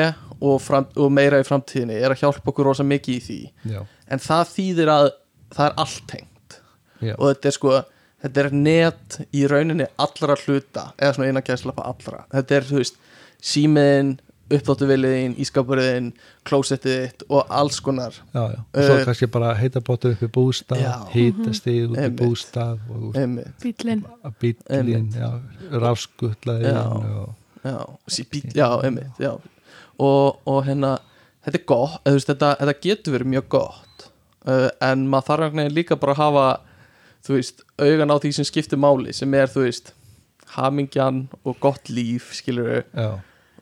og, 0.42 0.56
fram, 0.62 0.88
og 0.98 1.12
meira 1.14 1.38
í 1.42 1.46
framtíðinni 1.46 1.98
er 1.98 2.14
að 2.14 2.24
hjálpa 2.24 2.52
okkur 2.52 2.72
rosa 2.72 2.86
mikið 2.86 3.14
í 3.16 3.22
því. 3.28 3.42
Já, 3.74 3.84
en 4.14 4.22
það 4.24 4.50
þýðir 4.54 4.92
að 4.94 5.10
það 5.54 5.68
er 5.68 5.76
allt 5.84 6.08
tengt. 6.10 6.58
Já, 6.98 7.14
og 7.14 7.26
þetta 7.30 7.50
er 7.52 7.56
sko 7.58 7.76
þetta 8.24 8.44
er 8.44 8.56
net 8.58 9.20
í 9.36 9.44
rauninni 9.50 9.88
allra 10.02 10.38
hluta 10.42 10.88
eða 10.98 11.18
svona 11.18 11.30
innan 11.32 11.46
gæðslappa 11.46 11.86
allra. 11.86 12.24
Þetta 12.34 12.58
er, 12.58 12.68
þú 12.70 12.80
veist, 12.82 12.98
símiðin 13.54 14.16
uppþóttuviliðin, 14.48 15.34
ískapuriðin 15.44 16.12
klósettið 16.48 16.94
þitt 17.02 17.26
og 17.28 17.50
alls 17.52 17.80
konar 17.84 18.16
já, 18.34 18.44
já. 18.54 18.60
Og 18.64 18.84
svo 18.86 18.96
Uh, 18.98 19.04
kannski 19.08 19.28
bara 19.34 19.50
heita 19.60 19.82
bóttur 19.84 20.14
upp 20.16 20.24
í 20.24 20.30
bústað 20.38 20.82
Já. 20.86 20.94
Hítastíð 21.12 21.92
út 21.92 21.98
í 22.00 23.20
einmitt, 23.20 23.52
Bílinn 23.64 24.06
bílinn, 24.40 24.64
Einmitt. 24.70 25.16
já, 25.20 25.30
rafskuttlaðin 25.84 26.74
Já. 26.74 26.86
og 26.88 27.36
já, 27.64 27.78
sí, 28.08 28.24
bít, 28.32 28.54
já, 28.56 28.70
einmitt 28.84 29.20
já. 29.20 29.34
Og, 30.00 30.40
og 30.48 30.64
hérna 30.66 30.98
þetta 31.44 31.58
er 31.60 31.66
gott, 31.68 32.00
veist, 32.06 32.28
þetta, 32.32 32.54
þetta 32.62 32.80
getur 32.88 33.18
verið 33.18 33.32
mjög 33.34 33.50
gott 33.50 34.08
uh, 34.48 34.70
en 34.82 35.08
maður 35.12 35.28
þarf 35.32 35.48
einhvern 35.48 35.64
veginn 35.66 35.76
líka 35.82 36.00
bara 36.00 36.16
að 36.16 36.24
hafa 36.24 36.48
þú 37.28 37.38
veist, 37.40 37.64
augan 37.82 38.14
á 38.14 38.18
því 38.24 38.32
sem 38.38 38.48
skiptir 38.48 38.80
máli 38.80 39.14
sem 39.16 39.34
er, 39.36 39.50
þú 39.52 39.66
veist, 39.66 39.92
hamingjan 40.56 41.26
og 41.44 41.58
gott 41.60 41.90
líf, 41.92 42.32
skilur 42.38 42.70
við 42.72 42.84
já, 42.96 43.10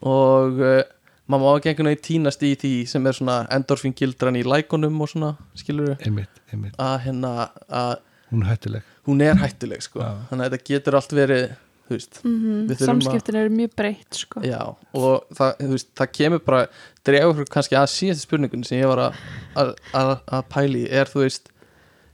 og 0.06 0.60
uh, 0.62 0.82
maður 1.26 1.44
má 1.46 1.52
ekki 1.58 1.72
einhvern 1.72 1.90
veginn 1.92 2.06
týnast 2.06 2.44
í 2.46 2.52
því 2.62 2.74
sem 2.90 3.06
er 3.10 3.18
svona 3.18 3.38
endorfin 3.56 3.96
gildran 3.98 4.38
í 4.38 4.44
lækunum 4.46 5.00
og 5.02 5.10
svona, 5.10 5.32
skilur 5.58 5.92
við 5.94 6.06
einmitt, 6.10 6.42
einmitt. 6.54 6.76
Að 6.82 6.98
hérna, 7.08 7.32
að 7.70 7.94
hún 8.32 8.44
er 8.46 8.52
hættuleg. 8.54 8.90
hún 9.10 9.22
er 9.26 9.40
hættuleg 9.42 9.86
sko, 9.86 10.02
Já. 10.04 10.12
þannig 10.30 10.46
að 10.46 10.52
þetta 10.58 10.70
getur 10.74 10.98
allt 11.00 11.16
verið 11.18 11.46
þú 11.86 11.94
veist, 11.96 12.20
mm 12.26 12.62
Við 12.70 12.78
þurfum 12.80 13.02
að- 13.02 13.06
Samskiptin 13.06 13.36
eru 13.42 13.50
mjög 13.54 13.74
breytt 13.78 14.18
sko. 14.22 14.42
Já 14.46 14.62
og 14.66 15.26
það, 15.38 15.52
veist, 15.74 15.90
það 15.98 16.12
kemur 16.20 16.42
bara 16.46 16.62
drefa 17.06 17.28
okkur 17.34 17.50
kannski 17.58 17.78
að 17.78 17.90
síðast 17.94 18.26
spurningun 18.26 18.64
sem 18.66 18.80
ég 18.80 18.90
var 18.90 19.02
að, 19.08 19.20
að, 19.62 19.74
að, 19.94 20.14
að 20.38 20.48
pæli 20.54 20.82
er 20.90 21.12
þú 21.12 21.22
veist, 21.26 21.50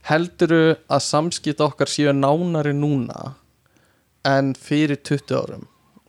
helduru 0.08 0.62
að 0.92 1.04
samskipt 1.06 1.60
okkar 1.64 1.88
séu 1.88 2.12
nánari 2.16 2.72
núna 2.76 3.34
en 4.28 4.52
fyrir 4.58 5.00
20 5.00 5.36
árum 5.40 5.68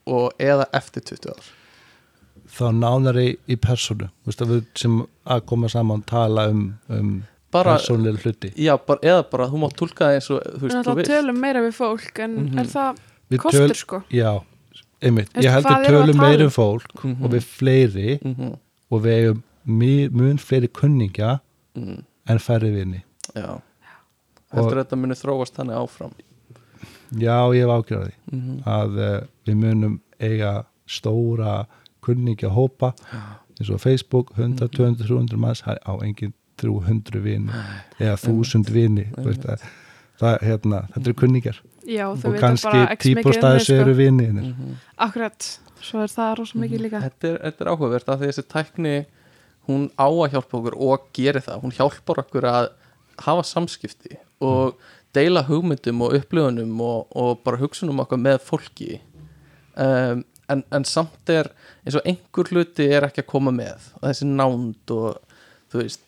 og 0.09 0.33
eða 0.43 0.65
eftir 0.75 1.03
20 1.13 1.31
ár 1.35 1.51
þá 2.53 2.65
nánari 2.77 3.37
í 3.49 3.55
personu 3.57 4.09
veist, 4.27 4.41
að 4.41 4.51
við 4.57 4.65
sem 4.77 4.97
að 5.25 5.45
koma 5.49 5.69
saman 5.69 6.03
tala 6.05 6.47
um, 6.51 6.63
um 6.89 7.13
bara, 7.53 7.75
persónlega 7.77 8.21
hluti. 8.23 8.51
Já, 8.57 8.75
bara, 8.87 8.99
eða 9.01 9.23
bara 9.31 9.47
þú 9.49 9.61
mátt 9.63 9.75
tólka 9.79 10.05
það 10.07 10.15
eins 10.17 10.29
og 10.33 10.39
þú 10.41 10.53
Við 10.53 10.61
veist, 10.61 10.73
þú 10.73 10.79
náttúrulega 10.79 10.95
veist 11.01 11.11
tölum 11.13 11.39
meira 11.41 11.61
við 11.65 11.75
fólk 11.77 12.19
en 12.25 12.35
Mhm. 12.43 12.59
er 12.59 12.65
það 12.73 12.97
Við 13.31 13.39
kostur 13.39 13.67
töl- 13.67 13.75
sko? 13.81 14.03
Já, 14.13 14.31
einmitt, 15.01 15.29
Veistu, 15.33 15.43
ég 15.43 15.53
við 15.57 15.71
að 15.73 15.85
tölum 15.87 16.17
meira 16.21 16.43
um? 16.43 16.49
um? 16.51 16.55
fólk 16.57 17.03
Mhm. 17.03 17.23
og 17.23 17.31
við 17.31 17.43
fleiri 17.57 18.19
Mhm, 18.23 18.57
og 18.91 19.01
við 19.01 19.13
eigum 19.19 19.43
mi- 19.65 20.09
mun 20.09 20.37
fleiri 20.37 20.67
kunningja 20.67 21.39
mhm, 21.75 22.03
en 22.27 22.37
færri 22.39 22.71
vini. 22.73 23.03
Já. 23.35 23.59
Heldur 24.53 24.83
þetta 24.83 24.95
muni 24.97 25.13
þróast 25.15 25.53
þannig 25.57 25.77
áfram? 25.81 26.11
Já, 27.13 27.37
ég 27.53 27.61
hef 27.61 27.73
ágjörði 27.77 28.11
mhm, 28.31 28.63
að 28.65 28.97
uh, 28.97 29.21
við 29.45 29.55
munum 29.55 29.99
eiga 30.19 30.65
stóra 30.87 31.65
kunningja 32.03 32.51
hópa 32.53 32.93
eins 33.59 33.69
og 33.69 33.81
Facebook, 33.83 34.33
100, 34.37 34.69
200, 34.73 35.07
300 35.07 35.39
manns 35.39 35.63
það 35.65 35.81
á 35.85 35.93
engin 36.05 36.33
300 36.61 37.23
vini 37.23 37.53
eða 37.99 38.17
1000 38.17 38.71
vini 38.73 39.07
þú 39.13 39.27
veist 39.29 39.45
að 39.49 39.63
það, 40.21 40.37
hérna, 40.47 40.81
þetta 40.93 41.09
eru 41.09 41.19
kunningjar 41.21 41.61
og 41.83 42.37
kannski 42.39 42.73
mikið 42.73 42.93
um 42.93 43.01
típust 43.03 43.41
að 43.41 43.43
þau 43.43 43.59
þessu 43.59 43.75
eru 43.75 43.93
sko 43.93 43.99
vini 43.99 44.29
mhm. 44.31 44.75
Akkurat, 45.05 45.49
svo 45.83 46.03
er 46.03 46.11
það 46.13 46.33
rosa 46.39 46.61
mikið 46.61 46.85
líka. 46.85 47.03
Þetta 47.03 47.29
er, 47.29 47.37
þetta 47.47 47.65
er 47.65 47.71
áhugavert 47.73 48.09
að 48.09 48.21
því 48.21 48.31
þessi 48.31 48.45
tækni 48.53 48.95
hún 49.67 49.87
á 49.95 50.07
að 50.07 50.35
hjálpa 50.35 50.59
okkur 50.59 50.77
og 50.87 51.07
gerir 51.15 51.43
það, 51.43 51.61
hún 51.63 51.75
hjálpar 51.75 52.21
okkur 52.23 52.49
að 52.49 52.69
hafa 53.23 53.45
samskipti 53.47 54.17
og 54.43 54.79
deila 55.15 55.43
hugmyndum 55.47 56.01
og 56.03 56.15
upplifunum 56.17 56.79
og, 56.83 57.11
og 57.15 57.43
bara 57.45 57.59
hugsunum 57.61 58.01
okkar 58.03 58.19
með 58.19 58.39
fólki. 58.47 58.97
Um, 59.73 60.23
en, 60.51 60.63
en 60.73 60.87
samt 60.87 61.31
er 61.31 61.51
eins 61.83 61.99
og 61.99 62.07
einhver 62.07 62.49
hluti 62.51 62.87
er 62.87 63.07
ekki 63.07 63.23
að 63.23 63.31
koma 63.31 63.53
með. 63.55 63.91
Og 63.99 64.09
þessi 64.09 64.27
nánd 64.29 64.95
og 64.95 65.21
þú 65.73 65.81
veist, 65.81 66.03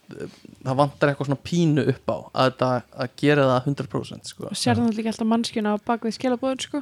það 0.61 0.77
vantar 0.77 1.11
eitthvað 1.11 1.29
svona 1.31 1.45
pínu 1.45 1.85
upp 1.89 2.11
á 2.13 2.17
að, 2.17 2.43
þetta, 2.43 2.67
að 3.01 3.15
gera 3.21 3.47
það 3.49 3.69
100% 3.71 4.29
sko. 4.29 4.49
og 4.51 4.59
sér 4.61 4.77
þannig 4.77 4.99
líka 4.99 5.13
alltaf 5.13 5.29
mannskjuna 5.31 5.73
á 5.73 5.77
bakvið 5.87 6.17
skilabóðun 6.19 6.61
sko? 6.61 6.81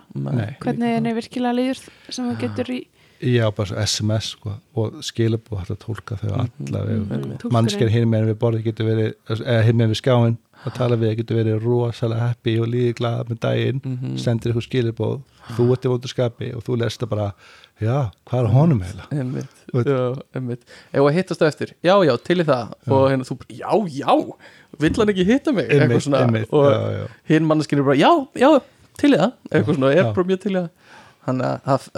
Hvernig 0.66 0.98
henni 0.98 1.14
virkilega 1.16 1.56
líður 1.56 1.84
sem 2.10 2.28
þú 2.28 2.36
getur 2.42 2.74
í 2.76 2.82
já, 3.24 3.46
bara 3.56 3.84
SMS 3.88 4.34
sko, 4.36 4.54
og 4.76 5.00
skilabú 5.06 5.58
hægt 5.60 5.72
að 5.72 5.80
tólka 5.86 6.18
þau 6.20 6.32
alla 6.44 6.86
vegu 6.86 7.06
Mhm. 7.10 7.52
mannsker 7.52 7.90
hinn 7.90 8.10
með 8.12 8.32
við 8.34 8.40
borðið 8.42 8.64
getur 8.70 8.90
verið 8.90 9.14
eða 9.40 9.64
hinn 9.64 9.78
með 9.80 9.94
við 9.94 10.02
skjáin 10.02 10.38
að 10.64 10.74
tala 10.78 10.96
við 10.96 11.18
getur 11.20 11.38
verið 11.42 11.64
rosalega 11.64 12.28
happy 12.30 12.58
og 12.60 12.68
líði 12.72 12.94
glada 12.96 13.24
með 13.30 13.40
daginn 13.40 13.82
Mhm. 13.84 14.18
sendir 14.18 14.52
ykkur 14.54 14.68
skilabóð 14.68 15.22
þú 15.58 15.72
ert 15.74 15.86
í 15.86 15.90
vondu 15.92 16.08
skapi 16.08 16.54
og 16.56 16.64
þú 16.64 16.78
lest 16.80 17.02
það 17.02 17.10
bara 17.10 17.34
já, 17.82 18.12
hvað 18.28 18.44
er 18.44 18.48
honum 18.54 18.82
heila 18.82 19.08
Einmitt, 19.12 19.50
Veit- 19.74 19.88
já, 19.88 20.22
einmitt. 20.36 20.62
Ef 20.94 21.02
að 21.02 21.14
hittast 21.18 21.42
á 21.42 21.48
eftir, 21.50 21.74
já, 21.84 21.96
já, 22.06 22.16
til 22.24 22.38
í 22.40 22.44
það. 22.46 22.74
Og 22.88 23.10
hérna 23.10 23.26
þú, 23.26 23.38
já, 23.50 23.72
já, 23.90 24.34
vill 24.80 24.94
hann 25.00 25.10
ekki 25.10 25.26
hitta 25.26 25.52
mig? 25.52 25.68
Eitthvað 25.68 25.82
einmitt, 25.82 26.04
svona. 26.06 26.22
einmitt, 26.28 26.54
og 26.54 26.66
já, 26.72 26.92
já. 27.02 27.08
hinn 27.28 27.46
manneskinn 27.48 27.80
er 27.80 27.84
bara, 27.84 27.98
já, 27.98 28.28
já, 28.36 28.62
til 28.98 29.10
í 29.12 29.18
það. 29.18 29.34
Eitthvað 29.52 29.76
svona, 29.76 29.92
er 29.92 30.04
Já. 30.04 30.14
bara 30.14 30.24
mjög 30.30 30.40
til 30.40 30.52
í 30.52 30.56
það 30.62 30.70
þannig 31.26 31.48
að 31.48 31.64
það- 31.68 31.90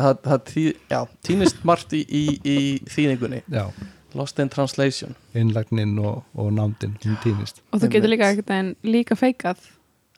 týnist 1.28 1.64
margt 1.68 1.94
í, 1.98 2.02
í, 2.06 2.24
í 2.46 2.58
þýningunni 2.92 3.42
já, 3.52 3.66
Lost 4.16 4.40
in 4.40 4.50
Translation. 4.50 5.16
Innlagnin 5.36 5.98
og, 6.00 6.24
og 6.40 6.52
týnist. 7.24 7.60
Og 7.74 7.82
þú 7.84 7.90
getur 7.92 8.12
líka 8.14 8.30
ekkert 8.32 8.54
en 8.56 8.76
líka 8.88 9.18
feikað 9.20 9.60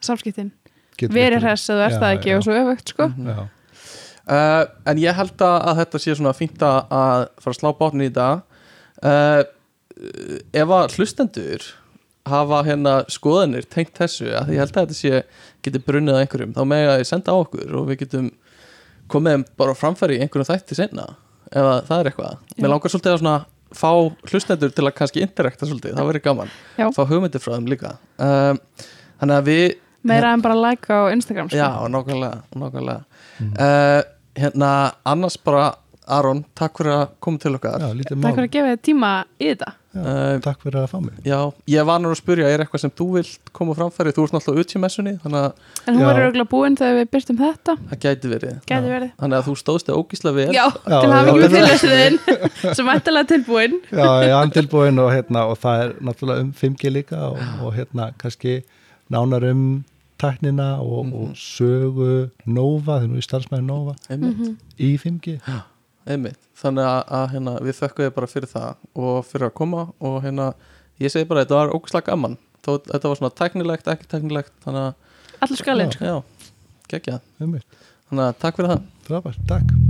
samskiptin, 0.05 0.51
Getur 0.97 1.15
verið 1.17 1.41
hress 1.45 1.69
eða 1.69 1.79
þú 1.79 1.87
ert 1.87 2.01
það 2.03 2.15
ekki 2.17 2.35
og 2.35 2.43
svo 2.45 2.57
öfugt 2.61 2.93
sko. 2.93 3.07
Mhm. 3.07 3.27
já, 3.31 3.49
uh, 4.29 4.65
En 4.85 4.97
ég 5.01 5.13
held 5.17 5.37
að, 5.41 5.57
að 5.71 5.81
þetta 5.81 5.99
sé 6.03 6.15
svona 6.15 6.35
fínt 6.37 6.61
að 6.61 6.79
að 7.01 7.27
fara 7.41 7.55
að 7.55 7.59
slá 7.59 7.71
bátnin 7.79 8.07
í 8.07 8.13
dag. 8.13 8.41
Uh, 9.01 9.43
ef 10.53 10.73
að 10.77 10.95
hlustendur 10.97 11.65
hafa 12.27 12.63
hérna 12.67 12.97
skoðanir 13.09 13.65
tengt 13.69 13.95
þessu 13.97 14.29
að 14.35 14.51
ég 14.53 14.61
held 14.61 14.75
að 14.75 14.83
þetta 14.87 14.97
sé 14.97 15.21
geti 15.65 15.81
brunnið 15.81 16.17
á 16.17 16.21
einhverjum, 16.21 16.53
þá 16.53 16.63
með 16.67 16.89
að 16.91 17.01
ég 17.01 17.09
senda 17.09 17.33
á 17.33 17.37
okkur 17.39 17.75
og 17.79 17.87
við 17.89 18.01
getum 18.03 18.29
komið 19.11 19.45
bara 19.59 19.75
framfæri 19.77 20.17
í 20.17 20.23
einhverjum 20.25 20.49
þætti 20.51 20.77
senna 20.77 21.07
ef 21.47 21.63
að 21.63 21.79
það 21.87 21.99
er 22.01 22.09
eitthvað. 22.11 22.37
Já. 22.51 22.59
Mér 22.63 22.73
langar 22.73 22.91
svolítið 22.93 23.13
að 23.15 23.21
svona 23.21 23.37
fá 23.77 23.89
hlustendur 24.31 24.71
til 24.75 24.85
að 24.87 24.95
kannski 24.95 25.23
interakta 25.25 25.67
svolítið, 25.67 25.95
það 25.97 26.07
verður 26.11 26.23
gaman, 26.27 26.51
Já. 26.79 26.87
fá 26.95 27.01
hugmyndir 27.09 27.43
frá 27.43 27.55
þeim 27.57 27.67
líka 27.67 27.89
um, 28.23 28.59
þannig 29.19 29.35
að 29.41 29.49
við 29.49 29.65
meira 30.07 30.29
en 30.35 30.43
bara 30.45 30.55
like 30.55 30.87
á 30.87 31.11
Instagram 31.11 31.49
sko. 31.51 31.59
Já, 31.59 31.67
nákvæmlega, 31.91 32.37
nákvæmlega. 32.55 33.25
Mm. 33.43 33.51
Uh, 33.59 33.99
hérna, 34.39 34.71
annars 35.03 35.35
bara 35.43 35.65
Aron, 36.07 36.45
takk 36.55 36.79
fyrir 36.79 36.93
að 36.95 37.05
koma 37.19 37.41
til 37.43 37.51
okkar 37.57 37.83
Já, 37.83 37.89
lítið 37.91 38.13
takk 38.13 38.21
mál. 38.23 38.35
fyrir 38.37 38.47
að 38.47 38.53
gefa 38.55 38.71
þið 38.71 38.83
tíma 38.87 39.11
í 39.43 39.49
þetta 39.51 39.71
Já, 39.97 40.05
Eh, 40.07 40.39
takk 40.45 40.61
fyrir 40.61 40.77
að 40.83 40.87
fá 40.91 40.99
mig. 41.01 41.15
Já, 41.25 41.39
ég 41.73 41.85
var 41.89 41.99
nú 41.99 42.11
að 42.13 42.19
spyrja, 42.21 42.47
er 42.53 42.59
eitthvað 42.63 42.81
sem 42.83 42.91
þú 42.91 43.07
vilt 43.17 43.51
koma 43.57 43.73
framfæri, 43.73 44.13
þú 44.13 44.23
ert 44.27 44.35
náttúrulega 44.37 44.63
út 44.63 44.75
í 44.77 44.81
messunni 44.83 45.13
þannig 45.23 45.41
að 45.41 45.51
en 45.87 45.93
hún 45.95 46.01
Já. 46.03 46.07
verður 46.11 46.27
auðvitað 46.27 46.49
búin 46.53 46.77
þegar 46.77 46.97
við 46.99 47.09
byrstum 47.15 47.37
þetta 47.41 47.75
það 47.89 47.99
gæti 48.05 48.31
verið 48.33 48.53
gæti 48.67 48.87
Já. 48.87 48.93
verið 48.93 49.11
þannig 49.19 49.37
að 49.41 49.47
þú 49.49 49.55
stóðst 49.63 49.89
þig 49.89 49.97
ógísla 50.01 50.33
vel 50.37 50.47
já, 50.53 50.65
Já, 50.67 50.99
til 51.01 51.09
já, 51.09 51.15
hafa 51.17 51.27
já. 51.27 51.37
með 51.37 51.55
fyrirlesuðin 51.57 52.75
sem 52.79 52.91
ættilega 52.93 53.27
tilbúin 53.33 53.77
Já, 53.91 54.09
ég 54.27 54.35
er 54.37 54.53
tilbúin 54.57 54.99
og, 55.03 55.11
hérna, 55.15 55.45
og 55.51 55.57
það 55.59 55.83
er 55.87 55.93
náttúrulega 56.09 56.41
um 56.45 56.51
5G 56.53 56.91
líka 56.93 57.17
og, 57.31 57.37
og 57.65 57.73
hérna 57.77 58.11
kannski 58.17 58.63
nánar 59.11 59.43
um 59.51 59.63
tæknina 60.17 60.79
og, 60.81 61.13
og 61.13 61.33
sögu 61.37 62.29
Nova, 62.45 62.99
þegar 62.99 63.09
nú 63.11 63.17
er 63.21 63.25
starfsmæður 63.27 63.65
Nova 63.67 63.93
einmitt, 64.09 64.37
Mhm. 64.37 64.55
í 64.79 64.97
5G. 64.97 65.39
Einmitt. 66.13 66.39
þannig 66.57 66.89
að, 66.89 66.99
að 67.19 67.25
hérna, 67.35 67.55
við 67.63 67.79
þökkum 67.79 68.07
þið 68.07 68.13
bara 68.17 68.31
fyrir 68.31 68.51
það 68.51 69.03
og 69.05 69.17
fyrir 69.29 69.49
að 69.49 69.57
koma 69.59 69.87
og 69.99 70.19
hérna, 70.25 70.51
ég 71.03 71.13
segi 71.13 71.29
bara 71.29 71.43
að 71.43 71.47
þetta 71.47 71.59
var 71.59 71.75
ógísla 71.75 72.03
gaman. 72.07 72.37
Þó, 72.65 72.71
þetta 72.89 73.11
var 73.11 73.19
svona 73.21 73.35
tæknilegt, 73.41 73.91
ekki 73.93 74.09
tæknilegt 74.11 74.55
þannig 74.65 74.87
allir 75.45 75.61
skalinn 75.61 75.93
að, 75.93 76.07
já, 76.09 76.49
geggja 76.93 77.19
þannig 77.37 78.25
að 78.25 78.39
takk 78.41 78.61
fyrir 78.61 78.73
það. 78.73 78.89
Frábært, 79.07 79.45
takk. 79.51 79.86